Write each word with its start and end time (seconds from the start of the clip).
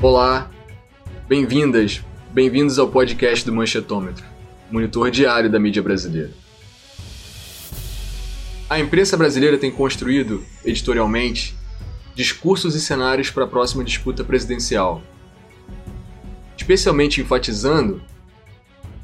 Olá, 0.00 0.48
bem-vindas, 1.26 2.04
bem-vindos 2.30 2.78
ao 2.78 2.86
podcast 2.86 3.44
do 3.44 3.52
Manchetômetro, 3.52 4.24
monitor 4.70 5.10
diário 5.10 5.50
da 5.50 5.58
mídia 5.58 5.82
brasileira. 5.82 6.30
A 8.70 8.78
imprensa 8.78 9.16
brasileira 9.16 9.58
tem 9.58 9.72
construído, 9.72 10.44
editorialmente, 10.64 11.56
discursos 12.14 12.76
e 12.76 12.80
cenários 12.80 13.28
para 13.28 13.42
a 13.42 13.48
próxima 13.48 13.82
disputa 13.82 14.22
presidencial, 14.22 15.02
especialmente 16.56 17.20
enfatizando 17.20 18.00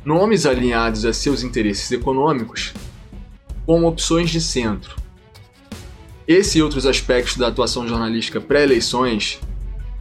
nomes 0.05 0.47
alinhados 0.47 1.05
a 1.05 1.13
seus 1.13 1.43
interesses 1.43 1.91
econômicos 1.91 2.73
como 3.67 3.89
opções 3.89 4.31
de 4.31 4.41
centro. 4.41 4.95
Esse 6.29 6.59
e 6.59 6.63
outros 6.63 6.87
aspectos 6.87 7.37
da 7.37 7.49
atuação 7.49 7.89
jornalística 7.89 8.41
pré-eleições 8.41 9.41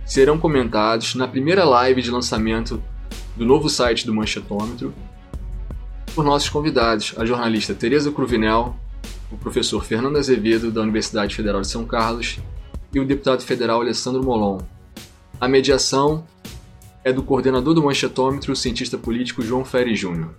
serão 0.05 0.37
comentados 0.37 1.15
na 1.15 1.27
primeira 1.27 1.63
live 1.63 2.01
de 2.01 2.11
lançamento 2.11 2.81
do 3.35 3.45
novo 3.45 3.69
site 3.69 4.05
do 4.05 4.13
Manchetômetro 4.13 4.93
por 6.13 6.23
nossos 6.23 6.49
convidados, 6.49 7.15
a 7.17 7.25
jornalista 7.25 7.73
Tereza 7.73 8.11
Cruvinel, 8.11 8.75
o 9.31 9.37
professor 9.37 9.83
Fernando 9.83 10.17
Azevedo, 10.17 10.71
da 10.71 10.81
Universidade 10.81 11.35
Federal 11.35 11.61
de 11.61 11.67
São 11.67 11.85
Carlos, 11.85 12.39
e 12.93 12.99
o 12.99 13.05
deputado 13.05 13.41
federal 13.41 13.81
Alessandro 13.81 14.23
Molon. 14.23 14.59
A 15.41 15.47
mediação 15.47 16.23
é 17.03 17.11
do 17.11 17.23
coordenador 17.23 17.73
do 17.73 17.81
Manchetômetro, 17.81 18.53
o 18.53 18.55
cientista 18.55 18.97
político 18.97 19.41
João 19.41 19.65
Ferri 19.65 19.95
Júnior. 19.95 20.35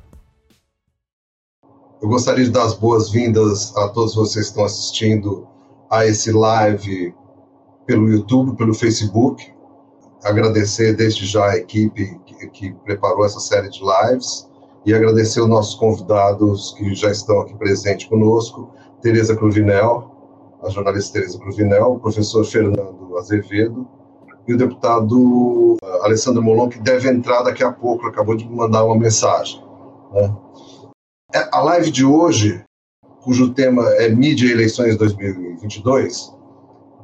Eu 2.01 2.09
gostaria 2.09 2.45
de 2.45 2.51
dar 2.51 2.65
as 2.65 2.75
boas-vindas 2.75 3.77
a 3.77 3.89
todos 3.89 4.15
vocês 4.15 4.47
que 4.47 4.51
estão 4.51 4.65
assistindo 4.65 5.49
a 5.91 6.07
esse 6.07 6.31
live 6.31 7.13
pelo 7.87 8.09
YouTube, 8.09 8.57
pelo 8.57 8.75
Facebook 8.75 9.54
agradecer 10.25 10.95
desde 10.97 11.27
já 11.27 11.51
a 11.51 11.57
equipe 11.57 12.19
que, 12.25 12.49
que, 12.49 12.73
preparou 12.85 13.25
essa 13.25 13.39
série 13.39 13.69
de 13.69 13.81
lives 13.81 14.49
e 14.85 14.95
agradecer 14.95 15.41
os 15.41 15.49
nossos 15.49 15.75
convidados 15.75 16.75
que 16.77 16.95
já 16.95 17.11
estão 17.11 17.41
aqui 17.41 17.55
presentes 17.55 18.07
conosco, 18.09 18.71
Tereza 19.01 19.37
Cruvinel, 19.37 20.11
a 20.63 20.71
jornalista 20.71 21.15
Tereza 21.15 21.39
Cruvinel, 21.39 21.93
o 21.93 22.01
professor 22.01 22.45
Fernando 22.45 23.17
Azevedo 23.19 23.87
e 24.47 24.55
o 24.55 24.59
deputado 24.59 25.77
uh, 25.83 26.03
Alessandro 26.03 26.43
Molon, 26.43 26.69
que 26.69 26.79
deve 26.79 27.09
entrar 27.09 27.43
daqui 27.43 27.63
a 27.63 27.73
pouco, 27.73 28.07
acabou 28.07 28.35
de 28.35 28.49
mandar 28.49 28.85
uma 28.85 28.97
mensagem. 28.97 29.63
Né? 30.13 30.35
É, 31.35 31.49
a 31.51 31.61
live 31.61 31.91
de 31.91 32.05
hoje, 32.05 32.63
cujo 33.23 33.55
tema 33.55 33.89
é 33.95 34.09
Mídia 34.09 34.47
e 34.47 34.53
Eleições 34.53 34.97
2022, 34.97 36.34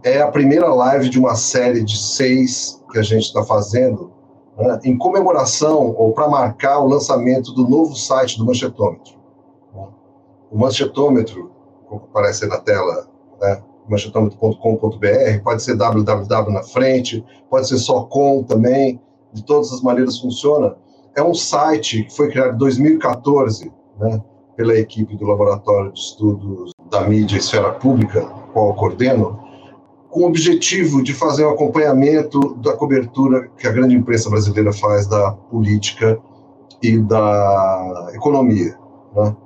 é 0.03 0.21
a 0.21 0.29
primeira 0.29 0.73
live 0.73 1.09
de 1.09 1.19
uma 1.19 1.35
série 1.35 1.83
de 1.83 1.99
seis 1.99 2.83
que 2.91 2.99
a 2.99 3.03
gente 3.03 3.25
está 3.25 3.43
fazendo 3.43 4.13
né, 4.57 4.79
em 4.85 4.97
comemoração 4.97 5.95
ou 5.97 6.13
para 6.13 6.29
marcar 6.29 6.81
o 6.81 6.89
lançamento 6.89 7.53
do 7.53 7.69
novo 7.69 7.95
site 7.95 8.39
do 8.39 8.45
Manchetômetro. 8.45 9.15
O 10.51 10.59
Manchetômetro, 10.59 11.51
como 11.89 12.03
aparece 12.11 12.47
na 12.47 12.59
tela, 12.59 13.09
né, 13.41 13.63
manchetômetro.com.br, 13.89 15.43
pode 15.43 15.63
ser 15.63 15.77
www 15.77 16.53
na 16.53 16.63
frente, 16.63 17.25
pode 17.49 17.69
ser 17.69 17.79
só 17.79 18.03
com 18.05 18.43
também, 18.43 19.01
de 19.33 19.45
todas 19.45 19.73
as 19.73 19.81
maneiras 19.81 20.19
funciona. 20.19 20.77
É 21.17 21.23
um 21.23 21.35
site 21.35 22.05
que 22.05 22.17
foi 22.17 22.31
criado 22.31 22.55
em 22.55 22.59
2014 22.59 23.73
né, 23.99 24.23
pela 24.57 24.77
equipe 24.77 25.17
do 25.17 25.27
Laboratório 25.27 25.93
de 25.93 26.01
Estudos 26.01 26.73
da 26.91 27.03
Mídia 27.03 27.37
e 27.37 27.39
Esfera 27.39 27.73
Pública, 27.73 28.23
qual 28.53 28.69
eu 28.69 28.75
coordeno, 28.75 29.40
com 30.11 30.23
o 30.23 30.27
objetivo 30.27 31.03
de 31.03 31.15
fazer 31.15 31.47
um 31.47 31.51
acompanhamento 31.51 32.55
da 32.57 32.77
cobertura 32.77 33.49
que 33.57 33.67
a 33.67 33.73
grande 33.73 33.95
imprensa 33.95 34.29
brasileira 34.29 34.73
faz 34.73 35.07
da 35.07 35.33
política 35.33 36.19
e 36.83 36.99
da 36.99 38.11
economia. 38.13 38.77
Né? 39.15 39.37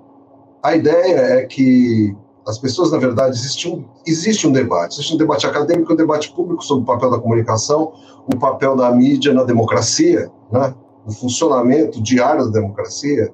A 0.63 0.75
ideia 0.75 1.17
é 1.41 1.45
que 1.45 2.17
as 2.47 2.59
pessoas, 2.59 2.93
na 2.93 2.99
verdade, 2.99 3.37
existe 3.37 3.69
um, 3.69 3.85
existe 4.07 4.47
um 4.47 4.53
debate, 4.53 4.95
existe 4.95 5.15
um 5.15 5.19
debate 5.19 5.47
acadêmico, 5.47 5.93
um 5.93 5.97
debate 5.97 6.33
público 6.33 6.65
sobre 6.65 6.85
o 6.85 6.87
papel 6.87 7.11
da 7.11 7.19
comunicação, 7.19 7.93
o 8.27 8.39
papel 8.39 8.75
da 8.77 8.91
mídia 8.91 9.33
na 9.35 9.45
democracia, 9.45 10.31
né? 10.51 10.75
o 11.07 11.13
funcionamento 11.13 12.03
diário 12.03 12.47
da 12.47 12.51
democracia, 12.51 13.33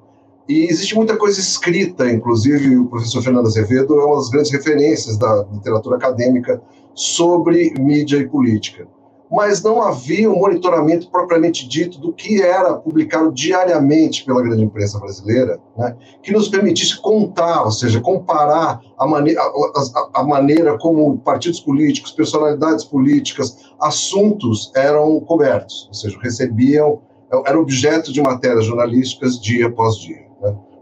e 0.50 0.65
existe 0.65 0.97
muita 0.97 1.16
coisa 1.16 1.38
escrita, 1.38 2.11
inclusive 2.11 2.77
o 2.77 2.87
professor 2.87 3.22
Fernando 3.22 3.47
Azevedo 3.47 4.00
é 4.00 4.05
uma 4.05 4.16
das 4.16 4.31
grandes 4.31 4.50
referências 4.50 5.16
da 5.16 5.47
literatura 5.53 5.97
acadêmica 5.97 6.61
sobre 6.93 7.72
mídia 7.78 8.16
e 8.16 8.28
política. 8.28 8.88
Mas 9.31 9.62
não 9.62 9.81
havia 9.81 10.28
um 10.28 10.41
monitoramento 10.41 11.09
propriamente 11.09 11.69
dito 11.69 12.00
do 12.00 12.12
que 12.12 12.43
era 12.43 12.75
publicado 12.75 13.31
diariamente 13.31 14.25
pela 14.25 14.43
grande 14.43 14.65
imprensa 14.65 14.99
brasileira, 14.99 15.61
né, 15.78 15.97
que 16.21 16.33
nos 16.33 16.49
permitisse 16.49 17.00
contar, 17.00 17.62
ou 17.62 17.71
seja, 17.71 18.00
comparar 18.00 18.81
a, 18.99 19.06
mane 19.06 19.37
a, 19.37 19.43
a, 19.43 20.11
a 20.15 20.25
maneira 20.25 20.77
como 20.78 21.17
partidos 21.19 21.61
políticos, 21.61 22.11
personalidades 22.11 22.84
políticas, 22.84 23.56
assuntos 23.81 24.72
eram 24.75 25.21
cobertos, 25.21 25.87
ou 25.87 25.94
seja, 25.94 26.19
recebiam, 26.21 27.03
era 27.47 27.56
objeto 27.56 28.12
de 28.12 28.21
matérias 28.21 28.65
jornalísticas 28.65 29.41
dia 29.41 29.69
após 29.69 29.97
dia. 29.97 30.30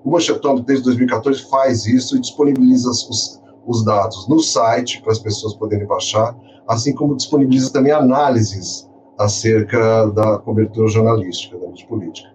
O 0.04 0.10
Manchetômetro, 0.10 0.64
desde 0.64 0.84
2014, 0.84 1.42
faz 1.50 1.86
isso 1.86 2.16
e 2.16 2.20
disponibiliza 2.20 2.88
os, 2.88 3.40
os 3.66 3.84
dados 3.84 4.28
no 4.28 4.40
site 4.40 5.02
para 5.02 5.12
as 5.12 5.18
pessoas 5.18 5.54
poderem 5.54 5.86
baixar, 5.86 6.36
assim 6.66 6.94
como 6.94 7.16
disponibiliza 7.16 7.72
também 7.72 7.92
análises 7.92 8.88
acerca 9.18 10.06
da 10.10 10.38
cobertura 10.38 10.88
jornalística 10.88 11.58
da 11.58 11.66
mídia 11.66 11.86
política. 11.86 12.28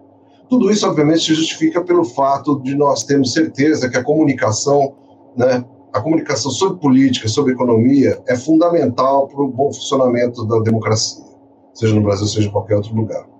Tudo 0.48 0.70
isso, 0.70 0.86
obviamente, 0.86 1.24
se 1.24 1.34
justifica 1.34 1.82
pelo 1.82 2.04
fato 2.04 2.60
de 2.60 2.76
nós 2.76 3.02
termos 3.04 3.32
certeza 3.32 3.88
que 3.88 3.96
a 3.96 4.04
comunicação, 4.04 4.94
né, 5.36 5.64
a 5.92 6.00
comunicação 6.00 6.50
sobre 6.50 6.78
política, 6.78 7.28
sobre 7.28 7.54
economia, 7.54 8.22
é 8.28 8.36
fundamental 8.36 9.26
para 9.26 9.42
o 9.42 9.48
bom 9.48 9.72
funcionamento 9.72 10.44
da 10.44 10.60
democracia, 10.60 11.24
seja 11.72 11.94
no 11.94 12.02
Brasil, 12.02 12.26
seja 12.26 12.48
em 12.48 12.52
qualquer 12.52 12.76
outro 12.76 12.94
lugar. 12.94 13.33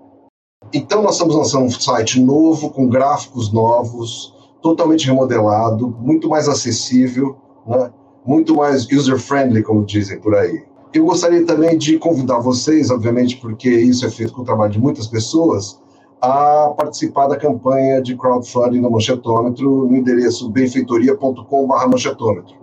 Então, 0.73 1.01
nós 1.01 1.13
estamos 1.13 1.35
lançando 1.35 1.65
um 1.65 1.69
site 1.69 2.19
novo, 2.19 2.69
com 2.69 2.87
gráficos 2.87 3.51
novos, 3.51 4.33
totalmente 4.61 5.05
remodelado, 5.05 5.95
muito 5.99 6.27
mais 6.27 6.49
acessível, 6.49 7.37
né? 7.65 7.91
muito 8.25 8.55
mais 8.55 8.85
user-friendly, 8.91 9.63
como 9.63 9.85
dizem 9.85 10.19
por 10.19 10.35
aí. 10.35 10.63
Eu 10.93 11.05
gostaria 11.05 11.45
também 11.45 11.77
de 11.77 11.99
convidar 11.99 12.39
vocês, 12.39 12.89
obviamente, 12.89 13.37
porque 13.37 13.69
isso 13.69 14.05
é 14.05 14.09
feito 14.09 14.33
com 14.33 14.41
o 14.41 14.45
trabalho 14.45 14.71
de 14.71 14.79
muitas 14.79 15.07
pessoas, 15.07 15.79
a 16.21 16.73
participar 16.75 17.27
da 17.27 17.37
campanha 17.37 18.01
de 18.01 18.17
crowdfunding 18.17 18.79
no 18.79 18.89
Manchetômetro 18.89 19.85
no 19.85 19.95
endereço 19.95 20.49
benfeitoria.com.br 20.49 21.87
manchetômetro, 21.87 22.55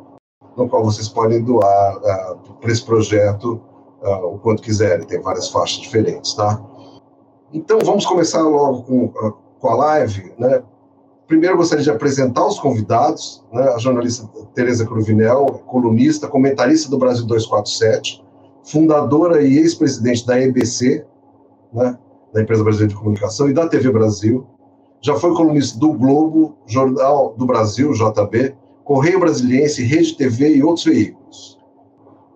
no 0.56 0.68
qual 0.68 0.84
vocês 0.84 1.08
podem 1.08 1.42
doar 1.42 1.96
uh, 1.96 2.54
para 2.60 2.72
esse 2.72 2.82
projeto 2.84 3.60
uh, 4.02 4.34
o 4.34 4.38
quanto 4.38 4.62
quiserem, 4.62 5.06
tem 5.06 5.20
várias 5.20 5.48
faixas 5.48 5.80
diferentes, 5.80 6.34
tá? 6.34 6.60
Então, 7.52 7.78
vamos 7.84 8.06
começar 8.06 8.42
logo 8.42 8.82
com, 8.82 9.04
uh, 9.04 9.32
com 9.60 9.68
a 9.68 9.74
live, 9.74 10.32
né? 10.38 10.62
Primeiro, 11.26 11.56
gostaria 11.56 11.84
de 11.84 11.90
apresentar 11.90 12.46
os 12.46 12.58
convidados, 12.58 13.42
né, 13.52 13.62
a 13.62 13.78
jornalista 13.78 14.28
Tereza 14.54 14.84
Cruvinel, 14.84 15.62
colunista, 15.66 16.28
comentarista 16.28 16.90
do 16.90 16.98
Brasil 16.98 17.24
247, 17.26 18.22
fundadora 18.64 19.42
e 19.42 19.56
ex-presidente 19.56 20.26
da 20.26 20.38
EBC, 20.40 21.06
né, 21.72 21.98
da 22.34 22.42
Empresa 22.42 22.62
Brasileira 22.62 22.92
de 22.92 22.98
Comunicação, 22.98 23.48
e 23.48 23.54
da 23.54 23.68
TV 23.68 23.90
Brasil. 23.90 24.46
Já 25.00 25.14
foi 25.16 25.34
colunista 25.34 25.78
do 25.78 25.92
Globo, 25.92 26.56
Jornal 26.66 27.34
do 27.36 27.46
Brasil, 27.46 27.92
JB, 27.92 28.54
Correio 28.84 29.20
Brasiliense, 29.20 29.82
Rede 29.82 30.16
TV 30.16 30.56
e 30.56 30.62
outros 30.62 30.84
veículos. 30.84 31.51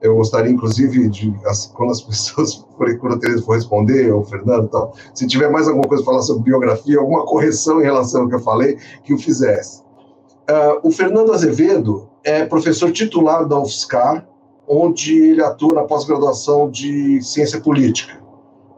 Eu 0.01 0.17
gostaria, 0.17 0.53
inclusive, 0.53 1.09
de, 1.09 1.34
quando 1.75 1.91
as 1.91 2.01
pessoas, 2.03 2.65
quando 2.77 3.15
a 3.15 3.19
Tereza 3.19 3.43
for 3.43 3.54
responder, 3.54 4.13
ou 4.13 4.21
o 4.21 4.25
Fernando 4.25 4.69
tal, 4.69 4.95
se 5.15 5.27
tiver 5.27 5.51
mais 5.51 5.66
alguma 5.66 5.87
coisa 5.87 6.04
para 6.04 6.13
falar 6.13 6.25
sobre 6.25 6.45
biografia, 6.45 6.98
alguma 6.98 7.25
correção 7.25 7.81
em 7.81 7.84
relação 7.84 8.22
ao 8.22 8.28
que 8.28 8.34
eu 8.34 8.41
falei, 8.41 8.78
que 9.04 9.15
o 9.15 9.19
fizesse. 9.19 9.81
Uh, 10.48 10.78
o 10.84 10.91
Fernando 10.93 11.33
Azevedo 11.33 12.09
é 12.22 12.45
professor 12.45 12.93
titular 12.93 13.47
da 13.47 13.59
UFSCar, 13.59 14.27
onde 14.69 15.16
ele 15.16 15.43
atua 15.43 15.75
na 15.75 15.84
pós-graduação 15.84 16.71
de 16.71 17.21
Ciência 17.22 17.60
Política, 17.60 18.21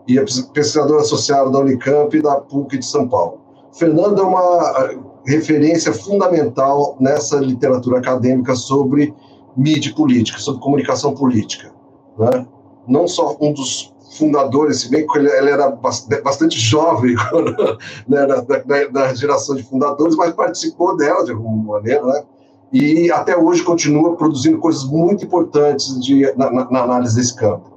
e 0.06 0.19
é 0.19 0.25
pesquisador 0.53 1.00
associado 1.00 1.50
da 1.50 1.59
Unicamp 1.59 2.17
e 2.17 2.23
da 2.23 2.37
PUC 2.37 2.79
de 2.79 2.87
São 2.87 3.09
Paulo. 3.09 3.41
Fernando 3.73 4.20
é 4.20 4.25
uma 4.25 4.41
ah, 4.41 4.94
referência 5.26 5.93
fundamental 5.93 6.97
nessa 6.99 7.37
literatura 7.37 7.99
acadêmica 7.99 8.55
sobre 8.55 9.15
mídia 9.58 9.93
política, 9.93 10.38
sobre 10.38 10.60
comunicação 10.60 11.12
política. 11.14 11.72
Né? 12.16 12.46
Não 12.87 13.08
só 13.08 13.37
um 13.40 13.52
dos 13.52 13.93
fundadores, 14.16 14.81
se 14.81 14.90
bem 14.90 15.06
que 15.06 15.19
ele, 15.19 15.28
ele 15.28 15.50
era 15.50 15.70
bastante 16.22 16.58
jovem 16.58 17.14
né, 18.08 18.26
da, 18.90 19.14
geração 19.14 19.56
de 19.56 19.62
fundadores, 19.64 20.16
mas 20.16 20.32
participou 20.32 20.96
dela 20.96 21.25
de 21.25 21.32
alguma 21.32 21.75
maneira, 21.75 22.02
né? 22.06 22.22
e 22.72 23.10
até 23.10 23.37
hoje 23.37 23.62
continua 23.62 24.16
produzindo 24.16 24.58
coisas 24.58 24.84
muito 24.84 25.25
importantes 25.25 26.00
de, 26.00 26.32
na, 26.37 26.50
na 26.70 26.82
análise 26.82 27.16
desse 27.16 27.34
campo. 27.34 27.70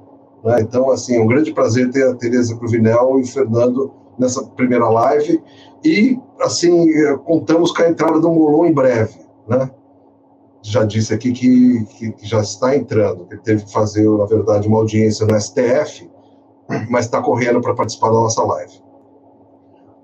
Né? 0.44 0.60
Então, 0.60 0.90
assim, 0.90 1.16
é 1.16 1.20
um 1.20 1.26
grande 1.26 1.52
prazer 1.52 1.90
ter 1.90 2.08
a 2.08 2.14
Tereza 2.14 2.56
Cruvinel 2.56 3.18
e 3.18 3.22
o 3.22 3.26
Fernando 3.26 3.92
nessa 4.18 4.42
primeira 4.44 4.88
live. 4.88 5.42
E, 5.84 6.18
assim, 6.40 6.86
contamos 7.24 7.72
com 7.72 7.82
a 7.82 7.88
entrada 7.88 8.20
do 8.20 8.30
Molon 8.30 8.66
em 8.66 8.72
breve. 8.72 9.18
Né? 9.48 9.70
Já 10.62 10.84
disse 10.84 11.12
aqui 11.12 11.32
que, 11.32 11.84
que, 11.84 12.12
que 12.12 12.26
já 12.26 12.40
está 12.40 12.76
entrando, 12.76 13.26
que 13.26 13.36
teve 13.38 13.64
que 13.64 13.72
fazer, 13.72 14.08
na 14.08 14.26
verdade, 14.26 14.68
uma 14.68 14.78
audiência 14.78 15.26
no 15.26 15.38
STF, 15.38 16.08
mas 16.88 17.06
está 17.06 17.20
correndo 17.20 17.60
para 17.60 17.74
participar 17.74 18.08
da 18.08 18.14
nossa 18.14 18.42
live. 18.42 18.80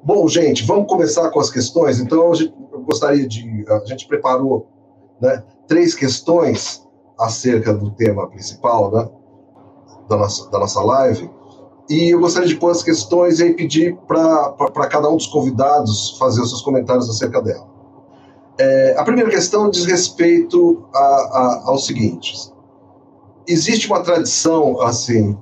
Bom, 0.03 0.27
gente, 0.29 0.65
vamos 0.65 0.89
começar 0.89 1.31
com 1.31 1.41
as 1.41 1.51
questões. 1.51 2.01
Então, 2.01 2.33
eu 2.73 2.83
gostaria 2.83 3.27
de. 3.27 3.65
A 3.69 3.85
gente 3.85 4.07
preparou 4.07 4.69
né, 5.21 5.43
três 5.67 5.95
questões 5.95 6.83
acerca 7.19 7.75
do 7.75 7.91
tema 7.93 8.29
principal 8.29 8.93
né, 8.93 9.09
da, 10.09 10.17
nossa, 10.17 10.51
da 10.51 10.59
nossa 10.59 10.81
live. 10.83 11.31
E 11.89 12.13
eu 12.13 12.21
gostaria 12.21 12.49
de 12.49 12.57
pôr 12.57 12.71
as 12.71 12.83
questões 12.83 13.41
e 13.41 13.55
pedir 13.55 13.97
para 14.07 14.89
cada 14.91 15.09
um 15.09 15.17
dos 15.17 15.27
convidados 15.27 16.17
fazer 16.19 16.43
os 16.43 16.51
seus 16.51 16.63
comentários 16.63 17.09
acerca 17.09 17.41
dela. 17.41 17.78
É, 18.59 18.95
a 18.99 19.05
primeira 19.05 19.31
questão 19.31 19.71
diz 19.71 19.85
respeito 19.85 20.85
a, 20.93 20.99
a, 20.99 21.63
ao 21.67 21.79
seguinte: 21.79 22.35
existe 23.47 23.87
uma 23.87 24.03
tradição 24.03 24.81
assim 24.81 25.37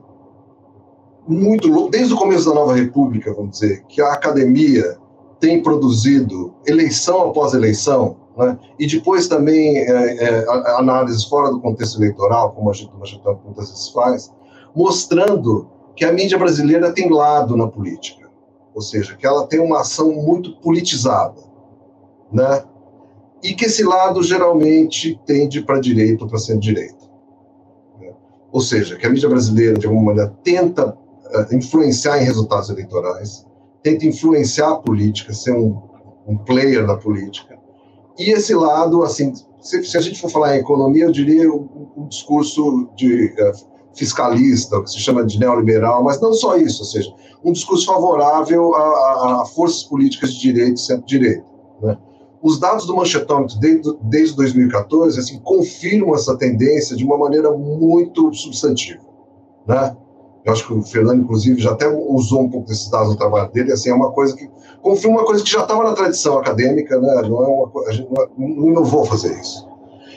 muito 1.26 1.88
desde 1.88 2.14
o 2.14 2.16
começo 2.16 2.48
da 2.48 2.54
Nova 2.54 2.74
República, 2.74 3.34
vamos 3.34 3.58
dizer, 3.58 3.84
que 3.88 4.00
a 4.00 4.12
academia 4.12 4.96
tem 5.40 5.62
produzido 5.62 6.54
eleição 6.66 7.30
após 7.30 7.52
eleição, 7.52 8.16
né? 8.36 8.58
e 8.78 8.86
depois 8.86 9.26
também 9.26 9.78
é, 9.78 9.84
é, 9.88 10.46
análises 10.78 11.24
fora 11.24 11.50
do 11.50 11.60
contexto 11.60 11.98
eleitoral, 11.98 12.52
como 12.52 12.70
a 12.70 12.72
gente, 12.72 12.90
a 13.00 13.04
gente 13.04 13.22
muitas 13.44 13.70
vezes 13.70 13.88
faz, 13.88 14.32
mostrando 14.74 15.69
que 15.96 16.04
a 16.04 16.12
mídia 16.12 16.38
brasileira 16.38 16.92
tem 16.92 17.10
lado 17.10 17.56
na 17.56 17.66
política, 17.66 18.30
ou 18.74 18.80
seja, 18.80 19.16
que 19.16 19.26
ela 19.26 19.46
tem 19.46 19.58
uma 19.58 19.80
ação 19.80 20.12
muito 20.12 20.56
politizada, 20.60 21.40
né? 22.30 22.62
E 23.46 23.54
que 23.54 23.66
esse 23.66 23.84
lado 23.84 24.25
geralmente 24.25 25.20
tende 25.25 25.62
para 25.62 25.76
a 25.76 25.81
direita 25.81 26.25
ou 26.25 26.28
para 26.28 26.37
centro-direita. 26.37 26.98
Né? 28.00 28.12
Ou 28.50 28.60
seja, 28.60 28.96
que 28.96 29.06
a 29.06 29.08
mídia 29.08 29.28
brasileira, 29.28 29.78
de 29.78 29.87
alguma 29.87 30.06
maneira, 30.06 30.37
tenta 30.43 30.88
uh, 30.88 31.54
influenciar 31.54 32.20
em 32.20 32.25
resultados 32.25 32.70
eleitorais, 32.70 33.46
tenta 33.84 34.04
influenciar 34.04 34.72
a 34.72 34.76
política, 34.78 35.32
ser 35.32 35.52
um, 35.52 35.81
um 36.26 36.37
player 36.38 36.84
da 36.84 36.96
política. 36.96 37.56
E 38.19 38.32
esse 38.32 38.52
lado, 38.52 39.04
assim, 39.04 39.32
se, 39.60 39.84
se, 39.84 39.96
a 39.96 40.00
gente 40.00 40.20
for 40.20 40.28
falar 40.28 40.56
em 40.56 40.60
economia, 40.60 41.04
eu 41.04 41.12
diria 41.12 41.48
o, 41.48 41.93
o 41.94 42.08
discurso 42.08 42.88
de 42.96 43.26
uh, 43.26 43.52
fiscalista, 43.94 44.82
que 44.82 44.90
se 44.90 44.98
chama 44.98 45.25
de 45.25 45.38
neoliberal, 45.38 46.02
mas 46.02 46.20
não 46.20 46.32
só 46.32 46.56
isso, 46.56 46.82
ou 46.82 46.88
seja, 46.88 47.14
um 47.44 47.52
discurso 47.52 47.87
favorável 47.87 48.75
a, 48.75 48.81
a, 48.81 49.43
a 49.43 49.46
forças 49.46 49.84
políticas 49.84 50.34
de 50.34 50.40
direita 50.40 50.75
e 50.75 50.78
centro-direita. 50.78 51.46
Né? 51.81 51.96
Os 52.46 52.60
dados 52.60 52.87
do 52.87 52.94
Manchetômetro 52.94 53.58
desde, 53.58 53.93
desde 54.02 54.37
2014 54.37 55.19
assim, 55.19 55.40
confirmam 55.40 56.14
essa 56.14 56.37
tendência 56.37 56.96
de 56.96 57.04
uma 57.04 57.19
maneira 57.19 57.50
muito 57.50 58.32
substantiva. 58.32 59.02
Né? 59.66 59.96
Eu 60.44 60.52
acho 60.52 60.64
que 60.64 60.72
o 60.72 60.81
Fernando, 60.81 61.25
inclusive, 61.25 61.60
já 61.60 61.72
até 61.72 61.88
usou 61.88 62.43
um 62.43 62.48
pouco 62.48 62.69
desses 62.69 62.88
dados 62.88 63.08
no 63.08 63.16
trabalho 63.16 63.50
dele, 63.50 63.72
assim, 63.72 63.90
é 63.90 63.94
uma 63.94 64.12
coisa 64.12 64.37
que 64.37 64.48
confirma 64.81 65.16
uma 65.16 65.26
coisa 65.26 65.43
que 65.43 65.50
já 65.50 65.62
estava 65.62 65.82
na 65.82 65.93
tradição 65.93 66.38
acadêmica, 66.38 67.00
né? 67.00 67.22
não 67.22 67.43
é 67.43 67.48
uma, 67.48 67.88
a 67.88 67.93
gente 67.93 68.08
não, 68.08 68.28
não 68.38 68.69
inovou 68.69 69.04
fazer 69.04 69.37
isso. 69.40 69.69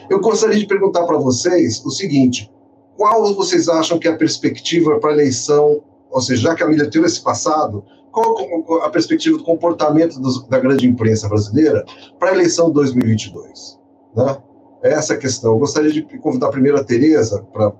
Eu 0.08 0.22
gostaria 0.22 0.60
de 0.60 0.68
perguntar 0.68 1.08
para 1.08 1.18
vocês 1.18 1.84
o 1.84 1.90
seguinte: 1.90 2.54
qual 2.96 3.34
vocês 3.34 3.68
acham 3.68 3.98
que 3.98 4.08
é 4.08 4.12
a 4.12 4.16
perspectiva 4.16 5.00
para 5.00 5.10
a 5.10 5.14
eleição, 5.14 5.82
ou 6.12 6.22
seja, 6.22 6.44
já 6.44 6.54
que 6.54 6.62
a 6.62 6.68
mídia 6.68 6.92
teve 6.92 7.08
esse 7.08 7.24
passado, 7.24 7.84
qual 8.12 8.82
a 8.84 8.90
perspectiva 8.90 9.38
do 9.38 9.44
comportamento 9.44 10.20
dos, 10.20 10.48
da 10.48 10.60
grande 10.60 10.88
imprensa 10.88 11.28
brasileira 11.28 11.86
para 12.18 12.30
a 12.30 12.34
eleição 12.34 12.68
de 12.68 12.74
2022? 12.76 13.80
Né? 14.16 14.38
É 14.84 14.94
essa 14.94 15.14
a 15.14 15.18
questão. 15.18 15.54
Eu 15.54 15.60
gostaria 15.60 15.92
de 15.92 16.02
convidar 16.20 16.50
primeiro 16.50 16.78
a 16.78 16.84
Tereza 16.84 17.46
para 17.52 17.72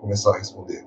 começar 0.00 0.30
a 0.30 0.38
responder. 0.38 0.84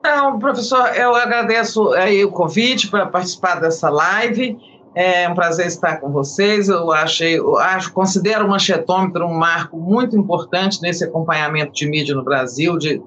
Então, 0.00 0.38
professor, 0.38 0.88
eu 0.96 1.14
agradeço 1.14 1.92
aí 1.92 2.24
o 2.24 2.30
convite 2.30 2.90
para 2.90 3.06
participar 3.06 3.60
dessa 3.60 3.88
live. 3.88 4.58
É 4.94 5.28
um 5.28 5.34
prazer 5.34 5.66
estar 5.66 6.00
com 6.00 6.10
vocês. 6.10 6.68
Eu 6.68 6.90
achei, 6.90 7.38
eu 7.38 7.56
acho, 7.56 7.92
considero 7.92 8.44
o 8.44 8.50
manchetômetro 8.50 9.24
um 9.24 9.32
marco 9.32 9.78
muito 9.78 10.16
importante 10.16 10.82
nesse 10.82 11.04
acompanhamento 11.04 11.72
de 11.72 11.88
mídia 11.88 12.14
no 12.14 12.24
Brasil, 12.24 12.76
de 12.76 13.02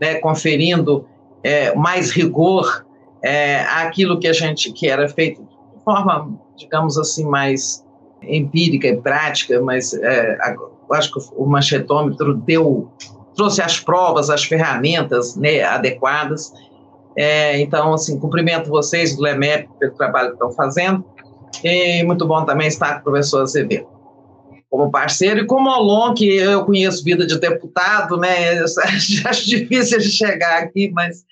né, 0.00 0.14
conferindo 0.16 1.04
é, 1.42 1.74
mais 1.74 2.10
rigor 2.10 2.85
é, 3.26 3.62
àquilo 3.62 4.20
que 4.20 4.28
a 4.28 4.32
gente 4.32 4.72
que 4.72 4.88
era 4.88 5.08
feito 5.08 5.42
de 5.42 5.84
forma, 5.84 6.38
digamos 6.56 6.96
assim, 6.96 7.24
mais 7.24 7.84
empírica 8.22 8.86
e 8.86 8.96
prática, 8.98 9.60
mas 9.60 9.92
é, 9.94 10.38
acho 10.92 11.12
que 11.12 11.20
o 11.34 11.44
manchetômetro 11.44 12.34
deu 12.34 12.88
trouxe 13.34 13.60
as 13.60 13.80
provas, 13.80 14.30
as 14.30 14.44
ferramentas 14.44 15.34
né, 15.36 15.62
adequadas. 15.62 16.52
É, 17.16 17.60
então, 17.60 17.92
assim, 17.92 18.18
cumprimento 18.18 18.70
vocês 18.70 19.16
do 19.16 19.22
LEMEP 19.22 19.68
pelo 19.78 19.94
trabalho 19.94 20.28
que 20.28 20.34
estão 20.34 20.52
fazendo. 20.52 21.04
E 21.64 22.02
muito 22.04 22.26
bom 22.26 22.44
também 22.44 22.68
estar 22.68 22.94
com 22.94 23.00
o 23.00 23.02
professor 23.12 23.42
Azevedo 23.42 23.88
como 24.68 24.90
parceiro 24.90 25.40
e 25.40 25.46
como 25.46 25.70
Olon, 25.70 26.12
que 26.12 26.36
eu 26.36 26.64
conheço 26.64 27.04
vida 27.04 27.26
de 27.26 27.38
deputado, 27.38 28.16
né? 28.16 28.58
Acho 29.24 29.46
difícil 29.48 29.98
de 29.98 30.10
chegar 30.10 30.62
aqui, 30.62 30.90
mas 30.92 31.24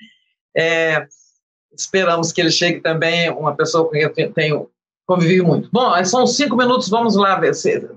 é, 0.57 1.07
esperamos 1.77 2.33
que 2.33 2.41
ele 2.41 2.51
chegue 2.51 2.81
também, 2.81 3.31
uma 3.31 3.55
pessoa 3.55 3.85
com 3.85 3.91
quem 3.91 4.03
eu 4.03 4.33
tenho 4.33 4.71
convivi 5.07 5.43
muito. 5.43 5.69
Bom, 5.71 6.03
são 6.05 6.27
cinco 6.27 6.57
minutos, 6.57 6.89
vamos 6.89 7.15
lá 7.15 7.41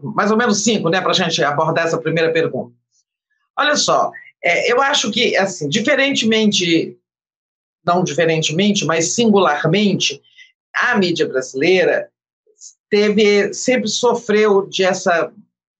mais 0.02 0.30
ou 0.30 0.38
menos 0.38 0.64
cinco, 0.64 0.90
né, 0.90 1.00
para 1.00 1.12
a 1.12 1.16
gente 1.16 1.42
abordar 1.44 1.86
essa 1.86 1.98
primeira 1.98 2.32
pergunta. 2.34 2.74
Olha 3.58 3.76
só, 3.76 4.12
é, 4.44 4.72
eu 4.72 4.82
acho 4.82 5.10
que, 5.10 5.36
assim, 5.38 5.70
diferentemente, 5.70 6.98
não 7.86 8.04
diferentemente, 8.04 8.86
mas 8.86 9.16
singularmente, 9.16 10.22
a 10.76 10.98
mídia 10.98 11.28
brasileira 11.28 12.10
teve 12.90 13.54
sempre 13.54 13.88
sofreu 13.88 14.68
dessa 14.68 15.32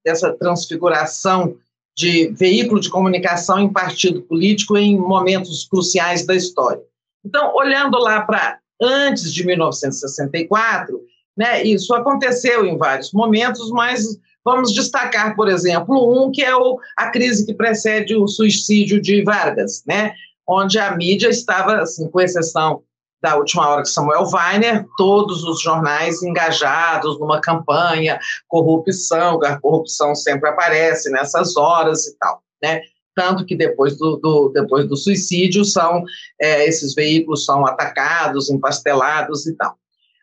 dessa 0.04 0.32
transfiguração 0.32 1.58
de 1.94 2.30
veículo 2.30 2.80
de 2.80 2.90
comunicação 2.90 3.60
em 3.60 3.72
partido 3.72 4.22
político 4.22 4.78
em 4.78 4.98
momentos 4.98 5.66
cruciais 5.66 6.26
da 6.26 6.34
história. 6.34 6.82
Então, 7.28 7.54
olhando 7.54 7.98
lá 8.00 8.22
para 8.22 8.58
antes 8.82 9.34
de 9.34 9.46
1964, 9.46 11.02
né, 11.36 11.62
isso 11.62 11.94
aconteceu 11.94 12.66
em 12.66 12.78
vários 12.78 13.12
momentos, 13.12 13.70
mas 13.70 14.06
vamos 14.46 14.74
destacar, 14.74 15.36
por 15.36 15.50
exemplo, 15.50 16.10
um 16.10 16.32
que 16.32 16.42
é 16.42 16.56
o, 16.56 16.80
a 16.96 17.10
crise 17.10 17.46
que 17.46 17.54
precede 17.54 18.16
o 18.16 18.30
suicídio 18.30 19.02
de 19.02 19.24
Vargas, 19.24 19.84
né, 19.86 20.14
onde 20.48 20.80
a 20.80 20.96
mídia 20.96 21.28
estava, 21.28 21.82
assim, 21.82 22.10
com 22.10 22.22
exceção 22.22 22.82
da 23.22 23.36
última 23.36 23.68
hora 23.68 23.82
que 23.82 23.90
Samuel 23.90 24.24
Weiner, 24.32 24.86
todos 24.98 25.44
os 25.44 25.62
jornais 25.62 26.24
engajados 26.24 27.20
numa 27.20 27.42
campanha, 27.42 28.22
corrupção, 28.48 29.44
a 29.44 29.60
corrupção 29.60 30.16
sempre 30.16 30.50
aparece 30.50 31.10
nessas 31.10 31.58
horas 31.58 32.08
e 32.08 32.18
tal, 32.18 32.42
né? 32.64 32.80
Tanto 33.18 33.44
que 33.44 33.56
depois 33.56 33.98
do, 33.98 34.18
do 34.18 34.50
depois 34.50 34.88
do 34.88 34.96
suicídio 34.96 35.66
são 35.66 36.04
é, 36.40 36.68
esses 36.68 36.94
veículos 36.94 37.46
são 37.46 37.66
atacados, 37.66 38.52
empastelados 38.52 39.48
e 39.48 39.56
tal. 39.56 39.76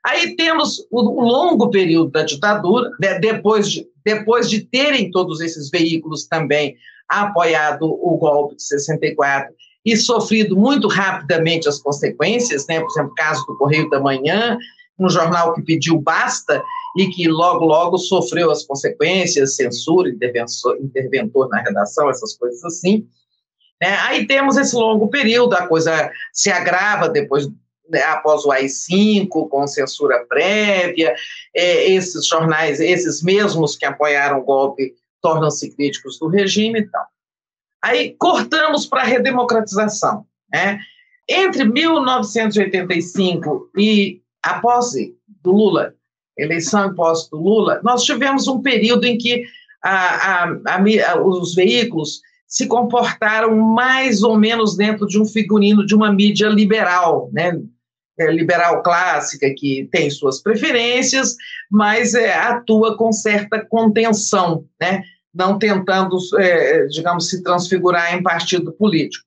Aí 0.07 0.37
temos 0.37 0.87
o, 0.93 1.01
o 1.01 1.25
longo 1.25 1.71
período 1.71 2.13
da 2.13 2.23
ditadura, 2.23 2.89
né, 3.01 3.19
depois, 3.19 3.69
de, 3.69 3.85
depois 4.05 4.49
de 4.49 4.61
terem 4.61 5.11
todos 5.11 5.41
esses 5.41 5.71
veículos 5.71 6.29
também 6.29 6.77
apoiado 7.09 7.83
o 7.83 8.17
golpe 8.17 8.55
de 8.55 8.63
64 8.63 9.53
e 9.85 9.97
sofrido 9.97 10.57
muito 10.57 10.87
rapidamente 10.87 11.69
as 11.69 11.81
consequências, 11.81 12.65
né? 12.69 12.79
por 12.81 12.91
exemplo, 12.91 13.11
o 13.11 13.15
caso 13.15 13.45
do 13.47 13.57
Correio 13.57 13.91
da 13.91 13.99
Manhã, 13.99 14.57
um 14.97 15.09
jornal 15.09 15.53
que 15.53 15.63
pediu 15.63 16.01
basta 16.01 16.63
e 16.97 17.09
que 17.09 17.29
logo, 17.29 17.65
logo 17.65 17.99
sofreu 17.99 18.51
as 18.51 18.65
consequências, 18.65 19.57
censura, 19.57 20.09
interventor, 20.09 21.49
na 21.49 21.61
redação, 21.61 22.09
essas 22.09 22.37
coisas 22.37 22.65
assim. 22.65 23.07
É, 23.83 23.89
aí 23.89 24.27
temos 24.27 24.57
esse 24.57 24.75
longo 24.77 25.09
período, 25.09 25.55
a 25.55 25.67
coisa 25.67 26.11
se 26.33 26.51
agrava 26.51 27.09
depois, 27.09 27.49
né, 27.89 28.03
após 28.05 28.45
o 28.45 28.53
AI-5, 28.53 29.49
com 29.49 29.67
censura 29.67 30.25
prévia, 30.27 31.15
é, 31.55 31.91
esses 31.91 32.27
jornais, 32.27 32.81
esses 32.81 33.23
mesmos 33.23 33.77
que 33.77 33.85
apoiaram 33.85 34.39
o 34.39 34.45
golpe, 34.45 34.95
tornam-se 35.21 35.75
críticos 35.75 36.19
do 36.19 36.29
regime 36.29 36.81
e 36.81 36.89
tal. 36.89 37.05
Aí 37.83 38.15
cortamos 38.19 38.87
para 38.87 39.03
a 39.03 39.07
redemocratização. 39.07 40.25
Né? 40.53 40.79
Entre 41.29 41.65
1985 41.65 43.71
e 43.77 44.23
a 44.43 44.61
posse 44.61 45.15
do 45.43 45.53
Lula, 45.53 45.95
eleição 46.37 46.95
posse 46.95 47.31
do 47.31 47.37
Lula, 47.37 47.81
nós 47.83 48.03
tivemos 48.03 48.49
um 48.49 48.61
período 48.61 49.05
em 49.05 49.17
que 49.17 49.45
a, 49.83 50.45
a, 50.45 50.57
a, 50.76 51.21
os 51.23 51.55
veículos 51.55 52.21
se 52.47 52.67
comportaram 52.67 53.57
mais 53.57 54.23
ou 54.23 54.38
menos 54.38 54.76
dentro 54.76 55.07
de 55.07 55.21
um 55.21 55.25
figurino 55.25 55.85
de 55.85 55.95
uma 55.95 56.12
mídia 56.12 56.49
liberal, 56.49 57.29
né? 57.33 57.61
É, 58.17 58.31
liberal 58.31 58.81
clássica, 58.81 59.53
que 59.57 59.88
tem 59.91 60.09
suas 60.09 60.41
preferências, 60.41 61.35
mas 61.69 62.14
é, 62.14 62.33
atua 62.33 62.97
com 62.97 63.12
certa 63.12 63.64
contenção, 63.64 64.64
né? 64.81 65.03
não 65.35 65.59
tentando, 65.59 66.17
é, 66.38 66.87
digamos, 66.87 67.29
se 67.29 67.43
transfigurar 67.43 68.14
em 68.14 68.23
partido 68.23 68.73
político. 68.73 69.25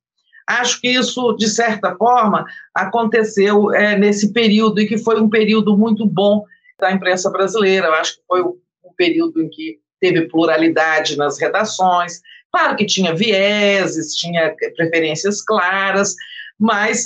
Acho 0.48 0.80
que 0.80 0.88
isso, 0.88 1.34
de 1.34 1.50
certa 1.50 1.94
forma, 1.98 2.46
aconteceu 2.74 3.74
é, 3.74 3.98
nesse 3.98 4.32
período, 4.32 4.80
e 4.80 4.88
que 4.88 4.98
foi 4.98 5.20
um 5.20 5.30
período 5.30 5.78
muito 5.78 6.06
bom 6.06 6.46
da 6.80 6.92
imprensa 6.92 7.30
brasileira. 7.30 7.88
Eu 7.88 7.94
acho 7.94 8.18
que 8.18 8.24
foi 8.28 8.42
um 8.42 8.94
período 8.96 9.42
em 9.42 9.50
que 9.50 9.80
teve 10.00 10.28
pluralidade 10.28 11.18
nas 11.18 11.40
redações, 11.40 12.22
Claro 12.52 12.76
que 12.76 12.86
tinha 12.86 13.14
vieses, 13.14 14.16
tinha 14.16 14.56
preferências 14.76 15.44
claras, 15.44 16.16
mas 16.60 17.04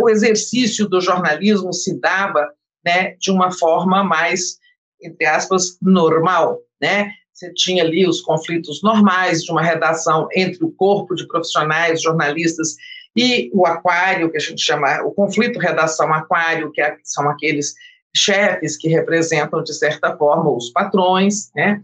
o 0.00 0.08
exercício 0.08 0.88
do 0.88 1.00
jornalismo 1.00 1.72
se 1.72 1.98
dava 1.98 2.48
né, 2.84 3.16
de 3.18 3.30
uma 3.30 3.50
forma 3.50 4.04
mais, 4.04 4.58
entre 5.02 5.26
aspas, 5.26 5.78
normal. 5.82 6.60
Né? 6.80 7.10
Você 7.32 7.52
tinha 7.54 7.82
ali 7.82 8.06
os 8.06 8.20
conflitos 8.20 8.82
normais 8.82 9.42
de 9.42 9.50
uma 9.50 9.62
redação 9.62 10.28
entre 10.34 10.64
o 10.64 10.70
corpo 10.70 11.14
de 11.14 11.26
profissionais, 11.26 12.02
jornalistas, 12.02 12.76
e 13.16 13.50
o 13.52 13.66
aquário, 13.66 14.30
que 14.30 14.36
a 14.36 14.40
gente 14.40 14.62
chama, 14.62 15.02
o 15.02 15.10
conflito 15.10 15.58
redação-aquário, 15.58 16.70
que 16.70 16.80
é, 16.80 16.96
são 17.02 17.28
aqueles 17.28 17.74
chefes 18.14 18.76
que 18.76 18.88
representam, 18.88 19.62
de 19.62 19.74
certa 19.74 20.16
forma, 20.16 20.50
os 20.50 20.70
patrões, 20.70 21.50
né? 21.54 21.80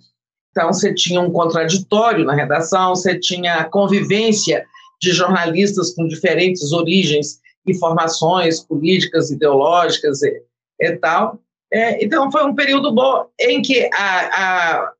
Então, 0.50 0.72
você 0.72 0.94
tinha 0.94 1.20
um 1.20 1.32
contraditório 1.32 2.24
na 2.24 2.32
redação, 2.32 2.94
você 2.94 3.18
tinha 3.18 3.56
a 3.56 3.64
convivência 3.64 4.64
de 5.02 5.10
jornalistas 5.10 5.92
com 5.94 6.06
diferentes 6.06 6.72
origens 6.72 7.40
e 7.66 7.74
formações 7.74 8.60
políticas, 8.60 9.30
ideológicas 9.30 10.22
e, 10.22 10.42
e 10.80 10.96
tal. 10.96 11.40
É, 11.72 12.04
então, 12.04 12.30
foi 12.30 12.44
um 12.44 12.54
período 12.54 12.94
bom 12.94 13.26
em 13.40 13.60
que 13.62 13.90
a, 13.92 14.92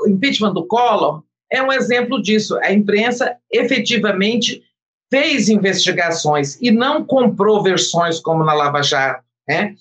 o 0.00 0.08
impeachment 0.08 0.54
do 0.54 0.66
Collor 0.66 1.22
é 1.52 1.62
um 1.62 1.70
exemplo 1.70 2.22
disso. 2.22 2.56
A 2.62 2.72
imprensa 2.72 3.36
efetivamente 3.52 4.62
fez 5.10 5.48
investigações 5.48 6.58
e 6.60 6.70
não 6.70 7.04
comprou 7.04 7.62
versões 7.62 8.18
como 8.18 8.42
na 8.42 8.54
Lava 8.54 8.82
Jato. 8.82 9.22
Né? 9.46 9.74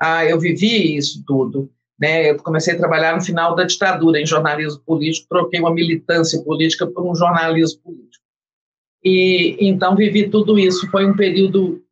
Ah, 0.00 0.24
eu 0.24 0.38
vivi 0.38 0.96
isso 0.96 1.22
tudo. 1.26 1.70
Né? 1.98 2.30
Eu 2.30 2.36
comecei 2.36 2.74
a 2.74 2.78
trabalhar 2.78 3.14
no 3.14 3.24
final 3.24 3.54
da 3.54 3.64
ditadura 3.64 4.20
em 4.20 4.26
jornalismo 4.26 4.80
político, 4.84 5.28
troquei 5.28 5.60
uma 5.60 5.72
militância 5.72 6.42
política 6.42 6.86
por 6.86 7.10
um 7.10 7.14
jornalismo 7.14 7.80
político. 7.82 8.24
E 9.02 9.56
então 9.60 9.96
vivi 9.96 10.28
tudo 10.28 10.58
isso. 10.58 10.90
Foi 10.90 11.06
um 11.06 11.16
período, 11.16 11.82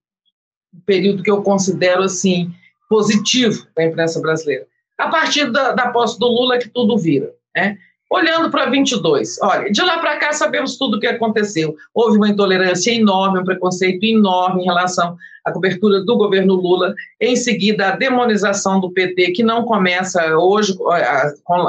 um 0.74 0.80
período 0.80 1.22
que 1.22 1.30
eu 1.30 1.42
considero 1.42 2.02
assim 2.02 2.52
positivo 2.88 3.66
da 3.74 3.84
imprensa 3.84 4.20
brasileira. 4.20 4.66
A 4.98 5.08
partir 5.08 5.50
da, 5.50 5.72
da 5.72 5.90
posse 5.90 6.18
do 6.18 6.26
Lula 6.26 6.58
que 6.58 6.68
tudo 6.68 6.98
vira, 6.98 7.32
né? 7.54 7.78
Olhando 8.14 8.48
para 8.48 8.70
22, 8.70 9.40
olha, 9.42 9.72
de 9.72 9.82
lá 9.82 9.98
para 9.98 10.16
cá 10.18 10.32
sabemos 10.32 10.78
tudo 10.78 10.96
o 10.96 11.00
que 11.00 11.06
aconteceu. 11.08 11.74
Houve 11.92 12.16
uma 12.16 12.28
intolerância 12.28 12.92
enorme, 12.92 13.40
um 13.40 13.44
preconceito 13.44 14.04
enorme 14.04 14.62
em 14.62 14.66
relação 14.66 15.16
à 15.44 15.50
cobertura 15.50 16.00
do 16.00 16.16
governo 16.16 16.54
Lula. 16.54 16.94
Em 17.20 17.34
seguida, 17.34 17.88
a 17.88 17.96
demonização 17.96 18.78
do 18.78 18.92
PT, 18.92 19.32
que 19.32 19.42
não 19.42 19.64
começa 19.64 20.38
hoje, 20.38 20.78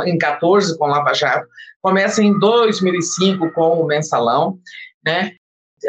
em 0.05 0.19
14, 0.19 0.77
com 0.77 0.85
Lava 0.85 1.15
Jato, 1.15 1.47
começa 1.81 2.21
em 2.21 2.37
2005 2.37 3.51
com 3.51 3.81
o 3.81 3.87
Mensalão. 3.87 4.59
Né? 5.03 5.31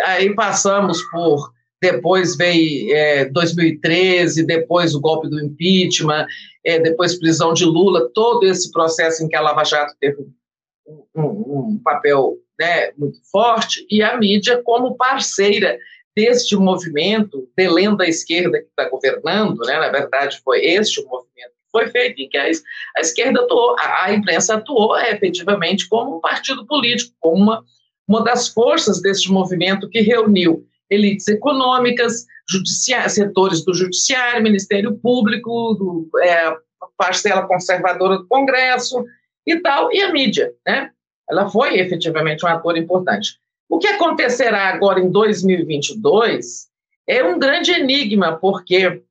Aí 0.06 0.34
passamos 0.34 1.02
por 1.10 1.52
depois 1.82 2.34
veio 2.34 2.94
é, 2.94 3.26
2013, 3.26 4.46
depois 4.46 4.94
o 4.94 5.00
golpe 5.00 5.28
do 5.28 5.38
impeachment, 5.38 6.26
é, 6.64 6.80
depois 6.80 7.18
prisão 7.18 7.52
de 7.52 7.66
Lula, 7.66 8.08
todo 8.14 8.46
esse 8.46 8.72
processo 8.72 9.22
em 9.22 9.28
que 9.28 9.36
a 9.36 9.42
Lava 9.42 9.62
Jato 9.62 9.94
teve 10.00 10.16
um, 11.14 11.74
um 11.74 11.80
papel 11.82 12.36
né, 12.58 12.92
muito 12.96 13.18
forte, 13.30 13.86
e 13.90 14.02
a 14.02 14.16
mídia 14.16 14.62
como 14.62 14.96
parceira 14.96 15.78
deste 16.16 16.56
movimento, 16.56 17.48
de 17.56 17.68
lenda 17.68 18.06
esquerda 18.06 18.58
que 18.58 18.68
está 18.68 18.88
governando, 18.88 19.58
né, 19.60 19.78
na 19.78 19.90
verdade 19.90 20.40
foi 20.42 20.64
este 20.64 21.00
o 21.00 21.08
movimento 21.08 21.50
que 21.50 21.70
foi 21.70 21.88
feito 21.88 22.22
em 22.22 22.28
que 22.28 22.38
a, 22.38 22.44
a 22.96 23.00
esquerda 23.00 23.40
atuou, 23.40 23.76
a, 23.78 24.04
a, 24.04 24.14
imprensa 24.14 24.54
atuou 24.54 24.96
é, 24.96 25.12
efetivamente 25.12 25.86
como 25.88 26.16
um 26.16 26.20
partido 26.20 26.66
político, 26.66 27.14
como 27.20 27.42
uma, 27.42 27.64
uma 28.08 28.24
das 28.24 28.48
forças 28.48 29.02
deste 29.02 29.30
movimento 29.30 29.90
que 29.90 30.00
reuniu 30.00 30.66
elites 30.88 31.28
econômicas, 31.28 32.24
setores 33.08 33.64
do 33.64 33.74
judiciário, 33.74 34.42
Ministério 34.42 34.96
Público, 34.96 35.74
do, 35.74 36.08
é, 36.20 36.56
parcela 36.96 37.46
conservadora 37.46 38.18
do 38.18 38.26
Congresso, 38.26 39.04
e 39.46 39.56
tal, 39.60 39.92
e 39.92 40.00
a 40.02 40.12
mídia, 40.12 40.52
né? 40.66 40.90
Ela 41.28 41.48
foi 41.48 41.78
efetivamente 41.78 42.44
um 42.44 42.48
ator 42.48 42.76
importante. 42.76 43.38
O 43.68 43.78
que 43.78 43.86
acontecerá 43.86 44.68
agora 44.68 45.00
em 45.00 45.10
2022 45.10 46.68
é 47.06 47.22
um 47.24 47.38
grande 47.38 47.72
enigma, 47.72 48.36
porque 48.36 49.02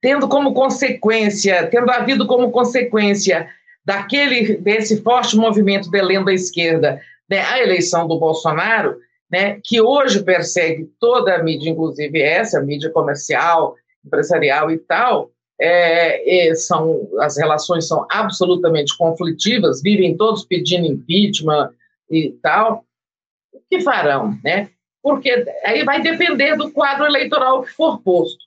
tendo 0.00 0.28
como 0.28 0.52
consequência, 0.52 1.66
tendo 1.68 1.90
havido 1.90 2.26
como 2.26 2.50
consequência 2.50 3.48
daquele 3.84 4.56
desse 4.56 5.02
forte 5.02 5.36
movimento 5.36 5.90
de 5.90 6.02
lenda 6.02 6.32
esquerda, 6.32 7.00
né, 7.28 7.40
a 7.40 7.60
eleição 7.62 8.06
do 8.06 8.18
Bolsonaro, 8.18 8.98
né, 9.30 9.58
que 9.62 9.80
hoje 9.80 10.22
persegue 10.22 10.90
toda 11.00 11.34
a 11.34 11.42
mídia, 11.42 11.70
inclusive 11.70 12.20
essa, 12.20 12.58
a 12.58 12.62
mídia 12.62 12.90
comercial, 12.90 13.76
empresarial 14.04 14.70
e 14.70 14.78
tal, 14.78 15.30
é, 15.64 16.54
são, 16.54 17.08
as 17.20 17.38
relações 17.38 17.86
são 17.86 18.04
absolutamente 18.10 18.96
conflitivas, 18.96 19.80
vivem 19.80 20.16
todos 20.16 20.44
pedindo 20.44 20.86
impeachment 20.86 21.70
e 22.10 22.32
tal, 22.42 22.84
o 23.52 23.60
que 23.70 23.80
farão, 23.80 24.36
né? 24.42 24.70
Porque 25.02 25.44
aí 25.64 25.84
vai 25.84 26.02
depender 26.02 26.56
do 26.56 26.70
quadro 26.72 27.06
eleitoral 27.06 27.62
que 27.62 27.70
for 27.70 28.00
posto. 28.02 28.44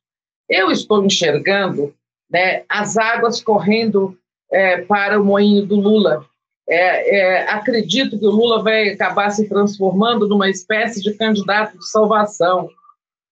Eu 0.49 0.69
estou 0.71 1.03
enxergando 1.03 1.93
né, 2.29 2.63
as 2.67 2.97
águas 2.97 3.41
correndo 3.41 4.17
é, 4.51 4.81
para 4.81 5.19
o 5.19 5.25
moinho 5.25 5.65
do 5.65 5.75
Lula. 5.75 6.25
É, 6.67 7.17
é, 7.17 7.49
acredito 7.49 8.17
que 8.19 8.25
o 8.25 8.31
Lula 8.31 8.63
vai 8.63 8.89
acabar 8.89 9.29
se 9.29 9.47
transformando 9.47 10.27
numa 10.27 10.49
espécie 10.49 11.01
de 11.01 11.13
candidato 11.13 11.77
de 11.77 11.89
salvação 11.89 12.69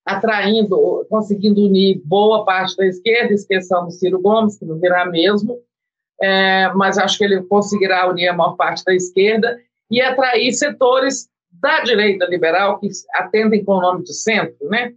atraindo, 0.04 1.06
conseguindo 1.08 1.64
unir 1.64 2.00
boa 2.04 2.44
parte 2.44 2.76
da 2.76 2.86
esquerda, 2.86 3.32
esqueçando 3.32 3.90
Ciro 3.90 4.20
Gomes, 4.20 4.58
que 4.58 4.64
não 4.64 4.78
virá 4.78 5.06
mesmo, 5.06 5.58
é, 6.20 6.70
mas 6.74 6.98
acho 6.98 7.18
que 7.18 7.24
ele 7.24 7.42
conseguirá 7.42 8.08
unir 8.08 8.28
a 8.28 8.34
maior 8.34 8.54
parte 8.56 8.84
da 8.84 8.94
esquerda 8.94 9.58
e 9.90 10.00
atrair 10.00 10.52
setores 10.52 11.28
da 11.52 11.80
direita 11.80 12.26
liberal 12.26 12.78
que 12.78 12.88
atendem 13.14 13.64
com 13.64 13.72
o 13.76 13.80
nome 13.80 14.04
de 14.04 14.12
centro, 14.12 14.68
né? 14.68 14.92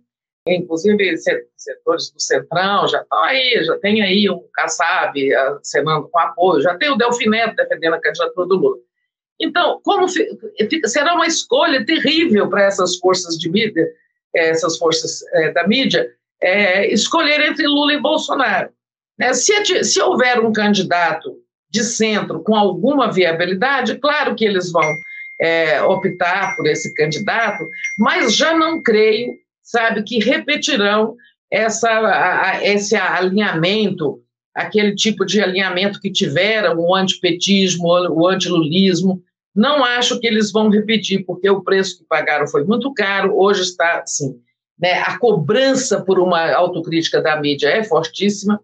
Inclusive 0.48 1.18
setores 1.58 2.12
do 2.12 2.22
Centrão 2.22 2.88
já 2.88 3.02
estão 3.02 3.24
aí, 3.24 3.64
já 3.64 3.78
tem 3.80 4.02
aí 4.02 4.30
um 4.30 4.42
Kassab 4.54 5.36
acenando 5.36 6.08
com 6.10 6.20
apoio, 6.20 6.62
já 6.62 6.78
tem 6.78 6.90
o 6.90 6.96
Delfineto 6.96 7.56
defendendo 7.56 7.96
a 7.96 8.02
candidatura 8.02 8.48
do 8.48 8.56
Lula. 8.56 8.78
Então, 9.40 9.80
como 9.84 10.08
será 10.08 11.14
uma 11.14 11.28
escolha 11.28 11.86
terrível 11.86 12.50
para 12.50 12.64
essas 12.64 12.98
forças 12.98 13.38
de 13.38 13.50
mídia 13.50 13.88
essas 14.36 14.78
forças 14.78 15.22
é, 15.34 15.52
da 15.52 15.68
mídia, 15.68 16.08
é, 16.42 16.92
escolher 16.92 17.42
entre 17.42 17.68
Lula 17.68 17.94
e 17.94 18.02
Bolsonaro. 18.02 18.70
Né? 19.18 19.34
Se, 19.34 19.84
se 19.84 20.02
houver 20.02 20.40
um 20.40 20.54
candidato 20.54 21.36
de 21.70 21.84
centro 21.84 22.42
com 22.42 22.56
alguma 22.56 23.12
viabilidade, 23.12 23.98
claro 23.98 24.36
que 24.36 24.46
eles 24.46 24.72
vão 24.72 24.90
é, 25.40 25.82
optar 25.84 26.56
por 26.56 26.66
esse 26.68 26.94
candidato, 26.94 27.66
mas 27.98 28.36
já 28.36 28.56
não 28.56 28.82
creio, 28.82 29.34
sabe, 29.62 30.04
que 30.04 30.20
repetirão 30.20 31.16
essa, 31.52 31.90
a, 31.90 32.64
esse 32.64 32.96
alinhamento, 32.96 34.22
aquele 34.54 34.96
tipo 34.96 35.26
de 35.26 35.42
alinhamento 35.42 36.00
que 36.00 36.12
tiveram 36.12 36.80
o 36.80 36.96
antipetismo, 36.96 37.88
o 37.88 38.28
antilulismo, 38.28 39.22
não 39.58 39.84
acho 39.84 40.20
que 40.20 40.28
eles 40.28 40.52
vão 40.52 40.70
repetir, 40.70 41.26
porque 41.26 41.50
o 41.50 41.64
preço 41.64 41.98
que 41.98 42.06
pagaram 42.06 42.48
foi 42.48 42.64
muito 42.64 42.94
caro, 42.94 43.36
hoje 43.36 43.64
está 43.64 44.02
assim. 44.02 44.40
Né, 44.80 44.94
a 45.02 45.18
cobrança 45.18 46.00
por 46.00 46.20
uma 46.20 46.54
autocrítica 46.54 47.20
da 47.20 47.42
mídia 47.42 47.70
é 47.70 47.84
fortíssima. 47.84 48.62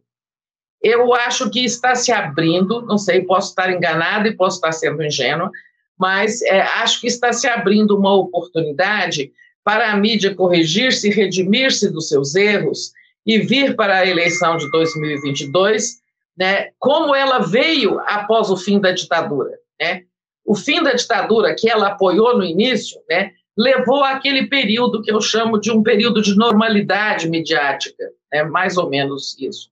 Eu 0.80 1.12
acho 1.12 1.50
que 1.50 1.66
está 1.66 1.96
se 1.96 2.12
abrindo, 2.12 2.84
não 2.84 3.00
sei, 3.00 3.24
posso 3.24 3.50
estar 3.50 3.74
enganada 3.74 4.28
e 4.28 4.38
posso 4.38 4.58
estar 4.58 4.72
sendo 4.72 5.04
ingênua, 5.04 5.50
mas 5.98 6.44
é, 6.44 6.62
acho 6.62 7.02
que 7.02 7.08
está 7.08 7.34
se 7.34 7.48
abrindo 7.48 7.98
uma 7.98 8.14
oportunidade 8.14 9.32
para 9.64 9.92
a 9.92 9.98
mídia 9.98 10.36
corrigir-se, 10.36 11.10
redimir-se 11.10 11.90
dos 11.90 12.08
seus 12.08 12.36
erros 12.36 12.92
e 13.26 13.40
vir 13.40 13.76
para 13.76 13.98
a 13.98 14.06
eleição 14.06 14.58
de 14.58 14.70
2022, 14.70 16.04
né, 16.38 16.70
como 16.78 17.16
ela 17.16 17.40
veio 17.40 18.00
após 18.02 18.52
o 18.52 18.58
fim 18.58 18.80
da 18.80 18.92
ditadura. 18.92 19.58
Né? 19.82 20.04
O 20.46 20.56
fim 20.56 20.84
da 20.84 20.94
ditadura, 20.94 21.56
que 21.56 21.70
ela 21.70 21.88
apoiou 21.88 22.38
no 22.38 22.44
início, 22.44 23.00
né, 23.10 23.32
levou 23.58 24.04
àquele 24.04 24.48
período 24.48 25.02
que 25.02 25.12
eu 25.12 25.22
chamo 25.22 25.60
de 25.60 25.72
um 25.72 25.84
período 25.84 26.22
de 26.22 26.36
normalidade 26.36 27.30
midiática, 27.30 28.12
é 28.32 28.44
mais 28.44 28.78
ou 28.78 28.90
menos 28.90 29.38
isso. 29.40 29.70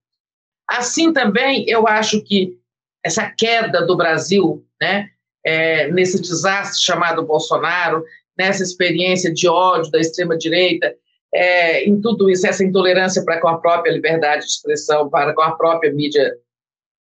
Assim 0.68 1.12
também, 1.12 1.66
eu 1.68 1.88
acho 1.88 2.22
que 2.24 2.58
essa 3.04 3.30
queda 3.30 3.86
do 3.86 3.98
Brasil, 3.98 4.66
né, 4.80 5.10
é, 5.44 5.92
nesse 5.92 6.22
desastre 6.22 6.82
chamado 6.82 7.26
Bolsonaro, 7.26 8.04
nessa 8.38 8.64
experiência 8.64 9.34
de 9.34 9.48
ódio 9.48 9.92
da 9.92 10.00
extrema-direita, 10.00 10.96
é, 11.34 11.86
em 11.86 12.00
tudo 12.00 12.30
isso, 12.30 12.46
essa 12.46 12.64
intolerância 12.64 13.24
para 13.24 13.40
com 13.40 13.48
a 13.48 13.58
própria 13.58 13.92
liberdade 13.92 14.46
de 14.46 14.52
expressão, 14.52 15.10
para 15.10 15.34
com 15.34 15.42
a 15.42 15.56
própria 15.56 15.92
mídia 15.92 16.34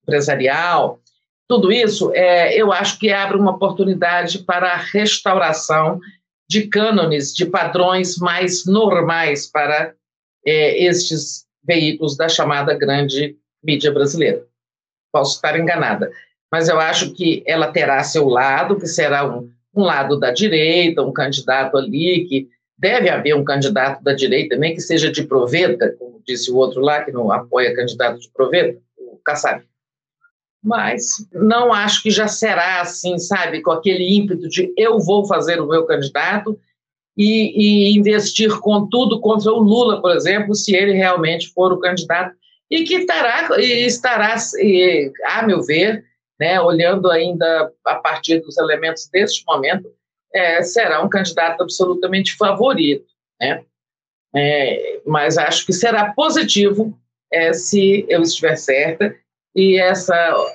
empresarial, 0.02 1.00
tudo 1.48 1.70
isso, 1.70 2.12
é, 2.12 2.60
eu 2.60 2.72
acho 2.72 2.98
que 2.98 3.12
abre 3.12 3.36
uma 3.36 3.52
oportunidade 3.52 4.40
para 4.40 4.72
a 4.72 4.76
restauração 4.76 6.00
de 6.48 6.66
cânones, 6.66 7.34
de 7.34 7.46
padrões 7.46 8.16
mais 8.18 8.66
normais 8.66 9.46
para 9.50 9.94
é, 10.44 10.84
estes 10.84 11.44
veículos 11.64 12.16
da 12.16 12.28
chamada 12.28 12.74
grande 12.74 13.36
mídia 13.62 13.92
brasileira. 13.92 14.44
Posso 15.12 15.36
estar 15.36 15.58
enganada, 15.58 16.10
mas 16.50 16.68
eu 16.68 16.80
acho 16.80 17.12
que 17.12 17.42
ela 17.46 17.72
terá 17.72 18.02
seu 18.02 18.28
lado, 18.28 18.78
que 18.78 18.86
será 18.86 19.26
um, 19.26 19.50
um 19.74 19.82
lado 19.82 20.18
da 20.18 20.32
direita, 20.32 21.02
um 21.02 21.12
candidato 21.12 21.76
ali, 21.76 22.26
que 22.28 22.48
deve 22.78 23.08
haver 23.08 23.34
um 23.34 23.44
candidato 23.44 24.02
da 24.02 24.12
direita, 24.12 24.56
nem 24.56 24.74
que 24.74 24.80
seja 24.80 25.10
de 25.10 25.24
proveta, 25.24 25.94
como 25.98 26.22
disse 26.26 26.50
o 26.50 26.56
outro 26.56 26.80
lá, 26.80 27.04
que 27.04 27.12
não 27.12 27.32
apoia 27.32 27.74
candidato 27.74 28.20
de 28.20 28.30
proveta, 28.30 28.78
o 28.98 29.18
Kassab 29.24 29.64
mas 30.66 31.26
não 31.32 31.72
acho 31.72 32.02
que 32.02 32.10
já 32.10 32.26
será 32.26 32.80
assim, 32.80 33.18
sabe, 33.18 33.62
com 33.62 33.70
aquele 33.70 34.16
ímpeto 34.16 34.48
de 34.48 34.72
eu 34.76 34.98
vou 34.98 35.24
fazer 35.24 35.60
o 35.60 35.68
meu 35.68 35.86
candidato 35.86 36.58
e, 37.16 37.92
e, 37.92 37.96
investir 37.96 38.58
com 38.58 38.86
tudo 38.88 39.20
contra 39.20 39.52
o 39.52 39.60
Lula, 39.60 40.02
por 40.02 40.10
exemplo, 40.10 40.54
se 40.54 40.74
ele 40.74 40.92
realmente 40.92 41.52
for 41.54 41.72
o 41.72 41.78
candidato, 41.78 42.34
e 42.68 42.82
que 42.82 42.96
estará, 42.96 43.56
estará 43.58 44.36
e, 44.58 45.10
a 45.24 45.46
meu 45.46 45.62
ver, 45.62 46.04
né, 46.38 46.60
olhando 46.60 47.10
ainda 47.10 47.72
a 47.86 47.94
partir 47.94 48.40
dos 48.40 48.58
elementos 48.58 49.08
deste 49.08 49.44
momento, 49.46 49.88
é, 50.34 50.62
será 50.62 51.02
um 51.02 51.08
candidato 51.08 51.62
absolutamente 51.62 52.36
favorito, 52.36 53.06
né? 53.40 53.62
É, 54.34 55.00
mas 55.06 55.38
acho 55.38 55.64
que 55.64 55.72
será 55.72 56.12
positivo 56.12 56.98
é, 57.32 57.52
se 57.54 58.04
eu 58.08 58.20
estiver 58.20 58.56
certa 58.56 59.16
e 59.56 59.80
essa, 59.80 60.14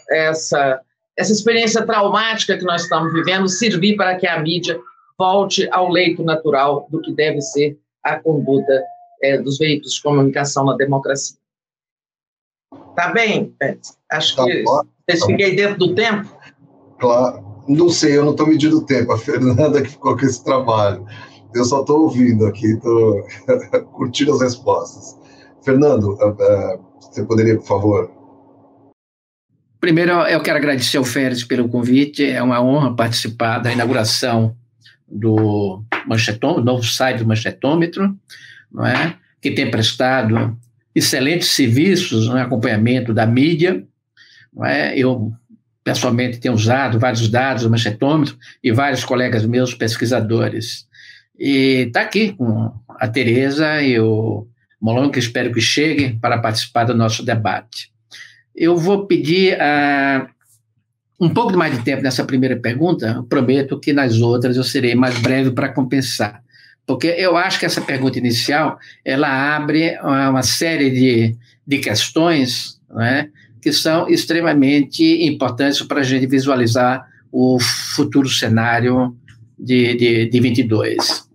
essa, 0.09 0.79
essa 1.17 1.31
experiência 1.31 1.83
traumática 1.85 2.55
que 2.55 2.63
nós 2.63 2.83
estamos 2.83 3.11
vivendo 3.11 3.49
servir 3.49 3.97
para 3.97 4.15
que 4.15 4.27
a 4.27 4.39
mídia 4.39 4.79
volte 5.17 5.67
ao 5.71 5.89
leito 5.89 6.23
natural 6.23 6.87
do 6.89 7.01
que 7.01 7.11
deve 7.11 7.41
ser 7.41 7.77
a 8.03 8.19
conduta 8.19 8.83
é, 9.23 9.37
dos 9.39 9.57
veículos 9.57 9.95
de 9.95 10.01
comunicação 10.01 10.65
na 10.65 10.75
democracia. 10.75 11.37
Tá 12.95 13.11
bem, 13.11 13.53
Acho 14.11 14.35
tá 14.35 14.45
que 14.45 14.63
bom. 14.63 14.81
fiquei 15.25 15.55
dentro 15.55 15.79
do 15.79 15.95
tempo. 15.95 16.29
Claro. 16.99 17.51
Não 17.67 17.89
sei, 17.89 18.17
eu 18.17 18.25
não 18.25 18.31
estou 18.31 18.47
medindo 18.47 18.77
o 18.77 18.85
tempo. 18.85 19.11
A 19.11 19.17
Fernanda 19.17 19.81
que 19.81 19.89
ficou 19.89 20.17
com 20.17 20.25
esse 20.25 20.43
trabalho. 20.43 21.05
Eu 21.53 21.65
só 21.65 21.81
estou 21.81 22.03
ouvindo 22.03 22.45
aqui, 22.45 22.73
estou 22.73 23.23
curtindo 23.93 24.33
as 24.33 24.41
respostas. 24.41 25.17
Fernando, 25.63 26.17
eh, 26.21 26.35
eh, 26.39 26.79
você 26.99 27.23
poderia, 27.23 27.57
por 27.57 27.65
favor, 27.65 28.11
Primeiro, 29.81 30.11
eu 30.27 30.39
quero 30.41 30.59
agradecer 30.59 30.97
ao 30.97 31.03
Férez 31.03 31.43
pelo 31.43 31.67
convite. 31.67 32.23
É 32.23 32.41
uma 32.43 32.61
honra 32.61 32.95
participar 32.95 33.57
da 33.57 33.73
inauguração 33.73 34.55
do 35.07 35.83
Manchetômetro, 36.07 36.63
novo 36.63 36.83
site 36.83 37.17
do 37.17 37.27
Manchetômetro, 37.27 38.15
não 38.71 38.85
é? 38.85 39.15
que 39.41 39.49
tem 39.49 39.71
prestado 39.71 40.55
excelentes 40.93 41.47
serviços 41.47 42.27
no 42.27 42.37
acompanhamento 42.37 43.11
da 43.11 43.25
mídia. 43.25 43.83
Não 44.53 44.63
é? 44.63 44.95
Eu, 44.95 45.33
pessoalmente, 45.83 46.37
tenho 46.37 46.53
usado 46.53 46.99
vários 46.99 47.27
dados 47.27 47.63
do 47.63 47.69
Manchetômetro 47.71 48.37
e 48.63 48.71
vários 48.71 49.03
colegas 49.03 49.47
meus 49.47 49.73
pesquisadores. 49.73 50.85
E 51.39 51.85
está 51.87 52.01
aqui 52.01 52.33
com 52.33 52.71
a 52.87 53.07
Tereza 53.07 53.81
e 53.81 53.99
o 53.99 54.45
Molon, 54.79 55.09
que 55.09 55.17
espero 55.17 55.51
que 55.51 55.59
chegue 55.59 56.19
para 56.21 56.37
participar 56.37 56.83
do 56.83 56.93
nosso 56.93 57.25
debate. 57.25 57.91
Eu 58.55 58.77
vou 58.77 59.07
pedir 59.07 59.57
uh, 59.57 60.27
um 61.19 61.29
pouco 61.29 61.55
mais 61.57 61.77
de 61.77 61.83
tempo 61.83 62.01
nessa 62.01 62.23
primeira 62.23 62.55
pergunta. 62.55 63.13
Eu 63.17 63.23
prometo 63.23 63.79
que 63.79 63.93
nas 63.93 64.19
outras 64.21 64.57
eu 64.57 64.63
serei 64.63 64.95
mais 64.95 65.17
breve 65.19 65.51
para 65.51 65.69
compensar. 65.69 66.43
Porque 66.85 67.07
eu 67.07 67.37
acho 67.37 67.59
que 67.59 67.65
essa 67.65 67.79
pergunta 67.79 68.17
inicial 68.17 68.77
ela 69.05 69.55
abre 69.55 69.97
uma 70.01 70.43
série 70.43 70.89
de, 70.89 71.37
de 71.65 71.77
questões 71.77 72.79
né, 72.89 73.29
que 73.61 73.71
são 73.71 74.09
extremamente 74.09 75.25
importantes 75.25 75.81
para 75.83 76.01
a 76.01 76.03
gente 76.03 76.25
visualizar 76.25 77.05
o 77.31 77.59
futuro 77.59 78.27
cenário 78.27 79.15
de, 79.57 79.95
de, 79.95 80.25
de 80.29 80.39
22. 80.39 81.29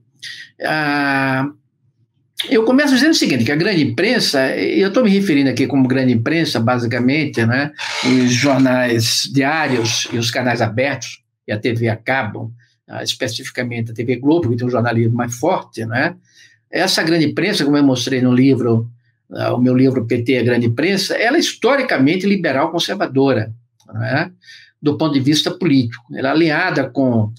Ah, 0.64 1.48
eu 2.50 2.64
começo 2.64 2.94
dizendo 2.94 3.12
o 3.12 3.14
seguinte, 3.14 3.44
que 3.44 3.52
a 3.52 3.56
grande 3.56 3.82
imprensa, 3.82 4.56
eu 4.56 4.88
estou 4.88 5.02
me 5.02 5.10
referindo 5.10 5.50
aqui 5.50 5.66
como 5.66 5.86
grande 5.86 6.12
imprensa, 6.12 6.60
basicamente, 6.60 7.44
né, 7.44 7.72
os 8.04 8.32
jornais 8.32 9.28
diários 9.32 10.08
e 10.12 10.18
os 10.18 10.30
canais 10.30 10.60
abertos, 10.60 11.22
e 11.46 11.52
a 11.52 11.58
TV 11.58 11.88
a 11.88 11.96
cabo, 11.96 12.52
ah, 12.88 13.02
especificamente 13.02 13.90
a 13.90 13.94
TV 13.94 14.16
Globo, 14.16 14.50
que 14.50 14.56
tem 14.56 14.66
um 14.66 14.70
jornalismo 14.70 15.14
mais 15.14 15.34
forte, 15.34 15.84
né, 15.84 16.16
essa 16.70 17.02
grande 17.02 17.26
imprensa, 17.26 17.64
como 17.64 17.76
eu 17.76 17.84
mostrei 17.84 18.20
no 18.20 18.32
livro, 18.32 18.90
ah, 19.32 19.54
o 19.54 19.60
meu 19.60 19.74
livro 19.74 20.06
PT, 20.06 20.38
a 20.38 20.42
Grande 20.42 20.66
Imprensa, 20.66 21.14
ela 21.14 21.36
é 21.36 21.40
historicamente 21.40 22.26
liberal 22.26 22.70
conservadora, 22.70 23.52
né, 23.92 24.30
do 24.80 24.96
ponto 24.96 25.14
de 25.14 25.20
vista 25.20 25.50
político. 25.50 26.04
Ela 26.14 26.28
é 26.28 26.30
alinhada 26.30 26.90
com 26.90 27.32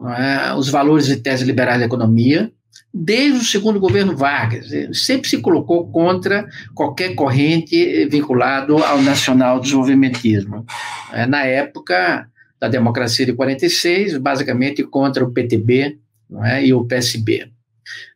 né, 0.00 0.54
os 0.54 0.68
valores 0.68 1.08
e 1.08 1.16
teses 1.16 1.46
liberais 1.46 1.78
da 1.78 1.86
economia, 1.86 2.50
desde 2.92 3.40
o 3.40 3.44
segundo 3.44 3.78
governo 3.78 4.16
Vargas. 4.16 4.68
Sempre 4.92 5.28
se 5.28 5.38
colocou 5.38 5.90
contra 5.90 6.46
qualquer 6.74 7.14
corrente 7.14 8.06
vinculado 8.06 8.78
ao 8.78 9.02
nacional 9.02 9.60
desenvolvimentismo. 9.60 10.64
É, 11.12 11.26
na 11.26 11.44
época 11.44 12.28
da 12.58 12.68
democracia 12.68 13.26
de 13.26 13.32
46, 13.32 14.16
basicamente 14.18 14.82
contra 14.82 15.24
o 15.24 15.30
PTB 15.30 15.98
é, 16.44 16.66
e 16.66 16.72
o 16.72 16.84
PSB. 16.84 17.50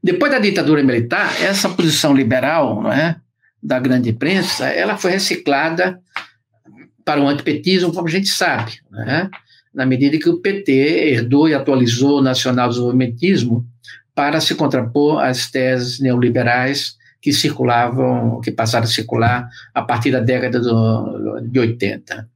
Depois 0.02 0.32
da 0.32 0.38
ditadura 0.38 0.82
militar, 0.82 1.40
essa 1.42 1.68
posição 1.68 2.14
liberal 2.14 2.90
é, 2.90 3.16
da 3.62 3.78
grande 3.78 4.10
imprensa, 4.10 4.66
ela 4.66 4.96
foi 4.96 5.12
reciclada 5.12 6.00
para 7.04 7.20
o 7.20 7.28
antipetismo, 7.28 7.92
como 7.92 8.08
a 8.08 8.10
gente 8.10 8.28
sabe, 8.28 8.80
é, 9.06 9.28
na 9.74 9.86
medida 9.86 10.18
que 10.18 10.28
o 10.28 10.38
PT 10.38 10.72
herdou 10.72 11.48
e 11.48 11.54
atualizou 11.54 12.18
o 12.18 12.22
nacional 12.22 12.68
desenvolvimentismo 12.68 13.66
para 14.14 14.40
se 14.40 14.54
contrapor 14.54 15.22
às 15.22 15.50
teses 15.50 16.00
neoliberais 16.00 16.98
que 17.20 17.32
circulavam, 17.32 18.40
que 18.40 18.50
passaram 18.50 18.84
a 18.84 18.88
circular 18.88 19.48
a 19.74 19.82
partir 19.82 20.10
da 20.10 20.20
década 20.20 20.58
do, 20.58 21.40
de 21.40 21.58
80. 21.58 22.28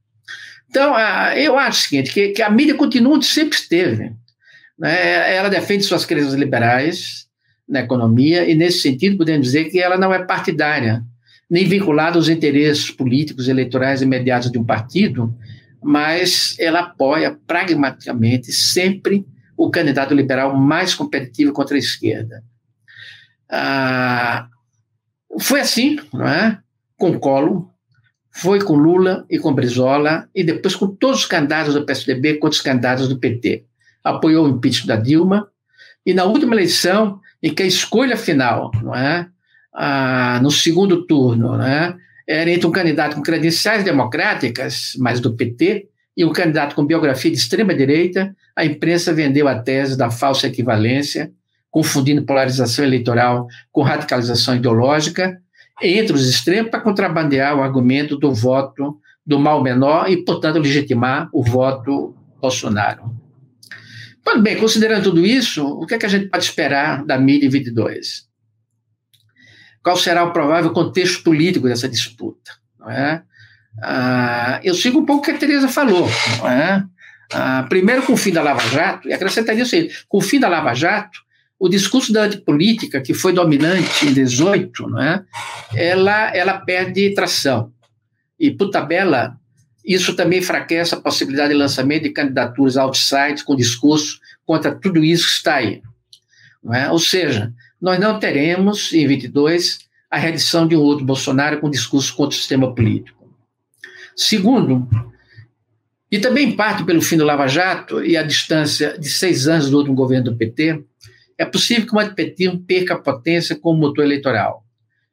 Então, 0.69 0.93
eu 1.35 1.57
acho 1.57 1.79
o 1.79 1.83
seguinte, 1.83 2.13
que, 2.13 2.29
que 2.29 2.41
a 2.41 2.49
mídia 2.49 2.75
continua 2.75 3.15
onde 3.15 3.25
sempre 3.25 3.57
esteve. 3.57 4.11
Né? 4.77 5.35
Ela 5.35 5.49
defende 5.49 5.83
suas 5.83 6.05
crenças 6.05 6.33
liberais 6.33 7.27
na 7.67 7.79
economia 7.79 8.47
e, 8.47 8.53
nesse 8.53 8.81
sentido, 8.81 9.17
podemos 9.17 9.47
dizer 9.47 9.65
que 9.65 9.79
ela 9.79 9.97
não 9.97 10.13
é 10.13 10.23
partidária, 10.23 11.01
nem 11.49 11.65
vinculada 11.65 12.17
aos 12.17 12.29
interesses 12.29 12.91
políticos 12.91 13.47
eleitorais 13.47 14.01
imediatos 14.01 14.51
de 14.51 14.59
um 14.59 14.63
partido, 14.63 15.33
mas 15.81 16.55
ela 16.59 16.81
apoia 16.81 17.37
pragmaticamente 17.47 18.51
sempre 18.51 19.25
o 19.57 19.69
candidato 19.69 20.13
liberal 20.13 20.55
mais 20.55 20.93
competitivo 20.93 21.53
contra 21.53 21.75
a 21.75 21.79
esquerda. 21.79 22.43
Ah, 23.49 24.47
foi 25.39 25.61
assim, 25.61 25.99
não 26.13 26.27
é? 26.27 26.59
Com 26.97 27.19
Collor, 27.19 27.69
foi 28.31 28.61
com 28.61 28.75
Lula 28.75 29.25
e 29.29 29.37
com 29.37 29.53
Brizola, 29.53 30.29
e 30.33 30.43
depois 30.43 30.75
com 30.75 30.87
todos 30.87 31.21
os 31.21 31.25
candidatos 31.25 31.73
do 31.73 31.85
PSDB 31.85 32.35
contra 32.35 32.57
os 32.57 32.61
candidatos 32.61 33.07
do 33.07 33.19
PT. 33.19 33.65
Apoiou 34.03 34.45
o 34.45 34.49
impeachment 34.49 34.87
da 34.87 35.01
Dilma, 35.01 35.49
e 36.05 36.13
na 36.13 36.25
última 36.25 36.53
eleição, 36.53 37.19
em 37.41 37.53
que 37.53 37.63
a 37.63 37.67
escolha 37.67 38.17
final, 38.17 38.71
não 38.81 38.95
é? 38.95 39.27
Ah, 39.73 40.39
no 40.41 40.51
segundo 40.51 41.05
turno, 41.05 41.57
não 41.57 41.65
é? 41.65 41.95
era 42.27 42.49
entre 42.49 42.67
um 42.67 42.71
candidato 42.71 43.15
com 43.15 43.21
credenciais 43.21 43.83
democráticas, 43.83 44.93
mas 44.97 45.19
do 45.19 45.35
PT, 45.35 45.87
e 46.17 46.25
um 46.25 46.33
candidato 46.33 46.75
com 46.75 46.85
biografia 46.85 47.29
de 47.29 47.37
extrema-direita, 47.37 48.35
a 48.55 48.65
imprensa 48.65 49.13
vendeu 49.13 49.47
a 49.47 49.59
tese 49.59 49.97
da 49.97 50.09
falsa 50.09 50.47
equivalência, 50.47 51.31
confundindo 51.69 52.23
polarização 52.23 52.85
eleitoral 52.85 53.47
com 53.71 53.81
radicalização 53.81 54.55
ideológica, 54.55 55.41
entre 55.81 56.15
os 56.15 56.27
extremos 56.29 56.71
para 56.71 56.79
contrabandear 56.79 57.57
o 57.57 57.61
argumento 57.61 58.17
do 58.17 58.33
voto 58.33 58.97
do 59.25 59.37
mal 59.37 59.61
menor 59.61 60.09
e, 60.09 60.23
portanto, 60.23 60.59
legitimar 60.59 61.27
o 61.33 61.43
voto 61.43 62.15
Bolsonaro. 62.39 63.13
Pois 64.23 64.41
bem, 64.41 64.57
considerando 64.57 65.03
tudo 65.03 65.25
isso, 65.25 65.65
o 65.67 65.85
que, 65.85 65.95
é 65.95 65.97
que 65.97 66.05
a 66.05 66.09
gente 66.09 66.29
pode 66.29 66.43
esperar 66.45 67.03
da 67.05 67.17
mídia 67.17 67.47
em 67.47 67.49
22? 67.49 68.25
Qual 69.83 69.97
será 69.97 70.23
o 70.23 70.31
provável 70.31 70.71
contexto 70.71 71.23
político 71.23 71.67
dessa 71.67 71.89
disputa? 71.89 72.51
Não 72.79 72.89
é? 72.89 73.21
Ah, 73.83 74.59
eu 74.63 74.73
sigo 74.73 74.99
um 74.99 75.05
pouco 75.05 75.21
o 75.21 75.25
que 75.25 75.31
a 75.31 75.37
Tereza 75.37 75.67
falou. 75.67 76.07
Não 76.39 76.49
é? 76.49 76.85
Ah, 77.33 77.65
primeiro, 77.67 78.03
com 78.03 78.13
o 78.13 78.17
fim 78.17 78.31
da 78.31 78.41
Lava 78.41 78.67
Jato, 78.69 79.07
e 79.07 79.13
acrescentaria 79.13 79.63
o 79.63 79.65
seguinte: 79.65 80.05
com 80.07 80.17
o 80.17 80.21
fim 80.21 80.39
da 80.39 80.47
Lava 80.47 80.73
Jato, 80.73 81.19
o 81.59 81.69
discurso 81.69 82.11
da 82.11 82.23
antipolítica, 82.23 83.01
que 83.01 83.13
foi 83.13 83.33
dominante 83.33 84.05
em 84.05 84.13
18, 84.13 84.89
não 84.89 85.01
é? 85.01 85.23
ela, 85.73 86.35
ela 86.35 86.59
perde 86.59 87.13
tração. 87.13 87.71
E, 88.39 88.51
por 88.51 88.69
tabela, 88.69 89.37
isso 89.83 90.13
também 90.15 90.39
enfraquece 90.39 90.93
a 90.93 90.99
possibilidade 90.99 91.53
de 91.53 91.57
lançamento 91.57 92.03
de 92.03 92.09
candidaturas 92.09 92.75
outside 92.75 93.43
com 93.43 93.55
discurso 93.55 94.19
contra 94.45 94.75
tudo 94.75 95.03
isso 95.03 95.25
que 95.25 95.33
está 95.33 95.55
aí. 95.55 95.81
É? 96.73 96.89
Ou 96.89 96.99
seja, 96.99 97.53
nós 97.79 97.99
não 97.99 98.19
teremos, 98.19 98.91
em 98.91 99.07
22, 99.07 99.79
a 100.09 100.17
reedição 100.17 100.67
de 100.67 100.75
um 100.75 100.81
outro 100.81 101.05
Bolsonaro 101.05 101.59
com 101.59 101.69
discurso 101.69 102.15
contra 102.15 102.35
o 102.35 102.39
sistema 102.39 102.73
político. 102.73 103.29
Segundo, 104.15 104.87
e 106.15 106.19
também 106.19 106.55
parte 106.55 106.85
pelo 106.85 107.01
fim 107.01 107.17
do 107.17 107.25
Lava 107.25 107.45
Jato 107.45 108.01
e 108.01 108.15
a 108.15 108.23
distância 108.23 108.97
de 108.97 109.09
seis 109.09 109.49
anos 109.49 109.69
do 109.69 109.77
último 109.77 109.93
governo 109.93 110.31
do 110.31 110.37
PT, 110.37 110.81
é 111.37 111.43
possível 111.43 111.85
que 111.85 111.93
o 111.93 111.99
antipetismo 111.99 112.57
perca 112.61 112.97
potência 112.97 113.53
como 113.53 113.81
motor 113.81 114.05
eleitoral. 114.05 114.63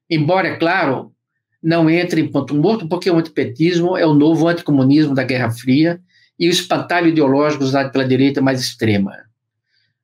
Embora, 0.09 0.47
é 0.47 0.57
claro, 0.57 1.13
não 1.61 1.91
entre 1.91 2.21
em 2.21 2.29
ponto 2.31 2.55
morto, 2.55 2.89
porque 2.89 3.11
o 3.11 3.17
antipetismo 3.17 3.97
é 3.97 4.07
o 4.07 4.15
novo 4.15 4.47
anticomunismo 4.47 5.13
da 5.13 5.25
Guerra 5.25 5.51
Fria 5.51 6.01
e 6.39 6.47
o 6.47 6.53
espantalho 6.53 7.09
ideológico 7.09 7.65
usado 7.65 7.91
pela 7.91 8.07
direita 8.07 8.41
mais 8.41 8.61
extrema. 8.61 9.13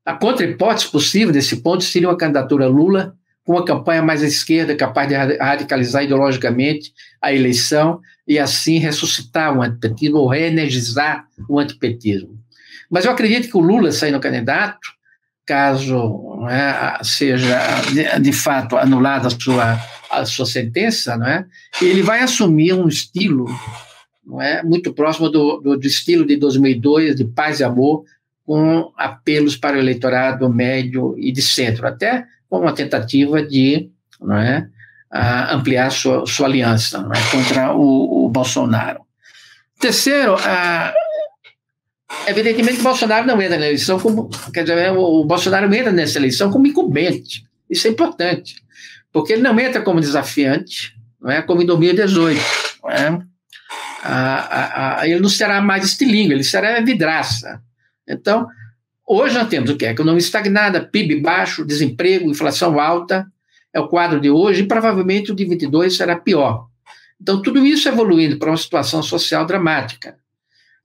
A 0.05 0.15
contra-hipótese 0.15 0.91
possível 0.91 1.33
desse 1.33 1.63
ponto 1.63 1.85
seria 1.85 2.09
uma 2.09 2.19
candidatura 2.19 2.67
Lula 2.67 3.15
com 3.49 3.55
uma 3.55 3.65
campanha 3.65 4.03
mais 4.03 4.23
à 4.23 4.27
esquerda, 4.27 4.77
capaz 4.77 5.09
de 5.09 5.15
radicalizar 5.15 6.05
ideologicamente 6.05 6.93
a 7.19 7.33
eleição 7.33 7.99
e 8.27 8.39
assim 8.39 8.77
ressuscitar 8.77 9.57
o 9.57 9.63
antipetismo 9.63 10.19
ou 10.19 10.29
reenergizar 10.29 11.25
o 11.49 11.59
antipetismo. 11.59 12.39
Mas 12.91 13.07
eu 13.07 13.11
acredito 13.11 13.49
que 13.49 13.57
o 13.57 13.61
Lula 13.61 13.91
saindo 13.91 14.21
candidato, 14.21 14.87
caso 15.47 16.47
é, 16.51 17.03
seja 17.03 17.59
de, 18.21 18.33
fato 18.35 18.77
anulada 18.77 19.29
a 19.29 19.31
sua, 19.31 19.81
a 20.11 20.27
sua 20.27 20.45
sentença, 20.45 21.17
não 21.17 21.27
é? 21.27 21.47
ele 21.81 22.03
vai 22.03 22.21
assumir 22.21 22.75
um 22.75 22.87
estilo 22.87 23.47
não 24.27 24.43
é? 24.43 24.63
muito 24.63 24.93
próximo 24.93 25.31
do, 25.31 25.57
do, 25.57 25.79
do 25.79 25.87
estilo 25.87 26.27
de 26.27 26.37
2002, 26.37 27.17
de 27.17 27.25
paz 27.25 27.61
e 27.61 27.65
amor, 27.65 28.05
com 28.45 28.93
apelos 28.95 29.57
para 29.57 29.79
o 29.79 29.81
eleitorado 29.81 30.53
médio 30.53 31.15
e 31.19 31.33
de 31.33 31.41
centro, 31.41 31.87
até 31.87 32.27
com 32.49 32.61
uma 32.61 32.75
tentativa 32.75 33.43
de 33.43 33.91
é, 34.31 34.65
ampliar 35.51 35.91
sua, 35.91 36.27
sua 36.27 36.47
aliança 36.47 36.99
é, 36.99 37.31
contra 37.31 37.75
o, 37.75 38.27
o, 38.27 38.29
Bolsonaro. 38.29 39.01
Terceiro, 39.81 40.37
evidentemente 42.27 42.81
o 42.81 42.83
Bolsonaro 42.83 43.27
não 43.27 43.41
entra 43.41 43.59
na 43.59 43.67
eleição 43.67 43.99
como, 43.99 44.29
quer 44.53 44.63
dizer, 44.63 44.93
o 44.93 45.25
Bolsonaro 45.25 45.73
entra 45.73 45.93
nessa 45.93 46.19
eleição 46.19 46.51
como 46.51 46.67
incumbente, 46.67 47.45
isso 47.71 47.87
é 47.87 47.91
importante, 47.91 48.57
porque 49.13 49.35
ele 49.35 49.43
não 49.43 49.59
entra 49.59 49.83
como 49.83 50.01
desafiante, 50.01 50.97
não 51.21 51.31
é, 51.31 51.43
como 51.43 51.63
em 51.63 51.67
2018, 51.67 52.41
não 52.83 52.91
é? 52.91 53.29
ele 55.05 55.21
não 55.21 55.29
será 55.29 55.61
mais 55.61 55.85
estilingue, 55.85 56.33
ele 56.33 56.45
será 56.45 56.81
vidraça. 56.81 57.61
Então, 58.07 58.47
hoje 59.09 59.35
nós 59.35 59.49
temos 59.49 59.71
o 59.71 59.77
que? 59.77 59.87
Economia 59.87 60.18
estagnada, 60.18 60.85
PIB 60.85 61.21
baixo, 61.21 61.64
desemprego, 61.64 62.31
inflação 62.31 62.79
alta, 62.79 63.27
é 63.73 63.81
o 63.81 63.88
quadro 63.88 64.21
de 64.21 64.31
hoje, 64.31 64.62
e 64.62 64.66
provavelmente 64.66 65.33
o 65.33 65.35
de 65.35 65.44
22 65.44 65.97
será 65.97 66.16
pior. 66.16 66.66
Então, 67.21 67.42
tudo 67.42 67.64
isso 67.64 67.88
evoluindo 67.88 68.38
para 68.38 68.51
uma 68.51 68.57
situação 68.57 69.03
social 69.03 69.44
dramática. 69.44 70.16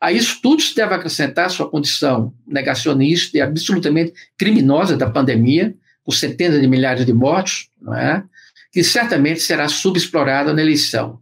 A 0.01 0.11
isso 0.11 0.39
tudo 0.41 0.61
se 0.61 0.75
deve 0.75 0.93
acrescentar 0.93 1.49
sua 1.49 1.69
condição 1.69 2.33
negacionista 2.45 3.37
e 3.37 3.41
absolutamente 3.41 4.13
criminosa 4.37 4.97
da 4.97 5.09
pandemia, 5.09 5.75
com 6.03 6.11
centenas 6.11 6.59
de 6.59 6.67
milhares 6.67 7.05
de 7.05 7.13
mortos, 7.13 7.69
não 7.81 7.95
é? 7.95 8.23
que 8.71 8.83
certamente 8.83 9.39
será 9.39 9.69
subexplorada 9.69 10.51
na 10.51 10.61
eleição. 10.61 11.21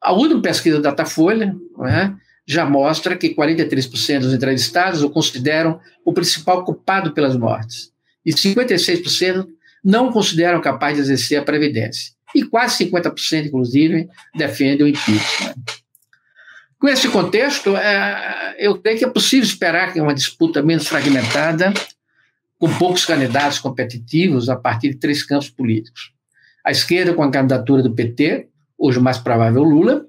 A 0.00 0.12
última 0.12 0.40
pesquisa 0.40 0.80
da 0.80 0.90
Datafolha 0.90 1.56
é, 1.86 2.12
já 2.48 2.64
mostra 2.64 3.14
que 3.14 3.34
43% 3.34 4.20
dos 4.20 4.32
entrevistados 4.32 5.02
o 5.02 5.10
consideram 5.10 5.78
o 6.02 6.14
principal 6.14 6.64
culpado 6.64 7.12
pelas 7.12 7.36
mortes 7.36 7.92
e 8.24 8.32
56% 8.32 9.46
não 9.84 10.08
o 10.08 10.12
consideram 10.12 10.58
capaz 10.60 10.96
de 10.96 11.02
exercer 11.02 11.38
a 11.38 11.42
previdência. 11.42 12.12
E 12.34 12.42
quase 12.42 12.84
50%, 12.86 13.46
inclusive, 13.46 14.08
defendem 14.34 14.86
o 14.86 14.88
impeachment. 14.88 15.54
Com 16.78 16.88
esse 16.88 17.08
contexto, 17.08 17.76
é, 17.76 18.56
eu 18.58 18.78
creio 18.80 18.98
que 18.98 19.04
é 19.04 19.10
possível 19.10 19.44
esperar 19.44 19.92
que 19.92 20.00
uma 20.00 20.14
disputa 20.14 20.62
menos 20.62 20.86
fragmentada, 20.86 21.72
com 22.58 22.72
poucos 22.76 23.04
candidatos 23.04 23.58
competitivos 23.58 24.48
a 24.48 24.56
partir 24.56 24.90
de 24.90 24.96
três 24.96 25.22
campos 25.22 25.50
políticos. 25.50 26.12
A 26.64 26.70
esquerda 26.70 27.14
com 27.14 27.22
a 27.22 27.30
candidatura 27.30 27.82
do 27.82 27.94
PT, 27.94 28.48
hoje 28.76 28.98
o 28.98 29.02
mais 29.02 29.18
provável 29.18 29.62
Lula, 29.62 30.06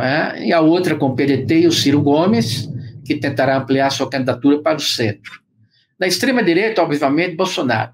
é? 0.00 0.46
e 0.46 0.52
a 0.52 0.60
outra 0.60 0.96
com 0.96 1.06
o 1.06 1.14
PDT 1.14 1.60
e 1.60 1.66
o 1.66 1.72
Ciro 1.72 2.02
Gomes, 2.02 2.68
que 3.04 3.14
tentará 3.14 3.56
ampliar 3.56 3.90
sua 3.90 4.10
candidatura 4.10 4.60
para 4.60 4.76
o 4.76 4.80
centro. 4.80 5.40
Na 5.98 6.06
extrema-direita, 6.06 6.82
obviamente, 6.82 7.36
Bolsonaro. 7.36 7.92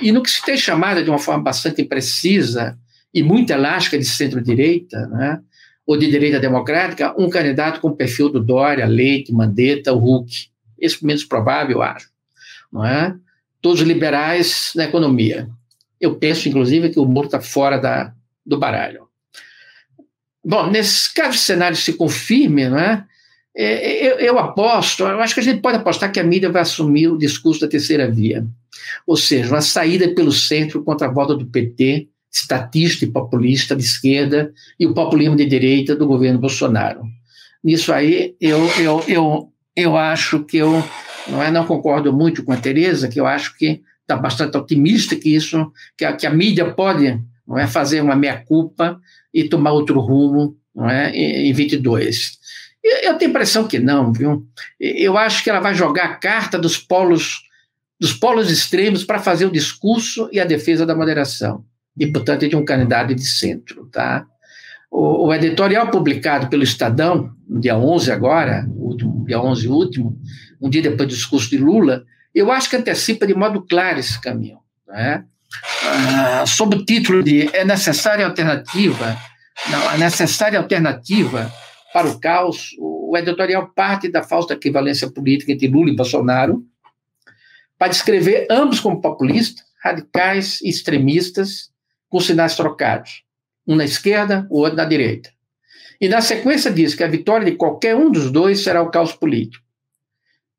E 0.00 0.10
no 0.10 0.22
que 0.22 0.30
se 0.30 0.44
tem 0.44 0.56
chamado 0.56 1.02
de 1.02 1.10
uma 1.10 1.18
forma 1.18 1.42
bastante 1.42 1.82
imprecisa 1.82 2.78
e 3.12 3.22
muito 3.22 3.50
elástica 3.50 3.98
de 3.98 4.04
centro-direita, 4.04 5.06
né, 5.08 5.40
ou 5.86 5.96
de 5.96 6.10
direita 6.10 6.38
democrática, 6.38 7.14
um 7.18 7.30
candidato 7.30 7.80
com 7.80 7.88
o 7.88 7.96
perfil 7.96 8.28
do 8.28 8.40
Dória, 8.40 8.86
Leite, 8.86 9.32
Mandetta, 9.32 9.94
Huck. 9.94 10.48
Esse 10.78 11.04
menos 11.04 11.24
provável, 11.24 11.76
eu 11.76 11.82
acho. 11.82 12.10
Não 12.70 12.84
é? 12.84 13.14
Todos 13.60 13.80
liberais 13.80 14.70
na 14.76 14.84
economia. 14.84 15.48
Eu 15.98 16.16
penso, 16.16 16.48
inclusive, 16.48 16.90
que 16.90 17.00
o 17.00 17.06
Moro 17.06 17.26
está 17.26 17.40
fora 17.40 17.78
da, 17.78 18.12
do 18.44 18.58
baralho. 18.58 19.07
Bom, 20.44 20.70
nesse 20.70 21.12
caso 21.12 21.36
o 21.36 21.40
cenário 21.40 21.76
se 21.76 21.92
confirme, 21.92 22.68
não 22.68 22.78
é? 22.78 23.04
é? 23.56 24.06
Eu, 24.06 24.18
eu, 24.18 24.38
aposto, 24.38 25.02
eu 25.02 25.20
acho 25.20 25.34
que 25.34 25.40
a 25.40 25.42
gente 25.42 25.60
pode 25.60 25.78
apostar 25.78 26.12
que 26.12 26.20
a 26.20 26.24
mídia 26.24 26.50
vai 26.50 26.62
assumir 26.62 27.08
o 27.08 27.18
discurso 27.18 27.60
da 27.60 27.68
terceira 27.68 28.10
via. 28.10 28.46
Ou 29.06 29.16
seja, 29.16 29.50
uma 29.50 29.60
saída 29.60 30.08
pelo 30.14 30.32
centro 30.32 30.82
contra 30.82 31.08
a 31.08 31.10
volta 31.10 31.34
do 31.34 31.46
PT, 31.46 32.08
estatista 32.32 33.04
e 33.04 33.10
populista 33.10 33.74
de 33.74 33.82
esquerda, 33.82 34.52
e 34.78 34.86
o 34.86 34.94
populismo 34.94 35.36
de 35.36 35.46
direita 35.46 35.96
do 35.96 36.06
governo 36.06 36.38
Bolsonaro. 36.38 37.02
Nisso 37.62 37.92
aí, 37.92 38.36
eu, 38.40 38.64
eu, 38.78 39.04
eu, 39.08 39.52
eu 39.74 39.96
acho 39.96 40.44
que 40.44 40.58
eu 40.58 40.82
não, 41.26 41.42
é, 41.42 41.50
não 41.50 41.66
concordo 41.66 42.12
muito 42.12 42.44
com 42.44 42.52
a 42.52 42.56
Tereza, 42.56 43.08
que 43.08 43.18
eu 43.18 43.26
acho 43.26 43.56
que 43.56 43.82
está 44.02 44.16
bastante 44.16 44.56
otimista 44.56 45.14
que 45.16 45.34
isso, 45.34 45.70
que 45.96 46.04
a, 46.04 46.14
que 46.14 46.26
a 46.26 46.30
mídia 46.30 46.72
pode 46.72 47.20
não 47.48 47.58
é, 47.58 47.66
fazer 47.66 48.02
uma 48.02 48.14
meia-culpa 48.14 49.00
e 49.32 49.48
tomar 49.48 49.72
outro 49.72 49.98
rumo 49.98 50.56
não 50.74 50.88
é, 50.88 51.10
em 51.10 51.52
22. 51.52 52.38
Eu 52.84 53.16
tenho 53.16 53.30
a 53.30 53.32
impressão 53.32 53.66
que 53.66 53.78
não, 53.78 54.12
viu? 54.12 54.46
Eu 54.78 55.16
acho 55.16 55.42
que 55.42 55.50
ela 55.50 55.60
vai 55.60 55.74
jogar 55.74 56.04
a 56.04 56.14
carta 56.14 56.58
dos 56.58 56.76
polos, 56.76 57.40
dos 57.98 58.12
polos 58.12 58.50
extremos 58.50 59.02
para 59.04 59.18
fazer 59.18 59.46
o 59.46 59.50
discurso 59.50 60.28
e 60.30 60.38
a 60.38 60.44
defesa 60.44 60.86
da 60.86 60.94
moderação. 60.94 61.64
E, 61.98 62.06
portanto, 62.06 62.44
é 62.44 62.48
de 62.48 62.54
um 62.54 62.64
candidato 62.64 63.14
de 63.14 63.26
centro, 63.26 63.86
tá? 63.86 64.24
O, 64.90 65.26
o, 65.26 65.34
editorial 65.34 65.90
publicado 65.90 66.48
pelo 66.48 66.62
Estadão, 66.62 67.30
no 67.46 67.60
dia 67.60 67.76
11 67.76 68.10
agora, 68.12 68.66
último, 68.70 69.24
dia 69.26 69.40
11 69.40 69.68
último, 69.68 70.18
um 70.60 70.70
dia 70.70 70.80
depois 70.80 71.08
do 71.08 71.14
discurso 71.14 71.50
de 71.50 71.58
Lula, 71.58 72.04
eu 72.34 72.52
acho 72.52 72.70
que 72.70 72.76
antecipa 72.76 73.26
de 73.26 73.34
modo 73.34 73.66
claro 73.68 73.98
esse 73.98 74.18
caminho. 74.20 74.58
Né? 74.86 75.24
Ah, 75.84 76.44
sob 76.46 76.76
o 76.76 76.84
título 76.84 77.22
de 77.22 77.48
É 77.54 77.64
necessária 77.64 78.26
alternativa, 78.26 79.16
não, 79.70 79.88
a 79.88 79.96
necessária 79.96 80.58
alternativa 80.58 81.52
para 81.92 82.08
o 82.08 82.20
caos, 82.20 82.70
o 82.78 83.16
editorial 83.16 83.68
parte 83.74 84.08
da 84.08 84.22
falsa 84.22 84.54
equivalência 84.54 85.10
política 85.10 85.52
entre 85.52 85.68
Lula 85.68 85.90
e 85.90 85.96
Bolsonaro 85.96 86.62
para 87.78 87.88
descrever 87.88 88.46
ambos 88.50 88.80
como 88.80 89.00
populistas, 89.00 89.64
radicais 89.82 90.60
e 90.60 90.68
extremistas, 90.68 91.70
com 92.08 92.18
sinais 92.20 92.56
trocados, 92.56 93.22
um 93.66 93.76
na 93.76 93.84
esquerda, 93.84 94.46
o 94.50 94.60
outro 94.60 94.76
na 94.76 94.84
direita. 94.84 95.30
E 96.00 96.08
na 96.08 96.20
sequência 96.20 96.70
diz 96.70 96.94
que 96.94 97.04
a 97.04 97.08
vitória 97.08 97.44
de 97.44 97.56
qualquer 97.56 97.94
um 97.94 98.10
dos 98.10 98.30
dois 98.30 98.62
será 98.62 98.82
o 98.82 98.90
caos 98.90 99.12
político. 99.12 99.64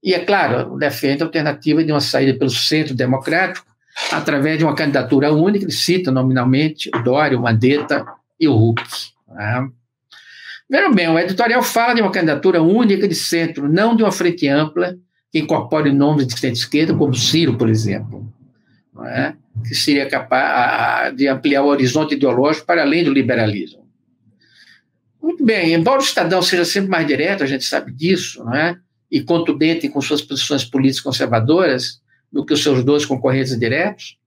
E, 0.01 0.13
é 0.13 0.19
claro, 0.19 0.77
defende 0.77 1.23
a 1.23 1.25
alternativa 1.25 1.83
de 1.83 1.91
uma 1.91 1.99
saída 1.99 2.37
pelo 2.37 2.49
centro 2.49 2.93
democrático, 2.93 3.68
através 4.11 4.57
de 4.57 4.63
uma 4.63 4.75
candidatura 4.75 5.31
única, 5.31 5.65
ele 5.65 5.71
cita 5.71 6.11
nominalmente 6.11 6.89
o 6.93 7.03
Dória, 7.03 7.37
o 7.37 7.41
Mandetta 7.41 8.05
e 8.39 8.47
o 8.47 8.55
Huck. 8.55 8.81
Né? 9.27 9.69
Vejam 10.69 10.93
bem, 10.93 11.09
o 11.09 11.17
editorial 11.19 11.63
fala 11.63 11.93
de 11.93 12.01
uma 12.01 12.11
candidatura 12.11 12.61
única 12.61 13.07
de 13.07 13.15
centro, 13.15 13.67
não 13.67 13.95
de 13.95 14.03
uma 14.03 14.11
frente 14.11 14.47
ampla, 14.47 14.95
que 15.31 15.39
incorpore 15.39 15.91
nomes 15.91 16.27
de 16.27 16.33
centro-esquerda, 16.33 16.93
como 16.93 17.13
Ciro, 17.13 17.57
por 17.57 17.69
exemplo, 17.69 18.31
é? 19.05 19.33
que 19.67 19.75
seria 19.75 20.07
capaz 20.07 21.15
de 21.15 21.27
ampliar 21.27 21.63
o 21.63 21.67
horizonte 21.67 22.15
ideológico 22.15 22.65
para 22.65 22.81
além 22.81 23.03
do 23.03 23.13
liberalismo. 23.13 23.87
Muito 25.21 25.43
bem, 25.43 25.73
embora 25.73 25.99
o 25.99 26.03
Estadão 26.03 26.41
seja 26.41 26.65
sempre 26.65 26.89
mais 26.89 27.05
direto, 27.05 27.43
a 27.43 27.47
gente 27.47 27.65
sabe 27.65 27.91
disso, 27.91 28.43
não 28.43 28.55
é? 28.55 28.77
e 29.11 29.21
contundente 29.21 29.89
com 29.89 30.01
suas 30.01 30.21
posições 30.21 30.63
políticas 30.63 31.01
conservadoras 31.01 31.99
do 32.31 32.45
que 32.45 32.53
os 32.53 32.61
seus 32.61 32.83
dois 32.83 33.05
concorrentes 33.05 33.57
diretos, 33.57 34.17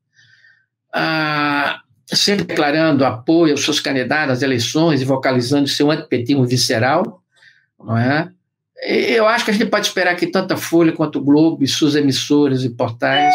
ah, 0.93 1.81
sempre 2.07 2.45
declarando 2.45 3.05
apoio 3.05 3.53
aos 3.53 3.65
seus 3.65 3.81
candidatos 3.81 4.35
às 4.35 4.43
eleições 4.43 5.01
e 5.01 5.05
vocalizando 5.05 5.69
seu 5.69 5.91
antipetismo 5.91 6.45
visceral, 6.45 7.23
não 7.79 7.97
é? 7.97 8.31
Eu 8.85 9.29
acho 9.29 9.45
que 9.45 9.53
a 9.53 9.55
gente 9.55 9.67
pode 9.67 9.87
esperar 9.87 10.17
que 10.17 10.27
tanto 10.27 10.55
a 10.55 10.57
Folha 10.57 10.93
quanto 10.93 11.21
o 11.21 11.23
Globo 11.23 11.63
e 11.63 11.69
suas 11.69 11.95
emissoras 11.95 12.65
e 12.65 12.71
portais, 12.71 13.35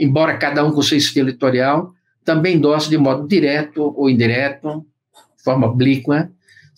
embora 0.00 0.38
cada 0.38 0.64
um 0.64 0.72
com 0.72 0.80
seu 0.80 0.96
estilo 0.96 1.28
editorial, 1.28 1.92
também 2.24 2.56
endossem 2.56 2.90
de 2.90 2.98
modo 2.98 3.28
direto 3.28 3.94
ou 3.96 4.08
indireto, 4.08 4.86
de 5.36 5.42
forma 5.44 5.66
oblíqua, 5.66 6.30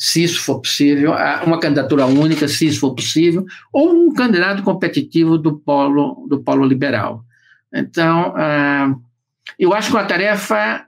se 0.02 0.22
isso 0.24 0.40
for 0.40 0.62
possível, 0.62 1.12
uma 1.44 1.60
candidatura 1.60 2.06
única, 2.06 2.48
se 2.48 2.66
isso 2.66 2.80
for 2.80 2.94
possível, 2.94 3.44
ou 3.70 3.92
um 3.92 4.14
candidato 4.14 4.62
competitivo 4.62 5.36
do 5.36 5.58
polo, 5.58 6.26
do 6.26 6.42
polo 6.42 6.64
liberal. 6.64 7.22
Então, 7.70 8.30
uh, 8.30 8.98
eu 9.58 9.74
acho 9.74 9.90
que 9.90 9.96
uma 9.98 10.06
tarefa 10.06 10.86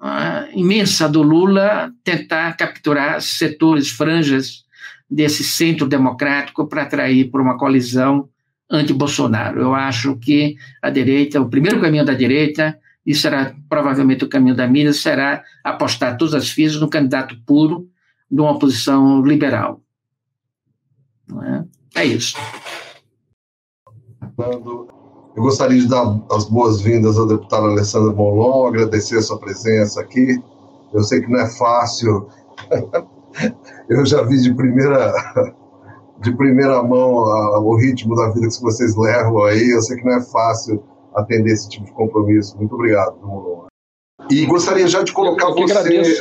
uh, 0.00 0.58
imensa 0.58 1.08
do 1.08 1.22
Lula 1.22 1.92
tentar 2.02 2.56
capturar 2.56 3.22
setores, 3.22 3.90
franjas 3.90 4.64
desse 5.08 5.44
centro 5.44 5.86
democrático 5.86 6.66
para 6.66 6.82
atrair 6.82 7.30
por 7.30 7.40
uma 7.40 7.56
colisão 7.56 8.28
anti-Bolsonaro. 8.68 9.60
Eu 9.60 9.72
acho 9.72 10.16
que 10.16 10.56
a 10.82 10.90
direita, 10.90 11.40
o 11.40 11.48
primeiro 11.48 11.80
caminho 11.80 12.04
da 12.04 12.12
direita, 12.12 12.76
e 13.06 13.14
será 13.14 13.54
provavelmente 13.68 14.24
o 14.24 14.28
caminho 14.28 14.56
da 14.56 14.66
mídia, 14.66 14.92
será 14.92 15.44
apostar 15.62 16.16
todas 16.16 16.34
as 16.34 16.50
fichas 16.50 16.80
no 16.80 16.90
candidato 16.90 17.36
puro, 17.46 17.88
de 18.30 18.40
uma 18.40 18.58
posição 18.58 19.22
liberal. 19.22 19.80
É? 21.94 22.02
é? 22.02 22.04
isso. 22.04 22.36
Eu 24.38 25.42
gostaria 25.42 25.80
de 25.80 25.88
dar 25.88 26.20
as 26.30 26.44
boas-vindas 26.44 27.18
ao 27.18 27.26
deputado 27.26 27.66
Alessandro 27.66 28.14
Molon, 28.14 28.68
agradecer 28.68 29.18
a 29.18 29.22
sua 29.22 29.38
presença 29.38 30.00
aqui. 30.00 30.42
Eu 30.92 31.02
sei 31.02 31.20
que 31.20 31.30
não 31.30 31.40
é 31.40 31.48
fácil. 31.50 32.28
Eu 33.88 34.06
já 34.06 34.22
vi 34.22 34.40
de 34.40 34.54
primeira 34.54 35.12
de 36.20 36.34
primeira 36.34 36.82
mão 36.82 37.12
o 37.62 37.76
ritmo 37.76 38.14
da 38.16 38.30
vida 38.30 38.48
que 38.48 38.62
vocês 38.62 38.96
levam 38.96 39.44
aí. 39.44 39.70
Eu 39.70 39.82
sei 39.82 39.96
que 39.96 40.04
não 40.04 40.14
é 40.14 40.22
fácil 40.22 40.82
atender 41.14 41.52
esse 41.52 41.68
tipo 41.68 41.84
de 41.84 41.92
compromisso. 41.92 42.56
Muito 42.56 42.74
obrigado, 42.74 43.16
Molon. 43.20 43.66
E 44.30 44.44
gostaria 44.46 44.88
já 44.88 45.02
de 45.02 45.12
colocar 45.12 45.50
você 45.50 46.18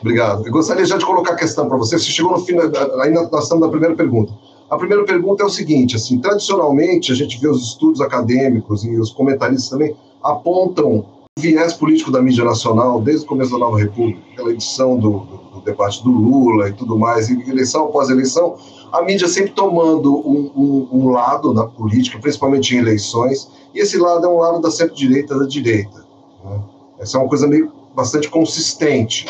Obrigado. 0.00 0.46
Eu 0.46 0.52
gostaria 0.52 0.84
já 0.84 0.96
de 0.96 1.04
colocar 1.04 1.32
a 1.32 1.36
questão 1.36 1.68
para 1.68 1.76
você. 1.76 1.98
Você 1.98 2.10
chegou 2.10 2.32
no 2.32 2.44
fim, 2.44 2.54
ainda 3.02 3.22
estamos 3.22 3.60
na 3.60 3.68
primeira 3.68 3.94
pergunta. 3.94 4.32
A 4.68 4.76
primeira 4.76 5.04
pergunta 5.04 5.42
é 5.42 5.46
o 5.46 5.50
seguinte: 5.50 5.96
assim, 5.96 6.18
tradicionalmente 6.18 7.12
a 7.12 7.14
gente 7.14 7.38
vê 7.40 7.48
os 7.48 7.62
estudos 7.62 8.00
acadêmicos 8.00 8.84
e 8.84 8.98
os 8.98 9.12
comentaristas 9.12 9.70
também 9.70 9.96
apontam 10.22 11.06
o 11.38 11.40
viés 11.40 11.72
político 11.72 12.10
da 12.10 12.20
mídia 12.20 12.44
nacional 12.44 13.00
desde 13.00 13.24
o 13.24 13.28
começo 13.28 13.52
da 13.52 13.58
Nova 13.58 13.78
República, 13.78 14.20
aquela 14.32 14.50
edição 14.50 14.98
do, 14.98 15.20
do, 15.20 15.36
do 15.54 15.60
debate 15.60 16.02
do 16.02 16.10
Lula 16.10 16.68
e 16.68 16.72
tudo 16.72 16.98
mais, 16.98 17.28
e 17.28 17.48
eleição 17.48 17.84
após 17.84 18.10
eleição, 18.10 18.56
a 18.92 19.02
mídia 19.02 19.28
sempre 19.28 19.52
tomando 19.52 20.16
um, 20.16 20.50
um, 20.56 20.88
um 20.92 21.08
lado 21.10 21.52
na 21.52 21.66
política, 21.66 22.18
principalmente 22.18 22.74
em 22.74 22.78
eleições, 22.78 23.48
e 23.74 23.80
esse 23.80 23.98
lado 23.98 24.26
é 24.26 24.28
um 24.28 24.38
lado 24.38 24.60
da 24.60 24.70
centro-direita 24.70 25.38
da 25.38 25.46
direita. 25.46 26.04
Né? 26.44 26.60
Essa 26.98 27.18
é 27.18 27.20
uma 27.20 27.28
coisa 27.28 27.46
meio 27.46 27.70
bastante 27.94 28.28
consistente 28.30 29.26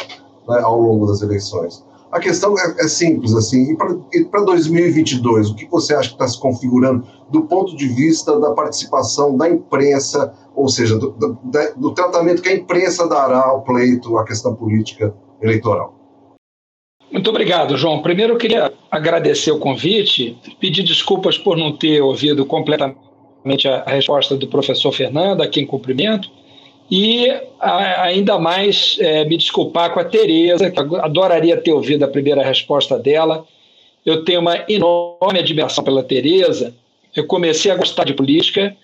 né, 0.49 0.61
ao 0.63 0.81
longo 0.81 1.07
das 1.07 1.23
eleições. 1.23 1.85
A 2.13 2.21
questão 2.21 2.55
é, 2.59 2.85
é 2.85 2.89
simples, 2.89 3.35
assim, 3.35 3.77
e 4.13 4.25
para 4.25 4.45
2022, 4.45 5.51
o 5.51 5.55
que 5.57 5.67
você 5.67 5.95
acha 5.95 6.09
que 6.09 6.15
está 6.15 6.27
se 6.27 6.41
configurando 6.41 7.07
do 7.31 7.43
ponto 7.43 7.77
de 7.77 7.89
vista 7.89 8.39
da 8.39 8.53
participação 8.53 9.37
da 9.37 9.51
imprensa, 9.51 10.33
ou 10.55 10.69
seja, 10.69 10.97
do, 10.97 11.11
do, 11.11 11.39
do 11.77 11.91
tratamento 11.93 12.43
que 12.43 12.49
a 12.49 12.55
imprensa 12.55 13.09
dará 13.09 13.45
ao 13.45 13.63
pleito, 13.63 14.17
à 14.19 14.25
questão 14.25 14.55
política 14.55 15.13
eleitoral? 15.43 15.95
Muito 17.11 17.31
obrigado, 17.31 17.77
João. 17.77 18.03
Primeiro, 18.03 18.35
eu 18.35 18.39
queria 18.39 18.73
agradecer 18.91 19.51
o 19.51 19.59
convite, 19.59 20.39
pedir 20.61 20.83
desculpas 20.83 21.37
por 21.39 21.57
não 21.57 21.77
ter 21.77 22.01
ouvido 22.01 22.45
completamente 22.45 23.69
a 23.69 23.85
resposta 23.85 24.37
do 24.37 24.47
professor 24.49 24.93
Fernando, 24.93 25.43
a 25.43 25.49
quem 25.49 25.67
cumprimento, 25.67 26.29
e 26.90 27.29
a, 27.61 28.03
ainda 28.03 28.38
mais 28.38 28.96
é, 29.01 29.25
me 29.25 29.37
desculpar 29.37 29.92
com 29.92 30.01
a 30.01 30.05
Tereza, 30.05 30.70
que 30.70 30.79
adoraria 30.79 31.57
ter 31.57 31.72
ouvido 31.72 32.05
a 32.05 32.09
primeira 32.09 32.44
resposta 32.44 32.99
dela. 32.99 33.44
Eu 34.05 34.25
tenho 34.25 34.40
uma 34.40 34.64
enorme 34.68 35.38
admiração 35.38 35.83
pela 35.83 36.03
Tereza. 36.03 36.72
Eu 37.14 37.27
comecei 37.27 37.70
a 37.70 37.77
gostar 37.77 38.05
de 38.05 38.14
política 38.14 38.77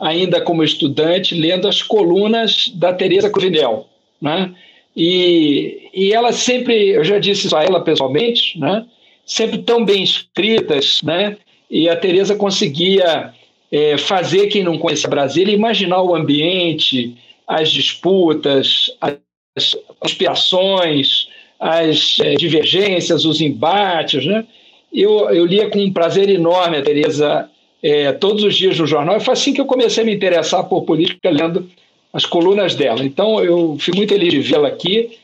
ainda 0.00 0.40
como 0.40 0.64
estudante, 0.64 1.34
lendo 1.34 1.68
as 1.68 1.82
colunas 1.82 2.70
da 2.74 2.92
Tereza 2.92 3.30
Cruvinel, 3.30 3.86
né? 4.20 4.52
E, 4.96 5.90
e 5.94 6.12
ela 6.12 6.32
sempre, 6.32 6.88
eu 6.88 7.04
já 7.04 7.18
disse 7.18 7.46
isso 7.46 7.56
a 7.56 7.62
ela 7.62 7.80
pessoalmente, 7.80 8.58
né? 8.58 8.84
Sempre 9.24 9.58
tão 9.58 9.84
bem 9.84 10.02
escritas, 10.02 11.00
né? 11.02 11.36
E 11.70 11.88
a 11.88 11.96
Tereza 11.96 12.34
conseguia 12.34 13.32
é, 13.70 13.98
fazer 13.98 14.46
quem 14.48 14.62
não 14.62 14.78
conhecia 14.78 15.08
Brasília 15.08 15.54
imaginar 15.54 16.02
o 16.02 16.14
ambiente, 16.14 17.16
as 17.46 17.70
disputas, 17.70 18.90
as 19.00 19.76
conspirações, 19.98 21.28
as 21.58 22.18
é, 22.20 22.34
divergências, 22.34 23.24
os 23.24 23.40
embates. 23.40 24.26
Né? 24.26 24.44
Eu, 24.92 25.30
eu 25.30 25.46
lia 25.46 25.70
com 25.70 25.78
um 25.78 25.92
prazer 25.92 26.28
enorme 26.28 26.76
a 26.76 26.82
Tereza 26.82 27.48
é, 27.82 28.12
todos 28.12 28.42
os 28.42 28.56
dias 28.56 28.78
no 28.78 28.86
jornal, 28.86 29.16
e 29.16 29.20
foi 29.20 29.34
assim 29.34 29.52
que 29.52 29.60
eu 29.60 29.66
comecei 29.66 30.02
a 30.02 30.06
me 30.06 30.14
interessar 30.14 30.64
por 30.64 30.82
política, 30.82 31.30
lendo 31.30 31.68
as 32.12 32.24
colunas 32.24 32.74
dela. 32.74 33.04
Então, 33.04 33.42
eu 33.44 33.76
fui 33.78 33.94
muito 33.94 34.08
feliz 34.08 34.32
de 34.32 34.40
vê-la 34.40 34.68
aqui. 34.68 35.18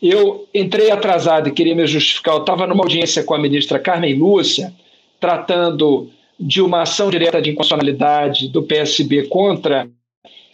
Eu 0.00 0.46
entrei 0.54 0.90
atrasado 0.90 1.48
e 1.48 1.52
queria 1.52 1.74
me 1.74 1.86
justificar. 1.86 2.34
Eu 2.34 2.40
estava 2.40 2.66
numa 2.66 2.84
audiência 2.84 3.24
com 3.24 3.34
a 3.34 3.38
ministra 3.38 3.78
Carmen 3.78 4.14
Lúcia, 4.14 4.72
tratando 5.18 6.08
de 6.38 6.60
uma 6.60 6.82
ação 6.82 7.10
direta 7.10 7.40
de 7.40 7.50
inconstitucionalidade 7.50 8.48
do 8.48 8.62
PSB 8.62 9.24
contra 9.24 9.88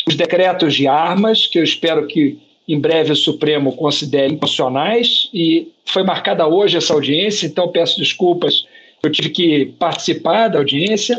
os 0.06 0.14
decretos 0.14 0.74
de 0.74 0.86
armas, 0.86 1.46
que 1.46 1.58
eu 1.58 1.64
espero 1.64 2.06
que 2.06 2.38
em 2.68 2.78
breve 2.78 3.12
o 3.12 3.16
Supremo 3.16 3.74
considere 3.76 4.32
inconstitucionais, 4.32 5.28
e 5.32 5.68
foi 5.84 6.02
marcada 6.02 6.46
hoje 6.46 6.76
essa 6.76 6.94
audiência, 6.94 7.46
então 7.46 7.68
peço 7.68 7.98
desculpas, 7.98 8.64
eu 9.02 9.10
tive 9.10 9.30
que 9.30 9.66
participar 9.78 10.48
da 10.48 10.58
audiência, 10.58 11.16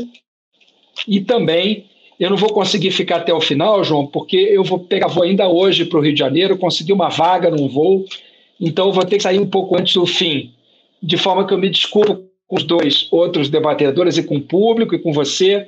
e 1.07 1.21
também 1.21 1.85
eu 2.19 2.29
não 2.29 2.37
vou 2.37 2.49
conseguir 2.49 2.91
ficar 2.91 3.17
até 3.17 3.33
o 3.33 3.41
final, 3.41 3.83
João, 3.83 4.05
porque 4.07 4.37
eu 4.37 4.63
vou 4.63 4.79
pegar 4.79 5.07
voo 5.07 5.23
ainda 5.23 5.47
hoje 5.47 5.85
para 5.85 5.99
o 5.99 6.01
Rio 6.01 6.13
de 6.13 6.19
Janeiro, 6.19 6.57
consegui 6.57 6.93
uma 6.93 7.09
vaga 7.09 7.49
num 7.49 7.67
voo, 7.67 8.05
então 8.59 8.91
vou 8.91 9.03
ter 9.03 9.17
que 9.17 9.23
sair 9.23 9.39
um 9.39 9.47
pouco 9.47 9.77
antes 9.77 9.93
do 9.93 10.05
fim, 10.05 10.51
de 11.01 11.17
forma 11.17 11.45
que 11.45 11.53
eu 11.53 11.57
me 11.57 11.69
desculpo 11.69 12.23
com 12.47 12.55
os 12.55 12.63
dois 12.63 13.07
outros 13.11 13.49
debatedores 13.49 14.17
e 14.17 14.23
com 14.23 14.37
o 14.37 14.41
público 14.41 14.95
e 14.95 14.99
com 14.99 15.11
você, 15.11 15.67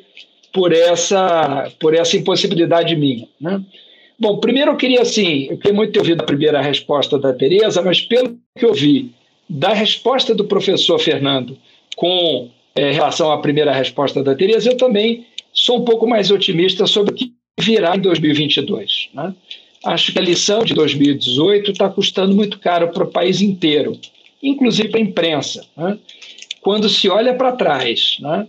por 0.55 0.71
essa, 0.71 1.69
por 1.81 1.93
essa 1.93 2.15
impossibilidade 2.15 2.95
minha. 2.95 3.27
Né? 3.41 3.61
Bom, 4.17 4.37
primeiro 4.37 4.71
eu 4.71 4.77
queria, 4.77 5.01
assim, 5.01 5.47
eu 5.49 5.57
queria 5.57 5.73
muito 5.73 5.91
ter 5.91 5.99
ouvido 5.99 6.21
a 6.21 6.25
primeira 6.25 6.61
resposta 6.61 7.19
da 7.19 7.33
Tereza, 7.33 7.81
mas 7.81 7.99
pelo 7.99 8.37
que 8.57 8.65
eu 8.65 8.73
vi 8.73 9.11
da 9.49 9.73
resposta 9.73 10.33
do 10.33 10.45
professor 10.45 10.97
Fernando 10.97 11.57
com 11.97 12.49
é, 12.73 12.89
relação 12.89 13.33
à 13.33 13.37
primeira 13.39 13.73
resposta 13.73 14.23
da 14.23 14.33
Tereza, 14.33 14.69
eu 14.69 14.77
também 14.77 15.25
sou 15.53 15.79
um 15.79 15.83
pouco 15.83 16.07
mais 16.07 16.31
otimista 16.31 16.87
sobre 16.87 17.11
o 17.11 17.15
que 17.15 17.33
virá 17.59 17.97
em 17.97 17.99
2022. 17.99 19.09
Né? 19.13 19.35
Acho 19.83 20.13
que 20.13 20.19
a 20.19 20.21
lição 20.21 20.63
de 20.63 20.73
2018 20.73 21.71
está 21.71 21.89
custando 21.89 22.33
muito 22.33 22.59
caro 22.59 22.93
para 22.93 23.03
o 23.03 23.11
país 23.11 23.41
inteiro, 23.41 23.99
inclusive 24.41 24.87
para 24.87 25.01
a 25.01 25.03
imprensa. 25.03 25.65
Né? 25.75 25.99
Quando 26.61 26.87
se 26.87 27.09
olha 27.09 27.33
para 27.33 27.51
trás 27.51 28.15
né, 28.21 28.47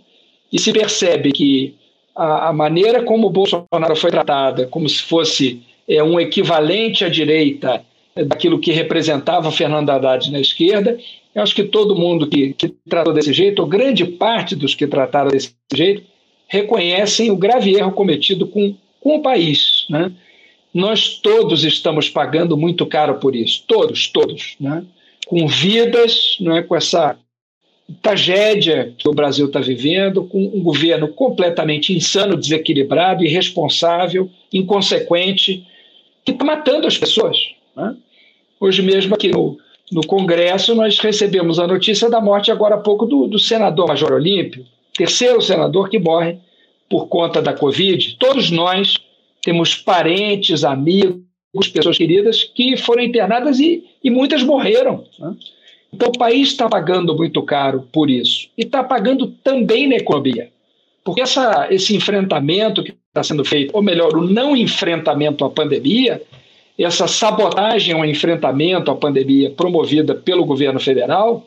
e 0.53 0.61
se 0.61 0.73
percebe 0.73 1.33
que 1.33 1.75
a, 2.17 2.49
a 2.49 2.53
maneira 2.53 3.03
como 3.03 3.27
o 3.27 3.31
Bolsonaro 3.31 3.95
foi 3.95 4.11
tratada, 4.11 4.67
como 4.67 4.89
se 4.89 5.03
fosse 5.03 5.63
é, 5.89 6.03
um 6.03 6.19
equivalente 6.19 7.05
à 7.05 7.09
direita 7.09 7.85
daquilo 8.25 8.59
que 8.59 8.73
representava 8.73 9.53
Fernando 9.53 9.91
Haddad 9.91 10.33
na 10.33 10.41
esquerda. 10.41 10.99
Eu 11.35 11.43
acho 11.43 11.55
que 11.55 11.65
todo 11.65 11.95
mundo 11.95 12.27
que, 12.27 12.55
que 12.55 12.69
tratou 12.89 13.13
desse 13.13 13.33
jeito, 13.33 13.61
ou 13.61 13.69
grande 13.69 14.07
parte 14.07 14.57
dos 14.57 14.75
que 14.75 14.87
trataram 14.87 15.31
desse 15.31 15.53
jeito, 15.75 16.03
reconhecem 16.49 17.31
o 17.31 17.37
grave 17.37 17.75
erro 17.75 17.93
cometido 17.93 18.47
com, 18.47 18.75
com 19.01 19.17
o 19.17 19.23
país. 19.23 19.87
Né? 19.91 20.11
Nós 20.73 21.19
todos 21.19 21.65
estamos 21.65 22.09
pagando 22.09 22.57
muito 22.57 22.87
caro 22.87 23.17
por 23.17 23.37
isso, 23.37 23.65
todos, 23.67 24.09
todos, 24.09 24.57
né? 24.59 24.83
com 25.27 25.47
vidas, 25.47 26.39
não 26.41 26.57
é? 26.57 26.63
com 26.63 26.75
essa 26.75 27.19
tragédia 28.03 28.93
que 28.99 29.09
o 29.09 29.15
Brasil 29.15 29.47
está 29.47 29.61
vivendo, 29.61 30.25
com 30.25 30.43
um 30.43 30.63
governo 30.63 31.09
completamente 31.09 31.93
insano, 31.93 32.37
desequilibrado, 32.37 33.25
irresponsável, 33.25 34.29
inconsequente, 34.53 35.67
que 36.25 36.33
está 36.33 36.45
matando 36.45 36.87
as 36.87 36.99
pessoas. 36.99 37.37
Né? 37.77 37.97
Hoje 38.59 38.83
mesmo, 38.83 39.15
aqui 39.15 39.29
no, 39.29 39.57
no 39.93 40.05
Congresso, 40.05 40.75
nós 40.75 40.99
recebemos 40.99 41.59
a 41.59 41.67
notícia 41.67 42.11
da 42.11 42.21
morte, 42.21 42.51
agora 42.51 42.75
há 42.75 42.79
pouco, 42.79 43.07
do, 43.07 43.29
do 43.29 43.39
senador 43.39 43.87
Major 43.87 44.13
Olímpio, 44.13 44.67
terceiro 44.93 45.41
senador 45.41 45.89
que 45.89 45.99
morre 45.99 46.39
por 46.89 47.07
conta 47.07 47.41
da 47.41 47.53
Covid. 47.53 48.17
Todos 48.19 48.51
nós 48.51 48.97
temos 49.43 49.77
parentes, 49.77 50.65
amigos, 50.65 51.23
pessoas 51.73 51.97
queridas 51.97 52.43
que 52.43 52.77
foram 52.77 53.03
internadas 53.03 53.61
e, 53.61 53.85
e 54.03 54.11
muitas 54.11 54.43
morreram. 54.43 55.05
Né? 55.19 55.37
Então, 55.93 56.09
o 56.09 56.19
país 56.19 56.49
está 56.49 56.69
pagando 56.69 57.17
muito 57.17 57.43
caro 57.43 57.89
por 57.93 58.11
isso. 58.11 58.49
E 58.57 58.63
está 58.63 58.83
pagando 58.83 59.29
também 59.43 59.89
na 59.89 59.97
economia. 59.97 60.51
Porque 61.05 61.21
essa, 61.21 61.69
esse 61.71 61.95
enfrentamento 61.95 62.83
que 62.83 62.95
está 63.09 63.23
sendo 63.23 63.45
feito, 63.45 63.75
ou 63.75 63.83
melhor, 63.83 64.17
o 64.17 64.27
não 64.27 64.57
enfrentamento 64.57 65.45
à 65.45 65.51
pandemia, 65.51 66.21
essa 66.79 67.07
sabotagem 67.07 67.95
ao 67.95 68.05
enfrentamento 68.05 68.91
à 68.91 68.95
pandemia 68.95 69.51
promovida 69.51 70.15
pelo 70.15 70.45
governo 70.45 70.79
federal, 70.79 71.47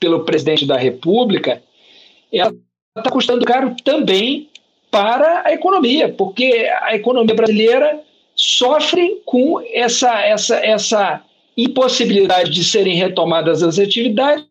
pelo 0.00 0.24
presidente 0.24 0.64
da 0.64 0.76
República, 0.76 1.60
ela 2.32 2.54
está 2.96 3.10
custando 3.10 3.44
caro 3.44 3.74
também 3.84 4.48
para 4.90 5.42
a 5.44 5.52
economia, 5.52 6.08
porque 6.08 6.68
a 6.82 6.94
economia 6.94 7.34
brasileira 7.34 8.00
sofre 8.34 9.20
com 9.26 9.60
essa, 9.72 10.20
essa, 10.20 10.56
essa 10.64 11.22
impossibilidade 11.58 12.52
de 12.52 12.62
serem 12.62 12.94
retomadas 12.94 13.64
as 13.64 13.80
atividades, 13.80 14.46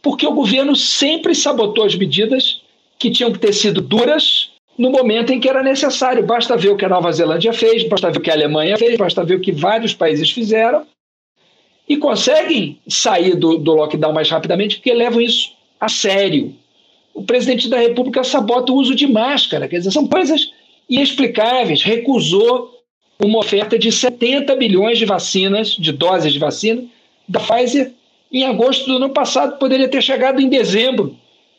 porque 0.00 0.26
o 0.26 0.32
governo 0.32 0.74
sempre 0.74 1.34
sabotou 1.34 1.84
as 1.84 1.94
medidas 1.94 2.62
que 2.98 3.10
tinham 3.10 3.30
que 3.30 3.38
ter 3.38 3.52
sido 3.52 3.82
duras 3.82 4.50
no 4.78 4.90
momento 4.90 5.30
em 5.30 5.38
que 5.38 5.48
era 5.48 5.62
necessário. 5.62 6.24
Basta 6.24 6.56
ver 6.56 6.70
o 6.70 6.76
que 6.76 6.86
a 6.86 6.88
Nova 6.88 7.12
Zelândia 7.12 7.52
fez, 7.52 7.86
basta 7.86 8.10
ver 8.10 8.18
o 8.18 8.22
que 8.22 8.30
a 8.30 8.34
Alemanha 8.34 8.78
fez, 8.78 8.96
basta 8.96 9.22
ver 9.22 9.34
o 9.34 9.40
que 9.40 9.52
vários 9.52 9.92
países 9.92 10.30
fizeram 10.30 10.86
e 11.86 11.98
conseguem 11.98 12.78
sair 12.88 13.36
do, 13.36 13.58
do 13.58 13.74
lockdown 13.74 14.14
mais 14.14 14.30
rapidamente 14.30 14.76
porque 14.76 14.94
levam 14.94 15.20
isso 15.20 15.52
a 15.78 15.88
sério. 15.88 16.54
O 17.12 17.22
presidente 17.22 17.68
da 17.68 17.78
República 17.78 18.24
sabota 18.24 18.72
o 18.72 18.76
uso 18.76 18.94
de 18.94 19.06
máscara, 19.06 19.68
quer 19.68 19.78
dizer, 19.78 19.90
são 19.90 20.06
coisas 20.06 20.50
inexplicáveis. 20.88 21.82
Recusou 21.82 22.81
uma 23.24 23.38
oferta 23.38 23.78
de 23.78 23.90
70 23.90 24.54
bilhões 24.56 24.98
de 24.98 25.04
vacinas, 25.04 25.70
de 25.70 25.92
doses 25.92 26.32
de 26.32 26.38
vacina, 26.38 26.84
da 27.28 27.40
Pfizer 27.40 27.92
em 28.32 28.44
agosto 28.44 28.86
do 28.86 28.96
ano 28.96 29.10
passado, 29.10 29.58
poderia 29.58 29.88
ter 29.88 30.02
chegado 30.02 30.40
em 30.40 30.48
dezembro. 30.48 31.14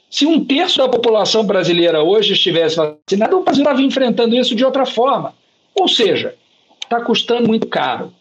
Se 0.10 0.26
um 0.26 0.44
terço 0.44 0.80
da 0.80 0.90
população 0.90 1.46
brasileira 1.46 2.04
hoje 2.04 2.34
estivesse 2.34 2.76
vacinada, 2.76 3.36
o 3.36 3.44
Brasil 3.44 3.64
estava 3.64 3.82
enfrentando 3.82 4.36
isso 4.36 4.56
de 4.56 4.66
outra 4.66 4.86
forma. 4.86 5.34
Ou 5.76 5.88
seja, 5.88 6.36
está 6.84 7.02
custando 7.02 7.48
muito 7.48 7.68
caro. 7.68 8.14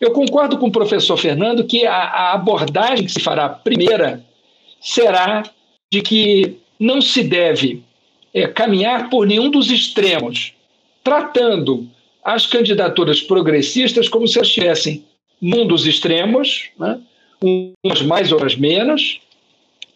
Eu 0.00 0.12
concordo 0.12 0.58
com 0.58 0.68
o 0.68 0.72
professor 0.72 1.16
Fernando 1.16 1.64
que 1.64 1.86
a, 1.86 1.94
a 1.94 2.32
abordagem 2.34 3.04
que 3.04 3.12
se 3.12 3.20
fará 3.20 3.48
primeira 3.48 4.24
será 4.80 5.42
de 5.92 6.00
que 6.02 6.56
não 6.78 7.00
se 7.02 7.22
deve 7.22 7.82
é, 8.32 8.46
caminhar 8.46 9.10
por 9.10 9.26
nenhum 9.26 9.50
dos 9.50 9.70
extremos, 9.70 10.54
tratando 11.04 11.86
as 12.24 12.46
candidaturas 12.46 13.20
progressistas 13.20 14.08
como 14.08 14.26
se 14.26 14.38
elas 14.38 14.48
estivessem 14.48 15.04
num 15.40 15.66
dos 15.66 15.86
extremos, 15.86 16.68
né? 16.78 17.00
umas 17.42 18.02
mais, 18.02 18.30
outras 18.30 18.56
menos, 18.56 19.20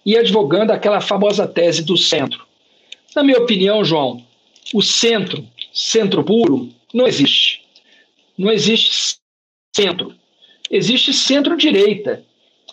e 0.04 0.16
advogando 0.16 0.72
aquela 0.72 1.00
famosa 1.00 1.46
tese 1.46 1.82
do 1.82 1.96
centro. 1.96 2.46
Na 3.14 3.22
minha 3.22 3.38
opinião, 3.38 3.84
João, 3.84 4.24
o 4.72 4.82
centro, 4.82 5.46
centro 5.72 6.24
puro, 6.24 6.70
não 6.92 7.06
existe. 7.06 7.62
Não 8.37 8.50
existe 8.50 9.16
centro. 9.74 10.14
Existe 10.70 11.12
centro-direita, 11.12 12.24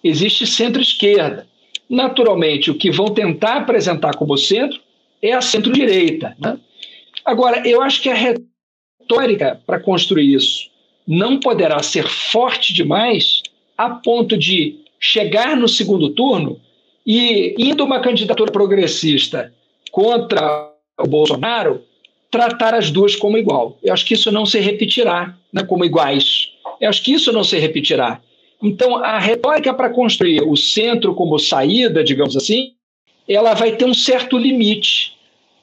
existe 0.04 0.48
centro-esquerda. 0.48 1.48
Naturalmente, 1.90 2.72
o 2.72 2.76
que 2.76 2.90
vão 2.90 3.08
tentar 3.08 3.58
apresentar 3.58 4.16
como 4.16 4.38
centro 4.38 4.80
é 5.22 5.34
a 5.34 5.42
centro-direita. 5.42 6.36
Né? 6.40 6.58
Agora, 7.26 7.68
eu 7.68 7.82
acho 7.82 8.02
que 8.02 8.10
a 8.10 8.14
retórica 8.14 8.51
para 9.66 9.80
construir 9.80 10.34
isso 10.34 10.72
não 11.08 11.40
poderá 11.40 11.82
ser 11.82 12.08
forte 12.08 12.74
demais 12.74 13.42
a 13.78 13.90
ponto 13.90 14.38
de 14.38 14.80
chegar 15.00 15.58
no 15.58 15.68
segundo 15.68 16.10
turno 16.10 16.60
e, 17.06 17.56
indo 17.58 17.84
uma 17.84 18.00
candidatura 18.00 18.52
progressista 18.52 19.52
contra 19.92 20.72
o 21.00 21.08
Bolsonaro, 21.08 21.84
tratar 22.30 22.74
as 22.74 22.92
duas 22.92 23.16
como 23.16 23.38
igual. 23.38 23.78
Eu 23.84 23.94
acho 23.94 24.06
que 24.06 24.14
isso 24.14 24.32
não 24.32 24.46
se 24.46 24.60
repetirá 24.60 25.36
né, 25.52 25.64
como 25.64 25.84
iguais. 25.84 26.50
Eu 26.80 26.90
acho 26.90 27.04
que 27.04 27.14
isso 27.14 27.32
não 27.32 27.44
se 27.44 27.58
repetirá. 27.58 28.22
Então, 28.62 28.98
a 28.98 29.18
retórica 29.18 29.74
para 29.74 29.90
construir 29.90 30.42
o 30.44 30.56
centro 30.56 31.16
como 31.16 31.40
saída, 31.40 32.04
digamos 32.04 32.38
assim, 32.38 32.74
ela 33.28 33.56
vai 33.56 33.72
ter 33.72 33.86
um 33.86 33.94
certo 33.94 34.38
limite. 34.38 35.14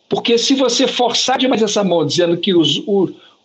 Porque 0.08 0.36
se 0.36 0.54
você 0.54 0.88
forçar 0.88 1.38
demais 1.38 1.62
essa 1.62 1.84
mão 1.84 2.04
dizendo 2.04 2.36
que 2.36 2.54
os, 2.54 2.82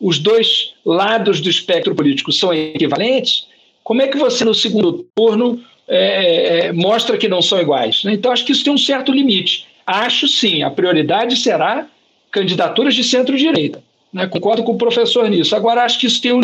os 0.03 0.19
dois 0.19 0.73
lados 0.85 1.39
do 1.39 1.49
espectro 1.49 1.95
político 1.95 2.33
são 2.33 2.53
equivalentes, 2.53 3.47
como 3.85 4.01
é 4.01 4.07
que 4.07 4.17
você, 4.17 4.43
no 4.43 4.53
segundo 4.53 5.05
turno, 5.15 5.63
é, 5.87 6.67
é, 6.67 6.71
mostra 6.73 7.17
que 7.17 7.29
não 7.29 7.41
são 7.41 7.61
iguais? 7.61 8.03
Né? 8.03 8.13
Então, 8.13 8.29
acho 8.29 8.43
que 8.43 8.51
isso 8.51 8.65
tem 8.65 8.73
um 8.73 8.77
certo 8.77 9.13
limite. 9.13 9.65
Acho 9.87 10.27
sim, 10.27 10.61
a 10.61 10.69
prioridade 10.69 11.37
será 11.37 11.87
candidaturas 12.29 12.93
de 12.95 13.03
centro-direita. 13.03 13.81
Né? 14.11 14.27
Concordo 14.27 14.63
com 14.63 14.73
o 14.73 14.77
professor 14.77 15.29
nisso. 15.29 15.55
Agora, 15.55 15.85
acho 15.85 15.97
que 15.97 16.07
isso 16.07 16.21
tem 16.21 16.33
um 16.33 16.41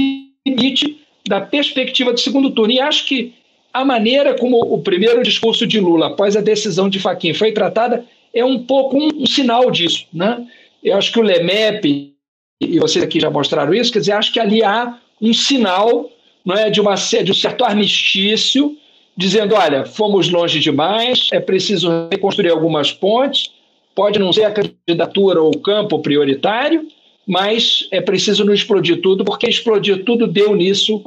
limite 0.47 0.97
da 1.27 1.41
perspectiva 1.41 2.13
do 2.13 2.19
segundo 2.19 2.51
turno. 2.51 2.71
E 2.71 2.79
acho 2.79 3.05
que 3.05 3.33
a 3.73 3.83
maneira 3.83 4.35
como 4.35 4.57
o 4.57 4.81
primeiro 4.81 5.21
discurso 5.21 5.67
de 5.67 5.81
Lula, 5.81 6.07
após 6.07 6.37
a 6.37 6.41
decisão 6.41 6.89
de 6.89 6.97
Fachin, 6.97 7.33
foi 7.33 7.51
tratada, 7.51 8.05
é 8.33 8.43
um 8.45 8.59
pouco 8.59 8.97
um, 8.97 9.09
um 9.23 9.25
sinal 9.25 9.69
disso. 9.69 10.05
Né? 10.13 10.47
Eu 10.81 10.97
acho 10.97 11.11
que 11.11 11.19
o 11.19 11.23
LEMEP 11.23 12.13
e 12.59 12.79
vocês 12.79 13.03
aqui 13.03 13.19
já 13.19 13.29
mostraram 13.29 13.73
isso, 13.73 13.91
quer 13.91 13.99
dizer, 13.99 14.11
acho 14.13 14.33
que 14.33 14.39
ali 14.39 14.63
há 14.63 14.97
um 15.21 15.33
sinal 15.33 16.09
não 16.45 16.55
é, 16.55 16.69
de, 16.69 16.81
uma, 16.81 16.95
de 16.95 17.31
um 17.31 17.35
certo 17.35 17.63
armistício, 17.63 18.75
dizendo: 19.15 19.55
olha, 19.55 19.85
fomos 19.85 20.29
longe 20.29 20.59
demais, 20.59 21.27
é 21.31 21.39
preciso 21.39 22.07
reconstruir 22.09 22.49
algumas 22.49 22.91
pontes, 22.91 23.51
pode 23.95 24.19
não 24.19 24.33
ser 24.33 24.45
a 24.45 24.51
candidatura 24.51 25.41
ou 25.41 25.51
o 25.51 25.59
campo 25.59 25.99
prioritário, 25.99 26.87
mas 27.27 27.87
é 27.91 28.01
preciso 28.01 28.43
não 28.43 28.53
explodir 28.53 29.01
tudo, 29.01 29.23
porque 29.23 29.47
explodir 29.47 30.03
tudo 30.03 30.25
deu 30.25 30.55
nisso 30.55 31.03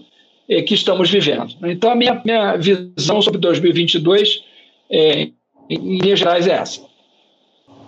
é, 0.49 0.63
que 0.63 0.75
estamos 0.75 1.11
vivendo. 1.11 1.55
Então, 1.65 1.91
a 1.91 1.95
minha, 1.95 2.21
minha 2.25 2.57
visão 2.57 3.21
sobre 3.21 3.41
2022, 3.41 4.45
é, 4.91 5.29
em 5.69 5.99
linhas 5.99 6.19
gerais, 6.19 6.47
é 6.47 6.53
essa. 6.53 6.81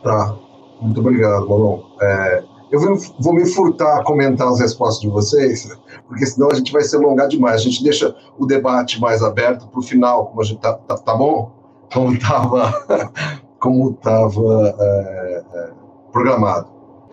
Tá, 0.03 0.37
muito 0.81 1.01
obrigado, 1.01 1.49
Malon. 1.49 1.81
É, 2.01 2.43
eu 2.75 2.99
vou, 3.21 3.33
me 3.33 3.47
furtar 3.47 4.01
a 4.01 4.05
comentar 4.05 4.49
as 4.49 4.59
respostas 4.59 5.01
de 5.01 5.09
vocês, 5.09 5.69
porque 6.09 6.27
senão 6.27 6.51
a 6.51 6.55
gente 6.55 6.73
vai 6.73 6.83
se 6.83 6.97
alongar 6.97 7.29
demais. 7.29 7.61
A 7.61 7.65
gente 7.65 7.83
deixa 7.83 8.15
o 8.39 8.47
debate 8.47 9.01
mais 9.01 9.23
aberto 9.23 9.69
para 9.69 9.79
o 9.79 9.83
final, 9.83 10.27
como 10.27 10.41
a 10.41 10.45
gente 10.45 10.59
tá, 10.61 10.73
tá, 10.75 10.97
tá 10.97 11.15
bom? 11.15 11.53
Como 11.93 12.13
estava 12.13 12.73
como 13.65 13.93
tava, 13.95 14.77
é, 14.79 15.45
é, 15.55 15.71
programado. 16.13 16.69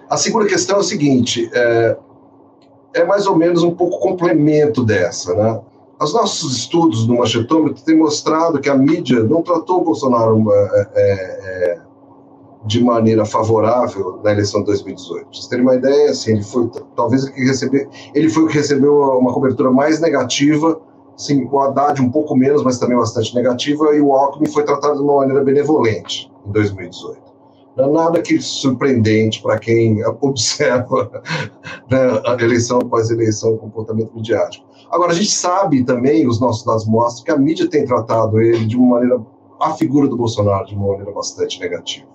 A 0.09 0.17
segunda 0.17 0.45
questão 0.47 0.77
é 0.77 0.79
o 0.79 0.83
seguinte: 0.83 1.49
é, 1.53 1.97
é, 2.95 3.05
mais 3.05 3.27
ou 3.27 3.37
menos 3.37 3.63
um 3.63 3.75
pouco 3.75 3.99
complemento 3.99 4.83
dessa, 4.83 5.33
né? 5.33 5.61
Os 6.01 6.13
nossos 6.13 6.57
estudos 6.57 7.07
no 7.07 7.19
machetômetro 7.19 7.83
têm 7.83 7.95
mostrado 7.95 8.59
que 8.59 8.67
a 8.67 8.75
mídia 8.75 9.23
não 9.23 9.43
tratou 9.43 9.81
o 9.81 9.83
Bolsonaro 9.83 10.51
é, 10.51 10.87
é, 10.95 11.11
é 11.75 11.81
de 12.65 12.83
maneira 12.83 13.25
favorável 13.25 14.19
na 14.23 14.31
eleição 14.31 14.61
de 14.61 14.67
2018. 14.67 15.23
Pra 15.23 15.33
vocês 15.33 15.47
terem 15.47 15.65
uma 15.65 15.75
ideia, 15.75 16.11
assim, 16.11 16.33
ele 16.33 16.43
foi 16.43 16.69
talvez 16.95 17.27
que 17.27 17.43
recebeu, 17.43 17.89
ele 18.13 18.29
foi 18.29 18.43
o 18.43 18.47
que 18.47 18.55
recebeu 18.55 18.95
uma 19.17 19.33
cobertura 19.33 19.71
mais 19.71 19.99
negativa, 19.99 20.79
sim, 21.17 21.47
o 21.51 21.59
Haddad 21.59 22.01
um 22.01 22.11
pouco 22.11 22.35
menos, 22.35 22.63
mas 22.63 22.77
também 22.77 22.97
bastante 22.97 23.33
negativa, 23.35 23.95
e 23.95 24.01
o 24.01 24.13
Alckmin 24.13 24.47
foi 24.47 24.63
tratado 24.63 24.97
de 24.97 25.03
uma 25.03 25.17
maneira 25.17 25.43
benevolente 25.43 26.31
em 26.45 26.51
2018. 26.51 27.31
Não 27.77 27.85
é 27.85 27.91
nada 27.91 28.21
que 28.21 28.39
surpreendente 28.39 29.41
para 29.41 29.57
quem 29.57 30.03
observa 30.21 31.09
né, 31.89 32.21
a 32.25 32.33
eleição 32.33 32.79
após 32.79 33.09
eleição, 33.09 33.53
o 33.53 33.57
comportamento 33.57 34.13
midiático. 34.13 34.65
Agora, 34.91 35.11
a 35.11 35.15
gente 35.15 35.31
sabe 35.31 35.83
também, 35.83 36.27
os 36.27 36.39
nossos 36.39 36.65
dados 36.65 36.85
mostram, 36.85 37.23
que 37.23 37.31
a 37.31 37.37
mídia 37.37 37.69
tem 37.69 37.85
tratado 37.85 38.41
ele 38.41 38.65
de 38.65 38.75
uma 38.75 38.99
maneira, 38.99 39.21
a 39.59 39.73
figura 39.73 40.07
do 40.07 40.17
Bolsonaro, 40.17 40.65
de 40.65 40.75
uma 40.75 40.89
maneira 40.89 41.11
bastante 41.11 41.59
negativa. 41.61 42.05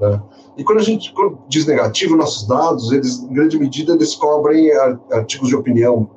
Né? 0.00 0.22
E 0.56 0.64
quando 0.64 0.78
a 0.78 0.82
gente 0.82 1.12
quando 1.12 1.38
diz 1.48 1.66
negativo, 1.66 2.16
nossos 2.16 2.46
dados, 2.46 2.92
eles, 2.92 3.18
em 3.20 3.32
grande 3.32 3.58
medida, 3.58 3.92
eles 3.92 4.14
cobrem 4.14 4.70
artigos 5.12 5.48
de 5.48 5.56
opinião, 5.56 6.08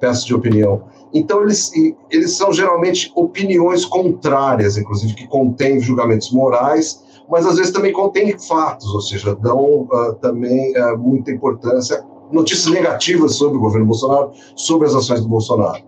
peças 0.00 0.24
de 0.24 0.34
opinião. 0.34 0.82
Então, 1.12 1.42
eles, 1.42 1.72
eles 2.10 2.36
são 2.36 2.52
geralmente 2.52 3.12
opiniões 3.14 3.84
contrárias, 3.84 4.76
inclusive, 4.76 5.14
que 5.14 5.26
contêm 5.26 5.80
julgamentos 5.80 6.30
morais, 6.30 7.02
mas 7.28 7.46
às 7.46 7.56
vezes 7.56 7.72
também 7.72 7.92
contêm 7.92 8.38
fatos, 8.38 8.86
ou 8.94 9.00
seja, 9.00 9.34
dão 9.34 9.82
uh, 9.82 10.14
também 10.20 10.72
uh, 10.76 10.96
muita 10.98 11.30
importância, 11.30 12.04
notícias 12.30 12.72
negativas 12.72 13.34
sobre 13.34 13.56
o 13.56 13.60
governo 13.60 13.86
Bolsonaro, 13.86 14.32
sobre 14.54 14.86
as 14.86 14.94
ações 14.94 15.20
do 15.20 15.28
Bolsonaro. 15.28 15.82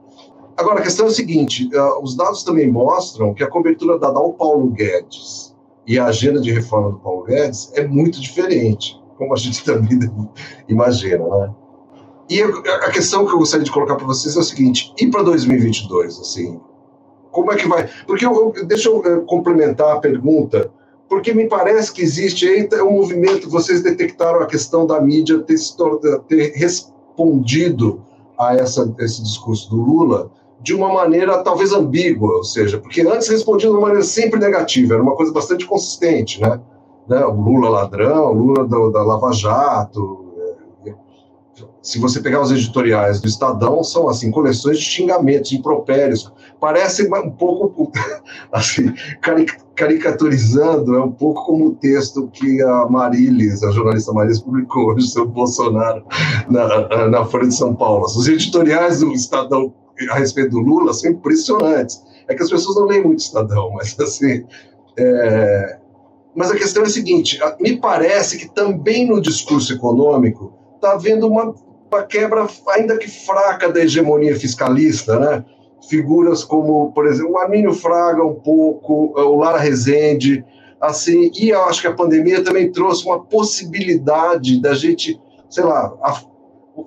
Agora, 0.56 0.80
a 0.80 0.82
questão 0.82 1.06
é 1.06 1.08
a 1.08 1.12
seguinte: 1.12 1.68
uh, 1.74 2.02
os 2.02 2.16
dados 2.16 2.42
também 2.42 2.70
mostram 2.70 3.32
que 3.32 3.44
a 3.44 3.48
cobertura 3.48 3.98
dada 3.98 4.18
ao 4.18 4.32
Paulo 4.32 4.68
Guedes 4.70 5.47
e 5.88 5.98
a 5.98 6.04
agenda 6.04 6.38
de 6.38 6.52
reforma 6.52 6.90
do 6.90 6.98
Paulo 6.98 7.24
Guedes 7.24 7.72
é 7.74 7.86
muito 7.86 8.20
diferente, 8.20 9.00
como 9.16 9.32
a 9.32 9.36
gente 9.36 9.64
também 9.64 9.98
imagina, 10.68 11.26
né? 11.26 11.54
E 12.28 12.42
a 12.42 12.90
questão 12.90 13.24
que 13.26 13.32
eu 13.32 13.38
gostaria 13.38 13.64
de 13.64 13.72
colocar 13.72 13.96
para 13.96 14.06
vocês 14.06 14.36
é 14.36 14.38
o 14.38 14.42
seguinte: 14.42 14.92
e 15.00 15.06
para 15.06 15.22
2022, 15.22 16.20
assim, 16.20 16.60
como 17.30 17.50
é 17.50 17.56
que 17.56 17.66
vai? 17.66 17.88
Porque 18.06 18.26
eu, 18.26 18.52
deixa 18.66 18.90
eu 18.90 19.02
eh, 19.02 19.24
complementar 19.26 19.96
a 19.96 19.98
pergunta, 19.98 20.70
porque 21.08 21.32
me 21.32 21.48
parece 21.48 21.90
que 21.90 22.02
existe 22.02 22.46
aí 22.46 22.68
um 22.82 22.92
movimento. 22.92 23.48
Vocês 23.48 23.82
detectaram 23.82 24.40
a 24.40 24.46
questão 24.46 24.86
da 24.86 25.00
mídia 25.00 25.38
ter, 25.38 25.56
ter 26.28 26.52
respondido 26.52 28.02
a 28.38 28.54
essa, 28.54 28.94
esse 28.98 29.22
discurso 29.22 29.70
do 29.70 29.76
Lula 29.76 30.30
de 30.60 30.74
uma 30.74 30.92
maneira 30.92 31.42
talvez 31.42 31.72
ambígua, 31.72 32.36
ou 32.36 32.44
seja, 32.44 32.78
porque 32.78 33.02
antes 33.02 33.28
respondia 33.28 33.68
de 33.68 33.74
uma 33.74 33.82
maneira 33.82 34.04
sempre 34.04 34.40
negativa, 34.40 34.94
era 34.94 35.02
uma 35.02 35.14
coisa 35.14 35.32
bastante 35.32 35.66
consistente, 35.66 36.40
né? 36.40 36.60
né? 37.08 37.24
O 37.24 37.40
Lula 37.40 37.68
ladrão, 37.68 38.32
o 38.32 38.34
Lula 38.34 38.66
do, 38.66 38.90
da 38.90 39.02
Lava 39.02 39.32
Jato, 39.32 40.28
se 41.82 41.98
você 41.98 42.20
pegar 42.20 42.42
os 42.42 42.50
editoriais 42.50 43.20
do 43.20 43.28
Estadão, 43.28 43.82
são 43.82 44.08
assim 44.08 44.30
coleções 44.30 44.78
de 44.78 44.84
xingamentos, 44.84 45.52
impropérios. 45.52 46.30
Parece 46.60 47.08
um 47.10 47.30
pouco, 47.30 47.90
assim, 48.52 48.92
caricaturizando, 49.74 50.96
é 50.96 51.02
um 51.02 51.10
pouco 51.10 51.46
como 51.46 51.68
o 51.68 51.74
texto 51.74 52.28
que 52.28 52.60
a 52.62 52.86
Marilis, 52.90 53.62
a 53.62 53.70
jornalista 53.70 54.12
Marilis, 54.12 54.40
publicou 54.40 54.92
hoje 54.92 55.08
sobre 55.08 55.32
Bolsonaro 55.32 56.04
na, 56.48 57.08
na 57.08 57.24
Folha 57.24 57.48
de 57.48 57.54
São 57.54 57.74
Paulo. 57.74 58.04
Os 58.04 58.28
editoriais 58.28 59.00
do 59.00 59.12
Estadão 59.12 59.72
a 60.10 60.14
respeito 60.14 60.50
do 60.50 60.60
Lula 60.60 60.92
são 60.92 61.10
impressionantes. 61.10 62.02
É 62.28 62.34
que 62.34 62.42
as 62.42 62.50
pessoas 62.50 62.76
não 62.76 62.86
leem 62.86 63.04
muito 63.04 63.20
Estadão, 63.20 63.70
mas 63.76 63.98
assim. 63.98 64.44
É... 64.96 65.78
Mas 66.34 66.50
a 66.50 66.56
questão 66.56 66.82
é 66.82 66.86
a 66.86 66.90
seguinte: 66.90 67.38
me 67.60 67.78
parece 67.78 68.38
que 68.38 68.52
também 68.54 69.06
no 69.06 69.20
discurso 69.20 69.72
econômico 69.72 70.52
está 70.76 70.92
havendo 70.92 71.26
uma 71.26 71.54
uma 71.90 72.02
quebra, 72.02 72.46
ainda 72.70 72.96
que 72.96 73.08
fraca, 73.08 73.72
da 73.72 73.80
hegemonia 73.80 74.38
fiscalista, 74.38 75.18
né? 75.18 75.44
Figuras 75.88 76.44
como, 76.44 76.92
por 76.92 77.06
exemplo, 77.06 77.32
o 77.32 77.38
Armínio 77.38 77.72
Fraga, 77.72 78.22
um 78.24 78.34
pouco, 78.34 79.18
o 79.18 79.36
Lara 79.36 79.58
Rezende, 79.58 80.44
assim, 80.80 81.30
e 81.34 81.48
eu 81.48 81.62
acho 81.64 81.80
que 81.80 81.86
a 81.86 81.94
pandemia 81.94 82.44
também 82.44 82.70
trouxe 82.70 83.04
uma 83.04 83.20
possibilidade 83.24 84.60
da 84.60 84.74
gente, 84.74 85.18
sei 85.48 85.64
lá, 85.64 85.94
a, 86.02 86.20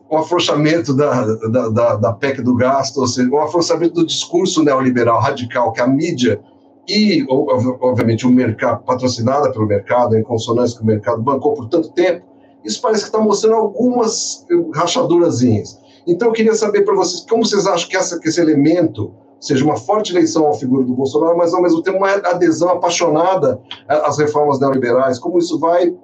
o 0.09 0.17
afrouxamento 0.17 0.93
da, 0.93 1.25
da, 1.25 1.69
da, 1.69 1.95
da 1.95 2.13
PEC 2.13 2.41
do 2.41 2.55
gasto, 2.55 2.97
ou 3.01 3.07
seja, 3.07 3.29
o 3.29 3.39
afrouxamento 3.39 3.95
do 3.95 4.05
discurso 4.05 4.63
neoliberal 4.63 5.19
radical 5.19 5.73
que 5.73 5.81
a 5.81 5.87
mídia 5.87 6.41
e, 6.87 7.25
obviamente, 7.29 8.25
o 8.25 8.29
mercado, 8.29 8.83
patrocinada 8.83 9.51
pelo 9.51 9.67
mercado, 9.67 10.17
em 10.17 10.23
consonância 10.23 10.77
com 10.77 10.83
o 10.83 10.87
mercado, 10.87 11.21
bancou 11.21 11.53
por 11.53 11.69
tanto 11.69 11.91
tempo, 11.91 12.25
isso 12.63 12.81
parece 12.81 13.03
que 13.03 13.09
está 13.09 13.19
mostrando 13.19 13.55
algumas 13.55 14.45
rachadurazinhas. 14.73 15.79
Então, 16.07 16.29
eu 16.29 16.33
queria 16.33 16.55
saber 16.55 16.83
para 16.83 16.95
vocês 16.95 17.25
como 17.29 17.45
vocês 17.45 17.67
acham 17.67 17.87
que, 17.87 17.95
essa, 17.95 18.19
que 18.19 18.27
esse 18.27 18.41
elemento 18.41 19.13
seja 19.39 19.63
uma 19.63 19.77
forte 19.77 20.11
eleição 20.11 20.49
à 20.49 20.53
figura 20.53 20.83
do 20.83 20.93
Bolsonaro, 20.93 21.37
mas 21.37 21.53
ao 21.53 21.61
mesmo 21.61 21.81
tempo 21.81 21.97
uma 21.97 22.09
adesão 22.09 22.69
apaixonada 22.69 23.59
às 23.87 24.17
reformas 24.17 24.59
neoliberais, 24.59 25.17
como 25.17 25.37
isso 25.37 25.59
vai 25.59 25.95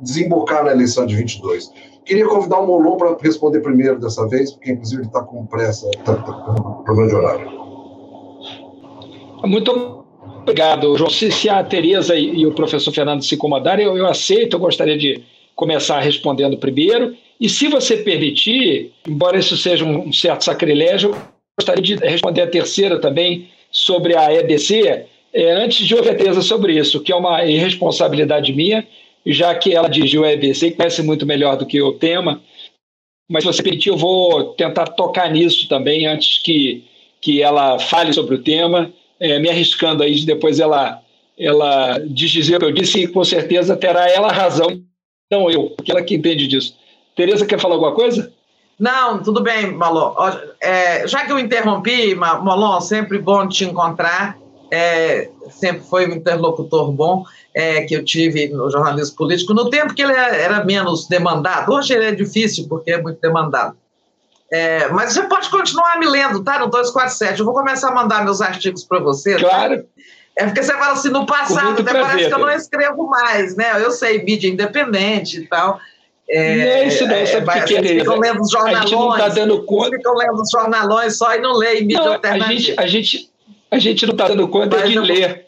desembocar 0.00 0.64
na 0.64 0.72
eleição 0.72 1.06
de 1.06 1.16
22. 1.16 1.70
Queria 2.08 2.26
convidar 2.26 2.60
o 2.60 2.66
Molon 2.66 2.96
para 2.96 3.18
responder 3.20 3.60
primeiro 3.60 4.00
dessa 4.00 4.26
vez, 4.26 4.52
porque 4.52 4.72
inclusive 4.72 5.02
ele 5.02 5.08
está 5.08 5.22
com 5.22 5.44
pressa, 5.44 5.86
está 5.90 6.16
tá 6.16 6.32
com 6.32 6.82
problema 6.82 7.06
de 7.10 7.14
horário. 7.14 7.50
Muito 9.44 10.04
obrigado, 10.40 10.96
João. 10.96 11.10
Se, 11.10 11.30
se 11.30 11.50
a 11.50 11.62
Tereza 11.62 12.16
e, 12.16 12.40
e, 12.40 12.46
o 12.46 12.54
professor 12.54 12.92
Fernando 12.92 13.22
se 13.22 13.34
incomodarem, 13.34 13.84
eu, 13.84 13.94
eu 13.94 14.06
aceito, 14.06 14.56
eu 14.56 14.60
gostaria 14.60 14.96
de 14.96 15.22
começar 15.54 16.00
respondendo 16.00 16.56
primeiro. 16.56 17.14
E 17.38 17.46
se 17.46 17.68
você 17.68 17.98
permitir, 17.98 18.90
embora 19.06 19.38
isso 19.38 19.54
seja 19.58 19.84
um 19.84 20.10
certo 20.10 20.46
sacrilégio, 20.46 21.14
gostaria 21.60 21.82
de 21.82 21.96
responder 21.96 22.40
a 22.40 22.46
terceira 22.46 22.98
também 22.98 23.50
sobre 23.70 24.16
a 24.16 24.32
EBC, 24.32 25.04
é, 25.34 25.52
antes 25.52 25.86
de 25.86 25.94
ouvir 25.94 26.08
a 26.08 26.14
Teresa 26.14 26.40
sobre 26.40 26.72
isso, 26.72 27.02
que 27.02 27.12
é 27.12 27.16
uma 27.16 27.44
irresponsabilidade 27.44 28.50
minha, 28.54 28.86
já 29.32 29.54
que 29.54 29.74
ela 29.74 29.88
dirigiu 29.88 30.24
a 30.24 30.32
EBC, 30.32 30.72
conhece 30.72 31.02
muito 31.02 31.26
melhor 31.26 31.56
do 31.56 31.66
que 31.66 31.80
o 31.80 31.92
tema, 31.92 32.40
mas 33.30 33.44
se 33.44 33.52
você 33.52 33.62
permitir, 33.62 33.90
eu 33.90 33.96
vou 33.96 34.54
tentar 34.54 34.86
tocar 34.86 35.30
nisso 35.30 35.68
também 35.68 36.06
antes 36.06 36.38
que, 36.42 36.84
que 37.20 37.42
ela 37.42 37.78
fale 37.78 38.12
sobre 38.12 38.36
o 38.36 38.42
tema, 38.42 38.90
é, 39.20 39.38
me 39.38 39.50
arriscando 39.50 40.02
aí 40.02 40.14
de 40.14 40.24
depois 40.24 40.58
ela, 40.58 41.02
ela 41.38 41.98
dizer 42.06 42.56
o 42.56 42.58
que 42.60 42.64
eu 42.64 42.72
disse 42.72 43.02
e 43.02 43.08
com 43.08 43.22
certeza 43.22 43.76
terá 43.76 44.08
ela 44.10 44.32
razão 44.32 44.82
não 45.30 45.50
eu, 45.50 45.70
porque 45.70 45.90
ela 45.90 46.02
que 46.02 46.14
entende 46.14 46.46
disso. 46.46 46.74
Tereza 47.14 47.44
quer 47.44 47.60
falar 47.60 47.74
alguma 47.74 47.94
coisa? 47.94 48.32
Não, 48.78 49.22
tudo 49.22 49.42
bem, 49.42 49.72
Malon. 49.72 50.14
É, 50.62 51.06
já 51.06 51.26
que 51.26 51.32
eu 51.32 51.38
interrompi, 51.38 52.14
Malon, 52.14 52.80
sempre 52.80 53.18
bom 53.18 53.46
te 53.46 53.64
encontrar. 53.64 54.38
É, 54.70 55.30
sempre 55.50 55.82
foi 55.82 56.08
um 56.08 56.12
interlocutor 56.12 56.92
bom 56.92 57.24
é, 57.54 57.82
que 57.82 57.94
eu 57.94 58.04
tive 58.04 58.48
no 58.48 58.70
jornalismo 58.70 59.16
político, 59.16 59.54
no 59.54 59.70
tempo 59.70 59.94
que 59.94 60.02
ele 60.02 60.12
era 60.12 60.64
menos 60.64 61.08
demandado. 61.08 61.72
Hoje 61.72 61.94
ele 61.94 62.04
é 62.04 62.12
difícil, 62.12 62.66
porque 62.68 62.92
é 62.92 63.00
muito 63.00 63.20
demandado. 63.20 63.76
É, 64.50 64.88
mas 64.88 65.12
você 65.12 65.22
pode 65.22 65.50
continuar 65.50 65.98
me 65.98 66.06
lendo, 66.06 66.42
tá? 66.42 66.58
No 66.58 66.68
247. 66.68 67.38
Eu 67.38 67.44
vou 67.44 67.54
começar 67.54 67.88
a 67.88 67.94
mandar 67.94 68.24
meus 68.24 68.40
artigos 68.40 68.82
para 68.84 68.98
você. 68.98 69.34
Tá? 69.34 69.40
Claro. 69.40 69.78
Tá? 69.78 69.84
É 70.36 70.44
porque 70.46 70.62
você 70.62 70.72
fala 70.72 70.92
assim, 70.92 71.08
no 71.08 71.26
passado, 71.26 71.82
até 71.82 71.92
parece 71.92 72.28
que 72.28 72.34
eu 72.34 72.38
não 72.38 72.50
escrevo 72.50 73.08
mais, 73.08 73.56
né? 73.56 73.72
Eu 73.82 73.90
sei, 73.90 74.22
mídia 74.22 74.48
independente 74.48 75.40
e 75.40 75.46
tal. 75.48 75.80
É, 76.30 76.56
não 76.56 76.62
é 76.62 76.86
isso 76.86 77.06
não, 77.06 77.14
é, 77.14 77.26
sabe 77.26 77.64
que, 77.64 77.80
que 77.80 77.88
é? 77.88 77.98
Ficam 78.00 78.18
lendo 78.18 78.40
os 78.42 78.50
jornalões, 78.50 78.78
a 78.78 78.86
gente 78.86 78.94
não 78.94 79.12
está 79.12 79.28
dando 79.28 79.62
conta. 79.64 79.96
Ficam 79.96 80.14
lendo 80.14 80.40
os 80.40 80.50
jornalões 80.50 81.16
só 81.16 81.34
e 81.34 81.40
não 81.40 81.54
leem 81.54 81.86
mídia 81.86 82.04
não, 82.04 82.12
alternativa. 82.12 82.48
A 82.48 82.54
gente, 82.54 82.80
a, 82.80 82.86
gente, 82.86 83.30
a 83.70 83.78
gente 83.78 84.06
não 84.06 84.12
está 84.12 84.28
dando 84.28 84.48
conta 84.48 84.78
Mas 84.78 84.90
de 84.90 84.96
eu... 84.96 85.02
ler. 85.02 85.46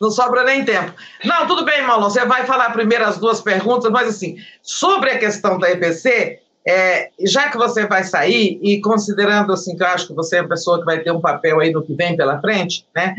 Não 0.00 0.10
sobra 0.10 0.42
nem 0.42 0.64
tempo. 0.64 0.92
Não, 1.24 1.46
tudo 1.46 1.64
bem, 1.64 1.80
Maulon, 1.82 2.10
você 2.10 2.24
vai 2.24 2.44
falar 2.44 2.72
primeiro 2.72 3.04
as 3.04 3.18
duas 3.18 3.40
perguntas, 3.40 3.88
mas 3.88 4.08
assim, 4.08 4.36
sobre 4.60 5.10
a 5.10 5.18
questão 5.18 5.60
da 5.60 5.70
EPC, 5.70 6.40
é, 6.66 7.10
já 7.24 7.48
que 7.48 7.56
você 7.56 7.86
vai 7.86 8.02
sair, 8.02 8.58
e 8.60 8.80
considerando 8.80 9.52
assim 9.52 9.76
que 9.76 9.82
eu 9.84 9.86
acho 9.86 10.08
que 10.08 10.14
você 10.14 10.38
é 10.38 10.40
a 10.40 10.48
pessoa 10.48 10.80
que 10.80 10.84
vai 10.84 10.98
ter 10.98 11.12
um 11.12 11.20
papel 11.20 11.60
aí 11.60 11.70
no 11.70 11.84
que 11.84 11.94
vem 11.94 12.16
pela 12.16 12.40
frente, 12.40 12.84
né? 12.92 13.14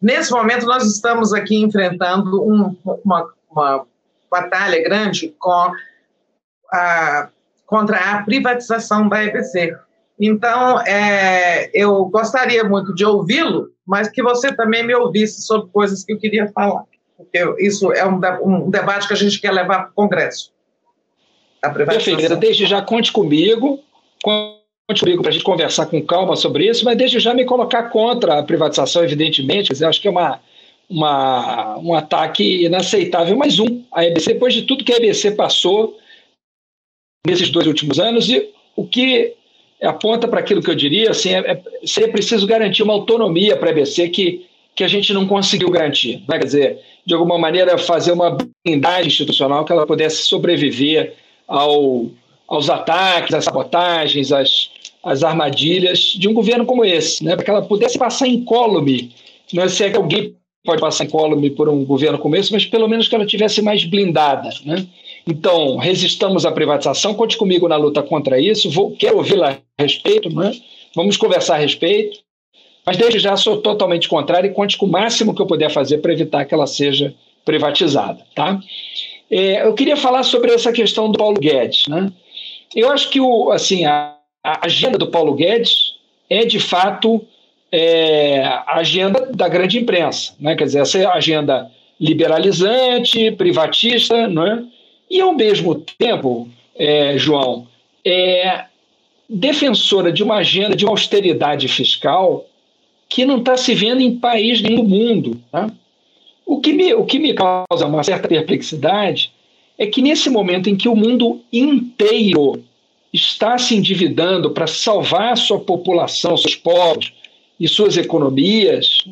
Nesse 0.00 0.30
momento 0.30 0.66
nós 0.66 0.84
estamos 0.84 1.32
aqui 1.32 1.56
enfrentando 1.56 2.42
um, 2.44 2.76
uma, 3.02 3.32
uma, 3.50 3.86
batalha 4.30 4.82
grande 4.82 5.34
com 5.38 5.72
a, 6.70 7.28
contra 7.64 7.96
a 7.98 8.22
privatização 8.22 9.08
da 9.08 9.24
EBC. 9.24 9.74
Então, 10.18 10.80
é, 10.80 11.70
eu 11.74 12.06
gostaria 12.06 12.64
muito 12.64 12.94
de 12.94 13.04
ouvi-lo, 13.04 13.68
mas 13.86 14.08
que 14.08 14.22
você 14.22 14.54
também 14.54 14.84
me 14.86 14.94
ouvisse 14.94 15.42
sobre 15.42 15.70
coisas 15.70 16.02
que 16.04 16.12
eu 16.12 16.18
queria 16.18 16.50
falar, 16.52 16.84
porque 17.16 17.38
isso 17.58 17.92
é 17.92 18.06
um, 18.06 18.18
um 18.42 18.70
debate 18.70 19.06
que 19.06 19.12
a 19.12 19.16
gente 19.16 19.40
quer 19.40 19.52
levar 19.52 19.84
para 19.84 19.90
o 19.90 19.94
Congresso. 19.94 20.52
Perfeito. 21.72 22.36
Desde 22.36 22.66
já 22.66 22.80
conte 22.80 23.12
comigo, 23.12 23.80
conte 24.22 25.00
comigo 25.00 25.22
para 25.22 25.30
a 25.30 25.32
gente 25.32 25.44
conversar 25.44 25.86
com 25.86 26.00
calma 26.02 26.36
sobre 26.36 26.68
isso, 26.68 26.84
mas 26.84 26.96
desde 26.96 27.18
já 27.18 27.34
me 27.34 27.44
colocar 27.44 27.84
contra 27.84 28.38
a 28.38 28.42
privatização, 28.42 29.04
evidentemente. 29.04 29.70
Dizer, 29.70 29.86
acho 29.86 30.00
que 30.00 30.08
é 30.08 30.10
uma, 30.10 30.40
uma, 30.88 31.78
um 31.78 31.94
ataque 31.94 32.64
inaceitável. 32.64 33.36
Mais 33.36 33.58
um, 33.58 33.84
a 33.92 34.04
EBC, 34.04 34.34
depois 34.34 34.54
de 34.54 34.62
tudo 34.62 34.84
que 34.84 34.92
a 34.92 34.96
EBC 34.96 35.32
passou 35.32 35.98
nesses 37.26 37.50
dois 37.50 37.66
últimos 37.66 37.98
anos, 37.98 38.30
e 38.30 38.48
o 38.76 38.86
que 38.86 39.35
aponta 39.82 40.26
para 40.26 40.40
aquilo 40.40 40.62
que 40.62 40.70
eu 40.70 40.74
diria, 40.74 41.10
assim, 41.10 41.34
é, 41.34 41.38
é, 41.38 41.62
seria 41.84 42.10
preciso 42.10 42.46
garantir 42.46 42.82
uma 42.82 42.94
autonomia 42.94 43.56
para 43.56 43.68
a 43.68 43.72
EBC 43.72 44.08
que, 44.08 44.46
que 44.74 44.84
a 44.84 44.88
gente 44.88 45.12
não 45.12 45.26
conseguiu 45.26 45.70
garantir. 45.70 46.22
Né? 46.28 46.38
Quer 46.38 46.44
dizer, 46.44 46.80
de 47.04 47.14
alguma 47.14 47.38
maneira, 47.38 47.76
fazer 47.76 48.12
uma 48.12 48.36
blindagem 48.64 49.08
institucional 49.08 49.64
que 49.64 49.72
ela 49.72 49.86
pudesse 49.86 50.26
sobreviver 50.26 51.14
ao, 51.46 52.06
aos 52.48 52.70
ataques, 52.70 53.34
às 53.34 53.44
sabotagens, 53.44 54.32
às, 54.32 54.70
às 55.02 55.22
armadilhas 55.22 55.98
de 55.98 56.28
um 56.28 56.34
governo 56.34 56.64
como 56.64 56.84
esse, 56.84 57.22
né? 57.22 57.36
para 57.36 57.44
que 57.44 57.50
ela 57.50 57.62
pudesse 57.62 57.98
passar 57.98 58.26
incólume. 58.26 59.12
Não 59.52 59.62
é 59.62 59.68
se 59.68 59.84
é 59.84 59.90
que 59.90 59.96
alguém 59.96 60.34
pode 60.64 60.80
passar 60.80 61.04
incólume 61.04 61.50
por 61.50 61.68
um 61.68 61.84
governo 61.84 62.18
como 62.18 62.34
esse, 62.34 62.52
mas 62.52 62.66
pelo 62.66 62.88
menos 62.88 63.06
que 63.06 63.14
ela 63.14 63.26
tivesse 63.26 63.62
mais 63.62 63.84
blindada. 63.84 64.48
Né? 64.64 64.86
Então, 65.26 65.76
resistamos 65.76 66.46
à 66.46 66.52
privatização, 66.52 67.14
conte 67.14 67.36
comigo 67.36 67.66
na 67.66 67.76
luta 67.76 68.02
contra 68.02 68.40
isso, 68.40 68.70
vou, 68.70 68.92
quero 68.92 69.16
ouvi-la 69.16 69.58
a 69.76 69.82
respeito, 69.82 70.32
né? 70.34 70.52
vamos 70.94 71.16
conversar 71.16 71.56
a 71.56 71.58
respeito, 71.58 72.20
mas 72.86 72.96
desde 72.96 73.18
já 73.18 73.36
sou 73.36 73.56
totalmente 73.56 74.08
contrário 74.08 74.48
e 74.48 74.54
conte 74.54 74.76
com 74.76 74.86
o 74.86 74.90
máximo 74.90 75.34
que 75.34 75.42
eu 75.42 75.46
puder 75.46 75.70
fazer 75.70 75.98
para 75.98 76.12
evitar 76.12 76.44
que 76.44 76.54
ela 76.54 76.66
seja 76.66 77.12
privatizada. 77.44 78.24
Tá? 78.34 78.60
É, 79.28 79.66
eu 79.66 79.74
queria 79.74 79.96
falar 79.96 80.22
sobre 80.22 80.52
essa 80.52 80.72
questão 80.72 81.10
do 81.10 81.18
Paulo 81.18 81.40
Guedes. 81.40 81.88
Né? 81.88 82.12
Eu 82.74 82.90
acho 82.90 83.10
que 83.10 83.20
o, 83.20 83.50
assim, 83.50 83.84
a, 83.84 84.14
a 84.44 84.66
agenda 84.66 84.96
do 84.96 85.08
Paulo 85.08 85.34
Guedes 85.34 85.96
é, 86.30 86.44
de 86.44 86.60
fato, 86.60 87.24
é, 87.72 88.44
a 88.44 88.76
agenda 88.76 89.28
da 89.32 89.48
grande 89.48 89.78
imprensa. 89.78 90.34
Né? 90.38 90.54
Quer 90.54 90.64
dizer, 90.64 90.80
essa 90.80 90.98
é 90.98 91.06
agenda 91.06 91.70
liberalizante, 92.00 93.32
privatista, 93.32 94.28
não 94.28 94.46
é? 94.46 94.62
E, 95.10 95.20
ao 95.20 95.34
mesmo 95.34 95.74
tempo, 95.74 96.48
é, 96.74 97.16
João, 97.18 97.66
é 98.04 98.64
defensora 99.28 100.12
de 100.12 100.22
uma 100.22 100.36
agenda 100.36 100.76
de 100.76 100.84
uma 100.84 100.92
austeridade 100.92 101.66
fiscal 101.68 102.46
que 103.08 103.24
não 103.24 103.38
está 103.38 103.56
se 103.56 103.74
vendo 103.74 104.00
em 104.00 104.16
país 104.16 104.60
nenhum 104.60 104.84
do 104.84 104.88
mundo. 104.88 105.40
Tá? 105.50 105.70
O, 106.44 106.60
que 106.60 106.72
me, 106.72 106.94
o 106.94 107.04
que 107.04 107.18
me 107.18 107.34
causa 107.34 107.86
uma 107.86 108.02
certa 108.02 108.28
perplexidade 108.28 109.32
é 109.78 109.86
que, 109.86 110.02
nesse 110.02 110.30
momento 110.30 110.68
em 110.68 110.76
que 110.76 110.88
o 110.88 110.96
mundo 110.96 111.40
inteiro 111.52 112.62
está 113.12 113.58
se 113.58 113.74
endividando 113.74 114.50
para 114.50 114.66
salvar 114.66 115.36
sua 115.36 115.60
população, 115.60 116.36
seus 116.36 116.54
povos 116.54 117.12
e 117.58 117.68
suas 117.68 117.96
economias, 117.96 119.04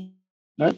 né? 0.59 0.75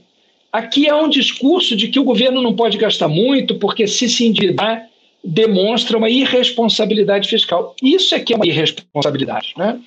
aqui 0.52 0.88
há 0.88 0.96
um 0.96 1.08
discurso 1.08 1.76
de 1.76 1.88
que 1.88 1.98
o 1.98 2.04
governo 2.04 2.42
não 2.42 2.54
pode 2.54 2.78
gastar 2.78 3.08
muito, 3.08 3.56
porque 3.56 3.86
se 3.86 4.08
se 4.08 4.26
endividar 4.26 4.88
demonstra 5.26 5.98
uma 5.98 6.08
irresponsabilidade 6.08 7.28
fiscal. 7.28 7.74
Isso 7.82 8.14
é 8.14 8.20
que 8.20 8.32
é 8.32 8.36
uma 8.36 8.46
irresponsabilidade. 8.46 9.54
Né? 9.56 9.80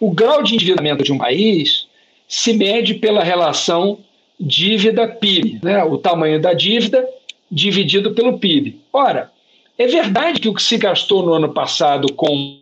O 0.00 0.10
grau 0.10 0.42
de 0.42 0.54
endividamento 0.54 1.04
de 1.04 1.12
um 1.12 1.18
país 1.18 1.86
se 2.26 2.54
mede 2.54 2.94
pela 2.94 3.22
relação 3.22 3.98
dívida-PIB, 4.40 5.60
né? 5.62 5.84
o 5.84 5.98
tamanho 5.98 6.40
da 6.40 6.54
dívida 6.54 7.06
dividido 7.50 8.14
pelo 8.14 8.38
PIB. 8.38 8.80
Ora, 8.90 9.30
é 9.76 9.86
verdade 9.86 10.40
que 10.40 10.48
o 10.48 10.54
que 10.54 10.62
se 10.62 10.78
gastou 10.78 11.22
no 11.22 11.34
ano 11.34 11.52
passado 11.52 12.10
com 12.14 12.58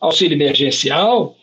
auxílio 0.00 0.34
emergencial 0.34 1.36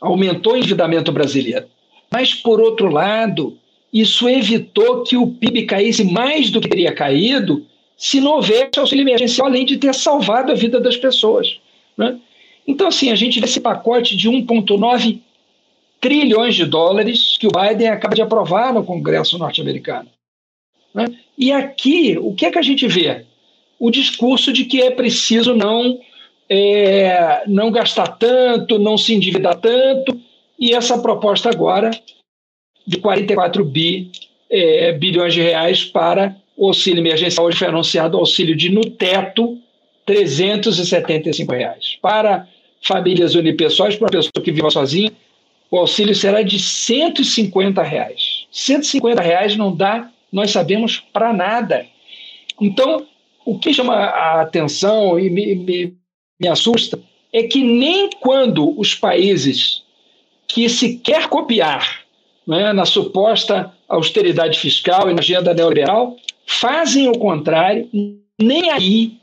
aumentou 0.00 0.52
o 0.52 0.56
endividamento 0.56 1.10
brasileiro. 1.10 1.66
Mas, 2.10 2.32
por 2.32 2.60
outro 2.60 2.88
lado, 2.88 3.58
isso 3.92 4.28
evitou 4.28 5.02
que 5.02 5.16
o 5.16 5.26
PIB 5.26 5.64
caísse 5.64 6.04
mais 6.04 6.50
do 6.50 6.60
que 6.60 6.68
teria 6.68 6.94
caído 6.94 7.66
se 7.96 8.20
não 8.20 8.32
houvesse 8.32 8.78
auxílio 8.78 9.02
emergencial, 9.02 9.46
além 9.46 9.64
de 9.64 9.78
ter 9.78 9.94
salvado 9.94 10.52
a 10.52 10.54
vida 10.54 10.78
das 10.78 10.96
pessoas. 10.96 11.58
Né? 11.96 12.18
Então, 12.66 12.88
assim, 12.88 13.10
a 13.10 13.14
gente 13.14 13.40
vê 13.40 13.46
esse 13.46 13.60
pacote 13.60 14.16
de 14.16 14.28
1,9 14.28 15.20
trilhões 16.00 16.54
de 16.54 16.66
dólares 16.66 17.36
que 17.38 17.46
o 17.46 17.50
Biden 17.50 17.88
acaba 17.88 18.14
de 18.14 18.22
aprovar 18.22 18.74
no 18.74 18.84
Congresso 18.84 19.38
norte-americano. 19.38 20.08
Né? 20.94 21.06
E 21.38 21.50
aqui, 21.52 22.18
o 22.18 22.34
que 22.34 22.46
é 22.46 22.50
que 22.50 22.58
a 22.58 22.62
gente 22.62 22.86
vê? 22.86 23.24
O 23.78 23.90
discurso 23.90 24.52
de 24.52 24.64
que 24.64 24.82
é 24.82 24.90
preciso 24.90 25.54
não, 25.54 25.98
é, 26.48 27.44
não 27.46 27.70
gastar 27.70 28.08
tanto, 28.08 28.78
não 28.78 28.98
se 28.98 29.14
endividar 29.14 29.56
tanto, 29.56 30.20
e 30.58 30.74
essa 30.74 30.98
proposta 30.98 31.50
agora 31.50 31.90
de 32.86 32.98
44 32.98 33.64
bi, 33.64 34.10
é, 34.50 34.92
bilhões 34.92 35.34
de 35.34 35.42
reais 35.42 35.84
para 35.84 36.36
o 36.56 36.68
auxílio 36.68 37.00
emergencial. 37.00 37.46
Hoje 37.46 37.58
foi 37.58 37.68
anunciado 37.68 38.16
o 38.16 38.20
auxílio 38.20 38.56
de, 38.56 38.70
no 38.70 38.84
teto, 38.90 39.58
375 40.06 41.52
reais. 41.52 41.98
Para 42.00 42.48
famílias 42.82 43.34
unipessoais, 43.34 43.96
para 43.96 44.04
uma 44.04 44.10
pessoa 44.10 44.42
que 44.42 44.52
vive 44.52 44.70
sozinha, 44.70 45.12
o 45.70 45.76
auxílio 45.76 46.14
será 46.14 46.42
de 46.42 46.58
150 46.58 47.82
reais. 47.82 48.46
150 48.50 49.20
reais 49.20 49.56
não 49.56 49.74
dá, 49.74 50.08
nós 50.32 50.50
sabemos, 50.52 51.02
para 51.12 51.32
nada. 51.32 51.84
Então, 52.60 53.06
o 53.44 53.58
que 53.58 53.74
chama 53.74 53.94
a 53.94 54.40
atenção 54.42 55.18
e 55.18 55.28
me, 55.28 55.54
me, 55.56 55.94
me 56.40 56.48
assusta 56.48 56.98
é 57.32 57.42
que 57.42 57.62
nem 57.62 58.08
quando 58.20 58.78
os 58.78 58.94
países 58.94 59.82
que 60.46 60.68
se 60.68 60.98
quer 60.98 61.28
copiar 61.28 62.02
né, 62.46 62.72
na 62.72 62.86
suposta 62.86 63.72
austeridade 63.88 64.58
fiscal 64.58 65.10
e 65.10 65.14
na 65.14 65.20
agenda 65.20 65.52
neoliberal 65.52 66.16
fazem 66.46 67.08
o 67.08 67.18
contrário, 67.18 67.88
nem 68.40 68.70
aí 68.70 69.14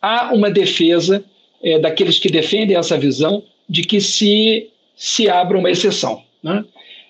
há 0.00 0.32
uma 0.34 0.50
defesa 0.50 1.24
é, 1.62 1.78
daqueles 1.78 2.18
que 2.18 2.28
defendem 2.28 2.76
essa 2.76 2.98
visão 2.98 3.42
de 3.68 3.82
que 3.82 4.00
se, 4.00 4.68
se 4.94 5.28
abra 5.28 5.58
uma 5.58 5.70
exceção. 5.70 6.22
Né? 6.42 6.64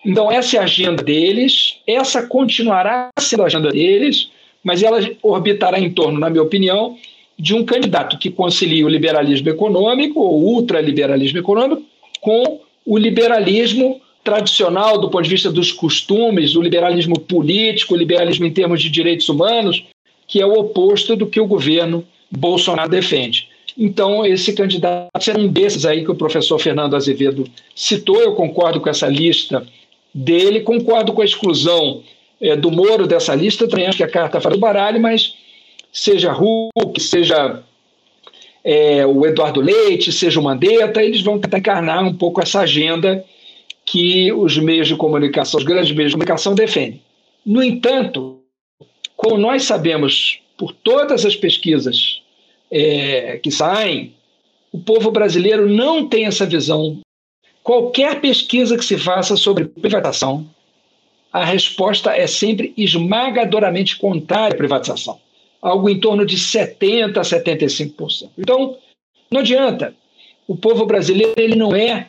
Então, 0.04 0.30
essa 0.30 0.56
é 0.56 0.60
a 0.60 0.62
agenda 0.62 1.02
deles, 1.02 1.78
essa 1.86 2.26
continuará 2.26 3.10
sendo 3.18 3.42
a 3.42 3.46
agenda 3.46 3.70
deles, 3.70 4.30
mas 4.62 4.82
ela 4.82 5.00
orbitará 5.22 5.78
em 5.78 5.90
torno, 5.90 6.18
na 6.18 6.30
minha 6.30 6.42
opinião, 6.42 6.96
de 7.38 7.54
um 7.54 7.64
candidato 7.64 8.18
que 8.18 8.30
concilie 8.30 8.84
o 8.84 8.88
liberalismo 8.88 9.48
econômico, 9.48 10.20
ou 10.20 10.42
ultraliberalismo 10.42 11.38
econômico, 11.38 11.82
com 12.20 12.60
o 12.84 12.96
liberalismo 12.96 14.00
tradicional 14.26 14.98
do 14.98 15.08
ponto 15.08 15.22
de 15.22 15.30
vista 15.30 15.52
dos 15.52 15.70
costumes, 15.70 16.56
o 16.56 16.60
liberalismo 16.60 17.18
político, 17.20 17.94
o 17.94 17.96
liberalismo 17.96 18.44
em 18.44 18.52
termos 18.52 18.82
de 18.82 18.90
direitos 18.90 19.28
humanos, 19.28 19.84
que 20.26 20.42
é 20.42 20.44
o 20.46 20.58
oposto 20.58 21.14
do 21.14 21.28
que 21.28 21.40
o 21.40 21.46
governo 21.46 22.04
Bolsonaro 22.28 22.90
defende. 22.90 23.48
Então, 23.78 24.26
esse 24.26 24.52
candidato 24.52 25.22
será 25.22 25.38
um 25.38 25.46
desses 25.46 25.86
aí 25.86 26.02
que 26.02 26.10
o 26.10 26.16
professor 26.16 26.58
Fernando 26.58 26.96
Azevedo 26.96 27.44
citou. 27.72 28.20
Eu 28.20 28.34
concordo 28.34 28.80
com 28.80 28.88
essa 28.88 29.06
lista 29.06 29.64
dele, 30.12 30.60
concordo 30.60 31.12
com 31.12 31.22
a 31.22 31.24
exclusão 31.24 32.02
é, 32.40 32.56
do 32.56 32.72
Moro 32.72 33.06
dessa 33.06 33.32
lista, 33.32 33.68
também 33.68 33.86
acho 33.86 33.98
que 33.98 34.02
a 34.02 34.10
carta 34.10 34.40
faz 34.40 34.56
do 34.56 34.60
baralho, 34.60 35.00
mas 35.00 35.34
seja 35.92 36.32
Hulk, 36.32 37.00
seja 37.00 37.62
é, 38.64 39.06
o 39.06 39.24
Eduardo 39.24 39.60
Leite, 39.60 40.10
seja 40.10 40.40
o 40.40 40.42
Mandetta, 40.42 41.00
eles 41.00 41.22
vão 41.22 41.38
tentar 41.38 41.58
encarnar 41.58 42.04
um 42.04 42.14
pouco 42.14 42.42
essa 42.42 42.60
agenda 42.60 43.24
que 43.86 44.32
os 44.32 44.58
meios 44.58 44.88
de 44.88 44.96
comunicação, 44.96 45.58
os 45.58 45.64
grandes 45.64 45.92
meios 45.92 46.10
de 46.10 46.16
comunicação 46.16 46.54
defendem. 46.54 47.00
No 47.44 47.62
entanto, 47.62 48.40
como 49.16 49.38
nós 49.38 49.62
sabemos 49.62 50.40
por 50.58 50.72
todas 50.72 51.24
as 51.24 51.36
pesquisas 51.36 52.20
é, 52.70 53.38
que 53.38 53.50
saem, 53.50 54.14
o 54.72 54.78
povo 54.78 55.12
brasileiro 55.12 55.68
não 55.68 56.08
tem 56.08 56.26
essa 56.26 56.44
visão. 56.44 56.98
Qualquer 57.62 58.20
pesquisa 58.20 58.76
que 58.76 58.84
se 58.84 58.98
faça 58.98 59.36
sobre 59.36 59.64
privatização, 59.64 60.46
a 61.32 61.44
resposta 61.44 62.10
é 62.10 62.26
sempre 62.26 62.72
esmagadoramente 62.76 63.96
contrária 63.96 64.54
à 64.54 64.56
privatização, 64.56 65.20
algo 65.62 65.88
em 65.88 66.00
torno 66.00 66.26
de 66.26 66.36
70% 66.36 67.18
a 67.18 67.22
75%. 67.22 68.30
Então, 68.36 68.76
não 69.30 69.40
adianta. 69.40 69.94
O 70.48 70.56
povo 70.56 70.86
brasileiro 70.86 71.34
ele 71.36 71.56
não 71.56 71.74
é 71.74 72.08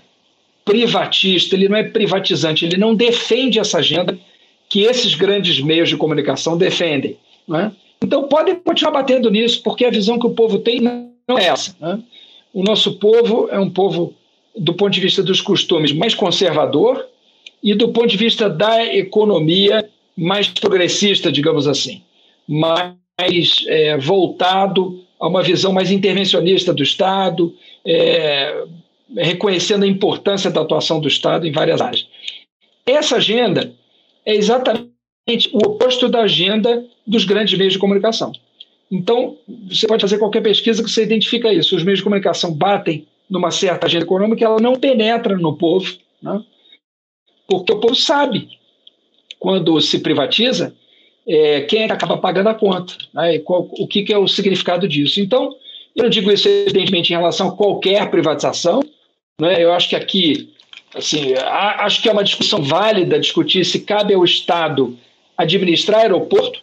privatista, 0.67 1.55
ele 1.55 1.69
não 1.69 1.77
é 1.77 1.83
privatizante, 1.83 2.65
ele 2.65 2.75
não 2.75 2.93
defende 2.93 3.57
essa 3.57 3.77
agenda 3.77 4.19
que 4.67 4.81
esses 4.81 5.15
grandes 5.15 5.61
meios 5.61 5.87
de 5.87 5.95
comunicação 5.95 6.57
defendem. 6.57 7.17
Né? 7.47 7.71
Então, 8.03 8.27
podem 8.27 8.55
continuar 8.55 8.91
batendo 8.91 9.31
nisso, 9.31 9.63
porque 9.63 9.85
a 9.85 9.89
visão 9.89 10.19
que 10.19 10.27
o 10.27 10.31
povo 10.31 10.59
tem 10.59 10.81
não 10.81 11.37
é 11.37 11.45
essa. 11.45 11.73
Né? 11.79 11.99
O 12.53 12.61
nosso 12.63 12.99
povo 12.99 13.47
é 13.49 13.57
um 13.57 13.69
povo, 13.69 14.13
do 14.55 14.73
ponto 14.73 14.91
de 14.91 14.99
vista 14.99 15.23
dos 15.23 15.39
costumes, 15.39 15.93
mais 15.93 16.13
conservador 16.13 17.07
e 17.63 17.73
do 17.73 17.89
ponto 17.89 18.07
de 18.07 18.17
vista 18.17 18.49
da 18.49 18.85
economia, 18.93 19.89
mais 20.17 20.49
progressista, 20.49 21.31
digamos 21.31 21.65
assim, 21.65 22.01
mais 22.47 23.63
é, 23.67 23.97
voltado 23.97 25.01
a 25.19 25.27
uma 25.27 25.41
visão 25.41 25.71
mais 25.71 25.91
intervencionista 25.91 26.73
do 26.73 26.83
Estado, 26.83 27.53
é, 27.85 28.63
reconhecendo 29.15 29.83
a 29.83 29.87
importância 29.87 30.49
da 30.49 30.61
atuação 30.61 30.99
do 30.99 31.07
Estado 31.07 31.47
em 31.47 31.51
várias 31.51 31.81
áreas. 31.81 32.07
Essa 32.85 33.17
agenda 33.17 33.73
é 34.25 34.35
exatamente 34.35 34.91
o 35.53 35.57
oposto 35.59 36.07
da 36.09 36.21
agenda 36.21 36.85
dos 37.05 37.25
grandes 37.25 37.57
meios 37.57 37.73
de 37.73 37.79
comunicação. 37.79 38.31
Então, 38.91 39.37
você 39.69 39.85
pode 39.87 40.01
fazer 40.01 40.17
qualquer 40.17 40.41
pesquisa 40.41 40.83
que 40.83 40.89
você 40.89 41.03
identifica 41.03 41.53
isso. 41.53 41.75
Os 41.75 41.83
meios 41.83 41.99
de 41.99 42.03
comunicação 42.03 42.53
batem 42.53 43.05
numa 43.29 43.51
certa 43.51 43.87
agenda 43.87 44.05
econômica, 44.05 44.45
ela 44.45 44.59
não 44.59 44.75
penetra 44.75 45.37
no 45.37 45.57
povo, 45.57 45.93
né? 46.21 46.41
porque 47.45 47.73
o 47.73 47.79
povo 47.79 47.95
sabe, 47.95 48.47
quando 49.37 49.79
se 49.81 49.99
privatiza, 49.99 50.73
é, 51.27 51.61
quem 51.61 51.83
é 51.83 51.87
que 51.87 51.93
acaba 51.93 52.17
pagando 52.17 52.47
a 52.47 52.53
conta, 52.53 52.93
né? 53.13 53.39
qual, 53.39 53.67
o 53.71 53.85
que, 53.85 54.03
que 54.03 54.13
é 54.13 54.17
o 54.17 54.27
significado 54.27 54.87
disso. 54.87 55.19
Então, 55.19 55.53
eu 55.93 56.09
digo 56.09 56.31
isso, 56.31 56.47
evidentemente, 56.47 57.11
em 57.11 57.17
relação 57.17 57.49
a 57.49 57.55
qualquer 57.55 58.09
privatização, 58.09 58.81
né? 59.39 59.63
Eu 59.63 59.71
acho 59.73 59.89
que 59.89 59.95
aqui, 59.95 60.53
assim, 60.95 61.33
acho 61.35 62.01
que 62.01 62.09
é 62.09 62.11
uma 62.11 62.23
discussão 62.23 62.61
válida 62.61 63.19
discutir 63.19 63.63
se 63.65 63.81
cabe 63.81 64.13
ao 64.13 64.23
Estado 64.23 64.97
administrar 65.37 66.01
aeroporto, 66.01 66.61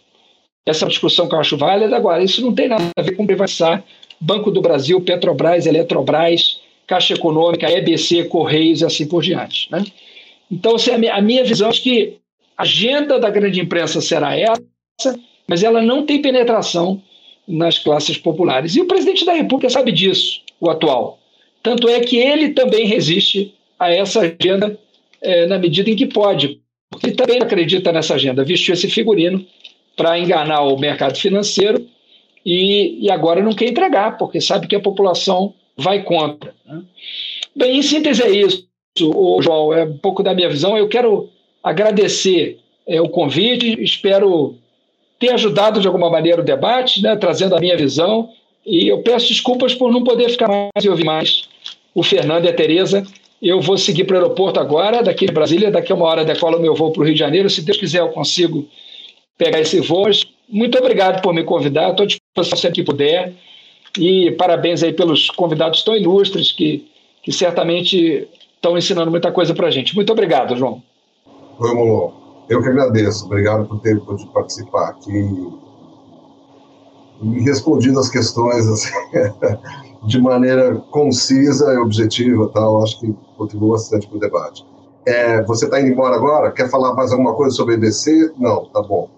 essa 0.67 0.87
discussão 0.87 1.29
que 1.29 1.35
eu 1.35 1.41
acho 1.41 1.57
válida. 1.57 1.97
Agora, 1.97 2.23
isso 2.23 2.43
não 2.43 2.55
tem 2.55 2.69
nada 2.69 2.91
a 2.97 3.03
ver 3.03 3.17
com 3.17 3.27
privatizar 3.27 3.85
Banco 4.21 4.51
do 4.51 4.61
Brasil, 4.61 5.01
Petrobras, 5.01 5.67
Eletrobras, 5.67 6.61
Caixa 6.87 7.15
Econômica, 7.15 7.71
EBC, 7.71 8.25
Correios 8.25 8.81
e 8.81 8.85
assim 8.85 9.07
por 9.07 9.23
diante. 9.23 9.71
Né? 9.71 9.85
Então, 10.51 10.75
assim, 10.75 10.91
a 10.91 11.21
minha 11.21 11.45
visão 11.45 11.71
é 11.71 11.73
que 11.73 12.19
a 12.57 12.63
agenda 12.63 13.19
da 13.19 13.31
grande 13.31 13.61
imprensa 13.61 14.01
será 14.01 14.37
essa, 14.37 15.19
mas 15.47 15.63
ela 15.63 15.83
não 15.83 16.05
tem 16.05 16.23
penetração 16.23 17.03
nas 17.47 17.79
classes 17.79 18.17
populares. 18.17 18.75
E 18.75 18.81
o 18.81 18.87
presidente 18.87 19.25
da 19.25 19.35
República 19.35 19.69
sabe 19.71 19.93
disso, 19.93 20.41
o 20.61 20.71
atual. 20.71 21.19
Tanto 21.65 21.89
é 21.89 21.99
que 22.01 22.19
ele 22.19 22.51
também 22.51 22.87
resiste 22.87 23.55
a 23.79 23.91
essa 23.91 24.21
agenda 24.21 24.79
é, 25.23 25.47
na 25.47 25.59
medida 25.59 25.89
em 25.89 25.97
que 25.97 26.05
pode, 26.05 26.61
porque 26.91 27.13
também 27.13 27.39
acredita 27.43 27.91
nessa 27.91 28.15
agenda, 28.15 28.45
vestiu 28.45 28.75
esse 28.75 28.87
figurino 28.87 29.45
para 29.97 30.19
enganar 30.19 30.61
o 30.61 30.79
mercado 30.79 31.17
financeiro 31.17 31.87
e, 32.45 33.07
e, 33.07 33.11
agora 33.11 33.43
não 33.43 33.55
quer 33.55 33.71
entregar, 33.71 34.19
porque 34.19 34.43
sabe 34.43 34.67
que 34.67 34.77
a 34.77 34.81
população 34.81 35.55
vai 35.75 36.03
contra. 36.03 36.55
Né? 36.67 36.83
Bem, 37.57 37.79
em 37.79 37.83
síntese 37.83 38.23
é 38.23 38.31
isso, 38.31 38.69
João, 38.99 39.73
é 39.73 39.85
um 39.85 39.97
pouco 39.97 40.23
da 40.23 40.35
minha 40.35 40.51
visão. 40.51 40.77
Eu 40.77 40.87
quero 40.87 41.31
agradecer 41.63 42.59
é, 42.87 43.01
o 43.01 43.09
convite, 43.09 43.83
espero 43.83 44.57
ter 45.19 45.31
ajudado 45.31 45.81
de 45.81 45.87
alguma 45.87 46.11
maneira 46.11 46.43
o 46.43 46.45
debate, 46.45 47.01
né, 47.01 47.17
trazendo 47.17 47.57
a 47.57 47.61
minha 47.61 47.77
visão, 47.79 48.29
e 48.67 48.89
eu 48.89 49.03
peço 49.03 49.29
desculpas 49.29 49.75
por 49.75 49.93
não 49.93 50.03
poder 50.03 50.29
ficar 50.31 50.49
mais 50.49 50.85
e 50.85 50.89
ouvir 50.89 51.05
mais 51.05 51.49
o 51.95 52.03
Fernando 52.03 52.47
e 52.47 52.49
a 52.49 52.55
Tereza. 52.55 53.05
Eu 53.41 53.61
vou 53.61 53.77
seguir 53.77 54.05
para 54.05 54.15
o 54.15 54.19
aeroporto 54.21 54.59
agora, 54.59 55.03
daqui 55.03 55.27
de 55.27 55.33
Brasília, 55.33 55.71
daqui 55.71 55.93
a 55.93 55.95
uma 55.95 56.07
hora 56.07 56.25
decola 56.25 56.59
meu 56.59 56.75
voo 56.75 56.91
para 56.93 57.03
o 57.03 57.05
Rio 57.05 57.15
de 57.15 57.21
Janeiro. 57.21 57.51
Se 57.51 57.61
Deus 57.61 57.77
quiser, 57.77 58.01
eu 58.01 58.09
consigo 58.09 58.67
pegar 59.37 59.61
esse 59.61 59.81
voo. 59.81 60.07
Muito 60.49 60.79
obrigado 60.79 61.21
por 61.21 61.35
me 61.35 61.45
convidar, 61.45 61.91
estou 61.91 62.05
à 62.05 62.07
disposição 62.07 62.59
sempre 62.59 62.77
que 62.77 62.85
puder. 62.85 63.33
E 63.99 64.31
parabéns 64.33 64.83
aí 64.83 64.93
pelos 64.93 65.31
convidados 65.31 65.83
tão 65.83 65.95
ilustres 65.95 66.51
que, 66.51 66.87
que 67.23 67.31
certamente 67.31 68.27
estão 68.57 68.77
ensinando 68.79 69.11
muita 69.11 69.31
coisa 69.31 69.55
para 69.55 69.69
a 69.69 69.71
gente. 69.71 69.95
Muito 69.95 70.11
obrigado, 70.11 70.57
João. 70.57 70.83
Vamos, 71.59 72.15
eu 72.49 72.63
que 72.63 72.69
agradeço. 72.69 73.27
Obrigado 73.27 73.67
por 73.67 73.79
ter 73.81 74.01
podido 74.01 74.31
participar 74.33 74.89
aqui 74.89 75.11
e 77.23 77.41
respondido 77.41 77.99
as 77.99 78.09
questões 78.09 78.67
assim, 78.67 78.93
de 80.07 80.21
maneira 80.21 80.77
concisa 80.91 81.73
e 81.73 81.77
objetiva. 81.79 82.49
Tal. 82.53 82.83
Acho 82.83 83.01
que 83.01 83.15
contribuiu 83.37 83.73
bastante 83.73 84.07
para 84.07 84.17
o 84.17 84.21
debate. 84.21 84.65
É, 85.07 85.43
você 85.43 85.67
está 85.67 85.81
indo 85.81 85.91
embora 85.91 86.17
agora? 86.17 86.51
Quer 86.51 86.71
falar 86.71 86.95
mais 86.95 87.13
alguma 87.13 87.35
coisa 87.35 87.55
sobre 87.55 87.75
a 87.75 87.77
EBC? 87.77 88.33
Não, 88.39 88.65
tá 88.67 88.83
bom. 88.83 89.09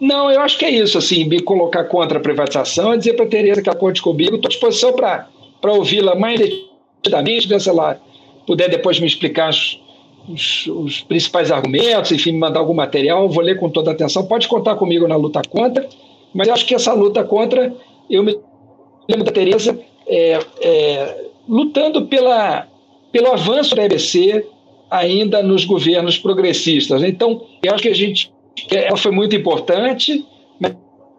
Não, 0.00 0.30
eu 0.30 0.40
acho 0.40 0.58
que 0.58 0.64
é 0.64 0.70
isso, 0.70 0.98
assim, 0.98 1.24
me 1.24 1.40
colocar 1.40 1.84
contra 1.84 2.18
a 2.18 2.20
privatização 2.20 2.92
é 2.92 2.96
dizer 2.98 3.14
para 3.14 3.24
a 3.24 3.28
Tereza 3.28 3.62
que 3.62 3.74
conte 3.76 4.02
comigo, 4.02 4.36
estou 4.36 4.48
à 4.48 4.50
disposição 4.50 4.92
para 4.92 5.72
ouvi-la 5.72 6.14
mais 6.14 6.38
detidamente, 6.38 7.60
se 7.60 7.68
ela 7.68 7.98
puder 8.46 8.68
depois 8.68 9.00
me 9.00 9.06
explicar 9.06 9.48
os, 9.48 9.80
os, 10.28 10.66
os, 10.66 11.00
principais 11.00 11.50
argumentos, 11.50 12.12
enfim, 12.12 12.32
me 12.32 12.38
mandar 12.38 12.60
algum 12.60 12.74
material, 12.74 13.28
vou 13.28 13.42
ler 13.42 13.58
com 13.58 13.70
toda 13.70 13.92
atenção. 13.92 14.26
Pode 14.26 14.48
contar 14.48 14.74
comigo 14.74 15.06
na 15.06 15.16
luta 15.16 15.40
contra, 15.48 15.88
mas 16.34 16.48
eu 16.48 16.54
acho 16.54 16.66
que 16.66 16.74
essa 16.74 16.92
luta 16.92 17.22
contra, 17.22 17.74
eu 18.10 18.22
me 18.22 18.36
lembro 19.08 19.24
da 19.24 19.32
Tereza 19.32 19.78
é, 20.06 20.38
é, 20.60 21.24
lutando 21.48 22.06
pela, 22.06 22.66
pelo 23.12 23.32
avanço 23.32 23.74
da 23.74 23.84
EBC 23.84 24.46
ainda 24.90 25.42
nos 25.42 25.64
governos 25.64 26.18
progressistas. 26.18 27.02
Então, 27.02 27.42
eu 27.62 27.72
acho 27.72 27.82
que 27.82 27.88
a 27.88 27.94
gente 27.94 28.32
ela 28.70 28.96
foi 28.96 29.10
muito 29.10 29.34
importante, 29.34 30.24
mas 30.60 30.74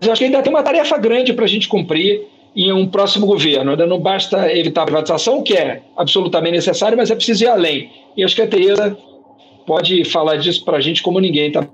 acho 0.10 0.20
que 0.20 0.26
ainda 0.26 0.42
tem 0.42 0.52
uma 0.52 0.64
tarefa 0.64 0.98
grande 0.98 1.34
para 1.34 1.46
a 1.46 1.48
gente 1.48 1.68
cumprir 1.68 2.28
em 2.56 2.72
um 2.72 2.88
próximo 2.88 3.26
governo. 3.26 3.72
Ainda 3.72 3.86
não 3.86 4.00
basta 4.00 4.52
evitar 4.54 4.84
a 4.84 4.86
privatização, 4.86 5.44
que 5.44 5.54
é 5.54 5.82
absolutamente 5.98 6.56
necessário, 6.56 6.98
mas 6.98 7.12
é 7.12 7.16
preciso 7.16 7.44
ir 7.44 7.48
além. 7.48 7.92
E 8.16 8.24
acho 8.24 8.36
que 8.36 8.42
a 8.42 8.48
Tereza 8.48 8.98
pode 9.66 10.06
falar 10.06 10.38
disso 10.38 10.64
para 10.64 10.78
a 10.78 10.82
gente 10.82 11.04
como 11.04 11.20
ninguém. 11.20 11.52
Tá? 11.52 11.68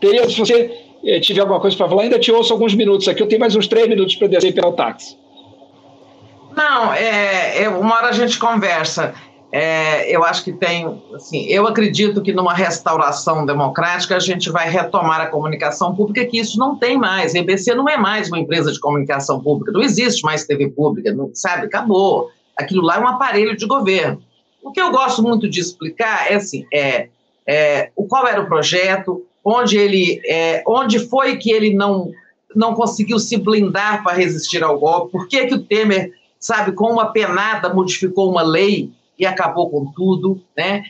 Tereza, 0.00 0.30
se 0.30 0.38
você 0.38 0.70
eh, 1.04 1.20
tiver 1.20 1.40
alguma 1.40 1.60
coisa 1.60 1.76
para 1.76 1.88
falar, 1.88 2.02
ainda 2.02 2.18
te 2.18 2.30
ouço 2.30 2.52
alguns 2.52 2.74
minutos 2.74 3.08
aqui. 3.08 3.22
Eu 3.22 3.28
tenho 3.28 3.40
mais 3.40 3.56
uns 3.56 3.66
três 3.66 3.88
minutos 3.88 4.14
para 4.16 4.28
descer 4.28 4.52
pelo 4.52 4.72
táxi. 4.72 5.16
Não, 6.56 6.92
é, 6.92 7.62
é, 7.62 7.68
uma 7.68 7.96
hora 7.96 8.08
a 8.08 8.12
gente 8.12 8.38
conversa. 8.38 9.14
É, 9.50 10.14
eu 10.14 10.24
acho 10.24 10.42
que 10.44 10.52
tem, 10.52 11.02
assim, 11.14 11.44
eu 11.46 11.66
acredito 11.66 12.22
que 12.22 12.32
numa 12.32 12.54
restauração 12.54 13.44
democrática 13.44 14.16
a 14.16 14.20
gente 14.20 14.50
vai 14.50 14.68
retomar 14.70 15.20
a 15.20 15.26
comunicação 15.26 15.94
pública, 15.94 16.24
que 16.24 16.38
isso 16.38 16.58
não 16.58 16.76
tem 16.76 16.96
mais. 16.96 17.34
A 17.34 17.38
EBC 17.38 17.74
não 17.74 17.86
é 17.86 17.98
mais 17.98 18.28
uma 18.28 18.38
empresa 18.38 18.72
de 18.72 18.80
comunicação 18.80 19.40
pública, 19.40 19.72
não 19.72 19.82
existe 19.82 20.22
mais 20.22 20.46
TV 20.46 20.70
pública, 20.70 21.12
não, 21.12 21.30
sabe? 21.34 21.66
Acabou. 21.66 22.30
Aquilo 22.56 22.82
lá 22.82 22.96
é 22.96 23.00
um 23.00 23.08
aparelho 23.08 23.56
de 23.56 23.66
governo. 23.66 24.22
O 24.62 24.70
que 24.72 24.80
eu 24.80 24.90
gosto 24.90 25.22
muito 25.22 25.48
de 25.48 25.60
explicar 25.60 26.30
é 26.30 26.36
assim, 26.36 26.64
é, 26.72 27.08
é 27.46 27.90
qual 28.08 28.26
era 28.26 28.40
o 28.40 28.46
projeto, 28.46 29.22
onde 29.44 29.76
ele, 29.76 30.20
é, 30.26 30.62
onde 30.66 30.98
foi 31.08 31.36
que 31.36 31.50
ele 31.50 31.74
não 31.74 32.10
não 32.54 32.74
conseguiu 32.74 33.18
se 33.18 33.38
blindar 33.38 34.02
para 34.02 34.16
resistir 34.16 34.62
ao 34.62 34.78
golpe, 34.78 35.12
por 35.12 35.26
que 35.26 35.46
que 35.46 35.54
o 35.54 35.62
Temer, 35.62 36.12
sabe, 36.38 36.72
com 36.72 36.92
uma 36.92 37.10
penada 37.10 37.72
modificou 37.72 38.30
uma 38.30 38.42
lei 38.42 38.90
e 39.18 39.24
acabou 39.24 39.70
com 39.70 39.86
tudo, 39.86 40.38
né? 40.56 40.84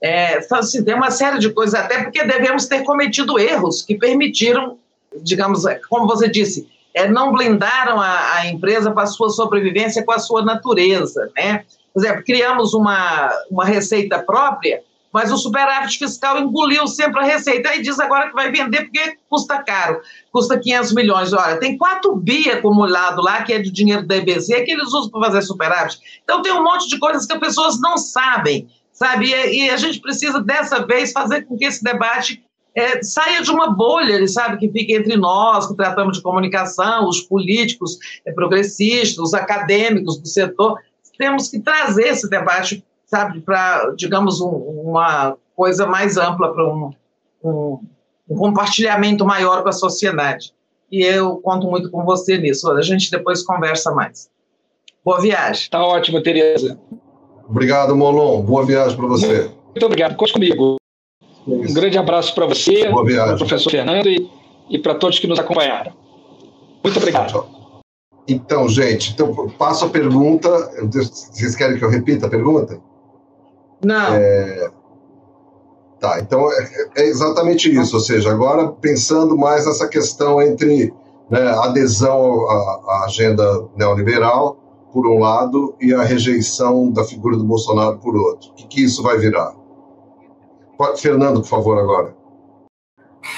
É, 0.00 0.38
então, 0.38 0.58
assim, 0.58 0.84
tem 0.84 0.94
uma 0.94 1.10
série 1.10 1.38
de 1.38 1.50
coisas, 1.50 1.74
até 1.74 2.02
porque 2.02 2.22
devemos 2.24 2.66
ter 2.66 2.84
cometido 2.84 3.38
erros 3.38 3.82
que 3.82 3.96
permitiram, 3.96 4.78
digamos, 5.22 5.62
como 5.88 6.06
você 6.06 6.28
disse, 6.28 6.68
é, 6.94 7.08
não 7.08 7.32
blindaram 7.32 8.00
a, 8.00 8.34
a 8.34 8.46
empresa 8.46 8.90
para 8.90 9.04
a 9.04 9.06
sua 9.06 9.30
sobrevivência 9.30 10.04
com 10.04 10.12
a 10.12 10.18
sua 10.18 10.44
natureza, 10.44 11.30
né? 11.36 11.64
Por 11.92 12.04
exemplo, 12.04 12.24
criamos 12.24 12.74
uma, 12.74 13.30
uma 13.50 13.64
receita 13.64 14.18
própria, 14.18 14.82
mas 15.16 15.32
o 15.32 15.38
superávit 15.38 15.98
fiscal 15.98 16.38
engoliu 16.38 16.86
sempre 16.86 17.20
a 17.20 17.24
receita. 17.24 17.70
Aí 17.70 17.80
diz 17.80 17.98
agora 17.98 18.28
que 18.28 18.34
vai 18.34 18.52
vender 18.52 18.82
porque 18.82 19.16
custa 19.30 19.62
caro, 19.62 20.02
custa 20.30 20.58
500 20.58 20.92
milhões. 20.92 21.32
Olha, 21.32 21.58
tem 21.58 21.78
4 21.78 22.14
bi 22.16 22.50
acumulado 22.50 23.22
lá, 23.22 23.42
que 23.42 23.50
é 23.54 23.58
de 23.58 23.70
dinheiro 23.70 24.06
da 24.06 24.18
EBC, 24.18 24.60
que 24.64 24.72
eles 24.72 24.88
usam 24.88 25.08
para 25.08 25.28
fazer 25.28 25.40
superávit. 25.40 25.98
Então 26.22 26.42
tem 26.42 26.52
um 26.52 26.62
monte 26.62 26.86
de 26.90 26.98
coisas 26.98 27.24
que 27.24 27.32
as 27.32 27.40
pessoas 27.40 27.80
não 27.80 27.96
sabem, 27.96 28.68
sabe? 28.92 29.30
E, 29.30 29.70
a 29.70 29.78
gente 29.78 30.02
precisa, 30.02 30.38
dessa 30.38 30.86
vez, 30.86 31.12
fazer 31.12 31.46
com 31.46 31.56
que 31.56 31.64
esse 31.64 31.82
debate 31.82 32.44
é, 32.74 33.02
saia 33.02 33.40
de 33.40 33.50
uma 33.50 33.70
bolha, 33.70 34.28
sabe, 34.28 34.58
que 34.58 34.70
fica 34.70 34.92
entre 34.92 35.16
nós, 35.16 35.66
que 35.66 35.74
tratamos 35.74 36.18
de 36.18 36.22
comunicação, 36.22 37.08
os 37.08 37.22
políticos 37.22 37.96
é, 38.26 38.32
progressistas, 38.32 39.16
os 39.16 39.32
acadêmicos 39.32 40.18
do 40.20 40.28
setor. 40.28 40.78
Temos 41.16 41.48
que 41.48 41.58
trazer 41.58 42.08
esse 42.08 42.28
debate 42.28 42.84
sabe, 43.06 43.40
para, 43.40 43.90
digamos, 43.96 44.40
um, 44.40 44.48
uma 44.48 45.36
coisa 45.54 45.86
mais 45.86 46.16
ampla, 46.16 46.52
para 46.52 46.66
um, 46.66 46.90
um, 47.42 47.80
um, 48.28 48.36
compartilhamento 48.36 49.24
maior 49.24 49.62
com 49.62 49.68
a 49.68 49.72
sociedade. 49.72 50.52
E 50.90 51.02
eu 51.02 51.36
conto 51.38 51.68
muito 51.68 51.90
com 51.90 52.04
você 52.04 52.36
nisso. 52.36 52.70
A 52.70 52.82
gente 52.82 53.10
depois 53.10 53.42
conversa 53.42 53.92
mais. 53.92 54.28
Boa 55.04 55.20
viagem. 55.20 55.70
Tá 55.70 55.82
ótimo, 55.84 56.22
Tereza. 56.22 56.78
Obrigado, 57.48 57.96
Molon. 57.96 58.42
Boa 58.42 58.64
viagem 58.64 58.96
para 58.96 59.06
você. 59.06 59.50
Muito 59.66 59.86
obrigado. 59.86 60.16
Conte 60.16 60.32
comigo. 60.32 60.76
Um 61.46 61.72
grande 61.72 61.96
abraço 61.96 62.34
para 62.34 62.46
você, 62.46 62.88
para 62.88 63.34
o 63.34 63.38
professor 63.38 63.70
Fernando 63.70 64.08
e, 64.08 64.28
e 64.68 64.78
para 64.78 64.96
todos 64.96 65.20
que 65.20 65.28
nos 65.28 65.38
acompanharam. 65.38 65.92
Muito 66.82 66.98
obrigado. 66.98 67.30
Tchau. 67.30 67.56
Então, 68.28 68.68
gente, 68.68 69.12
então, 69.12 69.48
passo 69.50 69.84
a 69.84 69.88
pergunta. 69.88 70.48
Vocês 70.90 71.54
querem 71.54 71.78
que 71.78 71.84
eu 71.84 71.88
repita 71.88 72.26
a 72.26 72.30
pergunta? 72.30 72.80
Não. 73.86 74.14
É... 74.14 74.68
Tá, 76.00 76.18
então 76.20 76.50
é, 76.50 77.02
é, 77.02 77.06
exatamente 77.06 77.72
isso. 77.72 77.94
Ou 77.94 78.02
seja, 78.02 78.30
agora 78.30 78.68
pensando 78.68 79.38
mais 79.38 79.64
nessa 79.64 79.88
questão 79.88 80.42
entre 80.42 80.92
né, 81.30 81.40
adesão 81.62 82.50
à, 82.50 82.80
à 82.88 83.04
agenda 83.04 83.44
neoliberal, 83.76 84.56
por 84.92 85.06
um 85.06 85.18
lado, 85.18 85.76
e 85.80 85.94
a 85.94 86.02
rejeição 86.02 86.90
da 86.90 87.04
figura 87.04 87.36
do 87.36 87.44
Bolsonaro, 87.44 87.98
por 87.98 88.16
outro. 88.16 88.50
O 88.50 88.54
que, 88.54 88.66
que 88.66 88.84
isso 88.84 89.02
vai 89.02 89.18
virar? 89.18 89.54
Fernando, 90.96 91.40
por 91.40 91.48
favor, 91.48 91.78
agora. 91.78 92.14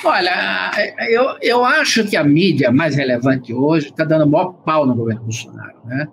Olha, 0.05 0.71
eu, 1.11 1.25
eu 1.41 1.65
acho 1.65 2.05
que 2.07 2.17
a 2.17 2.25
mídia 2.25 2.71
mais 2.71 2.95
relevante 2.95 3.53
hoje 3.53 3.89
está 3.89 4.05
dando 4.05 4.29
maior 4.29 4.53
pau 4.65 4.87
no 4.87 4.95
governo 4.95 5.23
Bolsonaro. 5.23 5.79
Né? 5.85 6.09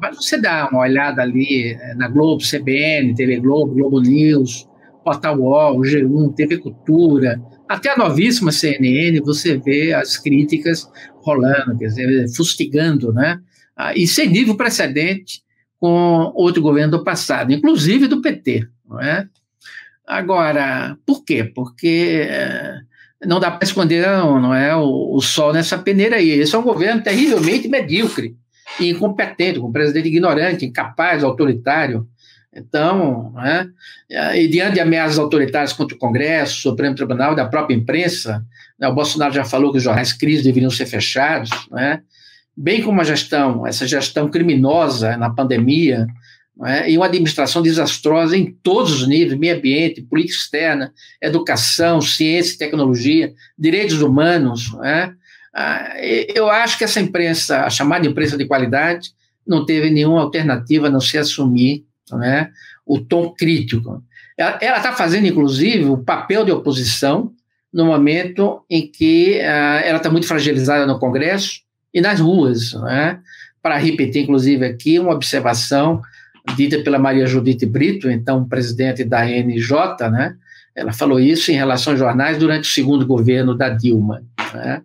Mas 0.00 0.16
você 0.16 0.40
dá 0.40 0.68
uma 0.70 0.80
olhada 0.80 1.22
ali 1.22 1.72
eh, 1.72 1.94
na 1.96 2.08
Globo, 2.08 2.42
CBN, 2.42 3.14
TV 3.14 3.40
Globo, 3.40 3.74
Globo 3.74 4.00
News, 4.00 4.66
Portal 5.04 5.38
UOL, 5.38 5.80
G1, 5.82 6.34
TV 6.34 6.58
Cultura, 6.58 7.40
até 7.68 7.90
a 7.90 7.96
novíssima 7.96 8.50
CNN, 8.50 9.20
você 9.20 9.58
vê 9.58 9.92
as 9.92 10.16
críticas 10.16 10.88
rolando, 11.16 11.76
quer 11.78 11.86
dizer, 11.86 12.28
fustigando, 12.34 13.12
né? 13.12 13.38
Ah, 13.76 13.94
e 13.94 14.06
sem 14.06 14.28
nível 14.28 14.56
precedente 14.56 15.42
com 15.78 16.32
outro 16.34 16.62
governo 16.62 16.98
do 16.98 17.04
passado, 17.04 17.52
inclusive 17.52 18.06
do 18.06 18.22
PT, 18.22 18.66
não 18.88 19.00
é? 19.00 19.28
Agora, 20.06 20.96
por 21.04 21.24
quê? 21.24 21.44
Porque 21.44 22.26
é, 22.28 22.78
não 23.26 23.40
dá 23.40 23.50
para 23.50 23.66
esconder 23.66 24.06
não 24.06 24.54
é, 24.54 24.76
o, 24.76 25.16
o, 25.16 25.20
sol 25.20 25.52
nessa 25.52 25.78
peneira 25.78 26.16
aí. 26.16 26.30
Esse 26.30 26.54
é 26.54 26.58
um 26.58 26.62
governo 26.62 27.02
terrivelmente 27.02 27.68
medíocre 27.68 28.36
e 28.80 28.90
incompetente, 28.90 29.60
com 29.60 29.68
um 29.68 29.72
presidente 29.72 30.08
ignorante, 30.08 30.64
incapaz, 30.64 31.22
autoritário. 31.22 32.06
Então, 32.56 33.32
né, 33.34 33.68
e 34.34 34.46
diante 34.46 34.74
de 34.74 34.80
ameaças 34.80 35.18
autoritárias 35.18 35.72
contra 35.72 35.96
o 35.96 35.98
Congresso, 35.98 36.60
Supremo 36.60 36.94
Tribunal 36.94 37.32
e 37.32 37.36
da 37.36 37.46
própria 37.46 37.74
imprensa, 37.74 38.44
né, 38.78 38.86
o 38.86 38.94
Bolsonaro 38.94 39.34
já 39.34 39.44
falou 39.44 39.72
que 39.72 39.78
os 39.78 39.84
jornais 39.84 40.12
crise 40.12 40.44
deveriam 40.44 40.70
ser 40.70 40.86
fechados, 40.86 41.50
né, 41.70 42.00
bem 42.56 42.80
como 42.80 43.00
a 43.00 43.04
gestão, 43.04 43.66
essa 43.66 43.86
gestão 43.86 44.28
criminosa 44.28 45.16
na 45.16 45.30
pandemia, 45.30 46.06
é? 46.62 46.90
e 46.90 46.96
uma 46.96 47.06
administração 47.06 47.62
desastrosa 47.62 48.36
em 48.36 48.52
todos 48.62 49.00
os 49.00 49.08
níveis, 49.08 49.38
meio 49.38 49.56
ambiente, 49.56 50.02
política 50.02 50.38
externa, 50.38 50.92
educação, 51.20 52.00
ciência 52.00 52.54
e 52.54 52.58
tecnologia, 52.58 53.34
direitos 53.58 54.00
humanos. 54.00 54.72
É? 54.84 55.10
Ah, 55.54 55.94
eu 56.00 56.50
acho 56.50 56.76
que 56.76 56.84
essa 56.84 57.00
imprensa, 57.00 57.64
a 57.64 57.70
chamada 57.70 58.06
imprensa 58.06 58.36
de 58.36 58.46
qualidade, 58.46 59.12
não 59.46 59.64
teve 59.64 59.90
nenhuma 59.90 60.22
alternativa 60.22 60.88
a 60.88 60.90
não 60.90 61.00
se 61.00 61.16
assumir 61.16 61.84
é? 62.22 62.48
o 62.84 62.98
tom 62.98 63.32
crítico. 63.32 64.02
Ela 64.36 64.78
está 64.78 64.92
fazendo, 64.92 65.26
inclusive, 65.26 65.84
o 65.84 65.98
papel 65.98 66.44
de 66.44 66.50
oposição 66.50 67.32
no 67.72 67.84
momento 67.84 68.64
em 68.68 68.86
que 68.86 69.40
ah, 69.40 69.80
ela 69.84 69.98
está 69.98 70.10
muito 70.10 70.26
fragilizada 70.26 70.86
no 70.86 70.98
Congresso 70.98 71.60
e 71.92 72.00
nas 72.00 72.18
ruas. 72.18 72.74
É? 72.88 73.18
Para 73.62 73.76
repetir, 73.76 74.22
inclusive, 74.22 74.66
aqui 74.66 74.98
uma 74.98 75.12
observação 75.12 76.02
dita 76.56 76.82
pela 76.82 76.98
Maria 76.98 77.26
Judite 77.26 77.64
Brito, 77.64 78.10
então 78.10 78.46
presidente 78.46 79.02
da 79.02 79.24
NJ, 79.24 80.10
né? 80.10 80.36
Ela 80.74 80.92
falou 80.92 81.20
isso 81.20 81.50
em 81.52 81.54
relação 81.54 81.92
aos 81.92 82.00
jornais 82.00 82.36
durante 82.36 82.68
o 82.68 82.72
segundo 82.72 83.06
governo 83.06 83.54
da 83.56 83.68
Dilma. 83.68 84.22
Né? 84.52 84.82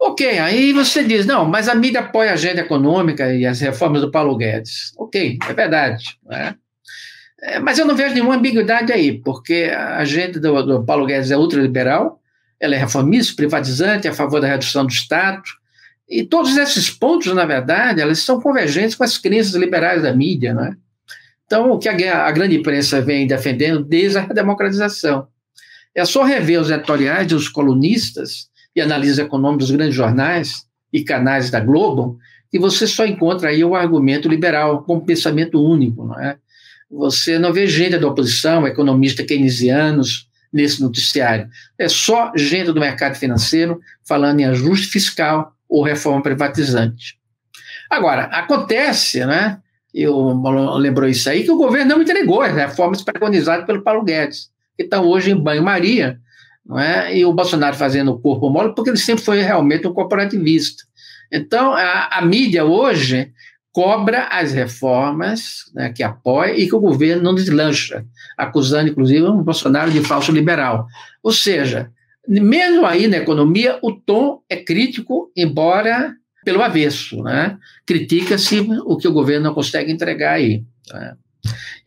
Ok, 0.00 0.38
aí 0.38 0.72
você 0.72 1.02
diz, 1.02 1.26
não, 1.26 1.44
mas 1.44 1.68
a 1.68 1.74
mídia 1.74 2.00
apoia 2.00 2.30
a 2.30 2.34
agenda 2.34 2.60
econômica 2.60 3.34
e 3.34 3.44
as 3.44 3.60
reformas 3.60 4.00
do 4.00 4.10
Paulo 4.10 4.36
Guedes. 4.36 4.92
Ok, 4.96 5.38
é 5.48 5.52
verdade. 5.52 6.16
Né? 6.24 6.54
É, 7.42 7.58
mas 7.58 7.78
eu 7.78 7.86
não 7.86 7.96
vejo 7.96 8.14
nenhuma 8.14 8.36
ambiguidade 8.36 8.92
aí, 8.92 9.20
porque 9.20 9.70
a 9.74 9.96
agenda 9.98 10.38
do, 10.38 10.62
do 10.62 10.84
Paulo 10.84 11.04
Guedes 11.04 11.32
é 11.32 11.36
ultraliberal, 11.36 12.20
ela 12.60 12.76
é 12.76 12.78
reformista, 12.78 13.34
privatizante, 13.34 14.06
a 14.06 14.14
favor 14.14 14.40
da 14.40 14.46
redução 14.46 14.86
do 14.86 14.92
Estado, 14.92 15.42
e 16.08 16.24
todos 16.24 16.56
esses 16.56 16.88
pontos, 16.88 17.32
na 17.34 17.44
verdade, 17.44 18.00
elas 18.00 18.20
são 18.20 18.40
convergentes 18.40 18.94
com 18.94 19.04
as 19.04 19.18
crenças 19.18 19.54
liberais 19.54 20.02
da 20.02 20.14
mídia, 20.14 20.54
né? 20.54 20.76
Então, 21.44 21.70
o 21.70 21.78
que 21.78 21.88
a, 21.88 22.26
a 22.26 22.30
grande 22.30 22.56
imprensa 22.56 23.00
vem 23.00 23.26
defendendo 23.26 23.84
desde 23.84 24.18
a 24.18 24.26
democratização 24.26 25.26
é 25.94 26.04
só 26.04 26.22
rever 26.22 26.60
os 26.60 26.70
editoriais 26.70 27.26
dos 27.26 27.48
colunistas 27.48 28.48
e 28.74 28.80
análise 28.80 29.20
econômica 29.20 29.58
dos 29.58 29.70
grandes 29.70 29.94
jornais 29.94 30.66
e 30.92 31.02
canais 31.02 31.50
da 31.50 31.60
Globo, 31.60 32.18
que 32.50 32.58
você 32.58 32.86
só 32.86 33.04
encontra 33.04 33.50
aí 33.50 33.62
o 33.64 33.74
argumento 33.74 34.28
liberal 34.28 34.82
como 34.82 35.04
pensamento 35.04 35.62
único, 35.62 36.04
não 36.04 36.18
é? 36.18 36.36
Você 36.90 37.38
não 37.38 37.52
vê 37.52 37.66
gente 37.66 37.98
da 37.98 38.08
oposição, 38.08 38.66
economista 38.66 39.22
keynesianos 39.22 40.28
nesse 40.50 40.80
noticiário. 40.80 41.48
É 41.78 41.88
só 41.88 42.32
gente 42.34 42.72
do 42.72 42.80
mercado 42.80 43.16
financeiro 43.16 43.80
falando 44.06 44.40
em 44.40 44.46
ajuste 44.46 44.86
fiscal, 44.86 45.54
ou 45.68 45.82
reforma 45.82 46.22
privatizante. 46.22 47.18
Agora, 47.90 48.24
acontece, 48.24 49.24
né? 49.24 49.58
Eu 49.92 50.40
lembrou 50.78 51.08
isso 51.08 51.28
aí, 51.28 51.44
que 51.44 51.50
o 51.50 51.56
governo 51.56 51.94
não 51.94 52.02
entregou 52.02 52.40
as 52.40 52.54
reformas 52.54 53.02
preconizadas 53.02 53.66
pelo 53.66 53.82
Paulo 53.82 54.04
Guedes, 54.04 54.50
que 54.76 54.84
estão 54.84 55.06
hoje 55.06 55.30
em 55.30 55.36
banho-maria, 55.36 56.18
não 56.68 56.78
é? 56.78 57.16
e 57.16 57.24
o 57.24 57.32
Bolsonaro 57.32 57.76
fazendo 57.76 58.12
o 58.12 58.18
corpo 58.18 58.50
mole, 58.50 58.74
porque 58.74 58.90
ele 58.90 58.98
sempre 58.98 59.24
foi 59.24 59.40
realmente 59.40 59.86
um 59.86 59.92
corporativista. 59.92 60.84
Então, 61.32 61.72
a, 61.72 62.18
a 62.18 62.22
mídia 62.22 62.64
hoje 62.64 63.32
cobra 63.72 64.24
as 64.24 64.52
reformas 64.52 65.70
né, 65.74 65.92
que 65.92 66.02
apoia 66.02 66.52
e 66.56 66.68
que 66.68 66.74
o 66.74 66.80
governo 66.80 67.22
não 67.22 67.34
deslancha, 67.34 68.04
acusando, 68.36 68.90
inclusive, 68.90 69.22
o 69.22 69.42
Bolsonaro 69.42 69.90
de 69.90 70.02
falso 70.02 70.32
liberal. 70.32 70.86
Ou 71.22 71.32
seja, 71.32 71.90
mesmo 72.26 72.84
aí 72.84 73.06
na 73.06 73.18
economia, 73.18 73.78
o 73.82 73.92
tom 73.92 74.42
é 74.48 74.56
crítico, 74.56 75.30
embora 75.36 76.14
pelo 76.44 76.62
avesso, 76.62 77.22
né? 77.22 77.56
Critica-se 77.86 78.60
o 78.84 78.96
que 78.96 79.08
o 79.08 79.12
governo 79.12 79.44
não 79.44 79.54
consegue 79.54 79.92
entregar 79.92 80.32
aí. 80.32 80.64
Né? 80.92 81.14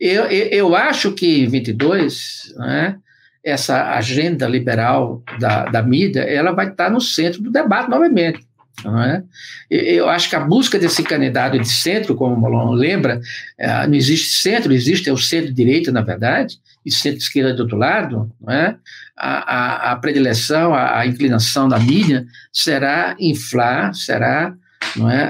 Eu, 0.00 0.24
eu, 0.24 0.46
eu, 0.48 0.76
acho 0.76 1.12
que 1.12 1.46
22, 1.46 2.54
né, 2.56 2.96
essa 3.44 3.94
agenda 3.94 4.46
liberal 4.46 5.22
da, 5.38 5.64
da 5.64 5.82
mídia, 5.82 6.20
ela 6.20 6.52
vai 6.52 6.68
estar 6.68 6.90
no 6.90 7.00
centro 7.00 7.42
do 7.42 7.50
debate 7.50 7.90
novamente. 7.90 8.46
É? 8.84 9.22
Eu 9.70 10.08
acho 10.08 10.28
que 10.28 10.36
a 10.36 10.40
busca 10.40 10.78
desse 10.78 11.02
candidato 11.02 11.58
de 11.58 11.68
centro, 11.68 12.14
como 12.14 12.34
o 12.34 12.40
Molon 12.40 12.72
lembra, 12.72 13.20
é, 13.58 13.86
não 13.86 13.94
existe 13.94 14.40
centro, 14.40 14.72
existe 14.72 15.08
é 15.08 15.12
o 15.12 15.18
centro-direita, 15.18 15.92
na 15.92 16.00
verdade, 16.00 16.58
e 16.84 16.90
centro-esquerda 16.90 17.54
do 17.54 17.62
outro 17.62 17.76
lado, 17.76 18.32
é? 18.48 18.74
a, 19.16 19.90
a, 19.90 19.92
a 19.92 19.96
predileção, 19.96 20.74
a, 20.74 20.98
a, 20.98 21.06
inclinação 21.06 21.68
da 21.68 21.78
mídia 21.78 22.26
será 22.52 23.14
inflar, 23.20 23.94
será 23.94 24.54
é, 24.96 25.24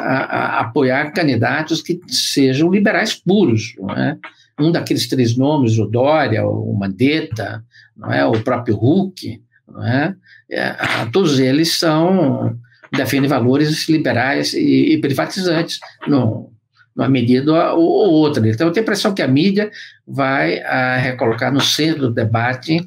apoiar 0.58 1.12
candidatos 1.12 1.82
que 1.82 2.00
sejam 2.08 2.70
liberais 2.70 3.14
puros. 3.14 3.74
É? 3.96 4.16
Um 4.58 4.70
daqueles 4.70 5.08
três 5.08 5.36
nomes, 5.36 5.78
o 5.78 5.86
Dória, 5.86 6.46
o 6.46 6.72
Mandetta, 6.74 7.62
não 7.96 8.12
é, 8.12 8.24
o 8.24 8.40
próprio 8.42 8.76
Huck, 8.76 9.40
não 9.68 9.86
é? 9.86 10.14
é 10.50 10.74
todos 11.12 11.38
eles 11.38 11.78
são 11.78 12.58
defendem 12.94 13.28
valores 13.28 13.88
liberais 13.88 14.52
e, 14.52 14.92
e 14.92 15.00
privatizantes, 15.00 15.80
no, 16.06 16.52
numa 16.94 17.08
medida 17.08 17.72
ou, 17.74 17.80
ou 17.80 18.12
outra. 18.12 18.46
Então, 18.46 18.66
eu 18.66 18.72
tenho 18.72 18.82
a 18.82 18.84
impressão 18.84 19.14
que 19.14 19.22
a 19.22 19.28
mídia 19.28 19.70
vai 20.06 20.60
a, 20.60 20.96
recolocar 20.96 21.52
no 21.52 21.60
centro 21.60 22.02
do 22.02 22.14
debate 22.14 22.86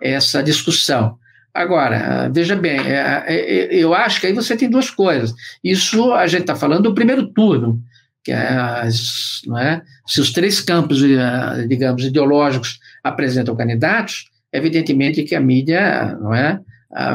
essa 0.00 0.42
discussão. 0.42 1.18
Agora, 1.52 2.30
veja 2.32 2.54
bem, 2.54 2.78
é, 2.78 3.24
é, 3.26 3.34
é, 3.34 3.74
eu 3.74 3.94
acho 3.94 4.20
que 4.20 4.26
aí 4.26 4.32
você 4.32 4.56
tem 4.56 4.70
duas 4.70 4.90
coisas. 4.90 5.34
Isso 5.64 6.12
a 6.12 6.26
gente 6.26 6.42
está 6.42 6.54
falando 6.54 6.84
do 6.84 6.94
primeiro 6.94 7.26
turno, 7.32 7.82
que 8.22 8.30
as, 8.30 9.40
é, 9.58 9.80
se 10.06 10.20
os 10.20 10.30
três 10.30 10.60
campos, 10.60 11.02
eh, 11.02 11.66
digamos, 11.66 12.04
ideológicos 12.04 12.78
apresentam 13.02 13.56
candidatos, 13.56 14.26
evidentemente 14.52 15.24
que 15.24 15.34
a 15.34 15.40
mídia 15.40 16.16
não 16.20 16.34
é, 16.34 16.60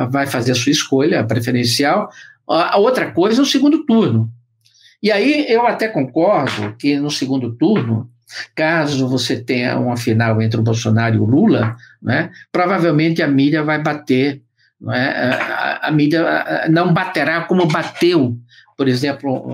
vai 0.10 0.28
fazer 0.28 0.52
a 0.52 0.56
sua 0.56 0.72
escolha 0.72 1.24
preferencial. 1.24 2.10
A 2.48 2.78
outra 2.78 3.12
coisa 3.12 3.42
é 3.42 3.44
o 3.44 3.48
segundo 3.48 3.86
turno. 3.86 4.30
E 5.02 5.12
aí 5.12 5.46
eu 5.50 5.66
até 5.68 5.88
concordo 5.88 6.76
que 6.78 6.98
no 6.98 7.12
segundo 7.12 7.54
turno 7.56 8.10
Caso 8.56 9.08
você 9.08 9.40
tenha 9.40 9.78
uma 9.78 9.98
final 9.98 10.42
entre 10.42 10.60
o 10.60 10.64
Bolsonaro 10.64 11.16
e 11.16 11.20
o 11.20 11.26
Lula, 11.26 11.76
né, 12.02 12.32
provavelmente 12.52 13.22
a 13.22 13.28
mídia 13.28 13.64
vai 13.64 13.82
bater, 13.82 14.42
né, 14.80 15.10
a, 15.10 15.88
a, 15.88 15.92
mídia 15.92 16.68
não 16.70 16.94
baterá 16.94 17.42
como 17.42 17.68
bateu, 17.68 18.38
por 18.78 18.88
exemplo, 18.88 19.54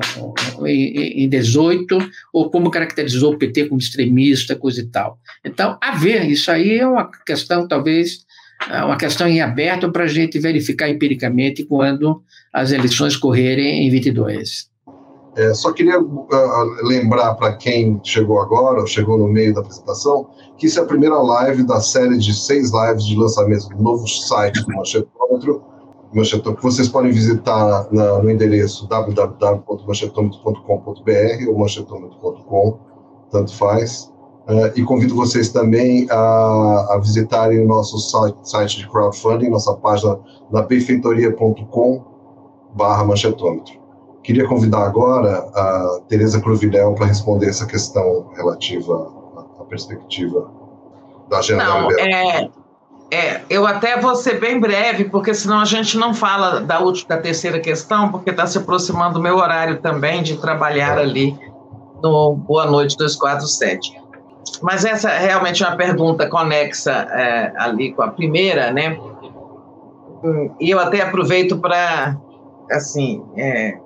em, 0.65 1.23
em 1.23 1.29
18, 1.29 1.97
ou 2.33 2.49
como 2.49 2.71
caracterizou 2.71 3.33
o 3.33 3.37
PT 3.37 3.65
como 3.67 3.79
extremista, 3.79 4.55
coisa 4.55 4.81
e 4.81 4.87
tal. 4.87 5.17
Então, 5.43 5.77
a 5.81 5.95
ver, 5.95 6.25
isso 6.29 6.51
aí 6.51 6.79
é 6.79 6.87
uma 6.87 7.09
questão, 7.25 7.67
talvez, 7.67 8.25
é 8.69 8.83
uma 8.83 8.97
questão 8.97 9.27
em 9.27 9.41
aberto 9.41 9.91
para 9.91 10.03
a 10.03 10.07
gente 10.07 10.39
verificar 10.39 10.89
empiricamente 10.89 11.63
quando 11.63 12.21
as 12.53 12.71
eleições 12.71 13.15
correrem 13.15 13.87
em 13.87 13.89
22. 13.89 14.69
É, 15.35 15.53
só 15.53 15.71
queria 15.71 15.99
uh, 15.99 16.27
lembrar 16.83 17.35
para 17.35 17.53
quem 17.53 17.99
chegou 18.03 18.41
agora, 18.41 18.81
ou 18.81 18.87
chegou 18.87 19.17
no 19.17 19.27
meio 19.27 19.53
da 19.53 19.61
apresentação, 19.61 20.27
que 20.57 20.65
isso 20.65 20.79
é 20.79 20.83
a 20.83 20.85
primeira 20.85 21.15
live 21.15 21.63
da 21.63 21.79
série 21.79 22.17
de 22.17 22.33
seis 22.33 22.71
lives 22.73 23.05
de 23.05 23.15
lançamento 23.15 23.69
do 23.69 23.81
novo 23.81 24.07
site 24.07 24.61
do 24.65 24.75
Manchetômetro, 24.75 25.63
Manchetômetro 26.13 26.55
que 26.55 26.63
vocês 26.63 26.87
podem 26.87 27.11
visitar 27.11 27.87
na, 27.91 28.19
no 28.19 28.31
endereço 28.31 28.87
www.manchetômetro.com.br 28.87 31.47
ou 31.47 31.57
manchetômetro.com, 31.57 32.79
tanto 33.31 33.53
faz. 33.55 34.13
Uh, 34.47 34.71
e 34.75 34.83
convido 34.83 35.15
vocês 35.15 35.49
também 35.49 36.07
a, 36.09 36.95
a 36.95 36.97
visitarem 36.97 37.59
o 37.59 37.67
nosso 37.67 37.99
site, 37.99 38.37
site, 38.41 38.79
de 38.79 38.89
crowdfunding, 38.89 39.49
nossa 39.49 39.75
página 39.75 40.17
na 40.51 40.63
benfeitoria.com 40.63 42.01
barra 42.73 43.03
manchetômetro. 43.03 43.77
Queria 44.23 44.47
convidar 44.47 44.85
agora 44.85 45.47
a 45.53 45.99
Tereza 46.07 46.41
Cruvinel 46.41 46.95
para 46.95 47.05
responder 47.05 47.49
essa 47.49 47.67
questão 47.67 48.29
relativa 48.35 49.11
à 49.59 49.63
perspectiva 49.65 50.49
da 51.29 51.37
agenda 51.37 51.63
não, 51.63 51.91
é, 51.91 52.49
é, 53.11 53.41
eu 53.49 53.65
até 53.65 53.99
vou 53.99 54.15
ser 54.15 54.39
bem 54.39 54.59
breve, 54.59 55.05
porque 55.05 55.33
senão 55.33 55.59
a 55.59 55.65
gente 55.65 55.97
não 55.97 56.13
fala 56.13 56.61
da 56.61 56.79
última, 56.79 57.15
da 57.15 57.21
terceira 57.21 57.59
questão, 57.59 58.11
porque 58.11 58.29
está 58.29 58.45
se 58.45 58.57
aproximando 58.57 59.19
o 59.19 59.21
meu 59.21 59.37
horário 59.37 59.81
também 59.81 60.21
de 60.21 60.37
trabalhar 60.37 60.97
é. 60.97 61.01
ali 61.01 61.37
no 62.01 62.35
Boa 62.35 62.65
Noite 62.65 62.95
247. 62.97 63.99
Mas 64.61 64.85
essa 64.85 65.09
é 65.09 65.27
realmente 65.27 65.63
uma 65.63 65.75
pergunta 65.75 66.27
conexa 66.27 66.91
é, 66.91 67.53
ali 67.57 67.93
com 67.93 68.01
a 68.01 68.09
primeira, 68.09 68.71
né? 68.71 68.97
E 70.59 70.69
eu 70.69 70.79
até 70.79 71.01
aproveito 71.01 71.57
para, 71.59 72.17
assim, 72.71 73.23
é, 73.37 73.77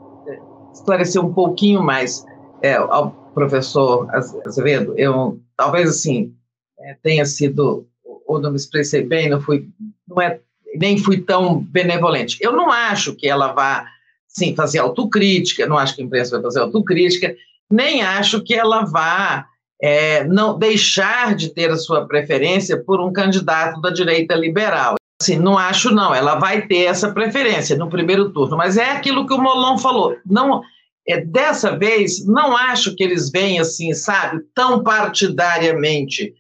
esclarecer 0.74 1.24
um 1.24 1.34
pouquinho 1.34 1.82
mais 1.82 2.26
é, 2.62 2.74
ao 2.74 3.12
professor 3.34 4.08
Azevedo. 4.46 4.94
Eu, 4.98 5.40
talvez, 5.56 5.90
assim, 5.90 6.34
é, 6.80 6.96
tenha 7.04 7.26
sido, 7.26 7.86
ou 8.34 8.42
não 8.42 8.52
me 8.52 8.58
expressei 8.58 9.04
bem, 9.04 9.30
não 9.30 9.42
fui, 9.42 9.68
não 10.08 10.22
é, 10.22 10.40
nem 10.76 10.98
fui 10.98 11.22
tão 11.22 11.60
benevolente. 11.60 12.38
Eu 12.42 12.52
não 12.52 12.72
acho 12.72 13.16
que 13.16 13.28
ela 13.28 13.54
vá, 13.54 13.86
sim, 14.28 14.56
fazer 14.56 14.80
autocrítica, 14.80 15.66
não 15.66 15.78
acho 15.78 15.96
que 15.96 16.02
a 16.02 16.06
imprensa 16.06 16.32
vai 16.36 16.42
fazer 16.42 16.60
autocrítica, 16.60 17.36
nem 17.70 18.04
acho 18.04 18.42
que 18.42 18.54
ela 18.54 18.86
vá 18.86 19.48
é, 19.82 20.24
não 20.24 20.58
deixar 20.58 21.36
de 21.36 21.50
ter 21.50 21.70
a 21.70 21.78
sua 21.78 22.08
preferência 22.08 22.78
por 22.78 23.02
um 23.02 23.12
candidato 23.12 23.82
da 23.82 23.90
direita 23.90 24.36
liberal. 24.36 24.96
Assim, 25.22 25.38
não 25.38 25.58
acho 25.58 25.94
não, 25.94 26.14
ela 26.14 26.36
vai 26.36 26.68
ter 26.68 26.84
essa 26.84 27.12
preferência 27.12 27.78
no 27.78 27.90
primeiro 27.90 28.32
turno, 28.32 28.58
mas 28.58 28.78
é 28.78 28.92
aquilo 28.92 29.26
que 29.26 29.34
o 29.34 29.38
Molon 29.38 29.78
falou. 29.78 30.18
Não, 30.26 30.62
é, 31.08 31.20
dessa 31.20 31.78
vez, 31.78 32.26
não 32.26 32.56
acho 32.56 32.96
que 32.96 33.04
eles 33.04 33.30
venham 33.30 33.62
assim, 33.62 33.94
sabe, 33.94 34.42
tão 34.56 34.84
partidariamente 34.84 36.34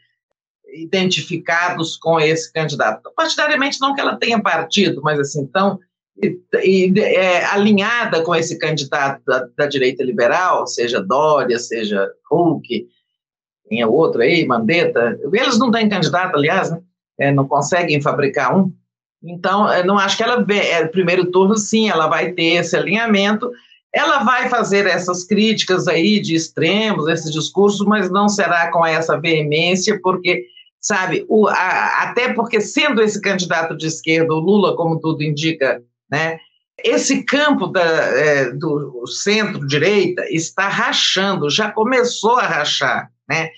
identificados 0.74 1.96
com 1.98 2.20
esse 2.20 2.52
candidato. 2.52 3.12
Partidariamente 3.16 3.80
não 3.80 3.94
que 3.94 4.02
ela 4.02 4.18
tenha 4.18 4.42
partido, 4.42 5.02
mas 5.04 5.20
assim, 5.20 5.46
tão 5.48 5.80
e, 6.22 6.40
e, 6.64 7.00
é, 7.00 7.46
alinhada 7.46 8.22
com 8.22 8.36
esse 8.36 8.58
candidato 8.60 9.22
da, 9.26 9.48
da, 9.58 9.66
direita 9.66 10.04
liberal, 10.04 10.68
seja 10.68 11.02
Dória, 11.02 11.58
seja 11.58 12.08
Hulk, 12.30 12.88
tem 13.68 13.84
outro 13.86 14.22
aí, 14.22 14.46
Mandetta, 14.46 15.18
eles 15.32 15.58
não 15.58 15.72
têm 15.72 15.90
candidato, 15.90 16.36
aliás, 16.36 16.70
né? 16.70 16.80
é, 17.20 17.32
não 17.32 17.48
conseguem 17.48 18.02
fabricar 18.02 18.56
um. 18.56 18.72
Então, 19.24 19.68
não 19.86 19.98
acho 19.98 20.18
que 20.18 20.24
ela, 20.24 20.46
é, 20.50 20.86
primeiro 20.86 21.32
turno, 21.32 21.56
sim, 21.56 21.90
ela 21.90 22.08
vai 22.08 22.34
ter 22.34 22.56
esse 22.56 22.76
alinhamento, 22.76 23.50
ela 23.94 24.24
vai 24.24 24.50
fazer 24.50 24.86
essas 24.86 25.24
críticas 25.24 25.88
aí 25.88 26.20
de 26.20 26.36
extremos, 26.36 27.08
esses 27.08 27.32
discursos, 27.32 27.86
mas 27.86 28.10
não 28.10 28.28
será 28.28 28.70
com 28.72 28.86
essa 28.86 29.20
veemência, 29.20 30.00
porque, 30.02 30.46
sabe, 30.84 31.26
o, 31.30 31.48
a, 31.48 32.04
até 32.04 32.34
porque 32.34 32.60
sendo 32.60 33.02
esse 33.02 33.22
candidato 33.22 33.76
de 33.76 33.88
esquerda, 33.88 34.34
o 34.34 34.40
Lula, 34.40 34.76
como 34.76 35.00
tudo 35.00 35.24
indica, 35.24 35.82
né, 36.12 36.38
esse 36.84 37.24
campo 37.24 37.68
da, 37.68 37.82
é, 37.82 38.52
do 38.52 39.08
centro-direita 39.08 40.26
está 40.30 40.68
rachando, 40.68 41.50
já 41.50 41.72
começou 41.72 42.38
a 42.38 42.48
rachar, 42.48 43.10
né? 43.28 43.50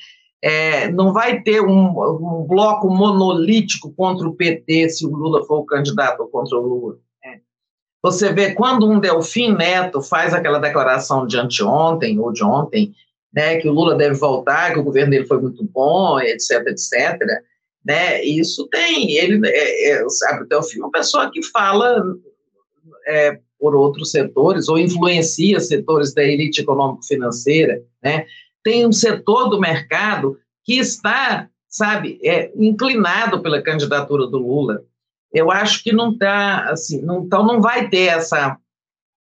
É, 0.42 0.92
não 0.92 1.12
vai 1.12 1.42
ter 1.42 1.60
um, 1.60 1.88
um, 1.88 2.46
bloco 2.48 2.88
monolítico 2.88 3.92
contra 3.96 4.28
o 4.28 4.36
PT 4.36 4.90
se 4.90 5.06
o 5.06 5.10
Lula 5.10 5.44
for 5.46 5.60
o 5.60 5.66
candidato 5.66 6.20
ou 6.20 6.28
contra 6.28 6.56
o 6.56 6.62
Lula. 6.62 6.98
Né? 7.24 7.40
Você 8.04 8.32
vê 8.32 8.54
quando 8.54 8.88
um 8.88 9.00
Delfim 9.00 9.54
Neto 9.54 10.04
faz 10.04 10.36
aquela 10.36 10.60
declaração 10.60 11.26
de 11.26 11.36
anteontem 11.36 12.20
ou 12.20 12.32
de 12.32 12.44
ontem, 12.44 12.94
né, 13.36 13.58
que 13.58 13.68
o 13.68 13.74
Lula 13.74 13.96
deve 13.96 14.16
voltar, 14.16 14.72
que 14.72 14.80
o 14.80 14.84
governo 14.84 15.12
dele 15.12 15.26
foi 15.26 15.40
muito 15.42 15.64
bom, 15.66 16.20
etc, 16.20 16.66
etc, 16.68 17.20
né, 17.86 18.24
isso 18.24 18.68
tem, 18.70 19.12
ele, 19.18 19.46
é, 19.46 19.92
é, 19.92 20.10
sabe, 20.10 20.44
o 20.44 20.48
Delfim 20.48 20.80
é 20.80 20.84
uma 20.84 20.92
pessoa 20.92 21.30
que 21.30 21.44
fala 21.44 22.02
é, 23.06 23.40
por 23.60 23.76
outros 23.76 24.12
setores 24.12 24.70
ou 24.70 24.80
influencia 24.80 25.60
setores 25.60 26.14
da 26.14 26.24
elite 26.24 26.62
econômico-financeira, 26.62 27.84
né, 28.02 28.26
tem 28.64 28.88
um 28.88 28.94
setor 28.94 29.50
do 29.50 29.60
mercado 29.60 30.40
que 30.64 30.80
está, 30.80 31.50
sabe, 31.68 32.18
é, 32.24 32.52
inclinado 32.56 33.42
pela 33.42 33.62
candidatura 33.62 34.26
do 34.26 34.40
Lula. 34.40 34.82
Eu 35.32 35.52
acho 35.52 35.84
que 35.84 35.92
não 35.92 36.14
está, 36.14 36.72
assim, 36.72 37.02
não, 37.02 37.26
então 37.26 37.46
não 37.46 37.62
vai 37.62 37.90
ter 37.90 38.06
essa 38.06 38.58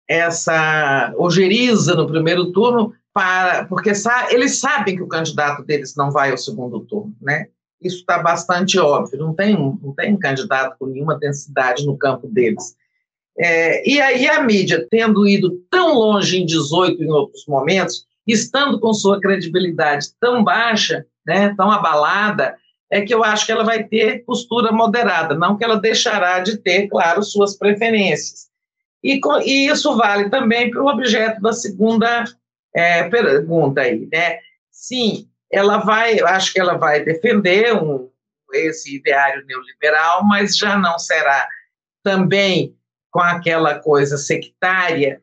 essa 0.08 1.14
ojeriza 1.16 1.94
no 1.94 2.08
primeiro 2.08 2.50
turno 2.50 2.92
para 3.12 3.64
porque 3.66 3.94
sa 3.94 4.28
eles 4.32 4.60
sabem 4.60 4.96
que 4.96 5.02
o 5.02 5.08
candidato 5.08 5.64
deles 5.64 5.94
não 5.96 6.10
vai 6.10 6.30
ao 6.30 6.38
segundo 6.38 6.80
turno, 6.80 7.14
né? 7.20 7.46
Isso 7.80 7.98
está 7.98 8.18
bastante 8.18 8.78
óbvio. 8.78 9.18
Não 9.18 9.34
tem 9.34 9.56
não 9.56 9.94
tem 9.94 10.16
candidato 10.16 10.76
com 10.78 10.86
nenhuma 10.86 11.18
densidade 11.18 11.84
no 11.84 11.96
campo 11.96 12.28
deles. 12.28 12.76
É, 13.38 13.88
e 13.88 14.00
aí 14.00 14.28
a 14.28 14.42
mídia, 14.42 14.86
tendo 14.90 15.26
ido 15.26 15.62
tão 15.70 15.94
longe 15.94 16.38
em 16.38 16.44
18 16.44 17.02
em 17.02 17.10
outros 17.10 17.46
momentos, 17.46 18.04
estando 18.26 18.78
com 18.78 18.92
sua 18.92 19.20
credibilidade 19.20 20.08
tão 20.20 20.44
baixa, 20.44 21.06
né, 21.26 21.54
tão 21.56 21.70
abalada, 21.70 22.54
é 22.90 23.00
que 23.00 23.14
eu 23.14 23.22
acho 23.22 23.46
que 23.46 23.52
ela 23.52 23.64
vai 23.64 23.84
ter 23.84 24.24
postura 24.24 24.72
moderada, 24.72 25.34
não 25.34 25.56
que 25.56 25.64
ela 25.64 25.80
deixará 25.80 26.40
de 26.40 26.58
ter, 26.58 26.88
claro, 26.88 27.22
suas 27.22 27.56
preferências. 27.56 28.50
E, 29.02 29.20
e 29.46 29.68
isso 29.68 29.96
vale 29.96 30.28
também 30.28 30.70
para 30.70 30.82
o 30.82 30.88
objeto 30.88 31.40
da 31.40 31.52
segunda 31.52 32.24
é, 32.74 33.08
pergunta 33.08 33.80
aí, 33.80 34.08
né? 34.12 34.38
Sim, 34.70 35.28
ela 35.50 35.78
vai, 35.78 36.20
acho 36.20 36.52
que 36.52 36.60
ela 36.60 36.76
vai 36.76 37.04
defender 37.04 37.74
um, 37.74 38.08
esse 38.52 38.96
ideário 38.96 39.44
neoliberal, 39.46 40.24
mas 40.24 40.56
já 40.56 40.78
não 40.78 40.98
será 40.98 41.48
também 42.02 42.76
com 43.10 43.20
aquela 43.20 43.78
coisa 43.80 44.16
sectária 44.16 45.20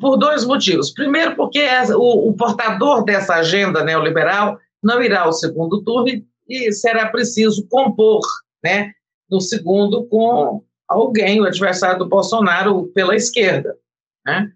por 0.00 0.16
dois 0.16 0.44
motivos. 0.44 0.90
Primeiro, 0.90 1.36
porque 1.36 1.64
o, 1.94 2.30
o, 2.30 2.34
portador 2.34 3.04
dessa 3.04 3.34
agenda 3.34 3.84
neoliberal 3.84 4.58
não 4.82 5.02
irá 5.02 5.22
ao 5.22 5.32
segundo 5.32 5.82
turno 5.82 6.08
e, 6.08 6.26
e 6.48 6.72
será 6.72 7.08
preciso 7.08 7.66
compor 7.68 8.20
né, 8.62 8.92
no 9.30 9.40
segundo 9.40 10.06
com 10.06 10.64
alguém, 10.88 11.40
o 11.40 11.44
adversário 11.44 11.98
do 11.98 12.08
Bolsonaro, 12.08 12.88
pela 12.88 13.14
esquerda. 13.14 13.76
Né? 14.24 14.50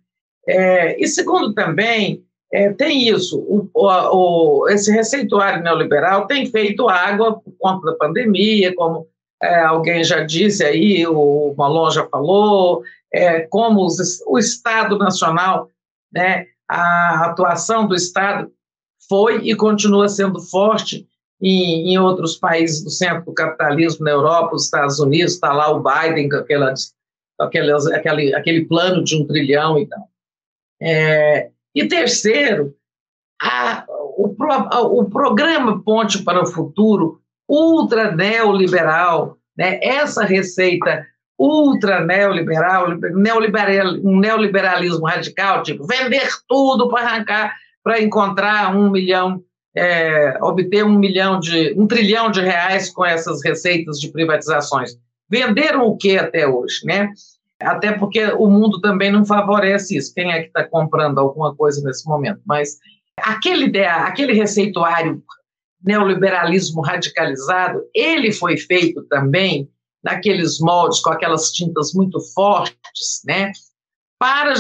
É, 0.47 1.01
e 1.03 1.07
segundo 1.07 1.55
também, 1.55 2.25
é, 2.53 2.71
tem 2.73 3.09
isso, 3.09 3.39
o, 3.39 3.69
o, 3.75 4.69
esse 4.69 4.93
receituário 4.93 5.63
neoliberal 5.63 6.27
tem 6.27 6.45
feito 6.47 6.89
água 6.89 7.41
por 7.41 7.55
conta 7.59 7.87
da 7.87 7.97
pandemia, 7.97 8.75
como 8.75 9.07
é, 9.43 9.61
alguém 9.61 10.05
já 10.05 10.21
disse 10.21 10.63
aí, 10.65 11.07
o 11.07 11.55
Malon 11.57 11.91
já 11.91 12.07
falou, 12.09 12.83
é, 13.13 13.41
como 13.41 13.85
os, 13.85 14.21
o 14.27 14.39
Estado 14.39 14.99
Nacional, 14.99 15.69
né, 16.13 16.47
a 16.69 17.27
atuação 17.27 17.87
do 17.87 17.95
Estado 17.95 18.51
foi 19.09 19.39
e 19.49 19.55
continua 19.55 20.09
sendo 20.09 20.41
forte 20.41 21.07
em, 21.41 21.93
em 21.93 21.99
outros 21.99 22.37
países 22.37 22.85
do 22.85 22.91
centro 22.91 23.25
do 23.25 23.35
capitalismo, 23.35 24.05
na 24.05 24.13
Europa, 24.13 24.55
os 24.55 24.65
Estados 24.65 25.01
Unidos, 25.01 25.35
está 25.35 25.53
lá 25.53 25.71
o 25.71 25.83
Biden 25.83 26.29
com, 26.29 26.37
aquelas, 26.37 26.95
aquelas, 27.39 27.87
aquele, 27.89 28.35
aquele 28.35 28.65
plano 28.67 29.03
de 29.03 29.17
um 29.17 29.27
trilhão 29.27 29.79
e 29.79 29.87
tal. 29.87 30.12
É, 30.83 31.51
e 31.75 31.87
terceiro, 31.87 32.75
a, 33.41 33.85
o, 33.89 34.35
o 35.01 35.11
programa 35.11 35.83
Ponte 35.83 36.23
para 36.23 36.43
o 36.43 36.47
Futuro, 36.47 37.21
ultra 37.49 38.11
neoliberal, 38.13 39.37
né, 39.57 39.79
essa 39.83 40.25
receita 40.25 41.07
ultra 41.39 42.05
neoliberal, 42.05 42.97
neoliberal, 43.15 43.95
um 44.03 44.19
neoliberalismo 44.19 45.07
radical, 45.07 45.63
tipo 45.63 45.87
vender 45.87 46.29
tudo 46.49 46.89
para 46.89 47.07
arrancar, 47.07 47.55
para 47.83 48.01
encontrar 48.01 48.75
um 48.77 48.91
milhão, 48.91 49.43
é, 49.77 50.39
obter 50.41 50.85
um 50.85 50.99
milhão 50.99 51.41
de, 51.41 51.75
um 51.77 51.87
trilhão 51.87 52.31
de 52.31 52.41
reais 52.41 52.91
com 52.91 53.05
essas 53.05 53.43
receitas 53.45 53.99
de 53.99 54.11
privatizações. 54.11 54.97
Venderam 55.29 55.87
o 55.87 55.97
que 55.97 56.17
até 56.17 56.47
hoje, 56.47 56.85
né? 56.85 57.11
Até 57.63 57.93
porque 57.93 58.25
o 58.33 58.49
mundo 58.49 58.81
também 58.81 59.11
não 59.11 59.25
favorece 59.25 59.97
isso. 59.97 60.13
Quem 60.15 60.33
é 60.33 60.41
que 60.41 60.49
está 60.49 60.65
comprando 60.65 61.19
alguma 61.19 61.55
coisa 61.55 61.83
nesse 61.85 62.07
momento? 62.07 62.41
Mas 62.47 62.79
aquele 63.19 63.67
ideia, 63.67 64.05
aquele 64.05 64.33
receituário 64.33 65.23
neoliberalismo 65.83 66.81
radicalizado, 66.81 67.83
ele 67.95 68.33
foi 68.33 68.57
feito 68.57 69.03
também 69.09 69.69
naqueles 70.03 70.59
moldes, 70.61 71.01
com 71.01 71.11
aquelas 71.11 71.51
tintas 71.53 71.93
muito 71.93 72.21
fortes, 72.35 73.23
né, 73.25 73.53
para 74.19 74.55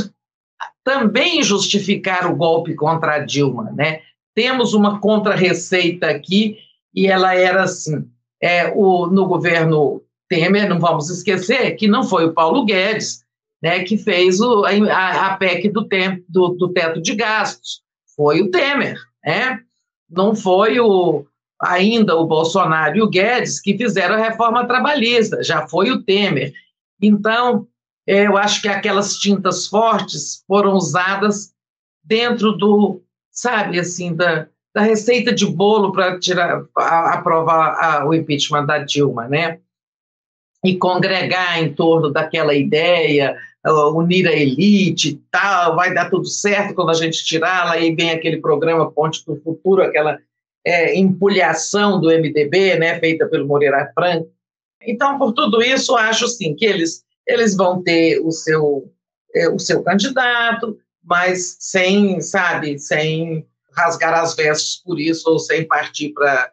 também 0.84 1.42
justificar 1.42 2.30
o 2.30 2.36
golpe 2.36 2.74
contra 2.74 3.16
a 3.16 3.18
Dilma. 3.18 3.70
Né? 3.72 4.00
Temos 4.34 4.74
uma 4.74 5.00
contra-receita 5.00 6.08
aqui, 6.08 6.56
e 6.94 7.06
ela 7.06 7.34
era 7.34 7.62
assim: 7.64 8.08
é, 8.40 8.72
o, 8.74 9.06
no 9.06 9.26
governo 9.26 10.01
Temer, 10.32 10.66
não 10.66 10.80
vamos 10.80 11.10
esquecer 11.10 11.72
que 11.72 11.86
não 11.86 12.04
foi 12.04 12.24
o 12.24 12.32
Paulo 12.32 12.64
Guedes 12.64 13.22
né, 13.62 13.84
que 13.84 13.98
fez 13.98 14.40
o, 14.40 14.64
a, 14.64 15.26
a 15.26 15.36
PEC 15.36 15.68
do, 15.68 15.84
tempo, 15.84 16.24
do, 16.26 16.48
do 16.48 16.72
teto 16.72 17.02
de 17.02 17.14
gastos, 17.14 17.82
foi 18.16 18.40
o 18.40 18.50
Temer. 18.50 18.96
Né? 19.22 19.60
Não 20.10 20.34
foi 20.34 20.80
o, 20.80 21.26
ainda 21.60 22.16
o 22.16 22.26
Bolsonaro 22.26 22.96
e 22.96 23.02
o 23.02 23.08
Guedes 23.08 23.60
que 23.60 23.76
fizeram 23.76 24.14
a 24.14 24.28
reforma 24.28 24.66
trabalhista, 24.66 25.42
já 25.42 25.68
foi 25.68 25.90
o 25.90 26.02
Temer. 26.02 26.52
Então, 27.00 27.66
eu 28.06 28.36
acho 28.38 28.62
que 28.62 28.68
aquelas 28.68 29.16
tintas 29.18 29.66
fortes 29.68 30.42
foram 30.48 30.72
usadas 30.72 31.52
dentro 32.02 32.52
do, 32.52 33.02
sabe, 33.30 33.78
assim, 33.78 34.14
da, 34.14 34.48
da 34.74 34.80
receita 34.80 35.32
de 35.32 35.46
bolo 35.46 35.92
para 35.92 36.18
tirar, 36.18 36.64
a, 36.76 37.14
aprovar 37.14 37.76
a, 37.78 38.08
o 38.08 38.14
impeachment 38.14 38.64
da 38.64 38.78
Dilma, 38.78 39.28
né? 39.28 39.60
E 40.64 40.76
congregar 40.76 41.62
em 41.62 41.72
torno 41.72 42.10
daquela 42.10 42.54
ideia, 42.54 43.36
unir 43.94 44.26
a 44.28 44.32
elite 44.32 45.10
e 45.10 45.20
tal, 45.30 45.76
vai 45.76 45.92
dar 45.92 46.10
tudo 46.10 46.26
certo 46.26 46.74
quando 46.74 46.90
a 46.90 46.94
gente 46.94 47.24
tirá-la, 47.24 47.72
aí 47.72 47.94
vem 47.94 48.10
aquele 48.10 48.40
programa 48.40 48.90
Ponte 48.90 49.24
do 49.24 49.36
Futuro, 49.36 49.82
aquela 49.82 50.18
é, 50.64 50.96
empulhação 50.96 52.00
do 52.00 52.08
MDB, 52.08 52.76
né, 52.76 52.98
feita 53.00 53.26
pelo 53.26 53.46
Moreira 53.46 53.90
Franco. 53.94 54.28
Então, 54.84 55.18
por 55.18 55.32
tudo 55.32 55.62
isso, 55.62 55.96
acho 55.96 56.26
sim 56.28 56.54
que 56.54 56.64
eles, 56.64 57.04
eles 57.26 57.56
vão 57.56 57.82
ter 57.82 58.20
o 58.20 58.30
seu, 58.30 58.90
é, 59.34 59.48
o 59.48 59.58
seu 59.58 59.82
candidato, 59.82 60.76
mas 61.04 61.56
sem, 61.58 62.20
sabe, 62.20 62.78
sem 62.78 63.46
rasgar 63.76 64.14
as 64.14 64.34
vestes 64.34 64.82
por 64.84 65.00
isso 65.00 65.28
ou 65.28 65.38
sem 65.38 65.66
partir 65.66 66.10
para 66.10 66.50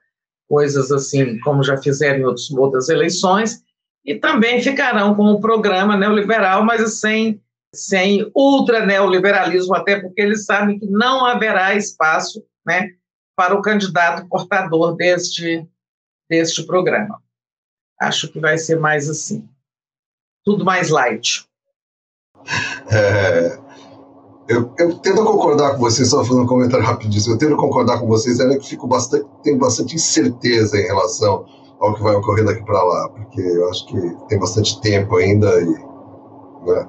coisas 0.47 0.91
assim, 0.91 1.39
como 1.39 1.63
já 1.63 1.77
fizeram 1.77 2.19
em 2.19 2.57
outras 2.57 2.89
eleições, 2.89 3.61
e 4.09 4.15
também 4.15 4.59
ficarão 4.59 5.13
com 5.13 5.25
o 5.25 5.39
programa 5.39 5.95
neoliberal, 5.95 6.65
mas 6.65 6.99
sem, 6.99 7.39
sem 7.71 8.27
ultra 8.35 8.83
neoliberalismo, 8.83 9.75
até 9.75 9.99
porque 9.99 10.19
eles 10.19 10.45
sabem 10.45 10.79
que 10.79 10.87
não 10.87 11.27
haverá 11.27 11.75
espaço 11.75 12.43
né, 12.65 12.89
para 13.35 13.53
o 13.53 13.61
candidato 13.61 14.27
portador 14.27 14.95
deste, 14.95 15.63
deste 16.27 16.65
programa. 16.65 17.21
Acho 18.01 18.27
que 18.29 18.39
vai 18.39 18.57
ser 18.57 18.79
mais 18.79 19.07
assim. 19.07 19.47
Tudo 20.43 20.65
mais 20.65 20.89
light. 20.89 21.45
É, 22.91 23.59
eu, 24.47 24.73
eu, 24.79 24.97
tento 24.97 25.23
concordar 25.23 25.73
com 25.73 25.81
vocês, 25.81 26.09
só 26.09 26.23
fazendo 26.23 26.45
um 26.45 26.47
comentário 26.47 26.83
rapidíssimo, 26.83 27.35
eu 27.35 27.37
tento 27.37 27.55
concordar 27.55 27.99
com 27.99 28.07
vocês, 28.07 28.39
é 28.39 28.57
que 28.57 28.69
fico 28.69 28.87
bastante, 28.87 29.27
tenho 29.43 29.59
bastante 29.59 29.93
incerteza 29.93 30.79
em 30.79 30.87
relação 30.87 31.45
ao 31.79 31.93
que 31.93 32.03
vai 32.03 32.15
ocorrer 32.15 32.45
daqui 32.45 32.63
para 32.63 32.83
lá, 32.83 33.09
porque 33.09 33.41
eu 33.41 33.69
acho 33.69 33.85
que 33.87 34.17
tem 34.27 34.37
bastante 34.39 34.79
tempo 34.81 35.15
ainda 35.15 35.49
e 35.61 35.69
né, 36.65 36.87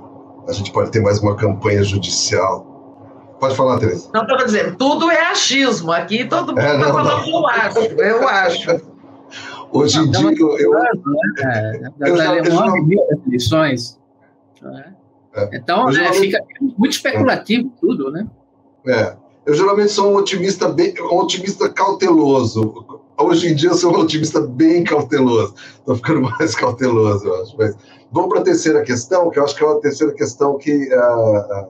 a 0.48 0.52
gente 0.52 0.72
pode 0.72 0.90
ter 0.90 1.00
mais 1.00 1.20
uma 1.20 1.36
campanha 1.36 1.82
judicial. 1.82 2.66
Pode 3.38 3.56
falar, 3.56 3.78
Teresa. 3.78 4.10
Não, 4.12 4.22
estou 4.22 4.36
dizendo, 4.36 4.76
tudo 4.76 5.10
é 5.10 5.30
achismo. 5.30 5.92
Aqui 5.92 6.24
todo 6.26 6.48
mundo 6.48 6.58
está 6.58 6.74
é, 6.74 6.78
tá 6.78 6.92
falando 6.92 7.26
eu 7.26 7.46
acho, 7.46 7.78
eu 7.78 8.28
acho. 8.28 8.90
Hoje 9.72 9.98
em 10.00 10.10
dia, 10.10 10.34
eu. 10.36 10.58
eu, 10.58 10.72
né? 10.72 10.90
é, 11.38 12.10
eu 12.10 12.16
já, 12.16 12.36
eu 12.36 12.44
já. 12.44 12.66
Né? 14.62 14.94
É. 15.34 15.56
Então, 15.56 15.88
é, 15.88 16.12
fica 16.12 16.42
muito 16.76 16.90
especulativo 16.90 17.72
tudo, 17.80 18.10
né? 18.10 18.26
É. 18.86 19.16
Eu 19.46 19.54
geralmente 19.54 19.92
sou 19.92 20.12
um 20.12 20.16
otimista 20.16 20.68
bem, 20.68 20.92
um 21.00 21.18
otimista 21.18 21.68
cauteloso. 21.68 22.99
Hoje 23.20 23.48
em 23.48 23.54
dia 23.54 23.68
eu 23.68 23.74
sou 23.74 23.94
um 23.94 24.00
otimista 24.00 24.40
bem 24.40 24.82
cauteloso. 24.82 25.54
Estou 25.78 25.96
ficando 25.96 26.22
mais 26.38 26.54
cauteloso, 26.54 27.26
eu 27.26 27.42
acho. 27.42 27.54
Mas 27.58 27.76
vamos 28.10 28.30
para 28.30 28.40
a 28.40 28.44
terceira 28.44 28.82
questão, 28.82 29.28
que 29.28 29.38
eu 29.38 29.44
acho 29.44 29.54
que 29.54 29.62
é 29.62 29.66
uma 29.66 29.80
terceira 29.80 30.12
questão 30.14 30.56
que 30.56 30.88
uh, 30.94 31.66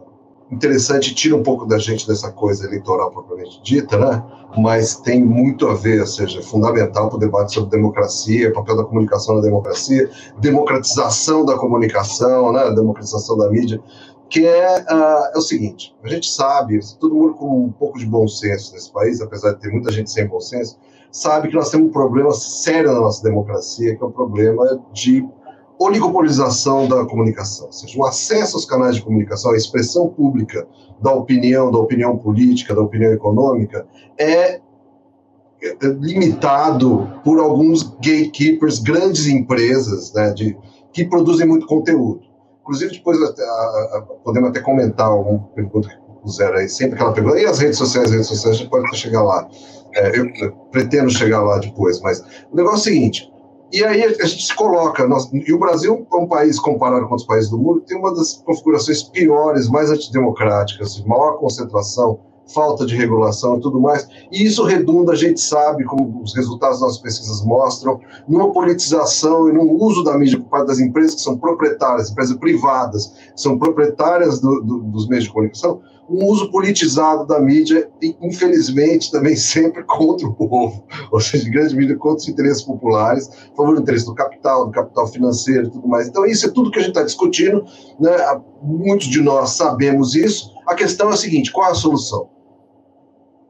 interessante, 0.51 1.14
tira 1.14 1.34
um 1.36 1.42
pouco 1.42 1.66
da 1.66 1.78
gente 1.78 2.07
dessa 2.07 2.30
coisa 2.30 2.66
eleitoral 2.66 3.11
propriamente 3.11 3.61
dita, 3.62 3.96
né? 3.98 4.22
Mas 4.59 4.96
tem 4.96 5.24
muito 5.24 5.68
a 5.68 5.74
ver, 5.74 6.01
ou 6.01 6.07
seja, 6.07 6.40
é 6.40 6.42
fundamental 6.42 7.09
para 7.09 7.16
o 7.16 7.20
debate 7.20 7.55
sobre 7.55 7.70
democracia, 7.70 8.53
papel 8.53 8.76
da 8.76 8.84
comunicação 8.84 9.36
na 9.36 9.42
democracia, 9.42 10.11
democratização 10.40 11.44
da 11.44 11.57
comunicação, 11.57 12.53
né? 12.53 12.70
Democratização 12.74 13.36
da 13.36 13.48
mídia, 13.48 13.80
que 14.28 14.46
é, 14.46 14.84
uh, 14.90 15.34
é 15.34 15.38
o 15.38 15.42
seguinte: 15.42 15.94
a 16.03 16.09
gente 16.09 16.30
sabe, 16.30 16.80
todo 16.98 17.14
mundo 17.14 17.34
com 17.34 17.64
um 17.64 17.72
pouco 17.72 17.98
de 17.98 18.07
bom 18.07 18.26
senso 18.26 18.72
nesse 18.72 18.92
país, 18.92 19.20
apesar 19.20 19.53
de 19.53 19.61
ter 19.61 19.70
muita 19.70 19.92
gente 19.92 20.11
sem 20.11 20.26
bom 20.26 20.40
senso, 20.40 20.78
sabe 21.11 21.48
que 21.48 21.54
nós 21.54 21.70
temos 21.70 21.88
um 21.88 21.92
problema 21.92 22.32
sério 22.32 22.92
na 22.92 23.00
nossa 23.00 23.22
democracia, 23.22 23.96
que 23.96 24.02
é 24.02 24.06
o 24.06 24.11
problema 24.11 24.80
de 24.92 25.26
oligopolização 25.78 26.86
da 26.86 27.06
comunicação, 27.06 27.66
ou 27.66 27.72
seja, 27.72 27.98
o 27.98 28.04
acesso 28.04 28.56
aos 28.56 28.66
canais 28.66 28.96
de 28.96 29.02
comunicação, 29.02 29.52
a 29.52 29.56
expressão 29.56 30.08
pública 30.08 30.68
da 31.00 31.11
opinião, 31.12 31.70
da 31.70 31.78
opinião 31.78 32.18
política, 32.18 32.74
da 32.74 32.82
opinião 32.82 33.11
econômica, 33.12 33.86
é, 34.18 34.61
é 35.62 35.86
limitado 35.98 37.08
por 37.24 37.40
alguns 37.40 37.82
gatekeepers, 37.82 38.78
grandes 38.78 39.26
empresas, 39.26 40.12
né, 40.12 40.30
de, 40.32 40.54
que 40.92 41.04
produzem 41.06 41.46
muito 41.46 41.66
conteúdo. 41.66 42.20
Inclusive, 42.61 42.92
depois 42.92 43.18
a, 43.22 43.26
a, 43.26 44.06
podemos 44.22 44.50
até 44.50 44.61
comentar 44.61 45.06
alguma 45.06 45.38
pergunta 45.54 45.88
que 45.88 45.96
puseram 46.22 46.56
aí, 46.56 46.68
sempre 46.68 46.96
aquela 46.96 47.12
pergunta, 47.12 47.40
e 47.40 47.46
as 47.46 47.58
redes 47.58 47.78
sociais, 47.78 48.08
as 48.08 48.12
redes 48.12 48.28
sociais, 48.28 48.56
a 48.56 48.58
gente 48.58 48.70
pode 48.70 48.94
chegar 48.96 49.22
lá. 49.22 49.48
É, 49.95 50.18
eu, 50.18 50.53
pretendo 50.70 51.11
chegar 51.11 51.43
lá 51.43 51.59
depois, 51.59 52.01
mas 52.01 52.20
o 52.51 52.57
negócio 52.57 52.76
é 52.76 52.93
o 52.93 52.95
seguinte, 52.95 53.30
e 53.72 53.84
aí 53.84 54.03
a 54.03 54.26
gente 54.26 54.47
se 54.47 54.55
coloca, 54.55 55.07
nós, 55.07 55.30
e 55.32 55.53
o 55.53 55.59
Brasil 55.59 56.07
é 56.12 56.16
um 56.16 56.26
país, 56.26 56.59
comparado 56.59 57.05
com 57.05 57.12
outros 57.12 57.26
países 57.26 57.51
do 57.51 57.59
mundo, 57.59 57.80
tem 57.82 57.97
uma 57.97 58.12
das 58.12 58.43
configurações 58.45 59.05
piores, 59.05 59.68
mais 59.68 59.91
antidemocráticas, 59.91 61.01
maior 61.05 61.38
concentração, 61.38 62.18
falta 62.53 62.84
de 62.84 62.97
regulação 62.97 63.59
e 63.59 63.61
tudo 63.61 63.80
mais. 63.80 64.09
E 64.32 64.45
isso 64.45 64.64
redunda, 64.64 65.12
a 65.12 65.16
gente 65.16 65.41
sabe, 65.41 65.84
como 65.84 66.20
os 66.20 66.34
resultados 66.34 66.80
das 66.80 66.88
nossas 66.88 67.03
pesquisas 67.03 67.45
mostram, 67.45 68.01
numa 68.28 68.53
politização 68.53 69.49
e 69.49 69.53
num 69.53 69.72
uso 69.80 70.03
da 70.03 70.18
mídia 70.18 70.41
por 70.41 70.49
parte 70.49 70.66
das 70.66 70.80
empresas 70.80 71.14
que 71.14 71.20
são 71.20 71.38
proprietárias, 71.38 72.11
empresas 72.11 72.36
privadas, 72.38 73.14
são 73.36 73.57
proprietárias 73.57 74.41
do, 74.41 74.61
do, 74.62 74.78
dos 74.80 75.09
meios 75.09 75.24
de 75.24 75.30
comunicação, 75.30 75.80
um 76.11 76.26
uso 76.26 76.50
politizado 76.50 77.24
da 77.24 77.38
mídia 77.38 77.88
infelizmente, 78.20 79.11
também 79.11 79.36
sempre 79.36 79.84
contra 79.84 80.26
o 80.26 80.34
povo, 80.34 80.84
ou 81.11 81.20
seja, 81.20 81.44
de 81.44 81.50
grande 81.50 81.76
medida 81.76 81.96
contra 81.96 82.18
os 82.18 82.28
interesses 82.28 82.62
populares, 82.62 83.28
a 83.52 83.56
favor 83.56 83.76
do 83.76 83.82
interesse 83.82 84.06
do 84.06 84.14
capital, 84.14 84.66
do 84.66 84.72
capital 84.72 85.06
financeiro 85.06 85.68
e 85.68 85.70
tudo 85.70 85.86
mais. 85.86 86.08
Então, 86.08 86.26
isso 86.26 86.46
é 86.46 86.50
tudo 86.50 86.70
que 86.70 86.78
a 86.78 86.82
gente 86.82 86.90
está 86.90 87.02
discutindo, 87.02 87.64
né? 87.98 88.11
muitos 88.61 89.06
de 89.06 89.20
nós 89.20 89.50
sabemos 89.50 90.14
isso. 90.14 90.52
A 90.66 90.74
questão 90.74 91.11
é 91.11 91.14
a 91.14 91.16
seguinte: 91.16 91.52
qual 91.52 91.68
é 91.68 91.70
a 91.70 91.74
solução? 91.74 92.28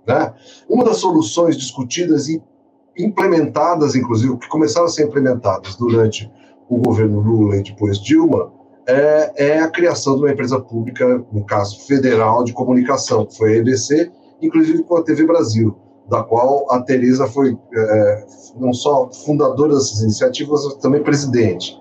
Né? 0.07 0.33
Uma 0.69 0.85
das 0.85 0.99
soluções 0.99 1.57
discutidas 1.57 2.29
e 2.29 2.43
implementadas, 2.99 3.95
inclusive, 3.95 4.37
que 4.37 4.49
começaram 4.49 4.87
a 4.87 4.91
ser 4.91 5.07
implementadas 5.07 5.77
durante 5.77 6.31
o 6.69 6.79
governo 6.79 7.21
Lula 7.21 7.57
e 7.57 7.63
depois 7.63 7.99
Dilma, 7.99 8.53
é, 8.91 9.33
é, 9.37 9.61
a 9.61 9.69
criação 9.69 10.17
de 10.17 10.23
uma 10.23 10.33
empresa 10.33 10.61
pública, 10.61 11.25
no 11.33 11.45
caso 11.45 11.81
federal, 11.87 12.45
de 12.45 12.53
comunicação, 12.53 13.27
que 13.27 13.37
foi 13.37 13.55
a 13.55 13.57
EBC, 13.59 14.11
inclusive 14.43 14.83
com 14.83 14.97
a 14.97 15.03
TV 15.03 15.27
Brasil, 15.27 15.77
da 16.09 16.23
qual 16.23 16.71
a 16.71 16.81
Teresa 16.81 17.27
foi 17.27 17.57
é, 17.75 18.27
não 18.59 18.73
só 18.73 19.11
fundadora 19.25 19.75
dessas 19.75 20.01
iniciativas, 20.03 20.65
mas 20.65 20.75
também 20.77 21.03
presidente, 21.03 21.79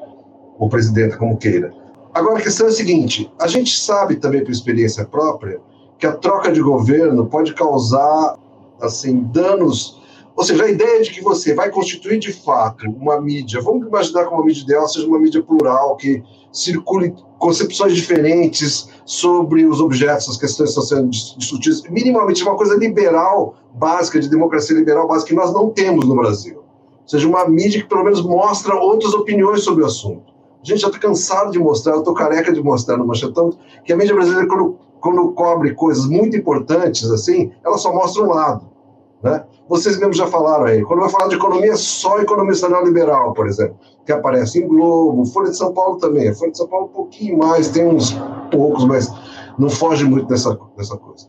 ou 0.58 0.70
presidenta, 0.70 1.18
como 1.18 1.38
queira. 1.38 1.74
Agora, 2.14 2.40
a 2.40 2.42
questão 2.42 2.68
é 2.68 2.70
a 2.70 2.74
seguinte: 2.74 3.32
a 3.40 3.48
gente 3.48 3.78
sabe 3.80 4.16
também 4.16 4.44
por 4.44 4.52
experiência 4.52 5.06
própria 5.06 5.60
que 5.98 6.08
a 6.08 6.14
troca 6.14 6.52
de 6.52 6.62
governo 6.62 7.26
pode 7.26 7.54
causar 7.54 8.38
assim 8.82 9.22
danos 9.34 9.99
ou 10.40 10.46
seja, 10.46 10.64
a 10.64 10.70
ideia 10.70 11.02
de 11.02 11.12
que 11.12 11.22
você 11.22 11.54
vai 11.54 11.70
constituir 11.70 12.18
de 12.18 12.32
fato 12.32 12.90
uma 12.90 13.20
mídia, 13.20 13.60
vamos 13.62 13.86
imaginar 13.86 14.26
que 14.26 14.34
uma 14.34 14.46
mídia 14.46 14.64
ideal 14.64 14.88
seja 14.88 15.06
uma 15.06 15.20
mídia 15.20 15.44
plural, 15.44 15.98
que 15.98 16.24
circule 16.50 17.14
concepções 17.38 17.94
diferentes 17.94 18.88
sobre 19.06 19.66
os 19.66 19.82
objetos, 19.82 20.30
as 20.30 20.38
questões 20.38 20.74
que 20.74 20.80
estão 20.80 20.98
sendo 20.98 21.10
discutidas, 21.10 21.84
minimamente 21.90 22.42
uma 22.42 22.56
coisa 22.56 22.78
liberal, 22.78 23.56
básica, 23.74 24.18
de 24.18 24.30
democracia 24.30 24.78
liberal 24.78 25.10
básica, 25.10 25.28
que 25.28 25.36
nós 25.36 25.52
não 25.52 25.72
temos 25.72 26.08
no 26.08 26.16
Brasil. 26.16 26.60
Ou 26.60 27.06
seja, 27.06 27.28
uma 27.28 27.46
mídia 27.46 27.82
que 27.82 27.90
pelo 27.90 28.06
menos 28.06 28.22
mostra 28.22 28.74
outras 28.76 29.14
opiniões 29.14 29.62
sobre 29.66 29.84
o 29.84 29.88
assunto. 29.88 30.32
A 30.64 30.66
gente 30.66 30.80
já 30.80 30.88
está 30.88 31.00
cansado 31.00 31.52
de 31.52 31.60
mostrar, 31.60 31.96
eu 31.96 32.00
estou 32.00 32.14
careca 32.14 32.54
de 32.54 32.64
mostrar 32.64 32.96
no 32.96 33.06
Manchetão, 33.06 33.52
que 33.84 33.92
a 33.92 33.98
mídia 33.98 34.16
brasileira, 34.16 34.48
quando, 34.48 34.78
quando 35.02 35.34
cobre 35.34 35.74
coisas 35.74 36.06
muito 36.06 36.38
importantes, 36.38 37.12
assim, 37.12 37.52
ela 37.62 37.78
só 37.78 37.94
mostra 37.94 38.24
um 38.24 38.30
lado. 38.30 38.79
Né? 39.22 39.44
Vocês 39.68 39.98
mesmos 39.98 40.18
já 40.18 40.28
falaram 40.28 40.66
aí, 40.66 40.82
quando 40.84 41.02
vai 41.02 41.10
falar 41.10 41.28
de 41.28 41.36
economia, 41.36 41.76
só 41.76 42.20
economista 42.20 42.70
neoliberal, 42.70 43.34
por 43.34 43.48
exemplo, 43.48 43.78
que 44.06 44.12
aparece 44.12 44.60
em 44.60 44.68
Globo, 44.68 45.26
Folha 45.26 45.52
de 45.52 45.58
São 45.58 45.74
Paulo 45.74 45.98
também. 45.98 46.34
Folha 46.34 46.52
de 46.52 46.58
São 46.58 46.68
Paulo 46.68 46.86
um 46.88 46.94
pouquinho 46.94 47.38
mais, 47.38 47.70
tem 47.70 47.86
uns 47.86 48.16
poucos, 48.50 48.86
mas 48.86 49.12
não 49.58 49.70
foge 49.70 50.06
muito 50.06 50.28
dessa, 50.28 50.58
dessa 50.78 50.98
coisa. 50.98 51.28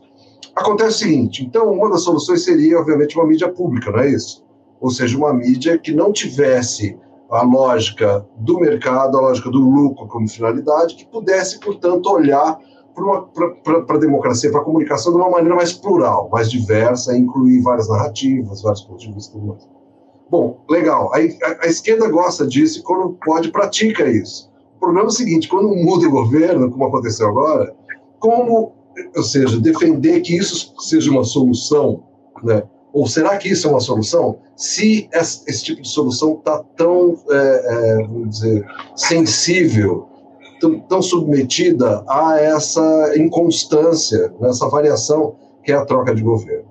Acontece 0.55 1.05
o 1.05 1.09
seguinte, 1.09 1.45
então 1.45 1.71
uma 1.71 1.89
das 1.89 2.03
soluções 2.03 2.43
seria, 2.43 2.79
obviamente, 2.79 3.17
uma 3.17 3.27
mídia 3.27 3.49
pública, 3.49 3.91
não 3.91 3.99
é 3.99 4.09
isso? 4.09 4.43
Ou 4.79 4.89
seja, 4.89 5.17
uma 5.17 5.33
mídia 5.33 5.77
que 5.77 5.93
não 5.93 6.11
tivesse 6.11 6.97
a 7.29 7.43
lógica 7.43 8.25
do 8.37 8.59
mercado, 8.59 9.17
a 9.17 9.21
lógica 9.21 9.49
do 9.49 9.59
lucro 9.59 10.07
como 10.07 10.27
finalidade, 10.27 10.95
que 10.95 11.05
pudesse, 11.05 11.59
portanto, 11.59 12.11
olhar 12.11 12.59
para 12.93 13.95
a 13.95 13.99
democracia, 13.99 14.51
para 14.51 14.61
a 14.61 14.63
comunicação 14.63 15.13
de 15.13 15.17
uma 15.19 15.29
maneira 15.29 15.55
mais 15.55 15.73
plural, 15.73 16.29
mais 16.31 16.49
diversa, 16.49 17.17
incluir 17.17 17.61
várias 17.61 17.89
narrativas, 17.89 18.61
vários 18.61 18.81
pontos 18.81 19.05
de 19.05 19.13
vista. 19.13 19.37
Mais. 19.37 19.67
Bom, 20.29 20.63
legal. 20.69 21.11
A, 21.13 21.17
a, 21.17 21.65
a, 21.65 21.67
esquerda 21.67 22.07
gosta 22.09 22.47
disso 22.47 22.79
e 22.79 22.83
quando 22.83 23.17
pode 23.25 23.51
pratica 23.51 24.09
isso. 24.09 24.49
O 24.77 24.79
problema 24.79 25.07
é 25.07 25.09
o 25.09 25.11
seguinte: 25.11 25.47
quando 25.47 25.75
muda 25.75 26.07
o 26.07 26.11
governo, 26.11 26.71
como 26.71 26.85
aconteceu 26.85 27.27
agora, 27.27 27.75
como, 28.19 28.71
ou 29.15 29.23
seja, 29.23 29.59
defender 29.59 30.21
que 30.21 30.37
isso 30.37 30.73
seja 30.79 31.11
uma 31.11 31.23
solução, 31.23 32.03
né, 32.43 32.63
Ou 32.93 33.07
será 33.07 33.37
que 33.37 33.49
isso 33.49 33.67
é 33.67 33.71
uma 33.71 33.79
solução? 33.79 34.39
Se 34.55 35.09
esse, 35.11 35.43
esse 35.49 35.63
tipo 35.63 35.81
de 35.81 35.89
solução 35.89 36.35
está 36.35 36.63
tão, 36.77 37.17
é, 37.29 37.35
é, 37.35 38.07
vamos 38.07 38.29
dizer, 38.29 38.65
sensível, 38.95 40.07
tão, 40.87 41.01
submetida 41.01 42.03
a 42.07 42.39
essa 42.39 43.13
inconstância, 43.17 44.33
nessa 44.39 44.65
né, 44.65 44.71
variação 44.71 45.35
que 45.63 45.71
é 45.71 45.75
a 45.75 45.85
troca 45.85 46.13
de 46.13 46.21
governo. 46.21 46.69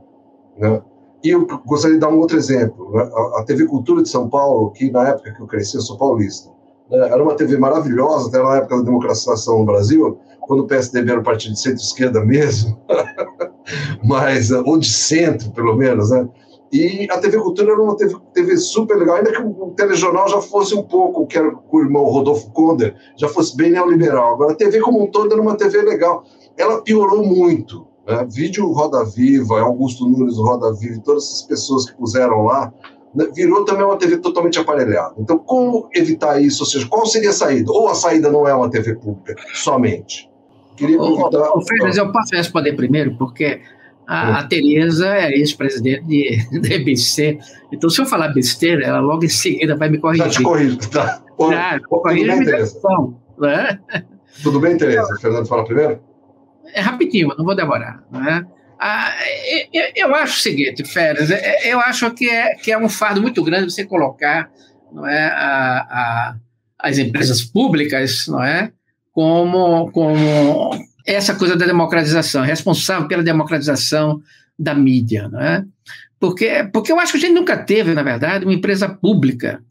Né? 0.57 0.83
E 1.23 1.31
eu 1.31 1.47
gostaria 1.67 1.97
de 1.97 2.01
dar 2.01 2.09
um 2.09 2.19
outro 2.19 2.37
exemplo. 2.37 2.93
Né? 2.93 3.11
A 3.37 3.45
TV 3.45 3.67
Cultura 3.67 4.03
de 4.03 4.09
São 4.09 4.29
Paulo, 4.29 4.71
que 4.71 4.91
na 4.91 5.09
época 5.09 5.33
que 5.35 5.43
eu 5.43 5.47
cresci, 5.47 5.77
eu 5.77 5.83
sou 5.83 5.99
paulista, 5.99 6.51
né? 6.91 7.09
era 7.09 7.23
uma 7.23 7.35
TV 7.35 7.59
maravilhosa, 7.59 8.29
até 8.29 8.43
na 8.43 8.57
época 8.57 8.77
da 8.79 8.83
democratização 8.83 9.59
no 9.59 9.65
Brasil, 9.65 10.19
quando 10.41 10.61
o 10.61 10.67
PSDB 10.67 11.11
era 11.11 11.21
um 11.21 11.25
partido 11.25 11.53
de 11.55 11.61
centro-esquerda 11.61 12.25
mesmo, 12.25 12.77
mas, 14.03 14.51
ou 14.51 14.79
de 14.79 14.91
centro, 14.91 15.51
pelo 15.53 15.77
menos, 15.77 16.11
né? 16.11 16.29
E 16.73 17.09
a 17.11 17.19
TV 17.19 17.39
Cultura 17.39 17.73
era 17.73 17.83
uma 17.83 17.97
TV, 17.97 18.17
TV, 18.33 18.57
super 18.57 18.97
legal, 18.97 19.17
ainda 19.17 19.33
que 19.33 19.43
o 19.43 19.73
telejornal 19.77 20.29
já 20.29 20.41
fosse 20.41 20.75
um 20.75 20.83
pouco, 20.83 21.27
que 21.27 21.37
era 21.37 21.51
com 21.51 21.77
o 21.77 21.81
irmão 21.81 22.05
Rodolfo 22.05 22.51
Konder, 22.53 22.95
já 23.17 23.29
fosse 23.29 23.57
bem 23.57 23.73
neoliberal. 23.73 24.35
Agora, 24.35 24.53
a 24.53 24.57
TV 24.57 24.81
como 24.81 25.03
um 25.03 25.07
todo 25.09 25.33
era 25.33 25.43
uma 25.43 25.57
TV 25.57 25.83
legal. 25.83 26.25
Ela 26.57 26.81
piorou 26.83 27.25
muito. 27.25 27.87
Né? 28.07 28.25
Vídeo 28.31 28.71
Roda 28.71 29.05
Viva, 29.05 29.61
Augusto 29.61 30.09
Nunes 30.09 30.37
Roda 30.37 30.73
Viva, 30.75 31.01
todas 31.05 31.25
essas 31.25 31.43
pessoas 31.43 31.91
que 31.91 31.97
puseram 31.97 32.45
lá, 32.45 32.73
né? 33.15 33.27
virou 33.35 33.65
também 33.65 33.85
uma 33.85 33.97
TV 33.97 34.19
totalmente 34.19 34.59
aparelhada. 34.59 35.15
Então, 35.19 35.39
como 35.39 35.89
evitar 35.93 36.41
isso? 36.41 36.63
Ou 36.63 36.69
seja, 36.69 36.87
qual 36.89 37.05
seria 37.05 37.31
a 37.31 37.33
saída? 37.33 37.73
Ou 37.73 37.89
a 37.89 37.97
saída 37.97 38.31
não 38.31 38.47
é 38.47 38.55
uma 38.55 38.71
TV 38.71 38.95
pública 38.95 39.35
somente? 39.55 40.31
Queria 40.77 40.99
convidar... 40.99 41.51
Ô, 41.51 41.59
ô, 41.59 41.89
eu 41.89 42.13
posso 42.13 42.35
responder 42.35 42.75
primeiro, 42.75 43.17
porque 43.19 43.61
a, 44.11 44.41
a 44.41 44.43
Tereza 44.45 45.07
é 45.07 45.31
ex-presidente 45.31 46.61
da 46.61 46.69
EBC. 46.75 47.39
Então, 47.71 47.89
se 47.89 48.01
eu 48.01 48.07
falar 48.07 48.29
besteira, 48.31 48.85
ela 48.85 48.99
logo 48.99 49.25
em 49.25 49.29
seguida 49.29 49.77
vai 49.77 49.89
me 49.89 49.99
corrigir. 49.99 50.25
Já 50.25 50.31
te 50.31 50.43
corrijo, 50.43 50.79
tá? 50.91 51.23
Tereza. 52.45 52.81
Né? 53.39 53.81
Tudo 54.43 54.59
bem, 54.59 54.77
Tereza? 54.77 55.17
Fernando 55.21 55.47
fala 55.47 55.65
primeiro? 55.65 56.01
É 56.75 56.81
rapidinho, 56.81 57.29
não 57.39 57.45
vou 57.45 57.55
demorar. 57.55 58.03
Né? 58.11 58.45
Ah, 58.81 59.15
eu, 59.73 59.85
eu, 59.95 60.15
acho 60.17 60.39
o 60.39 60.41
seguinte, 60.41 60.85
Férias, 60.85 61.31
é, 61.31 61.69
é, 61.69 61.73
eu 61.73 61.79
acho 61.79 62.11
que 62.11 62.29
é, 62.29 62.57
que 62.57 62.73
é 62.73 62.79
um 62.79 62.89
fardo 62.89 63.23
muito 63.23 63.45
grande 63.45 63.73
você 63.73 63.85
colocar 63.85 64.51
não 64.93 65.07
é, 65.07 65.27
a, 65.27 65.79
a, 65.89 66.37
as 66.81 66.99
empresas 66.99 67.43
públicas 67.43 68.27
não 68.27 68.43
é, 68.43 68.73
como, 69.13 69.89
como 69.93 70.71
essa 71.07 71.35
coisa 71.35 71.57
da 71.57 71.67
democratização, 71.67 72.43
responsável 72.43 73.09
pela 73.09 73.23
democratização 73.23 74.21
da 74.59 74.75
mídia. 74.75 75.29
Não 75.29 75.41
é? 75.41 75.65
porque, 76.21 76.69
porque 76.71 76.93
eu 76.93 77.01
acho 77.01 77.13
que 77.13 77.19
a 77.19 77.21
gente 77.23 77.35
nunca 77.35 77.57
teve, 77.57 77.95
na 77.95 78.03
verdade, 78.03 78.45
uma 78.45 78.53
empresa 78.53 78.87
pública, 78.87 79.63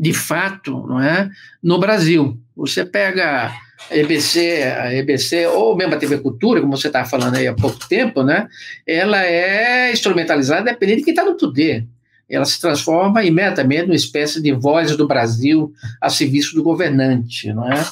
de 0.00 0.14
fato, 0.14 0.86
não 0.86 1.00
é, 1.00 1.28
no 1.62 1.78
Brasil. 1.78 2.40
Você 2.56 2.84
pega 2.84 3.52
a 3.90 3.96
EBC, 3.96 4.62
a 4.62 4.94
EBC 4.94 5.46
ou 5.48 5.76
mesmo 5.76 5.94
a 5.94 5.98
TV 5.98 6.18
Cultura, 6.18 6.60
como 6.60 6.76
você 6.76 6.86
estava 6.86 7.06
falando 7.08 7.36
aí 7.36 7.46
há 7.46 7.52
pouco 7.52 7.86
tempo, 7.86 8.22
né? 8.22 8.48
Ela 8.86 9.22
é 9.24 9.92
instrumentalizada 9.92 10.64
dependendo 10.64 11.00
de 11.00 11.04
quem 11.04 11.12
está 11.12 11.24
no 11.24 11.36
poder. 11.36 11.86
Ela 12.28 12.44
se 12.44 12.60
transforma 12.60 13.22
imediatamente 13.24 13.86
numa 13.86 13.94
espécie 13.94 14.40
de 14.40 14.52
voz 14.52 14.96
do 14.96 15.06
Brasil 15.06 15.72
a 16.00 16.08
serviço 16.08 16.54
do 16.54 16.62
governante, 16.62 17.52
não 17.52 17.70
é? 17.70 17.84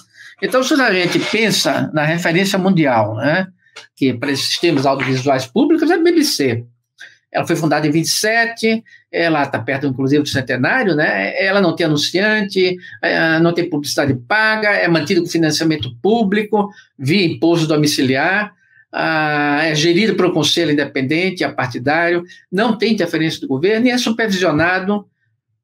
Então, 0.43 0.63
se 0.63 0.75
a 0.75 0.93
gente 0.93 1.19
pensa 1.31 1.91
na 1.95 2.05
referência 2.05 2.59
mundial, 2.59 3.17
né, 3.17 3.47
que 3.95 4.13
para 4.13 4.31
esses 4.31 4.47
sistemas 4.47 4.85
audiovisuais 4.85 5.47
públicos 5.47 5.91
é 5.91 5.95
a 5.95 5.99
BBC. 5.99 6.65
Ela 7.33 7.47
foi 7.47 7.57
fundada 7.57 7.87
em 7.87 7.91
27, 7.91 8.83
ela 9.11 9.43
está 9.43 9.59
perto, 9.59 9.87
inclusive, 9.87 10.23
do 10.23 10.29
centenário, 10.29 10.95
né? 10.95 11.35
Ela 11.43 11.61
não 11.61 11.75
tem 11.75 11.85
anunciante, 11.87 12.77
é, 13.03 13.39
não 13.41 13.53
tem 13.53 13.69
publicidade 13.69 14.15
paga, 14.29 14.69
é 14.71 14.87
mantida 14.89 15.21
com 15.21 15.27
financiamento 15.27 15.95
público, 16.01 16.71
via 16.99 17.27
imposto 17.27 17.67
domiciliar, 17.67 18.55
é 18.93 19.75
gerido 19.75 20.15
por 20.15 20.27
um 20.27 20.33
conselho 20.33 20.71
independente, 20.71 21.45
apartidário, 21.45 22.23
não 22.51 22.79
tem 22.79 22.95
interferência 22.95 23.41
do 23.41 23.49
governo 23.49 23.87
e 23.87 23.91
é 23.91 23.99
supervisionado 23.99 25.07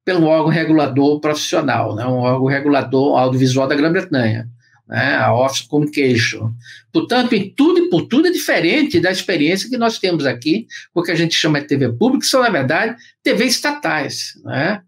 pelo 0.04 0.26
órgão 0.26 0.50
regulador 0.50 1.20
profissional, 1.20 1.94
né? 1.94 2.04
um 2.04 2.18
órgão 2.18 2.46
regulador 2.46 3.18
audiovisual 3.18 3.66
da 3.66 3.76
Grã-Bretanha 3.76 4.48
né, 4.92 5.16
a 5.16 5.34
Office 5.34 5.62
Communication. 5.62 6.52
Portanto, 6.92 7.34
em 7.34 7.48
tudo 7.48 7.78
e 7.78 7.88
por 7.88 8.02
tudo 8.02 8.28
é 8.28 8.30
diferente 8.30 9.00
da 9.00 9.10
experiência 9.10 9.70
que 9.70 9.78
nós 9.78 9.98
temos 9.98 10.26
aqui, 10.26 10.66
o 10.94 11.02
que 11.02 11.10
a 11.10 11.14
gente 11.14 11.34
chama 11.34 11.62
de 11.62 11.66
TV 11.66 11.90
pública, 11.94 12.20
que 12.20 12.26
são, 12.26 12.42
na 12.42 12.50
verdade, 12.50 12.94
TV 13.22 13.46
estatais. 13.46 14.34
Né? 14.44 14.82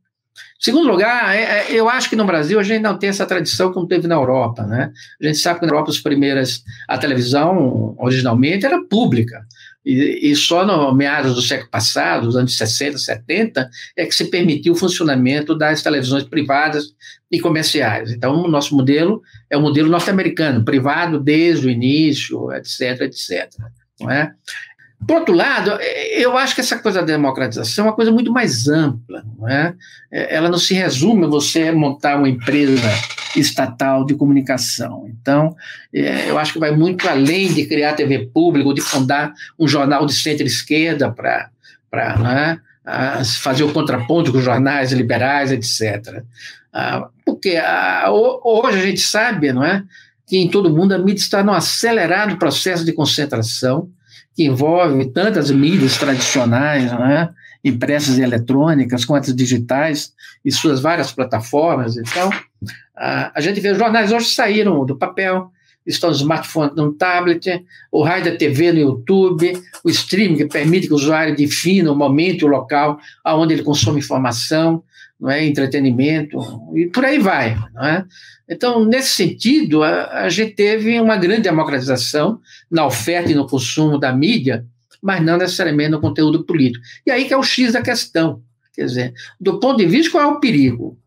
Segundo 0.61 0.87
lugar, 0.87 1.35
é, 1.35 1.43
é, 1.43 1.67
eu 1.73 1.89
acho 1.89 2.11
que 2.11 2.17
no 2.17 2.27
Brasil 2.27 2.61
a 2.61 2.63
gente 2.63 2.83
não 2.83 2.99
tem 2.99 3.09
essa 3.09 3.25
tradição 3.25 3.73
como 3.73 3.89
teve 3.89 4.07
na 4.07 4.15
Europa. 4.15 4.65
Né? 4.65 4.93
A 5.23 5.27
gente 5.27 5.39
sabe 5.39 5.61
que 5.61 5.65
na 5.65 5.73
Europa 5.73 5.91
as 5.91 5.99
primeiras, 5.99 6.63
a 6.87 6.99
televisão 6.99 7.97
originalmente 7.99 8.67
era 8.67 8.85
pública. 8.85 9.41
E, 9.85 10.31
e, 10.31 10.37
só 10.37 10.65
no 10.65 10.95
meados 10.95 11.35
do 11.35 11.43
século 11.43 11.71
passado, 11.71 12.27
os 12.27 12.37
anos 12.37 12.57
60, 12.57 12.97
70, 12.97 13.69
é 13.97 14.07
que 14.07 14.15
se 14.15 14.31
permitiu 14.31 14.73
o 14.73 14.77
funcionamento 14.77 15.55
das 15.55 15.83
televisões 15.83 16.25
privadas 16.25 16.95
e 17.31 17.39
comerciais. 17.39 18.11
Então, 18.11 18.43
o 18.43 18.49
nosso 18.49 18.75
modelo 18.75 19.23
é 19.51 19.57
o 19.57 19.61
modelo 19.61 19.91
norte-americano, 19.91 20.65
privado 20.65 21.21
desde 21.21 21.67
o 21.67 21.71
início, 21.71 22.51
etc, 22.53 23.03
etc. 23.03 23.51
Não 24.01 24.11
é? 24.11 24.33
Por 25.07 25.17
outro 25.17 25.35
lado, 25.35 25.71
eu 26.13 26.37
acho 26.37 26.55
que 26.55 26.61
essa 26.61 26.79
coisa 26.79 27.01
da 27.01 27.07
democratização 27.07 27.85
é 27.85 27.89
uma 27.89 27.95
coisa 27.95 28.11
muito 28.11 28.33
mais 28.33 28.69
ampla. 28.69 29.25
Não 29.39 29.49
é? 29.49 29.75
é 30.11 30.37
ela 30.37 30.49
não 30.49 30.59
se 30.59 30.75
resume 30.75 31.25
a 31.25 31.29
você 31.29 31.71
montar 31.73 32.17
uma 32.17 32.29
empresa 32.29 32.89
estatal 33.37 34.05
de 34.05 34.15
comunicação. 34.15 35.07
Então, 35.09 35.57
é, 35.93 36.31
eu 36.31 36.39
acho 36.39 36.53
que 36.53 36.59
vai 36.59 36.71
muito 36.71 37.09
além 37.09 37.53
de 37.53 37.67
criar 37.67 37.95
TV 37.95 38.31
pública 38.33 38.69
ou 38.69 38.75
de 38.75 38.81
fundar 38.81 39.33
um 39.59 39.67
jornal 39.67 40.07
de 40.07 40.15
centro-esquerda 40.15 41.11
para 41.11 41.51
né, 42.19 42.61
fazer 43.41 43.65
o 43.65 43.73
contraponto 43.73 44.33
com 44.33 44.39
os 44.39 44.45
jornais 44.45 44.93
liberais, 44.93 45.53
etc. 45.53 46.23
Ah, 46.73 47.09
porque 47.25 47.57
ah, 47.57 48.07
hoje 48.11 48.79
a 48.79 48.83
gente 48.83 49.01
sabe, 49.01 49.53
não 49.53 49.65
é, 49.65 49.83
que 50.27 50.39
em 50.39 50.49
todo 50.49 50.75
mundo 50.75 50.93
a 50.93 50.99
mídia 50.99 51.23
está 51.23 51.43
num 51.43 51.53
acelerado 51.53 52.37
processo 52.37 52.85
de 52.85 52.93
concentração 52.93 53.89
que 54.35 54.45
envolve 54.45 55.07
tantas 55.07 55.51
mídias 55.51 55.97
tradicionais, 55.97 56.91
não 56.91 57.07
é, 57.07 57.31
impressas 57.65 58.19
eletrônicas, 58.19 59.05
quanto 59.05 59.35
digitais 59.35 60.13
e 60.45 60.51
suas 60.51 60.81
várias 60.81 61.13
plataformas. 61.13 61.97
Então, 61.97 62.31
a, 62.97 63.33
a 63.35 63.41
gente 63.41 63.61
vê 63.61 63.71
os 63.71 63.79
jornais 63.79 64.13
hoje 64.13 64.27
saíram 64.27 64.85
do 64.85 64.97
papel, 64.97 65.51
estão 65.87 66.11
no 66.11 66.17
smartphone, 66.17 66.73
no 66.75 66.93
tablet, 66.93 67.65
o 67.93 68.03
raio 68.03 68.25
da 68.25 68.37
TV 68.37 68.73
no 68.73 68.81
YouTube, 68.81 69.53
o 69.83 69.91
streaming 69.91 70.37
que 70.37 70.47
permite 70.47 70.87
que 70.87 70.93
o 70.93 70.97
usuário 70.97 71.37
defina 71.37 71.93
o 71.93 71.97
momento 71.97 72.43
e 72.43 72.45
o 72.45 72.49
local 72.49 72.99
aonde 73.23 73.55
ele 73.55 73.63
consome 73.63 74.01
informação, 74.01 74.83
não 75.21 75.31
é, 75.31 75.45
entretenimento, 75.45 76.39
e 76.75 76.87
por 76.87 77.05
aí 77.05 77.19
vai. 77.19 77.57
Não 77.73 77.85
é? 77.85 78.05
Então, 78.49 78.85
nesse 78.85 79.11
sentido, 79.11 79.83
a, 79.83 80.25
a 80.25 80.29
gente 80.29 80.55
teve 80.55 81.01
uma 81.01 81.17
grande 81.17 81.43
democratização 81.43 82.41
na 82.71 82.85
oferta 82.87 83.31
e 83.31 83.35
no 83.35 83.47
consumo 83.47 83.99
da 83.99 84.13
mídia, 84.13 84.67
mas 85.03 85.23
não 85.23 85.37
necessariamente 85.37 85.91
no 85.91 86.01
conteúdo 86.01 86.45
político. 86.45 86.85
E 87.07 87.11
aí 87.11 87.25
que 87.27 87.35
é 87.35 87.37
o 87.37 87.43
X 87.43 87.73
da 87.73 87.83
questão. 87.83 88.43
Quer 88.75 88.87
dizer, 88.87 89.15
do 89.41 89.61
ponto 89.61 89.79
de 89.79 89.87
vista, 89.87 90.11
qual 90.11 90.25
é 90.25 90.27
o 90.27 90.41
perigo? 90.41 90.99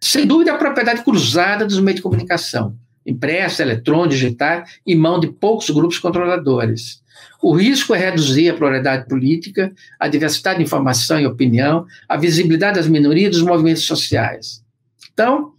Sem 0.00 0.26
dúvida, 0.26 0.52
a 0.52 0.58
propriedade 0.58 1.02
cruzada 1.02 1.64
dos 1.64 1.80
meios 1.80 1.96
de 1.96 2.02
comunicação, 2.02 2.76
impressa, 3.06 3.62
eletrônica, 3.62 4.10
digital, 4.10 4.64
em 4.86 4.96
mão 4.96 5.20
de 5.20 5.28
poucos 5.28 5.70
grupos 5.70 5.98
controladores. 5.98 7.02
O 7.42 7.54
risco 7.54 7.94
é 7.94 7.98
reduzir 7.98 8.48
a 8.48 8.54
pluralidade 8.54 9.06
política, 9.06 9.72
a 10.00 10.08
diversidade 10.08 10.58
de 10.58 10.64
informação 10.64 11.20
e 11.20 11.26
opinião, 11.26 11.86
a 12.08 12.16
visibilidade 12.16 12.76
das 12.76 12.88
minorias 12.88 13.28
e 13.28 13.30
dos 13.38 13.42
movimentos 13.42 13.82
sociais. 13.82 14.62
Então, 15.12 15.52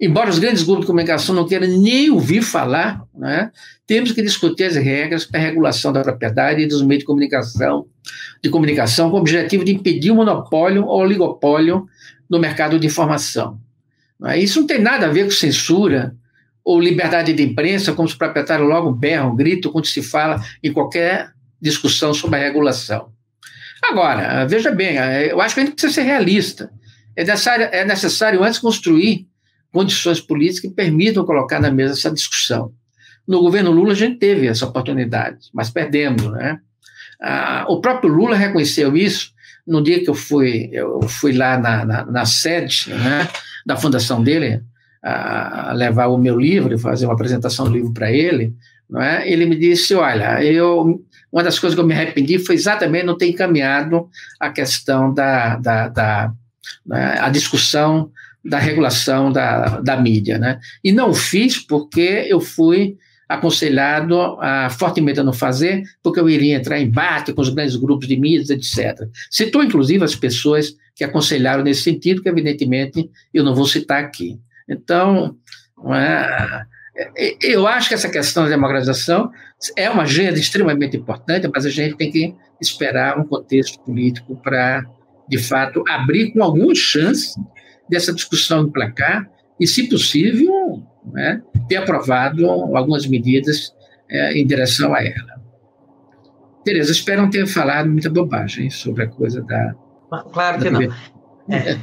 embora 0.00 0.30
os 0.30 0.38
grandes 0.38 0.62
grupos 0.62 0.82
de 0.82 0.86
comunicação 0.86 1.34
não 1.34 1.46
queiram 1.46 1.66
nem 1.66 2.10
ouvir 2.10 2.42
falar, 2.42 3.02
né, 3.14 3.50
temos 3.86 4.12
que 4.12 4.22
discutir 4.22 4.64
as 4.64 4.76
regras 4.76 5.24
para 5.24 5.40
a 5.40 5.42
regulação 5.42 5.92
da 5.92 6.02
propriedade 6.02 6.62
e 6.62 6.66
dos 6.66 6.82
meios 6.82 7.00
de 7.00 7.06
comunicação, 7.06 7.86
de 8.42 8.48
comunicação 8.48 9.10
com 9.10 9.16
o 9.16 9.20
objetivo 9.20 9.64
de 9.64 9.72
impedir 9.74 10.10
o 10.10 10.16
monopólio 10.16 10.84
ou 10.84 11.00
oligopólio 11.00 11.86
no 12.28 12.38
mercado 12.38 12.78
de 12.78 12.86
informação. 12.86 13.58
Né. 14.18 14.38
Isso 14.38 14.60
não 14.60 14.66
tem 14.66 14.80
nada 14.80 15.06
a 15.06 15.10
ver 15.10 15.24
com 15.24 15.30
censura 15.30 16.14
ou 16.66 16.80
liberdade 16.80 17.32
de 17.32 17.44
imprensa, 17.44 17.92
como 17.92 18.08
os 18.08 18.14
proprietários 18.16 18.68
logo 18.68 18.90
berram, 18.90 19.36
gritam 19.36 19.70
quando 19.70 19.86
se 19.86 20.02
fala 20.02 20.42
em 20.60 20.72
qualquer 20.72 21.30
discussão 21.62 22.12
sobre 22.12 22.40
a 22.40 22.42
regulação. 22.42 23.12
Agora, 23.84 24.44
veja 24.46 24.72
bem, 24.72 24.96
eu 25.30 25.40
acho 25.40 25.54
que 25.54 25.60
a 25.60 25.64
gente 25.64 25.74
precisa 25.74 25.94
ser 25.94 26.02
realista. 26.02 26.68
É 27.14 27.22
necessário, 27.22 27.68
é 27.70 27.84
necessário 27.84 28.42
antes 28.42 28.58
construir 28.58 29.28
condições 29.72 30.20
políticas 30.20 30.68
que 30.68 30.74
permitam 30.76 31.24
colocar 31.24 31.60
na 31.60 31.70
mesa 31.70 31.92
essa 31.92 32.10
discussão. 32.10 32.72
No 33.28 33.40
governo 33.40 33.70
Lula 33.70 33.92
a 33.92 33.96
gente 33.96 34.18
teve 34.18 34.48
essa 34.48 34.66
oportunidade, 34.66 35.48
mas 35.54 35.70
perdemos, 35.70 36.24
né? 36.32 36.58
Ah, 37.22 37.64
o 37.68 37.80
próprio 37.80 38.12
Lula 38.12 38.34
reconheceu 38.34 38.96
isso 38.96 39.30
no 39.64 39.80
dia 39.80 40.02
que 40.02 40.10
eu 40.10 40.14
fui, 40.14 40.68
eu 40.72 41.00
fui 41.02 41.32
lá 41.32 41.56
na, 41.58 41.84
na, 41.84 42.06
na 42.06 42.26
sede 42.26 42.90
né, 42.90 43.28
da 43.64 43.76
fundação 43.76 44.22
dele, 44.22 44.62
a, 45.06 45.72
levar 45.72 46.06
o 46.06 46.18
meu 46.18 46.38
livro, 46.38 46.78
fazer 46.78 47.06
uma 47.06 47.14
apresentação 47.14 47.66
do 47.66 47.72
livro 47.72 47.92
para 47.92 48.10
ele, 48.10 48.54
não 48.88 49.00
é? 49.00 49.28
ele 49.30 49.46
me 49.46 49.56
disse, 49.56 49.94
olha, 49.94 50.42
eu, 50.42 51.02
uma 51.32 51.42
das 51.42 51.58
coisas 51.58 51.74
que 51.74 51.80
eu 51.80 51.86
me 51.86 51.94
arrependi 51.94 52.38
foi 52.38 52.54
exatamente 52.54 53.04
não 53.04 53.16
ter 53.16 53.28
encaminhado 53.28 54.08
a 54.40 54.50
questão 54.50 55.12
da, 55.12 55.56
da, 55.56 55.88
da 55.88 56.32
né, 56.84 57.18
a 57.20 57.28
discussão 57.28 58.10
da 58.44 58.58
regulação 58.58 59.32
da, 59.32 59.80
da 59.80 59.96
mídia, 59.96 60.38
né? 60.38 60.60
E 60.82 60.92
não 60.92 61.12
fiz 61.12 61.58
porque 61.58 62.26
eu 62.28 62.40
fui 62.40 62.96
aconselhado 63.28 64.20
a, 64.40 64.70
fortemente 64.70 65.18
a 65.18 65.24
não 65.24 65.32
fazer, 65.32 65.82
porque 66.00 66.20
eu 66.20 66.30
iria 66.30 66.54
entrar 66.54 66.78
em 66.78 66.86
embate 66.86 67.32
com 67.32 67.40
os 67.40 67.48
grandes 67.48 67.74
grupos 67.74 68.06
de 68.06 68.16
mídias, 68.16 68.50
etc. 68.50 69.08
Citou, 69.30 69.64
inclusive, 69.64 70.04
as 70.04 70.14
pessoas 70.14 70.76
que 70.94 71.02
aconselharam 71.02 71.64
nesse 71.64 71.82
sentido, 71.82 72.22
que, 72.22 72.28
evidentemente, 72.28 73.10
eu 73.34 73.42
não 73.42 73.54
vou 73.54 73.66
citar 73.66 74.02
aqui. 74.02 74.38
Então, 74.68 75.36
é, 75.94 76.62
é, 77.16 77.36
eu 77.42 77.66
acho 77.66 77.88
que 77.88 77.94
essa 77.94 78.08
questão 78.08 78.44
da 78.44 78.50
democratização 78.50 79.30
é 79.76 79.88
uma 79.90 80.02
agenda 80.02 80.38
extremamente 80.38 80.96
importante, 80.96 81.48
mas 81.52 81.66
a 81.66 81.70
gente 81.70 81.96
tem 81.96 82.10
que 82.10 82.34
esperar 82.60 83.18
um 83.18 83.24
contexto 83.24 83.78
político 83.80 84.36
para, 84.36 84.84
de 85.28 85.38
fato, 85.38 85.84
abrir 85.88 86.32
com 86.32 86.42
alguma 86.42 86.74
chance 86.74 87.38
dessa 87.88 88.12
discussão 88.12 88.62
emplacar 88.64 89.28
e, 89.60 89.66
se 89.66 89.88
possível, 89.88 90.82
né, 91.12 91.42
ter 91.68 91.76
aprovado 91.76 92.48
algumas 92.48 93.06
medidas 93.06 93.72
é, 94.10 94.38
em 94.38 94.46
direção 94.46 94.94
a 94.94 95.02
ela. 95.02 95.36
Tereza, 96.64 96.90
espero 96.90 97.22
não 97.22 97.30
ter 97.30 97.46
falado 97.46 97.88
muita 97.88 98.10
bobagem 98.10 98.70
sobre 98.70 99.04
a 99.04 99.06
coisa 99.06 99.40
da. 99.42 99.74
Claro 100.32 100.58
que 100.58 100.64
da... 100.64 100.70
não. 100.70 100.82
É. 101.48 101.78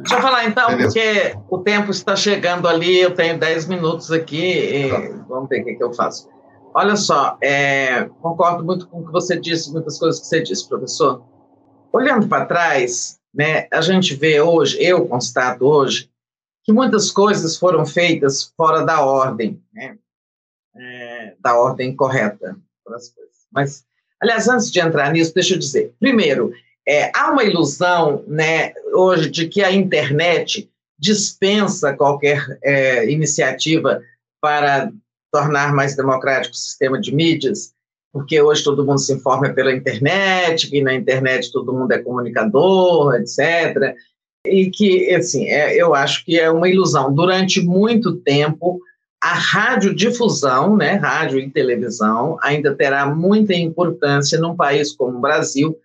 Deixa 0.00 0.16
eu 0.16 0.22
falar 0.22 0.46
então, 0.46 0.76
porque 0.76 1.36
o 1.48 1.58
tempo 1.58 1.90
está 1.90 2.16
chegando 2.16 2.66
ali, 2.66 3.00
eu 3.00 3.14
tenho 3.14 3.38
10 3.38 3.66
minutos 3.66 4.10
aqui, 4.10 4.88
tá. 4.90 5.24
vamos 5.28 5.48
ver 5.48 5.62
o 5.62 5.64
que, 5.64 5.74
que, 5.74 5.84
eu 5.84 5.94
faço. 5.94 6.28
Olha 6.74 6.96
só, 6.96 7.38
é, 7.40 8.04
concordo 8.20 8.64
muito 8.64 8.88
com 8.88 9.00
o 9.00 9.06
que 9.06 9.12
você 9.12 9.38
disse, 9.38 9.72
muitas 9.72 9.98
coisas 9.98 10.20
que 10.20 10.26
você 10.26 10.42
disse, 10.42 10.68
professor. 10.68 11.24
Olhando 11.92 12.26
para 12.26 12.44
trás, 12.46 13.20
né, 13.32 13.68
a 13.72 13.80
gente 13.80 14.14
vê 14.14 14.40
hoje, 14.40 14.82
eu 14.82 15.06
constato 15.06 15.64
hoje, 15.64 16.10
que 16.64 16.72
muitas 16.72 17.12
coisas 17.12 17.56
foram 17.56 17.86
feitas 17.86 18.52
fora 18.56 18.84
da 18.84 19.04
ordem, 19.04 19.62
né, 19.72 19.96
é, 20.76 21.34
da 21.38 21.56
ordem 21.56 21.94
correta 21.94 22.56
para 22.84 22.96
as 22.96 23.08
coisas. 23.10 23.34
Mas, 23.52 23.84
aliás, 24.20 24.48
antes 24.48 24.72
de 24.72 24.80
entrar 24.80 25.12
nisso, 25.12 25.32
deixa 25.32 25.54
eu 25.54 25.58
dizer, 25.58 25.94
primeiro, 26.00 26.52
é, 26.86 27.10
há 27.14 27.30
uma 27.30 27.44
ilusão, 27.44 28.22
né, 28.26 28.72
hoje, 28.92 29.30
de 29.30 29.48
que 29.48 29.62
a 29.62 29.72
internet 29.72 30.70
dispensa 30.98 31.94
qualquer 31.94 32.58
é, 32.62 33.10
iniciativa 33.10 34.00
para 34.40 34.90
tornar 35.32 35.74
mais 35.74 35.96
democrático 35.96 36.54
o 36.54 36.58
sistema 36.58 37.00
de 37.00 37.14
mídias, 37.14 37.72
porque 38.12 38.40
hoje 38.40 38.62
todo 38.62 38.84
mundo 38.84 38.98
se 38.98 39.12
informa 39.12 39.48
pela 39.52 39.72
internet, 39.72 40.70
que 40.70 40.80
na 40.82 40.94
internet 40.94 41.50
todo 41.50 41.72
mundo 41.72 41.90
é 41.92 41.98
comunicador, 41.98 43.16
etc. 43.16 43.96
E 44.46 44.70
que, 44.70 45.12
assim, 45.12 45.46
é, 45.48 45.74
eu 45.74 45.94
acho 45.94 46.24
que 46.24 46.38
é 46.38 46.48
uma 46.50 46.68
ilusão. 46.68 47.12
Durante 47.12 47.60
muito 47.60 48.16
tempo, 48.18 48.78
a 49.20 49.32
radiodifusão, 49.32 50.76
né, 50.76 50.92
rádio 50.92 51.40
e 51.40 51.50
televisão, 51.50 52.38
ainda 52.42 52.74
terá 52.74 53.06
muita 53.06 53.54
importância 53.54 54.38
num 54.38 54.54
país 54.54 54.92
como 54.92 55.18
o 55.18 55.20
Brasil, 55.20 55.76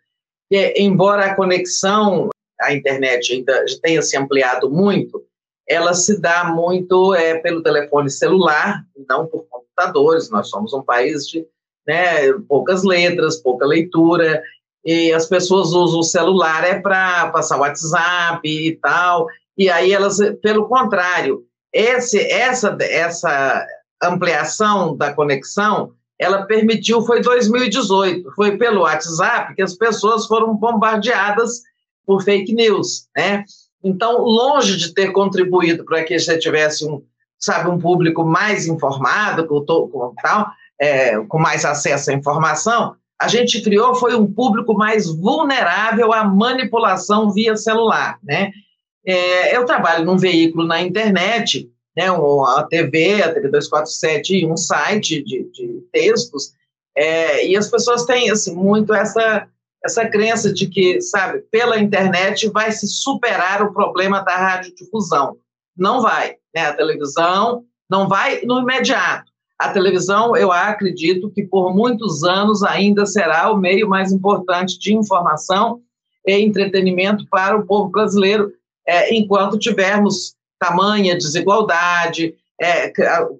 embora 0.52 1.26
a 1.26 1.36
conexão 1.36 2.30
à 2.60 2.74
internet 2.74 3.34
ainda 3.34 3.66
tenha 3.82 4.02
se 4.02 4.18
ampliado 4.18 4.70
muito, 4.70 5.24
ela 5.68 5.94
se 5.94 6.20
dá 6.20 6.46
muito 6.46 7.14
é, 7.14 7.38
pelo 7.40 7.62
telefone 7.62 8.10
celular, 8.10 8.84
não 9.08 9.28
por 9.28 9.46
computadores. 9.48 10.30
Nós 10.30 10.50
somos 10.50 10.74
um 10.74 10.82
país 10.82 11.28
de 11.28 11.46
né, 11.88 12.34
poucas 12.48 12.84
letras, 12.84 13.38
pouca 13.38 13.66
leitura, 13.66 14.42
e 14.84 15.12
as 15.14 15.28
pessoas 15.28 15.70
usam 15.70 16.00
o 16.00 16.04
celular 16.04 16.64
é 16.64 16.80
para 16.80 17.30
passar 17.30 17.58
WhatsApp 17.58 18.42
e 18.44 18.76
tal, 18.78 19.28
e 19.58 19.70
aí 19.70 19.92
elas, 19.92 20.18
pelo 20.42 20.68
contrário, 20.68 21.44
esse, 21.74 22.20
essa, 22.20 22.76
essa 22.80 23.68
ampliação 24.02 24.96
da 24.96 25.14
conexão 25.14 25.94
ela 26.20 26.46
permitiu, 26.46 27.02
foi 27.02 27.22
2018, 27.22 28.32
foi 28.36 28.58
pelo 28.58 28.82
WhatsApp 28.82 29.56
que 29.56 29.62
as 29.62 29.74
pessoas 29.74 30.26
foram 30.26 30.54
bombardeadas 30.54 31.62
por 32.06 32.22
fake 32.22 32.54
news, 32.54 33.08
né? 33.16 33.46
Então, 33.82 34.22
longe 34.24 34.76
de 34.76 34.94
ter 34.94 35.12
contribuído 35.12 35.86
para 35.86 36.04
que 36.04 36.20
você 36.20 36.38
tivesse 36.38 36.86
um, 36.86 37.02
sabe, 37.40 37.70
um 37.70 37.80
público 37.80 38.26
mais 38.26 38.68
informado, 38.68 39.48
com, 39.48 39.62
com 39.62 40.14
tal, 40.22 40.48
é, 40.78 41.18
com 41.26 41.40
mais 41.40 41.64
acesso 41.64 42.12
à 42.12 42.14
informação, 42.14 42.96
a 43.20 43.28
gente 43.30 43.62
criou 43.62 43.96
foi 43.96 44.16
um 44.16 44.32
público 44.32 44.74
mais 44.74 45.08
vulnerável 45.08 46.12
à 46.12 46.26
manipulação 46.26 47.32
via 47.32 47.56
celular, 47.56 48.18
né? 48.22 48.52
É, 49.06 49.56
eu 49.56 49.66
trabalho 49.66 50.06
num 50.06 50.18
veículo 50.18 50.68
na 50.68 50.82
internet 50.82 51.70
né, 52.00 52.08
a 52.08 52.64
TV, 52.64 53.22
a 53.22 53.34
TV 53.34 53.50
247 53.50 54.38
e 54.38 54.46
um 54.46 54.56
site 54.56 55.22
de, 55.22 55.44
de 55.52 55.84
textos, 55.92 56.54
é, 56.96 57.46
e 57.46 57.58
as 57.58 57.70
pessoas 57.70 58.06
têm 58.06 58.32
assim, 58.32 58.56
muito 58.56 58.94
essa, 58.94 59.48
essa 59.84 60.08
crença 60.08 60.54
de 60.54 60.68
que, 60.68 61.02
sabe, 61.02 61.40
pela 61.52 61.78
internet 61.78 62.50
vai 62.50 62.72
se 62.72 62.88
superar 62.88 63.62
o 63.62 63.74
problema 63.74 64.22
da 64.22 64.36
radiodifusão. 64.36 65.36
Não 65.78 66.02
vai. 66.02 66.36
Né? 66.56 66.68
A 66.68 66.74
televisão 66.74 67.66
não 67.90 68.08
vai 68.08 68.42
no 68.44 68.60
imediato. 68.60 69.30
A 69.58 69.70
televisão, 69.70 70.38
eu 70.38 70.54
acredito 70.54 71.30
que 71.30 71.44
por 71.44 71.76
muitos 71.76 72.24
anos 72.24 72.64
ainda 72.64 73.06
será 73.06 73.52
o 73.52 73.58
meio 73.58 73.90
mais 73.90 74.14
importante 74.14 74.80
de 74.80 74.94
informação 74.94 75.82
e 76.26 76.34
entretenimento 76.34 77.26
para 77.30 77.58
o 77.58 77.66
povo 77.66 77.90
brasileiro, 77.90 78.54
é, 78.88 79.14
enquanto 79.14 79.60
tivermos 79.60 80.39
tamanha 80.60 81.18
desigualdade, 81.18 82.36
é, 82.62 82.92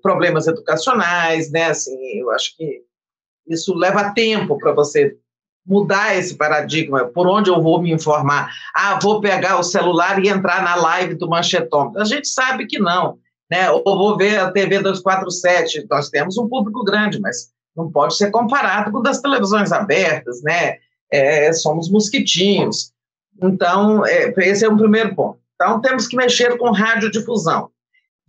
problemas 0.02 0.48
educacionais, 0.48 1.52
né? 1.52 1.66
Assim, 1.66 1.98
eu 2.18 2.32
acho 2.32 2.56
que 2.56 2.82
isso 3.48 3.76
leva 3.76 4.14
tempo 4.14 4.58
para 4.58 4.72
você 4.72 5.18
mudar 5.66 6.16
esse 6.16 6.36
paradigma. 6.36 7.06
Por 7.06 7.28
onde 7.28 7.50
eu 7.50 7.62
vou 7.62 7.82
me 7.82 7.92
informar? 7.92 8.52
Ah, 8.74 8.98
vou 9.02 9.22
pegar 9.22 9.60
o 9.60 9.64
celular 9.64 10.24
e 10.24 10.30
entrar 10.30 10.64
na 10.64 10.76
live 10.76 11.16
do 11.16 11.30
Manchetômetro. 11.30 12.02
A 12.02 12.06
gente 12.06 12.28
sabe 12.28 12.66
que 12.66 12.80
não, 12.80 13.20
né? 13.52 13.70
Ou 13.70 13.84
vou 13.84 14.18
ver 14.18 14.40
a 14.40 14.52
TV 14.52 14.80
247. 14.80 15.86
Nós 15.90 16.10
temos 16.10 16.38
um 16.38 16.48
público 16.48 16.84
grande, 16.84 17.20
mas 17.20 17.52
não 17.76 17.92
pode 17.92 18.16
ser 18.16 18.32
comparado 18.32 18.92
com 18.92 19.02
das 19.02 19.22
televisões 19.22 19.72
abertas, 19.72 20.42
né? 20.42 20.78
É, 21.12 21.52
somos 21.54 21.90
mosquitinhos. 21.90 22.92
Então, 23.42 24.06
é, 24.06 24.34
esse 24.38 24.66
é 24.66 24.70
um 24.70 24.78
primeiro 24.78 25.16
ponto. 25.16 25.40
Então, 25.62 25.82
temos 25.82 26.08
que 26.08 26.16
mexer 26.16 26.58
com 26.58 26.72
radiodifusão, 26.72 27.70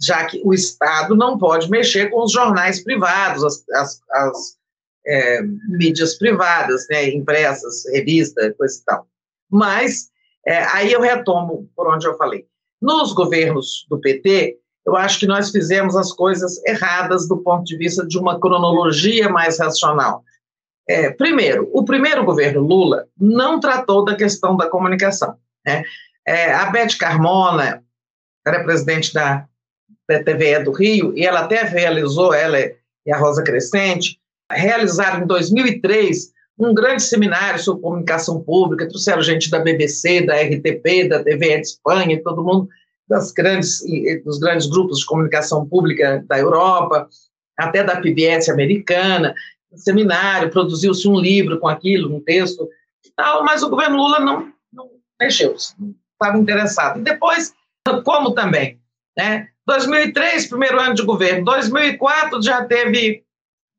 já 0.00 0.24
que 0.24 0.42
o 0.44 0.52
Estado 0.52 1.14
não 1.14 1.38
pode 1.38 1.70
mexer 1.70 2.10
com 2.10 2.24
os 2.24 2.32
jornais 2.32 2.82
privados, 2.82 3.44
as, 3.44 3.64
as, 3.70 4.00
as 4.10 4.58
é, 5.06 5.40
mídias 5.68 6.18
privadas, 6.18 6.86
né, 6.90 7.08
impressas, 7.10 7.84
revista, 7.92 8.52
coisa 8.54 8.80
e 8.80 8.84
tal. 8.84 9.06
Mas, 9.48 10.10
é, 10.44 10.64
aí 10.64 10.92
eu 10.92 11.00
retomo 11.00 11.70
por 11.76 11.88
onde 11.88 12.06
eu 12.06 12.16
falei. 12.16 12.46
Nos 12.82 13.12
governos 13.12 13.86
do 13.88 14.00
PT, 14.00 14.58
eu 14.84 14.96
acho 14.96 15.20
que 15.20 15.26
nós 15.26 15.50
fizemos 15.50 15.94
as 15.94 16.12
coisas 16.12 16.60
erradas 16.66 17.28
do 17.28 17.38
ponto 17.38 17.64
de 17.64 17.76
vista 17.76 18.04
de 18.04 18.18
uma 18.18 18.40
cronologia 18.40 19.28
mais 19.28 19.60
racional. 19.60 20.24
É, 20.88 21.10
primeiro, 21.10 21.70
o 21.72 21.84
primeiro 21.84 22.24
governo 22.24 22.60
Lula 22.60 23.06
não 23.16 23.60
tratou 23.60 24.04
da 24.04 24.16
questão 24.16 24.56
da 24.56 24.68
comunicação. 24.68 25.36
Né? 25.64 25.84
É, 26.26 26.52
a 26.52 26.66
Beth 26.70 26.96
Carmona 26.98 27.82
era 28.46 28.64
presidente 28.64 29.12
da, 29.12 29.46
da 30.08 30.22
TVE 30.22 30.64
do 30.64 30.72
Rio, 30.72 31.16
e 31.16 31.24
ela 31.24 31.40
até 31.40 31.62
realizou, 31.62 32.32
ela 32.32 32.58
e 32.58 33.12
a 33.12 33.16
Rosa 33.16 33.42
Crescente, 33.42 34.18
realizaram 34.50 35.22
em 35.22 35.26
2003 35.26 36.32
um 36.58 36.74
grande 36.74 37.02
seminário 37.02 37.58
sobre 37.58 37.82
comunicação 37.82 38.42
pública, 38.42 38.86
trouxeram 38.86 39.22
gente 39.22 39.50
da 39.50 39.60
BBC, 39.60 40.26
da 40.26 40.36
RTP, 40.36 41.08
da 41.08 41.24
TVE 41.24 41.56
de 41.56 41.66
Espanha, 41.66 42.22
todo 42.22 42.44
mundo 42.44 42.68
das 43.08 43.32
grandes, 43.32 43.80
dos 44.24 44.38
grandes 44.38 44.66
grupos 44.66 45.00
de 45.00 45.06
comunicação 45.06 45.66
pública 45.66 46.22
da 46.28 46.38
Europa, 46.38 47.08
até 47.56 47.82
da 47.82 48.00
PBS 48.00 48.48
americana, 48.50 49.34
seminário, 49.74 50.50
produziu-se 50.50 51.08
um 51.08 51.18
livro 51.18 51.58
com 51.58 51.66
aquilo, 51.66 52.14
um 52.14 52.20
texto, 52.20 52.68
tal, 53.16 53.44
mas 53.44 53.62
o 53.62 53.70
governo 53.70 53.96
Lula 53.96 54.20
não, 54.20 54.52
não 54.72 54.90
mexeu, 55.18 55.56
estava 56.20 56.38
interessado. 56.38 57.00
E 57.00 57.02
depois, 57.02 57.54
como 58.04 58.32
também, 58.32 58.80
né? 59.16 59.48
2003, 59.66 60.48
primeiro 60.48 60.80
ano 60.80 60.94
de 60.94 61.04
governo. 61.04 61.44
2004 61.44 62.42
já 62.42 62.64
teve 62.64 63.24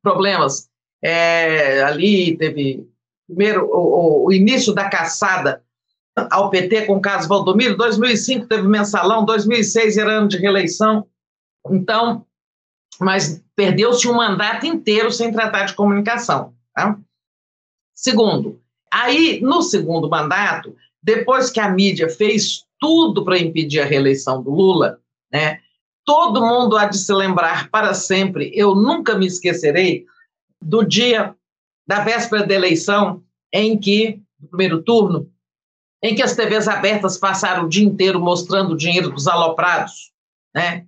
problemas. 0.02 0.68
É, 1.02 1.82
ali 1.82 2.36
teve 2.36 2.88
primeiro, 3.26 3.66
o, 3.66 4.26
o 4.26 4.32
início 4.32 4.72
da 4.72 4.88
caçada 4.88 5.62
ao 6.30 6.50
PT 6.50 6.86
com 6.86 6.96
o 6.96 7.00
caso 7.00 7.28
Valdomiro, 7.28 7.76
2005 7.76 8.46
teve 8.46 8.68
mensalão, 8.68 9.24
2006 9.24 9.96
era 9.96 10.12
ano 10.12 10.28
de 10.28 10.36
reeleição, 10.36 11.06
então, 11.70 12.26
mas 13.00 13.42
perdeu-se 13.56 14.06
um 14.06 14.14
mandato 14.14 14.66
inteiro 14.66 15.10
sem 15.10 15.32
tratar 15.32 15.64
de 15.64 15.74
comunicação. 15.74 16.54
Tá? 16.74 16.98
Segundo, 17.94 18.60
aí 18.92 19.40
no 19.40 19.62
segundo 19.62 20.08
mandato, 20.08 20.76
depois 21.02 21.50
que 21.50 21.60
a 21.60 21.68
mídia 21.68 22.08
fez 22.08 22.64
tudo 22.78 23.24
para 23.24 23.38
impedir 23.38 23.80
a 23.80 23.84
reeleição 23.84 24.42
do 24.42 24.50
Lula, 24.50 24.98
né, 25.32 25.60
todo 26.04 26.44
mundo 26.44 26.76
há 26.76 26.86
de 26.86 26.98
se 26.98 27.12
lembrar 27.12 27.70
para 27.70 27.94
sempre, 27.94 28.50
eu 28.54 28.74
nunca 28.74 29.16
me 29.16 29.26
esquecerei 29.26 30.04
do 30.60 30.84
dia 30.84 31.34
da 31.86 32.00
véspera 32.00 32.46
da 32.46 32.54
eleição, 32.54 33.22
em 33.52 33.76
que, 33.76 34.20
no 34.40 34.48
primeiro 34.48 34.82
turno, 34.82 35.28
em 36.02 36.14
que 36.14 36.22
as 36.22 36.34
TVs 36.34 36.66
abertas 36.66 37.18
passaram 37.18 37.64
o 37.64 37.68
dia 37.68 37.84
inteiro 37.84 38.20
mostrando 38.20 38.72
o 38.72 38.76
dinheiro 38.76 39.10
dos 39.10 39.28
aloprados, 39.28 40.12
né? 40.54 40.86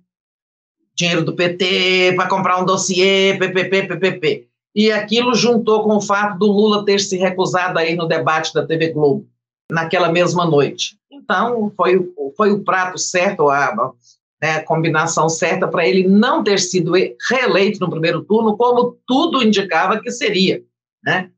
Dinheiro 0.93 1.23
do 1.23 1.35
PT 1.35 2.13
para 2.15 2.29
comprar 2.29 2.61
um 2.61 2.65
dossiê, 2.65 3.37
PPP, 3.37 3.87
PPP. 3.87 4.47
E 4.73 4.91
aquilo 4.91 5.33
juntou 5.33 5.83
com 5.83 5.95
o 5.95 6.01
fato 6.01 6.37
do 6.37 6.47
Lula 6.47 6.83
ter 6.83 6.99
se 6.99 7.17
recusado 7.17 7.79
aí 7.79 7.95
no 7.95 8.07
debate 8.07 8.53
da 8.53 8.65
TV 8.65 8.91
Globo, 8.91 9.27
naquela 9.71 10.11
mesma 10.11 10.45
noite. 10.45 10.97
Então, 11.11 11.71
foi, 11.75 12.13
foi 12.35 12.51
o 12.51 12.63
prato 12.63 12.97
certo, 12.97 13.49
a, 13.49 13.93
né, 14.41 14.59
combinação 14.61 15.29
certa 15.29 15.67
para 15.67 15.87
ele 15.87 16.07
não 16.07 16.43
ter 16.43 16.59
sido 16.59 16.93
reeleito 17.29 17.79
no 17.79 17.89
primeiro 17.89 18.23
turno, 18.23 18.57
como 18.57 18.97
tudo 19.07 19.43
indicava 19.43 19.99
que 19.99 20.11
seria. 20.11 20.63
Né? 21.03 21.29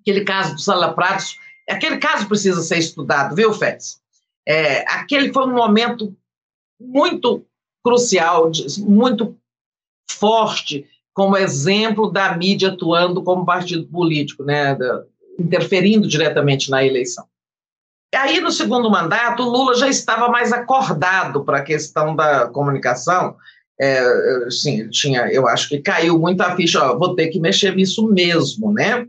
Aquele 0.00 0.24
caso 0.24 0.54
dos 0.54 0.68
aloprados 0.68 1.36
Aquele 1.70 1.98
caso 1.98 2.26
precisa 2.26 2.60
ser 2.62 2.78
estudado, 2.78 3.34
viu, 3.34 3.54
Félix? 3.54 4.00
É, 4.46 4.80
aquele 4.92 5.32
foi 5.32 5.46
um 5.46 5.54
momento 5.54 6.14
muito 6.80 7.46
crucial, 7.82 8.50
muito 8.78 9.36
forte, 10.10 10.86
como 11.14 11.36
exemplo 11.36 12.10
da 12.10 12.36
mídia 12.36 12.70
atuando 12.70 13.22
como 13.22 13.46
partido 13.46 13.86
político, 13.86 14.42
né, 14.42 14.76
interferindo 15.38 16.08
diretamente 16.08 16.70
na 16.70 16.84
eleição. 16.84 17.24
Aí, 18.20 18.38
no 18.38 18.52
segundo 18.52 18.90
mandato, 18.90 19.42
o 19.42 19.48
Lula 19.48 19.74
já 19.74 19.88
estava 19.88 20.28
mais 20.28 20.52
acordado 20.52 21.42
para 21.42 21.58
a 21.58 21.62
questão 21.62 22.14
da 22.14 22.48
comunicação. 22.48 23.34
É, 23.80 24.50
sim, 24.50 24.88
tinha, 24.90 25.32
eu 25.32 25.48
acho 25.48 25.70
que 25.70 25.78
caiu 25.80 26.18
muito 26.18 26.42
a 26.42 26.54
ficha, 26.54 26.84
ó, 26.84 26.98
vou 26.98 27.14
ter 27.14 27.28
que 27.28 27.40
mexer 27.40 27.74
nisso 27.74 28.06
mesmo, 28.08 28.72
né? 28.74 29.06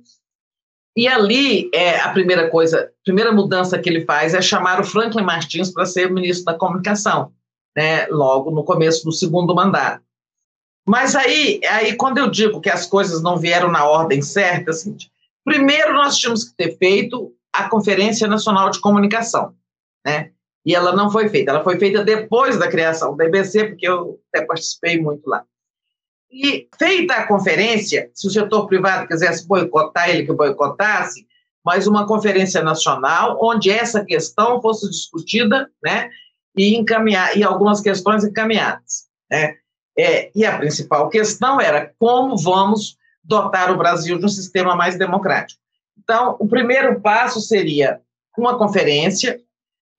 E 0.95 1.09
ali, 1.09 1.69
é, 1.73 1.99
a 1.99 2.09
primeira 2.09 2.49
coisa, 2.49 2.79
a 2.79 3.03
primeira 3.03 3.33
mudança 3.33 3.77
que 3.77 3.89
ele 3.89 4.05
faz 4.05 4.33
é 4.33 4.41
chamar 4.41 4.79
o 4.79 4.85
Franklin 4.85 5.23
Martins 5.23 5.69
para 5.69 5.85
ser 5.85 6.09
ministro 6.09 6.45
da 6.45 6.57
Comunicação, 6.57 7.33
né, 7.75 8.07
logo 8.07 8.49
no 8.49 8.63
começo 8.63 9.03
do 9.03 9.11
segundo 9.11 9.53
mandato. 9.53 10.01
Mas 10.87 11.15
aí, 11.15 11.59
aí, 11.69 11.95
quando 11.95 12.17
eu 12.17 12.29
digo 12.29 12.61
que 12.61 12.69
as 12.69 12.85
coisas 12.85 13.21
não 13.21 13.37
vieram 13.37 13.69
na 13.69 13.85
ordem 13.85 14.21
certa, 14.21 14.71
assim, 14.71 14.95
primeiro 15.43 15.93
nós 15.93 16.17
tínhamos 16.17 16.45
que 16.45 16.55
ter 16.55 16.77
feito 16.77 17.33
a 17.53 17.69
Conferência 17.69 18.27
Nacional 18.27 18.69
de 18.69 18.79
Comunicação, 18.79 19.53
né? 20.05 20.31
E 20.65 20.75
ela 20.75 20.95
não 20.95 21.09
foi 21.09 21.27
feita, 21.27 21.51
ela 21.51 21.63
foi 21.63 21.79
feita 21.79 22.03
depois 22.03 22.57
da 22.57 22.67
criação 22.67 23.17
da 23.17 23.25
IBC, 23.25 23.69
porque 23.69 23.87
eu 23.87 24.19
até 24.31 24.45
participei 24.45 25.01
muito 25.01 25.27
lá. 25.27 25.43
E 26.31 26.69
feita 26.77 27.15
a 27.15 27.27
conferência, 27.27 28.09
se 28.13 28.27
o 28.27 28.31
setor 28.31 28.67
privado 28.67 29.07
quisesse 29.07 29.45
boicotar, 29.47 30.09
ele 30.09 30.25
que 30.25 30.31
boicotasse, 30.31 31.27
mas 31.65 31.87
uma 31.87 32.07
conferência 32.07 32.61
nacional 32.61 33.37
onde 33.41 33.69
essa 33.69 34.05
questão 34.05 34.61
fosse 34.61 34.89
discutida, 34.89 35.69
né, 35.83 36.09
e 36.55 36.75
encaminhar 36.75 37.37
e 37.37 37.43
algumas 37.43 37.81
questões 37.81 38.23
encaminhadas, 38.23 39.07
né? 39.29 39.55
É, 39.97 40.31
e 40.33 40.45
a 40.45 40.57
principal 40.57 41.09
questão 41.09 41.59
era 41.59 41.93
como 41.99 42.37
vamos 42.37 42.97
dotar 43.23 43.71
o 43.71 43.77
Brasil 43.77 44.17
de 44.17 44.25
um 44.25 44.29
sistema 44.29 44.75
mais 44.75 44.97
democrático. 44.97 45.60
Então, 46.03 46.35
o 46.39 46.47
primeiro 46.47 46.99
passo 46.99 47.39
seria 47.39 47.99
uma 48.37 48.57
conferência 48.57 49.39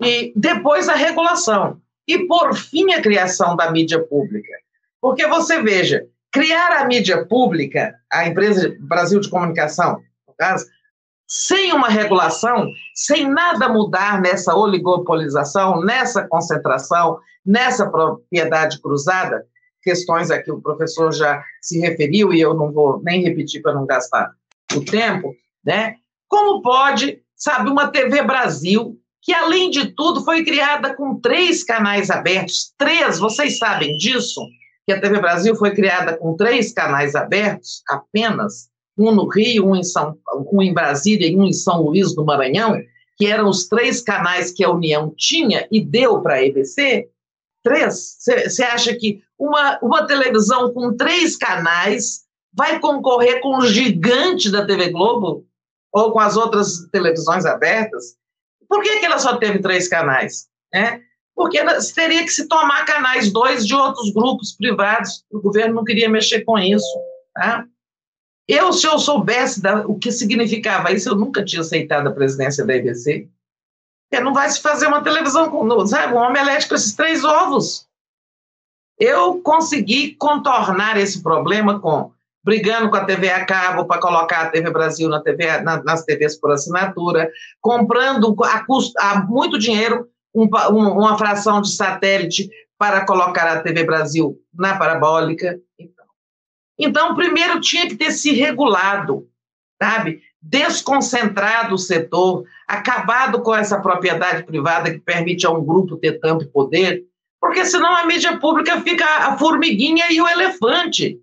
e 0.03 0.33
depois 0.35 0.89
a 0.89 0.95
regulação 0.95 1.81
e 2.09 2.27
por 2.27 2.55
fim 2.55 2.93
a 2.93 3.01
criação 3.01 3.57
da 3.57 3.71
mídia 3.71 4.03
pública. 4.03 4.53
Porque 5.01 5.27
você 5.27 5.63
veja, 5.63 6.05
criar 6.33 6.73
a 6.73 6.85
mídia 6.85 7.25
pública, 7.27 7.95
a 8.11 8.27
empresa 8.27 8.75
Brasil 8.81 9.21
de 9.21 9.29
Comunicação, 9.29 10.01
no 10.27 10.35
caso, 10.37 10.67
sem 11.29 11.73
uma 11.73 11.89
regulação, 11.89 12.67
sem 12.95 13.29
nada 13.29 13.69
mudar 13.69 14.21
nessa 14.21 14.55
oligopolização, 14.55 15.81
nessa 15.81 16.27
concentração, 16.27 17.19
nessa 17.45 17.89
propriedade 17.89 18.81
cruzada, 18.81 19.47
questões 19.83 20.31
a 20.31 20.43
que 20.43 20.51
o 20.51 20.61
professor 20.61 21.13
já 21.13 21.43
se 21.61 21.79
referiu 21.81 22.33
e 22.33 22.41
eu 22.41 22.55
não 22.55 22.73
vou 22.73 23.01
nem 23.03 23.23
repetir 23.23 23.63
para 23.63 23.75
não 23.75 23.87
gastar 23.87 24.31
o 24.75 24.85
tempo, 24.85 25.35
né? 25.65 25.97
Como 26.29 26.63
pode, 26.63 27.21
sabe, 27.37 27.71
uma 27.71 27.89
TV 27.89 28.23
Brasil 28.23 28.99
que 29.25 29.33
além 29.33 29.71
de 29.71 29.93
tudo 29.93 30.25
foi 30.25 30.45
criada 30.45 30.97
com 30.97 31.21
três 31.21 31.63
canais 31.63 32.11
abertos, 32.11 32.73
três, 32.77 33.21
vocês 33.21 33.57
sabem 33.57 33.97
disso? 33.97 34.41
que 34.87 34.93
a 34.93 35.01
TV 35.01 35.21
Brasil 35.21 35.55
foi 35.57 35.75
criada 35.75 36.17
com 36.17 36.37
três 36.37 36.73
canais 36.73 37.15
abertos 37.15 37.83
apenas, 37.89 38.69
um 38.99 39.13
no 39.13 39.29
Rio, 39.29 39.69
um 39.69 39.77
em, 39.77 39.83
São, 39.83 40.17
um 40.53 40.61
em 40.61 40.75
Brasília 40.75 41.29
e 41.29 41.37
um 41.37 41.45
em 41.45 41.53
São 41.53 41.83
Luís 41.83 42.15
do 42.15 42.25
Maranhão, 42.25 42.79
que 43.17 43.27
eram 43.27 43.49
os 43.49 43.69
três 43.69 44.01
canais 44.01 44.53
que 44.53 44.65
a 44.65 44.71
União 44.71 45.13
tinha 45.17 45.67
e 45.71 45.81
deu 45.81 46.21
para 46.21 46.35
a 46.35 46.45
EBC, 46.45 47.09
três. 47.63 48.17
Você 48.19 48.63
acha 48.63 48.95
que 48.95 49.23
uma, 49.39 49.79
uma 49.81 50.07
televisão 50.07 50.73
com 50.73 50.97
três 50.97 51.37
canais 51.37 52.23
vai 52.53 52.81
concorrer 52.81 53.41
com 53.41 53.59
o 53.59 53.67
gigante 53.67 54.51
da 54.51 54.67
TV 54.67 54.91
Globo 54.91 55.47
ou 55.93 56.13
com 56.13 56.21
as 56.21 56.37
outras 56.37 56.89
televisões 56.91 57.45
abertas? 57.45 58.17
Por 58.69 58.83
que, 58.83 59.01
que 59.01 59.07
ela 59.07 59.19
só 59.19 59.37
teve 59.37 59.59
três 59.59 59.89
canais? 59.89 60.49
Né? 60.73 61.03
porque 61.35 61.59
teria 61.95 62.23
que 62.23 62.31
se 62.31 62.47
tomar 62.47 62.85
canais 62.85 63.33
dois 63.33 63.67
de 63.67 63.75
outros 63.75 64.13
grupos 64.13 64.53
privados, 64.53 65.25
o 65.31 65.41
governo 65.41 65.75
não 65.75 65.85
queria 65.85 66.09
mexer 66.09 66.43
com 66.43 66.59
isso. 66.59 66.87
Tá? 67.35 67.67
Eu, 68.47 68.73
se 68.73 68.87
eu 68.87 68.99
soubesse 68.99 69.61
da, 69.61 69.87
o 69.87 69.99
que 69.99 70.13
significava 70.13 70.93
isso, 70.93 71.09
eu 71.09 71.17
nunca 71.17 71.45
tinha 71.45 71.63
aceitado 71.63 72.07
a 72.07 72.13
presidência 72.13 72.65
da 72.65 72.75
EBC. 72.75 73.29
Porque 74.09 74.23
não 74.23 74.35
vai 74.35 74.49
se 74.51 74.61
fazer 74.61 74.87
uma 74.87 75.03
televisão 75.03 75.51
com, 75.51 75.87
sabe, 75.87 76.13
um 76.13 76.19
omelete 76.19 76.69
com 76.69 76.75
esses 76.75 76.95
três 76.95 77.25
ovos. 77.25 77.89
Eu 78.99 79.41
consegui 79.41 80.15
contornar 80.17 80.99
esse 80.99 81.23
problema 81.23 81.81
com 81.81 82.13
brigando 82.45 82.91
com 82.91 82.97
a 82.97 83.05
TV 83.05 83.31
a 83.31 83.45
cabo 83.45 83.85
para 83.87 84.01
colocar 84.01 84.43
a 84.43 84.51
TV 84.51 84.71
Brasil 84.71 85.09
na 85.09 85.23
TV, 85.23 85.61
na, 85.61 85.83
nas 85.83 86.05
TVs 86.05 86.39
por 86.39 86.51
assinatura, 86.51 87.31
comprando 87.61 88.35
a, 88.45 88.65
custo, 88.65 88.93
a 88.99 89.21
muito 89.25 89.59
dinheiro 89.59 90.09
um, 90.35 90.47
uma 90.47 91.17
fração 91.17 91.61
de 91.61 91.75
satélite 91.75 92.49
para 92.79 93.05
colocar 93.05 93.47
a 93.47 93.63
TV 93.63 93.85
Brasil 93.85 94.37
na 94.53 94.77
parabólica. 94.77 95.59
Então, 95.79 96.05
então 96.79 97.15
primeiro 97.15 97.61
tinha 97.61 97.89
que 97.89 97.97
ter 97.97 98.11
se 98.11 98.33
regulado, 98.33 99.29
sabe? 99.81 100.21
Desconcentrado 100.41 101.77
o 101.77 101.79
setor, 101.79 102.45
acabado 102.67 103.41
com 103.41 103.55
essa 103.55 103.81
propriedade 103.81 104.45
privada 104.45 104.91
que 104.91 104.99
permite 104.99 105.47
a 105.47 105.51
um 105.51 105.65
grupo 105.65 105.97
ter 105.97 106.19
tanto 106.19 106.49
poder, 106.49 107.05
porque 107.41 107.65
senão 107.65 107.95
a 107.95 108.07
mídia 108.07 108.39
pública 108.39 108.81
fica 108.81 109.05
a 109.05 109.39
formiguinha 109.39 110.11
e 110.11 110.21
o 110.21 110.29
elefante, 110.29 111.21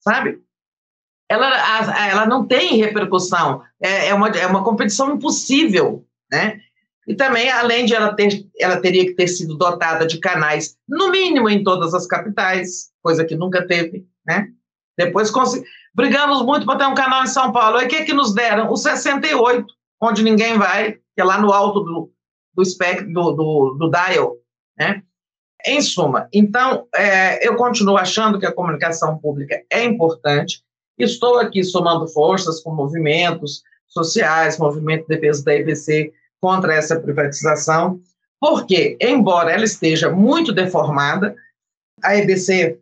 sabe? 0.00 0.41
Ela, 1.32 2.08
ela 2.10 2.26
não 2.26 2.46
tem 2.46 2.76
repercussão, 2.76 3.62
é, 3.80 4.08
é, 4.08 4.14
uma, 4.14 4.28
é 4.28 4.46
uma 4.46 4.62
competição 4.62 5.14
impossível, 5.14 6.04
né? 6.30 6.60
E 7.08 7.14
também, 7.14 7.50
além 7.50 7.86
de 7.86 7.94
ela 7.94 8.14
ter, 8.14 8.46
ela 8.60 8.76
teria 8.76 9.06
que 9.06 9.14
ter 9.14 9.26
sido 9.26 9.56
dotada 9.56 10.06
de 10.06 10.20
canais, 10.20 10.76
no 10.86 11.10
mínimo 11.10 11.48
em 11.48 11.64
todas 11.64 11.94
as 11.94 12.06
capitais, 12.06 12.90
coisa 13.02 13.24
que 13.24 13.34
nunca 13.34 13.66
teve, 13.66 14.06
né? 14.26 14.48
Depois 14.96 15.32
brigamos 15.94 16.42
muito 16.42 16.66
para 16.66 16.78
ter 16.78 16.86
um 16.86 16.94
canal 16.94 17.24
em 17.24 17.28
São 17.28 17.50
Paulo. 17.50 17.80
E 17.80 17.86
o 17.86 17.88
que 17.88 18.04
que 18.04 18.12
nos 18.12 18.34
deram? 18.34 18.70
O 18.70 18.76
68, 18.76 19.66
onde 20.02 20.22
ninguém 20.22 20.58
vai, 20.58 20.92
que 20.92 21.20
é 21.20 21.24
lá 21.24 21.40
no 21.40 21.50
alto 21.50 21.80
do, 21.80 22.12
do 22.54 22.62
espectro, 22.62 23.10
do, 23.10 23.32
do, 23.32 23.76
do 23.78 23.90
dial, 23.90 24.36
né? 24.78 25.02
Em 25.64 25.80
suma, 25.80 26.28
então, 26.30 26.88
é, 26.94 27.46
eu 27.46 27.56
continuo 27.56 27.96
achando 27.96 28.38
que 28.38 28.44
a 28.44 28.52
comunicação 28.52 29.16
pública 29.16 29.62
é 29.70 29.82
importante. 29.82 30.62
Estou 30.98 31.38
aqui 31.38 31.64
somando 31.64 32.06
forças 32.08 32.60
com 32.60 32.74
movimentos 32.74 33.62
sociais, 33.88 34.58
movimento 34.58 35.02
de 35.02 35.14
defesa 35.14 35.44
da 35.44 35.54
EBC, 35.54 36.12
contra 36.40 36.74
essa 36.74 36.98
privatização, 36.98 38.00
porque, 38.40 38.96
embora 39.00 39.52
ela 39.52 39.64
esteja 39.64 40.10
muito 40.10 40.52
deformada, 40.52 41.36
a 42.02 42.16
EBC 42.16 42.80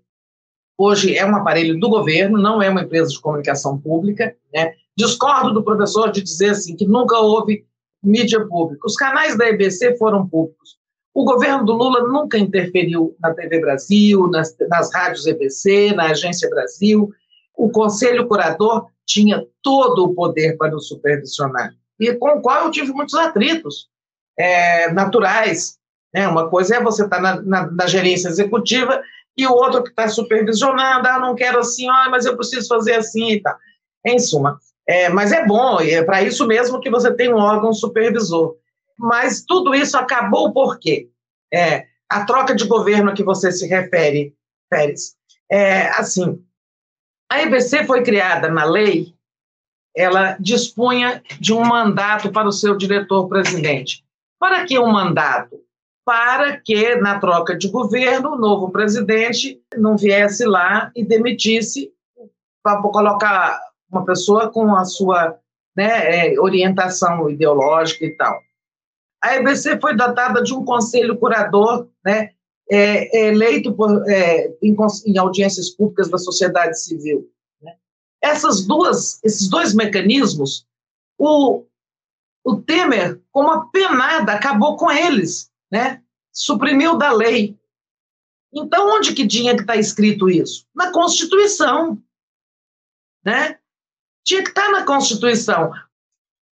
hoje 0.78 1.14
é 1.14 1.26
um 1.26 1.36
aparelho 1.36 1.78
do 1.78 1.90
governo, 1.90 2.38
não 2.38 2.62
é 2.62 2.70
uma 2.70 2.82
empresa 2.82 3.10
de 3.10 3.20
comunicação 3.20 3.78
pública, 3.78 4.34
né? 4.52 4.72
discordo 4.96 5.52
do 5.52 5.62
professor 5.62 6.10
de 6.10 6.22
dizer 6.22 6.50
assim 6.50 6.74
que 6.74 6.86
nunca 6.86 7.18
houve 7.18 7.66
mídia 8.02 8.46
pública. 8.46 8.86
Os 8.86 8.96
canais 8.96 9.36
da 9.36 9.48
EBC 9.48 9.96
foram 9.98 10.26
públicos. 10.26 10.78
O 11.12 11.24
governo 11.24 11.64
do 11.64 11.72
Lula 11.72 12.08
nunca 12.08 12.38
interferiu 12.38 13.14
na 13.20 13.34
TV 13.34 13.60
Brasil, 13.60 14.26
nas, 14.28 14.56
nas 14.68 14.92
rádios 14.94 15.26
EBC, 15.26 15.92
na 15.94 16.10
Agência 16.10 16.48
Brasil. 16.48 17.12
O 17.56 17.70
Conselho 17.70 18.26
Curador 18.26 18.86
tinha 19.06 19.44
todo 19.62 20.04
o 20.04 20.14
poder 20.14 20.56
para 20.56 20.74
o 20.74 20.80
supervisionar, 20.80 21.74
e 21.98 22.14
com 22.14 22.38
o 22.38 22.40
qual 22.40 22.64
eu 22.64 22.70
tive 22.70 22.92
muitos 22.92 23.14
atritos 23.14 23.88
é, 24.38 24.90
naturais. 24.92 25.78
Né? 26.14 26.26
Uma 26.26 26.48
coisa 26.48 26.76
é 26.76 26.82
você 26.82 27.04
estar 27.04 27.16
tá 27.16 27.22
na, 27.22 27.42
na, 27.42 27.70
na, 27.70 27.86
gerência 27.86 28.28
executiva 28.28 29.02
e 29.36 29.46
o 29.46 29.52
outro 29.52 29.82
que 29.82 29.90
está 29.90 30.08
supervisionando, 30.08 31.06
ah, 31.06 31.18
não 31.18 31.34
quero 31.34 31.58
assim, 31.58 31.88
ah, 31.88 32.08
mas 32.10 32.24
eu 32.24 32.36
preciso 32.36 32.66
fazer 32.68 32.94
assim 32.94 33.32
e 33.32 33.40
tal. 33.40 33.56
Em 34.06 34.18
suma, 34.18 34.58
é, 34.88 35.10
mas 35.10 35.30
é 35.30 35.46
bom, 35.46 35.78
é 35.80 36.02
para 36.02 36.22
isso 36.22 36.46
mesmo 36.46 36.80
que 36.80 36.90
você 36.90 37.12
tem 37.12 37.32
um 37.32 37.38
órgão 37.38 37.72
supervisor. 37.72 38.56
Mas 38.98 39.44
tudo 39.44 39.74
isso 39.74 39.96
acabou 39.96 40.52
por 40.52 40.78
quê? 40.78 41.08
É, 41.52 41.86
a 42.08 42.24
troca 42.24 42.54
de 42.54 42.66
governo 42.66 43.10
a 43.10 43.14
que 43.14 43.22
você 43.22 43.52
se 43.52 43.66
refere, 43.66 44.34
Pérez. 44.68 45.14
É, 45.50 45.88
assim, 45.90 46.42
a 47.30 47.42
EBC 47.42 47.84
foi 47.84 48.02
criada 48.02 48.50
na 48.50 48.64
lei, 48.64 49.14
ela 49.96 50.36
dispunha 50.40 51.22
de 51.38 51.52
um 51.52 51.64
mandato 51.64 52.32
para 52.32 52.48
o 52.48 52.52
seu 52.52 52.76
diretor-presidente. 52.76 54.04
Para 54.38 54.64
que 54.64 54.78
um 54.78 54.90
mandato? 54.90 55.60
Para 56.04 56.56
que, 56.56 56.96
na 56.96 57.20
troca 57.20 57.56
de 57.56 57.68
governo, 57.68 58.32
o 58.32 58.38
novo 58.38 58.70
presidente 58.70 59.62
não 59.76 59.96
viesse 59.96 60.44
lá 60.44 60.90
e 60.96 61.04
demitisse 61.04 61.92
para 62.62 62.80
colocar 62.82 63.60
uma 63.90 64.04
pessoa 64.04 64.50
com 64.50 64.74
a 64.74 64.84
sua 64.84 65.38
né, 65.76 66.32
é, 66.32 66.40
orientação 66.40 67.30
ideológica 67.30 68.04
e 68.04 68.10
tal. 68.16 68.40
A 69.22 69.36
EBC 69.36 69.78
foi 69.80 69.94
dotada 69.94 70.42
de 70.42 70.54
um 70.54 70.64
conselho 70.64 71.16
curador, 71.16 71.88
né, 72.04 72.30
é, 72.70 73.26
eleito 73.26 73.74
por, 73.74 74.08
é, 74.08 74.54
em, 74.62 74.76
em, 75.06 75.18
audiências 75.18 75.70
públicas 75.70 76.08
da 76.08 76.18
sociedade 76.18 76.80
civil. 76.80 77.28
Né. 77.60 77.74
Essas 78.22 78.64
duas, 78.64 79.22
esses 79.24 79.48
dois 79.48 79.74
mecanismos, 79.74 80.64
o, 81.18 81.64
o 82.44 82.56
Temer, 82.56 83.20
com 83.32 83.40
uma 83.42 83.68
penada, 83.70 84.32
acabou 84.32 84.76
com 84.76 84.88
eles, 84.90 85.50
né, 85.70 86.00
suprimiu 86.32 86.96
da 86.96 87.10
lei. 87.10 87.58
Então, 88.52 88.96
onde 88.96 89.14
que 89.14 89.26
tinha 89.26 89.54
que 89.54 89.62
estar 89.62 89.76
escrito 89.76 90.30
isso? 90.30 90.64
Na 90.74 90.92
Constituição. 90.92 92.00
Né? 93.24 93.58
Tinha 94.24 94.42
que 94.42 94.48
estar 94.48 94.70
na 94.70 94.84
Constituição. 94.84 95.72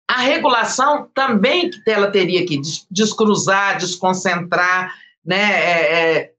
A 0.09 0.21
regulação 0.21 1.09
também 1.13 1.69
ela 1.85 2.11
teria 2.11 2.45
que 2.45 2.59
descruzar, 2.89 3.77
desconcentrar, 3.77 4.95
né, 5.27 5.35
é, 5.35 6.15
é, 6.15 6.31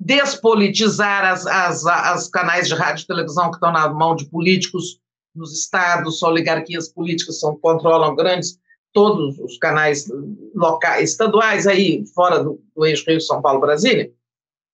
despolitizar 0.00 1.26
as, 1.26 1.46
as, 1.46 1.86
as 1.86 2.28
canais 2.28 2.66
de 2.66 2.74
rádio 2.74 3.04
e 3.04 3.06
televisão 3.06 3.50
que 3.50 3.56
estão 3.56 3.70
na 3.70 3.88
mão 3.90 4.16
de 4.16 4.24
políticos 4.24 4.98
nos 5.36 5.52
estados, 5.52 6.22
oligarquias 6.22 6.88
políticas 6.88 7.38
são, 7.38 7.54
controlam 7.56 8.16
grandes, 8.16 8.58
todos 8.92 9.38
os 9.38 9.58
canais 9.58 10.06
locais, 10.54 11.10
estaduais 11.10 11.66
aí, 11.66 12.04
fora 12.14 12.42
do, 12.42 12.60
do 12.74 12.86
eixo 12.86 13.04
Rio-São 13.06 13.42
Paulo-Brasília, 13.42 14.10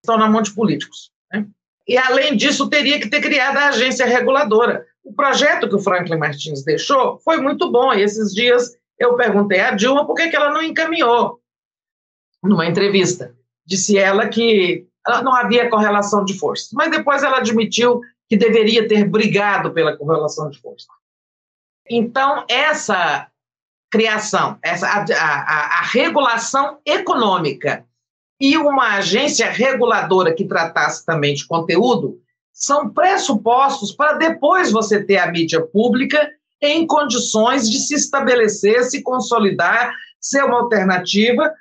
estão 0.02 0.16
na 0.16 0.28
mão 0.28 0.40
de 0.40 0.54
políticos. 0.54 1.10
Né? 1.30 1.46
E, 1.86 1.98
além 1.98 2.36
disso, 2.36 2.70
teria 2.70 3.00
que 3.00 3.10
ter 3.10 3.20
criado 3.20 3.56
a 3.58 3.68
agência 3.68 4.06
reguladora, 4.06 4.86
o 5.04 5.12
projeto 5.12 5.68
que 5.68 5.74
o 5.74 5.80
Franklin 5.80 6.16
Martins 6.16 6.64
deixou 6.64 7.18
foi 7.18 7.36
muito 7.38 7.70
bom. 7.70 7.92
E 7.92 8.02
esses 8.02 8.32
dias 8.32 8.76
eu 8.98 9.14
perguntei 9.14 9.60
à 9.60 9.72
Dilma 9.72 10.06
por 10.06 10.14
que, 10.14 10.28
que 10.28 10.36
ela 10.36 10.50
não 10.50 10.62
encaminhou 10.62 11.40
numa 12.46 12.66
entrevista. 12.66 13.34
Disse 13.64 13.98
ela 13.98 14.28
que 14.28 14.86
não 15.22 15.34
havia 15.34 15.70
correlação 15.70 16.24
de 16.24 16.38
forças. 16.38 16.70
Mas 16.72 16.90
depois 16.90 17.22
ela 17.22 17.38
admitiu 17.38 18.00
que 18.28 18.36
deveria 18.36 18.88
ter 18.88 19.04
brigado 19.04 19.72
pela 19.72 19.96
correlação 19.96 20.50
de 20.50 20.60
forças. 20.60 20.88
Então, 21.88 22.44
essa 22.48 23.28
criação, 23.90 24.58
essa, 24.62 24.88
a, 24.88 25.04
a, 25.14 25.78
a 25.78 25.82
regulação 25.82 26.78
econômica 26.84 27.84
e 28.40 28.56
uma 28.56 28.96
agência 28.96 29.48
reguladora 29.48 30.34
que 30.34 30.44
tratasse 30.44 31.06
também 31.06 31.34
de 31.34 31.46
conteúdo 31.46 32.20
são 32.52 32.90
pressupostos 32.90 33.92
para 33.92 34.14
depois 34.14 34.72
você 34.72 35.02
ter 35.02 35.18
a 35.18 35.30
mídia 35.30 35.60
pública 35.60 36.30
em 36.60 36.86
condições 36.86 37.70
de 37.70 37.78
se 37.78 37.94
estabelecer, 37.94 38.84
se 38.84 39.02
consolidar, 39.02 39.92
ser 40.20 40.42
uma 40.42 40.60
alternativa, 40.60 41.52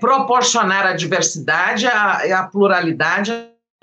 proporcionar 0.00 0.86
a 0.86 0.94
diversidade, 0.94 1.86
a, 1.86 2.40
a 2.40 2.46
pluralidade 2.46 3.32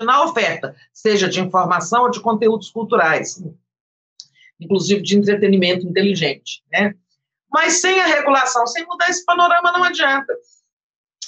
na 0.00 0.24
oferta, 0.24 0.76
seja 0.92 1.28
de 1.28 1.40
informação 1.40 2.02
ou 2.02 2.10
de 2.10 2.20
conteúdos 2.20 2.70
culturais, 2.70 3.42
inclusive 4.60 5.02
de 5.02 5.16
entretenimento 5.16 5.86
inteligente, 5.86 6.62
né? 6.70 6.94
Mas 7.50 7.80
sem 7.80 7.98
a 8.00 8.06
regulação, 8.06 8.66
sem 8.66 8.84
mudar 8.86 9.08
esse 9.08 9.24
panorama, 9.24 9.72
não 9.72 9.82
adianta. 9.82 10.34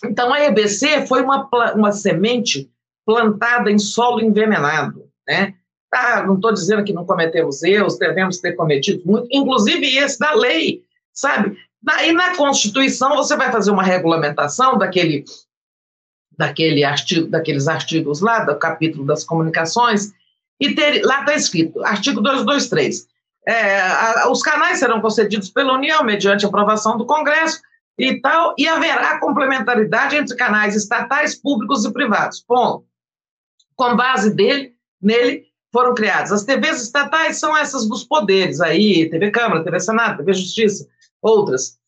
Então, 0.04 0.32
a 0.32 0.40
EBC 0.44 1.06
foi 1.06 1.22
uma, 1.22 1.48
uma 1.74 1.92
semente 1.92 2.70
plantada 3.06 3.70
em 3.70 3.78
solo 3.78 4.20
envenenado. 4.20 5.10
Né? 5.26 5.54
Tá, 5.90 6.24
não 6.26 6.34
estou 6.34 6.52
dizendo 6.52 6.84
que 6.84 6.92
não 6.92 7.04
cometemos 7.04 7.62
erros, 7.62 7.98
devemos 7.98 8.38
ter 8.38 8.52
cometido 8.52 9.02
muito, 9.04 9.28
inclusive 9.30 9.96
esse 9.96 10.18
da 10.18 10.34
lei, 10.34 10.84
sabe? 11.12 11.56
Daí 11.82 12.12
na 12.12 12.36
Constituição 12.36 13.16
você 13.16 13.36
vai 13.36 13.50
fazer 13.50 13.70
uma 13.70 13.82
regulamentação 13.82 14.76
daquele, 14.76 15.24
daquele 16.36 16.84
artigo, 16.84 17.28
daqueles 17.28 17.68
artigos 17.68 18.20
lá, 18.20 18.40
do 18.40 18.58
capítulo 18.58 19.06
das 19.06 19.24
comunicações, 19.24 20.12
e 20.60 20.74
ter, 20.74 21.02
lá 21.02 21.20
está 21.20 21.34
escrito, 21.34 21.82
artigo 21.82 22.20
223, 22.20 23.08
é, 23.46 23.80
a, 23.80 24.28
os 24.30 24.42
canais 24.42 24.78
serão 24.78 25.00
concedidos 25.00 25.48
pela 25.48 25.72
União 25.72 26.04
mediante 26.04 26.44
aprovação 26.44 26.98
do 26.98 27.06
Congresso 27.06 27.60
e 27.98 28.20
tal, 28.20 28.54
e 28.58 28.68
haverá 28.68 29.18
complementaridade 29.18 30.16
entre 30.16 30.36
canais 30.36 30.76
estatais, 30.76 31.34
públicos 31.34 31.84
e 31.84 31.92
privados. 31.92 32.40
Ponto. 32.40 32.84
Com 33.74 33.96
base 33.96 34.34
dele, 34.34 34.74
nele 35.00 35.44
foram 35.72 35.94
criadas. 35.94 36.32
As 36.32 36.44
TVs 36.44 36.82
estatais 36.82 37.38
são 37.38 37.56
essas 37.56 37.88
dos 37.88 38.04
poderes 38.04 38.60
aí, 38.60 39.08
TV 39.08 39.30
Câmara, 39.30 39.64
TV 39.64 39.80
Senado, 39.80 40.18
TV 40.18 40.32
Justiça, 40.32 40.86
outras. 41.22 41.78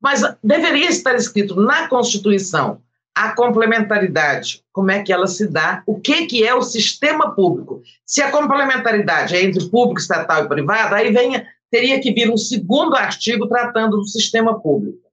Mas 0.00 0.22
deveria 0.42 0.88
estar 0.88 1.14
escrito 1.14 1.56
na 1.56 1.88
Constituição 1.88 2.80
a 3.14 3.34
complementaridade, 3.34 4.62
como 4.72 4.92
é 4.92 5.02
que 5.02 5.12
ela 5.12 5.26
se 5.26 5.48
dá, 5.48 5.82
o 5.86 5.98
que, 5.98 6.26
que 6.26 6.46
é 6.46 6.54
o 6.54 6.62
sistema 6.62 7.34
público. 7.34 7.82
Se 8.06 8.22
a 8.22 8.30
complementaridade 8.30 9.34
é 9.34 9.42
entre 9.42 9.68
público, 9.68 10.00
estatal 10.00 10.44
e 10.44 10.48
privado, 10.48 10.94
aí 10.94 11.12
venha, 11.12 11.44
teria 11.68 12.00
que 12.00 12.12
vir 12.12 12.30
um 12.30 12.36
segundo 12.36 12.94
artigo 12.94 13.48
tratando 13.48 13.96
do 13.96 14.06
sistema 14.06 14.60
público 14.60 15.08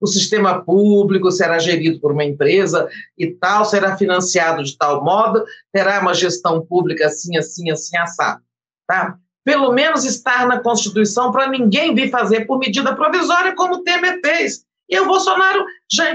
o 0.00 0.06
sistema 0.06 0.62
público 0.62 1.30
será 1.30 1.58
gerido 1.58 2.00
por 2.00 2.12
uma 2.12 2.24
empresa 2.24 2.88
e 3.16 3.26
tal, 3.26 3.64
será 3.64 3.96
financiado 3.96 4.62
de 4.62 4.76
tal 4.76 5.04
modo, 5.04 5.44
terá 5.72 6.00
uma 6.00 6.14
gestão 6.14 6.64
pública 6.64 7.06
assim, 7.06 7.36
assim, 7.36 7.70
assim, 7.70 7.96
assado. 7.96 8.42
Tá? 8.86 9.18
Pelo 9.48 9.72
menos 9.72 10.04
estar 10.04 10.46
na 10.46 10.60
Constituição 10.60 11.32
para 11.32 11.48
ninguém 11.48 11.94
vir 11.94 12.10
fazer 12.10 12.44
por 12.44 12.58
medida 12.58 12.94
provisória, 12.94 13.54
como 13.54 13.76
o 13.76 13.82
Temer 13.82 14.20
fez. 14.22 14.62
E 14.86 15.00
o 15.00 15.06
Bolsonaro 15.06 15.64
já 15.90 16.12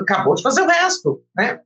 acabou 0.00 0.34
de 0.34 0.42
fazer 0.42 0.62
o 0.62 0.66
resto. 0.66 1.22
Né? 1.36 1.60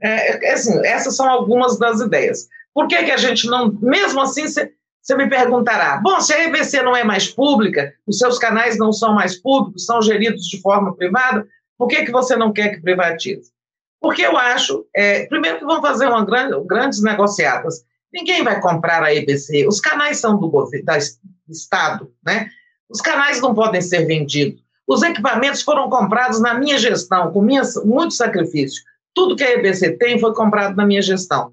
É, 0.00 0.48
é 0.48 0.52
assim, 0.54 0.80
essas 0.86 1.14
são 1.14 1.28
algumas 1.28 1.78
das 1.78 2.00
ideias. 2.00 2.48
Por 2.72 2.88
que, 2.88 2.96
que 3.02 3.10
a 3.10 3.18
gente 3.18 3.46
não, 3.46 3.70
mesmo 3.82 4.22
assim, 4.22 4.46
você 4.48 5.14
me 5.14 5.28
perguntará: 5.28 5.98
bom, 5.98 6.18
se 6.18 6.32
a 6.32 6.42
EBC 6.42 6.80
não 6.82 6.96
é 6.96 7.04
mais 7.04 7.28
pública, 7.28 7.92
os 8.06 8.16
seus 8.16 8.38
canais 8.38 8.78
não 8.78 8.90
são 8.90 9.12
mais 9.12 9.36
públicos, 9.38 9.84
são 9.84 10.00
geridos 10.00 10.46
de 10.46 10.62
forma 10.62 10.96
privada, 10.96 11.46
por 11.76 11.88
que, 11.88 12.06
que 12.06 12.10
você 12.10 12.36
não 12.36 12.54
quer 12.54 12.70
que 12.70 12.80
privatize? 12.80 13.52
Porque 14.00 14.22
eu 14.22 14.34
acho, 14.34 14.86
é, 14.96 15.26
primeiro, 15.26 15.58
que 15.58 15.66
vão 15.66 15.82
fazer 15.82 16.06
uma 16.06 16.24
grande, 16.24 16.58
grandes 16.66 17.02
negociadas. 17.02 17.86
Ninguém 18.12 18.42
vai 18.42 18.60
comprar 18.60 19.02
a 19.02 19.14
EBC. 19.14 19.66
Os 19.66 19.80
canais 19.80 20.18
são 20.18 20.38
do, 20.38 20.48
governo, 20.48 20.86
do 20.86 21.52
Estado, 21.52 22.12
né? 22.24 22.48
Os 22.88 23.00
canais 23.00 23.40
não 23.40 23.54
podem 23.54 23.80
ser 23.80 24.06
vendidos. 24.06 24.62
Os 24.86 25.02
equipamentos 25.02 25.60
foram 25.62 25.90
comprados 25.90 26.40
na 26.40 26.54
minha 26.54 26.78
gestão, 26.78 27.30
com 27.30 27.42
minha, 27.42 27.62
muito 27.84 28.14
sacrifício. 28.14 28.82
Tudo 29.14 29.36
que 29.36 29.44
a 29.44 29.52
EBC 29.52 29.98
tem 29.98 30.18
foi 30.18 30.32
comprado 30.34 30.74
na 30.74 30.86
minha 30.86 31.02
gestão. 31.02 31.52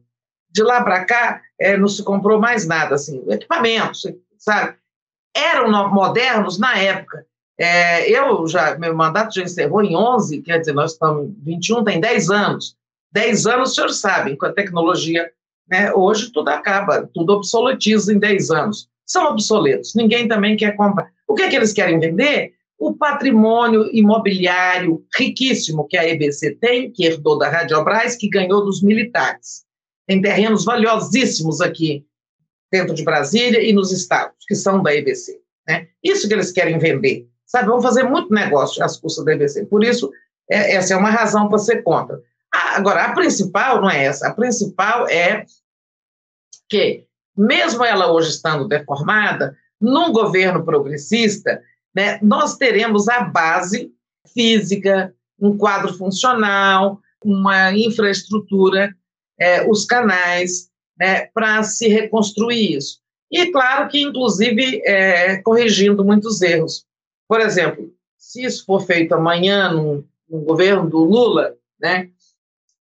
De 0.50 0.64
lá 0.64 0.82
para 0.82 1.04
cá, 1.04 1.42
é, 1.60 1.76
não 1.76 1.90
se 1.90 2.02
comprou 2.02 2.40
mais 2.40 2.66
nada, 2.66 2.96
assim, 2.96 3.22
equipamentos, 3.30 4.04
sabe? 4.38 4.78
Eram 5.36 5.70
modernos 5.94 6.58
na 6.58 6.78
época. 6.78 7.26
É, 7.58 8.10
eu 8.10 8.48
já, 8.48 8.78
meu 8.78 8.96
mandato 8.96 9.36
já 9.36 9.44
encerrou 9.44 9.82
em 9.84 9.96
11, 9.96 10.42
quer 10.42 10.60
dizer, 10.60 10.74
nós 10.74 10.94
estamos 10.94 11.26
em 11.26 11.36
21, 11.44 11.84
tem 11.84 12.00
10 12.00 12.30
anos. 12.30 12.78
10 13.12 13.46
anos, 13.48 13.70
os 13.70 13.76
senhores 13.76 13.98
sabem, 13.98 14.38
com 14.38 14.46
a 14.46 14.54
tecnologia, 14.54 15.30
né, 15.70 15.94
hoje 15.94 16.32
tudo 16.32 16.50
acaba, 16.50 17.10
tudo 17.14 17.34
obsoletiza 17.34 18.14
em 18.14 18.20
10 18.20 18.52
anos. 18.52 18.90
são 19.06 19.26
obsoletos. 19.28 19.94
Ninguém 19.96 20.28
também 20.28 20.58
quer 20.58 20.76
comprar. 20.76 21.10
O 21.28 21.36
que 21.36 21.44
é 21.44 21.50
que 21.50 21.56
eles 21.56 21.74
querem 21.74 22.00
vender? 22.00 22.54
O 22.78 22.94
patrimônio 22.94 23.90
imobiliário 23.94 25.04
riquíssimo 25.16 25.88
que 25.88 25.98
a 25.98 26.08
EBC 26.08 26.56
tem, 26.56 26.92
que 26.92 27.06
herdou 27.06 27.38
da 27.38 27.50
Radiobras, 27.50 28.16
que 28.16 28.28
ganhou 28.28 28.66
dos 28.66 28.82
militares. 28.82 29.64
Tem 30.08 30.22
terrenos 30.22 30.66
valiosíssimos 30.66 31.62
aqui 31.62 32.06
dentro 32.72 32.94
de 32.94 33.04
Brasília 33.04 33.62
e 33.62 33.72
nos 33.74 33.92
estados, 33.92 34.38
que 34.48 34.56
são 34.56 34.84
da 34.84 34.94
EBC. 34.94 35.40
Né? 35.68 35.88
Isso 36.04 36.28
que 36.28 36.34
eles 36.34 36.52
querem 36.52 36.78
vender. 36.78 37.28
Sabe, 37.46 37.68
vão 37.68 37.82
fazer 37.82 38.04
muito 38.04 38.34
negócio 38.34 38.84
às 38.84 38.98
custas 38.98 39.24
da 39.24 39.34
EBC. 39.34 39.66
Por 39.66 39.84
isso, 39.84 40.12
é, 40.50 40.76
essa 40.76 40.94
é 40.94 40.98
uma 40.98 41.10
razão 41.10 41.48
para 41.48 41.58
ser 41.58 41.84
contra. 41.84 42.22
Agora, 42.76 43.06
a 43.06 43.14
principal 43.14 43.82
não 43.82 43.90
é 43.90 44.06
essa. 44.06 44.28
A 44.28 44.34
principal 44.34 45.08
é 45.08 45.46
que, 46.70 47.06
mesmo 47.38 47.84
ela 47.84 48.12
hoje 48.12 48.30
estando 48.30 48.68
deformada, 48.68 49.56
num 49.80 50.12
governo 50.12 50.64
progressista, 50.64 51.62
né, 51.94 52.20
nós 52.22 52.58
teremos 52.58 53.08
a 53.08 53.22
base 53.22 53.92
física, 54.34 55.14
um 55.40 55.58
quadro 55.58 55.94
funcional, 55.94 57.00
uma 57.24 57.72
infraestrutura, 57.74 58.96
é, 59.40 59.70
os 59.70 59.86
canais, 59.86 60.70
né, 60.98 61.28
para 61.34 61.64
se 61.64 61.88
reconstruir 61.88 62.78
isso. 62.78 63.00
E 63.32 63.52
claro 63.52 63.90
que, 63.90 64.02
inclusive, 64.02 64.82
é, 64.86 65.38
corrigindo 65.42 66.06
muitos 66.06 66.42
erros. 66.42 66.86
Por 67.28 67.42
exemplo, 67.42 67.92
se 68.18 68.44
isso 68.44 68.66
for 68.66 68.82
feito 68.82 69.14
amanhã 69.14 69.72
no, 69.72 70.06
no 70.30 70.40
governo 70.42 70.90
do 70.90 71.00
Lula, 71.00 71.56
né, 71.80 72.10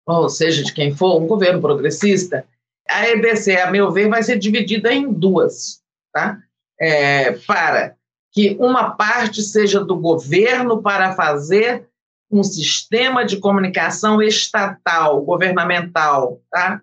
ou 0.06 0.28
seja, 0.28 0.62
de 0.62 0.72
quem 0.72 0.94
for, 0.94 1.20
um 1.20 1.26
governo 1.26 1.60
progressista, 1.60 2.46
a 2.88 3.08
EBC, 3.08 3.56
a 3.56 3.70
meu 3.70 3.90
ver, 3.90 4.08
vai 4.08 4.22
ser 4.22 4.38
dividida 4.38 4.92
em 4.92 5.10
duas, 5.10 5.82
tá? 6.12 6.38
É, 6.78 7.32
para 7.32 7.96
que 8.32 8.56
uma 8.58 8.90
parte 8.90 9.42
seja 9.42 9.82
do 9.82 9.96
governo 9.96 10.82
para 10.82 11.14
fazer 11.14 11.88
um 12.30 12.42
sistema 12.42 13.24
de 13.24 13.38
comunicação 13.38 14.20
estatal, 14.20 15.22
governamental, 15.22 16.42
tá? 16.50 16.82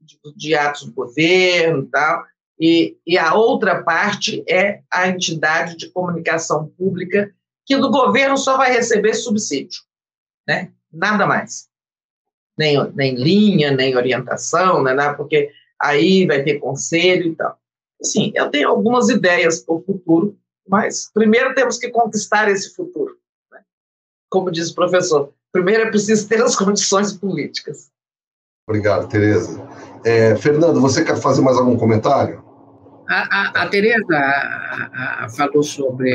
De, 0.00 0.18
de 0.34 0.54
atos 0.54 0.84
do 0.84 0.92
governo, 0.92 1.86
tal. 1.86 2.24
E, 2.58 2.96
e 3.06 3.16
a 3.16 3.34
outra 3.34 3.84
parte 3.84 4.42
é 4.48 4.80
a 4.90 5.06
entidade 5.06 5.76
de 5.76 5.90
comunicação 5.90 6.66
pública 6.76 7.32
que 7.64 7.76
do 7.76 7.90
governo 7.90 8.36
só 8.36 8.56
vai 8.56 8.72
receber 8.72 9.14
subsídio, 9.14 9.82
né? 10.48 10.72
Nada 10.90 11.26
mais 11.26 11.67
nem, 12.58 12.92
nem 12.94 13.14
linha, 13.14 13.70
nem 13.70 13.96
orientação, 13.96 14.82
né, 14.82 14.92
né, 14.92 15.12
porque 15.14 15.50
aí 15.80 16.26
vai 16.26 16.42
ter 16.42 16.58
conselho 16.58 17.28
e 17.28 17.36
tal. 17.36 17.56
Sim, 18.02 18.32
eu 18.34 18.50
tenho 18.50 18.68
algumas 18.68 19.08
ideias 19.08 19.60
para 19.60 19.74
o 19.74 19.82
futuro, 19.82 20.36
mas 20.68 21.10
primeiro 21.14 21.54
temos 21.54 21.78
que 21.78 21.88
conquistar 21.88 22.50
esse 22.50 22.74
futuro. 22.74 23.16
Né? 23.50 23.60
Como 24.28 24.50
diz 24.50 24.70
o 24.70 24.74
professor, 24.74 25.32
primeiro 25.52 25.84
é 25.84 25.90
preciso 25.90 26.28
ter 26.28 26.42
as 26.42 26.54
condições 26.56 27.12
políticas. 27.12 27.90
Obrigado, 28.68 29.08
Tereza. 29.08 29.66
É, 30.04 30.36
Fernando, 30.36 30.80
você 30.80 31.04
quer 31.04 31.16
fazer 31.16 31.40
mais 31.40 31.56
algum 31.56 31.76
comentário? 31.76 32.44
A, 33.08 33.62
a, 33.62 33.62
a 33.62 33.68
Tereza 33.68 34.14
a, 34.14 35.24
a, 35.24 35.28
falou 35.30 35.62
sobre 35.62 36.12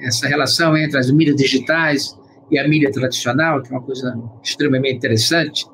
essa 0.00 0.26
relação 0.26 0.76
entre 0.76 0.98
as 0.98 1.10
mídias 1.10 1.36
digitais 1.36 2.18
e 2.50 2.58
a 2.58 2.66
mídia 2.66 2.90
tradicional, 2.90 3.62
que 3.62 3.72
é 3.72 3.76
uma 3.76 3.82
coisa 3.82 4.20
extremamente 4.42 4.96
interessante 4.96 5.64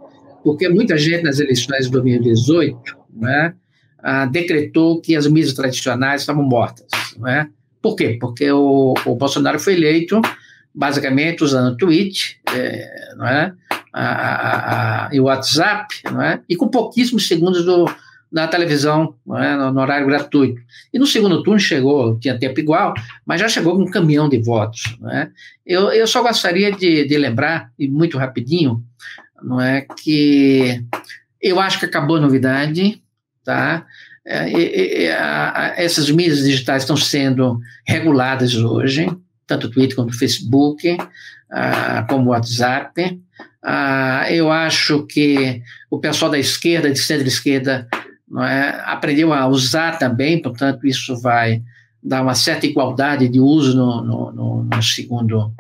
porque 0.43 0.69
muita 0.69 0.97
gente 0.97 1.23
nas 1.23 1.39
eleições 1.39 1.87
de 1.87 1.93
2018 1.93 2.97
né, 3.15 3.55
ah, 4.03 4.27
decretou 4.27 5.01
que 5.01 5.17
as 5.17 5.27
mídias 5.27 5.55
tradicionais 5.55 6.23
estavam 6.23 6.43
mortas. 6.43 6.87
Né? 7.19 7.49
Por 7.83 7.97
quê? 7.97 8.17
Porque 8.21 8.51
o, 8.51 8.95
o 9.05 9.15
Bolsonaro 9.15 9.59
foi 9.59 9.75
eleito 9.75 10.21
basicamente 10.75 11.43
usando 11.43 11.77
tweet, 11.77 12.41
é, 12.55 13.15
não 13.17 13.27
é? 13.27 13.53
A, 13.93 14.05
a, 14.05 15.07
a, 15.07 15.15
e 15.15 15.19
WhatsApp, 15.19 15.93
não 16.05 16.23
é? 16.23 16.41
e 16.49 16.55
com 16.55 16.69
pouquíssimos 16.69 17.27
segundos 17.27 17.65
do, 17.65 17.91
na 18.31 18.47
televisão, 18.47 19.15
é? 19.37 19.57
no, 19.57 19.73
no, 19.73 19.81
horário 19.81 20.07
gratuito. 20.07 20.61
E 20.93 20.99
no 20.99 21.07
segundo 21.07 21.43
turno 21.43 21.59
chegou, 21.59 22.19
tinha 22.21 22.39
tempo 22.39 22.61
igual, 22.61 22.95
mas 23.27 23.41
já 23.41 23.49
chegou 23.49 23.75
com 23.75 23.83
um 23.83 23.91
caminhão 23.91 24.29
de 24.29 24.39
votos. 24.39 24.97
É? 25.11 25.29
Eu, 25.67 25.91
eu 25.91 26.07
só 26.07 26.23
gostaria 26.23 26.71
de, 26.71 27.07
de 27.07 27.19
lembrar, 27.19 27.73
e 27.79 27.89
muito 27.89 28.19
rapidinho, 28.19 28.85
não 29.43 29.61
é 29.61 29.83
que 29.83 30.85
eu 31.41 31.61
acho 31.61 31.79
que 31.79 31.87
acabou 31.87 32.17
a 32.17 32.21
novidade, 32.21 33.03
tá? 33.45 33.87
É, 34.27 34.51
e, 34.51 35.05
e, 35.05 35.11
a, 35.11 35.53
a, 35.57 35.83
essas 35.83 36.11
mídias 36.11 36.41
digitais 36.41 36.83
estão 36.83 36.97
sendo 36.97 37.59
reguladas 37.87 38.55
hoje, 38.55 39.09
tanto 39.47 39.67
o 39.67 39.71
Twitter 39.71 39.97
quanto 39.97 40.11
o 40.11 40.19
Facebook, 40.19 40.99
ah, 41.51 42.05
como 42.09 42.27
o 42.27 42.29
WhatsApp. 42.31 43.19
Ah, 43.63 44.27
eu 44.31 44.53
acho 44.53 45.07
que 45.07 45.63
o 45.91 45.99
pessoal 45.99 46.31
da 46.31 46.39
esquerda, 46.39 46.91
de 46.91 46.99
centro-esquerda, 46.99 47.89
é, 48.41 48.83
aprendeu 48.85 49.33
a 49.33 49.47
usar 49.47 49.99
também, 49.99 50.43
portanto, 50.43 50.87
isso 50.87 51.17
vai 51.21 51.63
dar 52.03 52.23
uma 52.23 52.35
certa 52.35 52.67
igualdade 52.67 53.29
de 53.29 53.41
uso 53.41 53.75
no, 53.75 54.05
no, 54.05 54.33
no, 54.33 54.65
no 54.65 54.83
segundo 54.83 55.53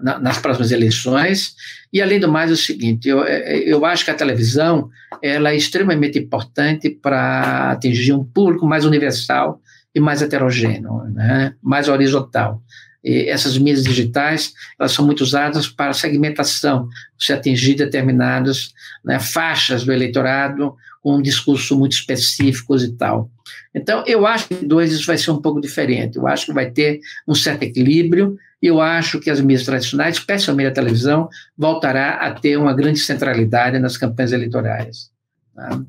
na, 0.00 0.18
nas 0.18 0.38
próximas 0.38 0.70
eleições. 0.70 1.54
E, 1.92 2.02
além 2.02 2.20
do 2.20 2.30
mais, 2.30 2.50
é 2.50 2.54
o 2.54 2.56
seguinte, 2.56 3.08
eu, 3.08 3.24
eu 3.24 3.84
acho 3.84 4.04
que 4.04 4.10
a 4.10 4.14
televisão 4.14 4.90
ela 5.22 5.50
é 5.50 5.56
extremamente 5.56 6.18
importante 6.18 6.90
para 6.90 7.72
atingir 7.72 8.12
um 8.12 8.24
público 8.24 8.66
mais 8.66 8.84
universal 8.84 9.60
e 9.94 10.00
mais 10.00 10.22
heterogêneo, 10.22 11.04
né? 11.14 11.54
mais 11.62 11.88
horizontal. 11.88 12.62
E 13.02 13.28
essas 13.28 13.56
mídias 13.56 13.84
digitais 13.84 14.52
elas 14.78 14.92
são 14.92 15.06
muito 15.06 15.22
usadas 15.22 15.68
para 15.68 15.92
segmentação, 15.92 16.88
se 17.18 17.32
atingir 17.32 17.74
determinadas 17.74 18.72
né, 19.04 19.18
faixas 19.18 19.84
do 19.84 19.92
eleitorado 19.92 20.74
com 21.02 21.16
um 21.16 21.22
discurso 21.22 21.78
muito 21.78 21.92
específicos 21.92 22.82
e 22.82 22.92
tal. 22.92 23.30
Então, 23.74 24.02
eu 24.06 24.26
acho 24.26 24.48
que 24.48 24.54
dois 24.66 24.92
isso 24.92 25.06
vai 25.06 25.16
ser 25.16 25.30
um 25.30 25.40
pouco 25.40 25.60
diferente. 25.60 26.16
Eu 26.16 26.26
acho 26.26 26.46
que 26.46 26.52
vai 26.52 26.70
ter 26.70 27.00
um 27.26 27.34
certo 27.34 27.62
equilíbrio 27.62 28.36
eu 28.60 28.80
acho 28.80 29.20
que 29.20 29.30
as 29.30 29.40
mídias 29.40 29.64
tradicionais, 29.64 30.16
especialmente 30.16 30.68
a 30.68 30.74
televisão, 30.74 31.28
voltará 31.56 32.14
a 32.14 32.32
ter 32.32 32.56
uma 32.56 32.74
grande 32.74 32.98
centralidade 32.98 33.78
nas 33.78 33.96
campanhas 33.96 34.32
eleitorais. 34.32 35.10
Tá? 35.54 35.80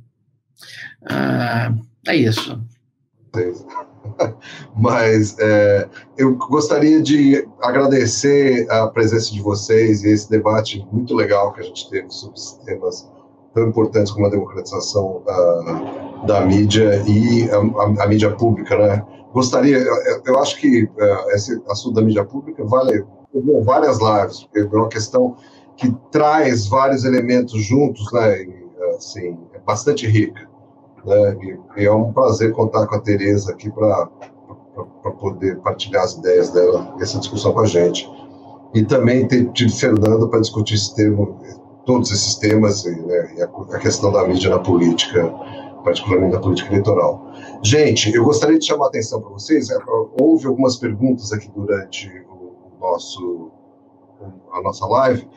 Ah, 1.09 1.73
é 2.07 2.15
isso. 2.15 2.61
Mas 4.75 5.35
é, 5.39 5.87
eu 6.17 6.35
gostaria 6.35 7.01
de 7.01 7.47
agradecer 7.61 8.69
a 8.69 8.87
presença 8.87 9.31
de 9.31 9.41
vocês 9.41 10.03
e 10.03 10.09
esse 10.09 10.29
debate 10.29 10.85
muito 10.91 11.15
legal 11.15 11.53
que 11.53 11.61
a 11.61 11.63
gente 11.63 11.89
teve 11.89 12.09
sobre 12.09 12.39
temas 12.65 13.09
tão 13.53 13.67
importantes 13.67 14.11
como 14.11 14.27
a 14.27 14.29
democratização 14.29 15.23
da, 15.25 16.25
da 16.25 16.45
mídia 16.45 17.01
e 17.07 17.49
a, 17.49 17.57
a, 17.57 18.03
a 18.03 18.07
mídia 18.07 18.31
pública, 18.31 18.77
né? 18.77 19.05
Gostaria, 19.34 19.77
eu, 20.26 20.39
acho 20.39 20.57
que 20.57 20.84
uh, 20.84 21.31
esse 21.31 21.61
assunto 21.68 21.95
da 21.95 22.01
mídia 22.01 22.26
pública 22.26 22.64
vale 22.65 23.06
várias 23.64 23.99
lives, 23.99 24.43
porque 24.43 24.60
é 24.60 24.80
uma 24.80 24.89
questão 24.89 25.35
que 25.77 25.95
traz 26.11 26.68
vários 26.68 27.06
elementos 27.06 27.61
juntos, 27.64 28.11
né, 28.11 28.43
e, 28.43 28.65
assim, 28.97 29.38
é 29.53 29.60
bastante 29.60 30.07
rica, 30.07 30.47
né, 31.06 31.38
e, 31.41 31.81
e, 31.81 31.85
é 31.85 31.91
um 31.91 32.11
prazer 32.11 32.51
contar 32.51 32.88
com 32.88 32.95
a 32.95 32.99
Tereza 32.99 33.51
aqui 33.51 33.69
para 33.72 34.10
poder 35.19 35.57
partilhar 35.60 36.03
as 36.03 36.14
ideias 36.14 36.49
dela, 36.49 36.95
essa 36.99 37.19
discussão 37.19 37.53
com 37.53 37.61
a 37.61 37.65
gente. 37.65 38.10
E 38.73 38.84
também 38.84 39.27
ter 39.27 39.49
tido 39.51 39.72
Fernando 39.73 40.27
para 40.27 40.41
discutir 40.41 40.76
esse 40.76 40.93
tema, 40.95 41.27
todos 41.85 42.11
esses 42.11 42.35
temas, 42.35 42.85
e, 42.85 42.91
né, 42.91 43.34
e 43.38 43.41
a, 43.41 43.45
a 43.45 43.80
questão 43.80 44.11
da 44.11 44.27
mídia 44.27 44.49
na 44.49 44.60
política, 44.60 45.34
particularmente 45.89 46.33
da 46.33 46.39
política 46.39 46.69
eleitoral. 46.69 47.31
Gente, 47.63 48.13
eu 48.13 48.23
gostaria 48.23 48.59
de 48.59 48.65
chamar 48.65 48.85
a 48.85 48.87
atenção 48.89 49.19
para 49.21 49.31
vocês. 49.31 49.69
É, 49.69 49.77
houve 50.19 50.45
algumas 50.47 50.77
perguntas 50.77 51.31
aqui 51.33 51.49
durante 51.55 52.07
o 52.29 52.79
nosso, 52.79 53.51
a 54.53 54.61
nossa 54.61 54.85
live, 54.85 55.27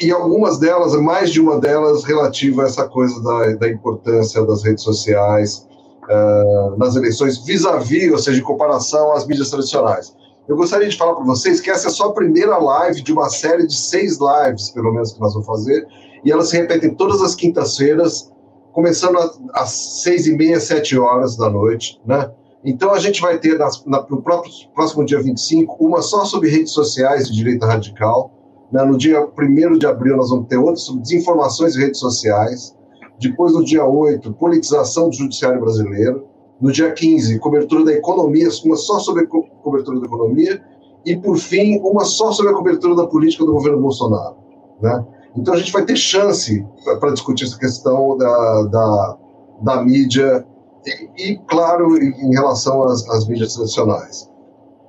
e 0.00 0.10
algumas 0.12 0.58
delas, 0.58 0.94
mais 1.00 1.30
de 1.30 1.40
uma 1.40 1.58
delas, 1.58 2.04
relativa 2.04 2.62
a 2.62 2.66
essa 2.66 2.86
coisa 2.86 3.20
da, 3.22 3.56
da 3.56 3.68
importância 3.68 4.44
das 4.44 4.62
redes 4.62 4.84
sociais 4.84 5.66
uh, 6.04 6.76
nas 6.76 6.94
eleições, 6.96 7.38
vis-à-vis, 7.38 8.04
-vis, 8.04 8.12
ou 8.12 8.18
seja, 8.18 8.38
em 8.38 8.44
comparação 8.44 9.12
às 9.12 9.26
mídias 9.26 9.50
tradicionais. 9.50 10.14
Eu 10.46 10.54
gostaria 10.54 10.88
de 10.88 10.96
falar 10.96 11.14
para 11.14 11.24
vocês 11.24 11.60
que 11.60 11.70
essa 11.70 11.88
é 11.88 11.90
só 11.90 12.10
a 12.10 12.12
primeira 12.12 12.56
live 12.58 13.02
de 13.02 13.12
uma 13.12 13.28
série 13.30 13.66
de 13.66 13.74
seis 13.74 14.18
lives, 14.20 14.70
pelo 14.70 14.92
menos, 14.92 15.12
que 15.12 15.20
nós 15.20 15.32
vamos 15.32 15.46
fazer, 15.46 15.86
e 16.24 16.30
elas 16.30 16.50
se 16.50 16.56
repetem 16.56 16.94
todas 16.94 17.22
as 17.22 17.34
quintas-feiras, 17.34 18.30
começando 18.76 19.16
às 19.54 19.70
seis 20.02 20.26
e 20.26 20.36
meia, 20.36 20.60
sete 20.60 20.98
horas 20.98 21.34
da 21.34 21.48
noite, 21.48 21.98
né? 22.04 22.30
Então 22.62 22.92
a 22.92 22.98
gente 22.98 23.22
vai 23.22 23.38
ter 23.38 23.58
nas, 23.58 23.82
na, 23.86 24.04
no 24.10 24.20
próprio, 24.20 24.52
próximo 24.74 25.02
dia 25.02 25.18
25 25.18 25.82
uma 25.82 26.02
só 26.02 26.26
sobre 26.26 26.50
redes 26.50 26.74
sociais 26.74 27.26
de 27.26 27.34
direita 27.34 27.64
radical. 27.64 28.30
Né? 28.70 28.84
No 28.84 28.98
dia 28.98 29.26
1 29.26 29.78
de 29.78 29.86
abril 29.86 30.18
nós 30.18 30.28
vamos 30.28 30.46
ter 30.48 30.58
outra 30.58 30.76
sobre 30.76 31.00
desinformações 31.00 31.74
e 31.74 31.78
redes 31.78 31.98
sociais. 31.98 32.76
Depois, 33.18 33.54
no 33.54 33.64
dia 33.64 33.86
8, 33.86 34.34
politização 34.34 35.08
do 35.08 35.16
judiciário 35.16 35.58
brasileiro. 35.58 36.26
No 36.60 36.70
dia 36.70 36.92
15, 36.92 37.38
cobertura 37.38 37.82
da 37.82 37.92
economia, 37.92 38.48
uma 38.62 38.76
só 38.76 38.98
sobre 38.98 39.24
a 39.24 39.26
cobertura 39.62 40.00
da 40.00 40.06
economia. 40.06 40.62
E, 41.06 41.16
por 41.16 41.38
fim, 41.38 41.78
uma 41.78 42.04
só 42.04 42.30
sobre 42.30 42.52
a 42.52 42.54
cobertura 42.54 42.94
da 42.94 43.06
política 43.06 43.46
do 43.46 43.52
governo 43.52 43.80
Bolsonaro. 43.80 44.36
Né? 44.82 45.06
Então, 45.36 45.54
a 45.54 45.58
gente 45.58 45.72
vai 45.72 45.84
ter 45.84 45.96
chance 45.96 46.64
para 46.98 47.10
discutir 47.10 47.44
essa 47.44 47.58
questão 47.58 48.16
da, 48.16 48.62
da, 48.62 49.16
da 49.62 49.82
mídia 49.82 50.46
e, 50.86 51.32
e, 51.32 51.38
claro, 51.46 51.98
em 51.98 52.32
relação 52.32 52.84
às, 52.84 53.06
às 53.10 53.26
mídias 53.26 53.54
tradicionais. 53.54 54.30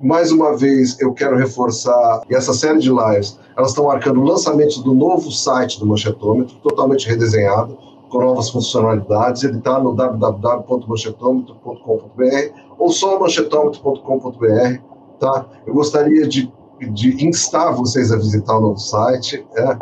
Mais 0.00 0.30
uma 0.30 0.56
vez, 0.56 0.96
eu 1.00 1.12
quero 1.12 1.36
reforçar, 1.36 2.22
e 2.30 2.34
essa 2.34 2.54
série 2.54 2.78
de 2.78 2.88
lives, 2.88 3.36
elas 3.56 3.70
estão 3.70 3.86
marcando 3.86 4.20
o 4.20 4.24
lançamento 4.24 4.80
do 4.80 4.94
novo 4.94 5.32
site 5.32 5.80
do 5.80 5.86
Manchetômetro, 5.86 6.54
totalmente 6.62 7.08
redesenhado, 7.08 7.76
com 8.08 8.20
novas 8.20 8.48
funcionalidades. 8.48 9.42
Ele 9.42 9.58
está 9.58 9.80
no 9.80 9.92
www.manchetômetro.com.br 9.94 12.52
ou 12.78 12.90
só 12.90 13.18
manchetômetro.com.br. 13.18 14.78
Tá? 15.18 15.46
Eu 15.66 15.74
gostaria 15.74 16.28
de, 16.28 16.48
de 16.92 17.26
instar 17.26 17.74
vocês 17.74 18.12
a 18.12 18.16
visitar 18.16 18.56
o 18.56 18.60
novo 18.60 18.78
site 18.78 19.44
é, 19.56 19.76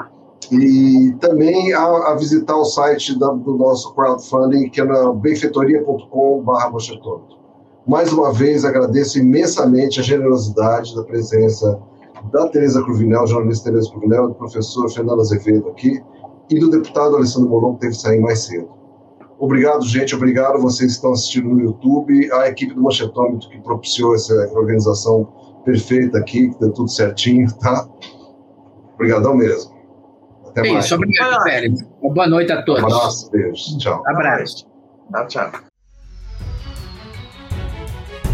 e 0.53 1.15
também 1.21 1.73
a, 1.73 1.83
a, 2.11 2.15
visitar 2.15 2.57
o 2.57 2.65
site 2.65 3.19
da, 3.19 3.29
do 3.29 3.57
nosso 3.57 3.95
crowdfunding, 3.95 4.69
que 4.69 4.81
é 4.81 4.85
na 4.85 5.13
benfeitoria.com.br. 5.13 6.47
Mais 7.87 8.13
uma 8.13 8.33
vez, 8.33 8.65
agradeço 8.65 9.19
imensamente 9.19 10.01
a 10.01 10.03
generosidade 10.03 10.95
da 10.95 11.03
presença 11.03 11.81
da 12.33 12.49
Tereza 12.49 12.83
Cruvinel, 12.83 13.27
jornalista 13.27 13.71
Tereza 13.71 13.91
Cruvinel, 13.91 14.29
do 14.29 14.35
professor 14.35 14.89
Fernando 14.91 15.21
Azevedo 15.21 15.69
aqui, 15.69 16.03
e 16.51 16.59
do 16.59 16.71
deputado 16.71 17.17
Alessandro 17.17 17.51
Molon, 17.51 17.75
que 17.75 17.81
teve 17.81 17.95
que 17.95 18.01
sair 18.01 18.21
mais 18.21 18.41
cedo. 18.41 18.69
Obrigado, 19.39 19.85
gente. 19.85 20.15
Obrigado 20.15 20.61
vocês 20.61 20.93
que 20.93 20.97
estão 20.97 21.13
assistindo 21.13 21.49
no 21.49 21.61
YouTube, 21.61 22.33
a 22.33 22.49
equipe 22.49 22.75
do 22.75 22.83
Manchetômetro 22.83 23.49
que 23.51 23.61
propiciou 23.61 24.15
essa 24.15 24.35
organização 24.55 25.29
perfeita 25.65 26.19
aqui, 26.19 26.49
que 26.49 26.59
deu 26.59 26.73
tudo 26.73 26.91
certinho, 26.91 27.53
tá? 27.59 27.87
Obrigadão 28.95 29.37
mesmo. 29.37 29.76
Até 30.57 30.69
Sim, 30.69 30.73
mais. 30.73 30.93
Obrigado, 30.93 31.43
Félix. 31.43 31.83
Boa 32.01 32.27
noite 32.27 32.51
a 32.51 32.63
todos. 32.63 32.83
Um 32.83 32.87
abraço, 32.87 33.31
beijo. 33.31 33.79
Tchau. 33.79 34.03
Abraço. 34.07 34.67
Tchau, 35.13 35.29
tchau. 35.29 35.53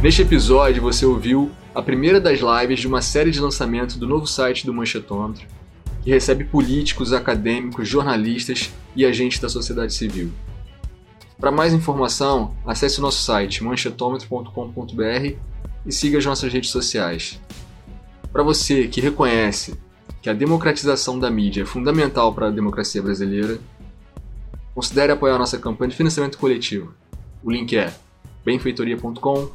Neste 0.01 0.23
episódio, 0.23 0.81
você 0.81 1.05
ouviu 1.05 1.51
a 1.75 1.83
primeira 1.83 2.21
das 2.21 2.39
lives 2.39 2.79
de 2.79 2.87
uma 2.87 3.03
série 3.03 3.33
de 3.33 3.41
lançamento 3.41 3.99
do 3.99 4.07
novo 4.07 4.25
site 4.25 4.65
do 4.65 4.73
Manchetômetro, 4.73 5.45
que 6.05 6.11
recebe 6.11 6.45
políticos, 6.45 7.13
acadêmicos, 7.13 7.89
jornalistas 7.89 8.73
e 8.95 9.05
agentes 9.05 9.41
da 9.41 9.49
sociedade 9.49 9.93
civil. 9.93 10.31
Para 11.41 11.51
mais 11.51 11.73
informação, 11.73 12.55
acesse 12.65 13.01
o 13.01 13.03
nosso 13.03 13.21
site 13.21 13.65
manchetômetro.com.br 13.65 15.37
e 15.85 15.93
siga 15.93 16.19
as 16.19 16.25
nossas 16.25 16.53
redes 16.53 16.71
sociais. 16.71 17.41
Para 18.33 18.45
você 18.45 18.87
que 18.87 19.01
reconhece 19.01 19.77
que 20.23 20.31
a 20.31 20.33
democratização 20.33 21.19
da 21.19 21.29
mídia 21.29 21.63
é 21.63 21.67
fundamental 21.67 22.33
para 22.33 22.47
a 22.47 22.51
democracia 22.51 23.03
brasileira, 23.03 23.59
considere 24.73 25.11
apoiar 25.11 25.37
nossa 25.37 25.59
campanha 25.59 25.91
de 25.91 25.97
financiamento 25.97 26.39
coletivo. 26.39 26.95
O 27.43 27.51
link 27.51 27.77
é 27.77 27.93
benfeitoria.com 28.45 29.51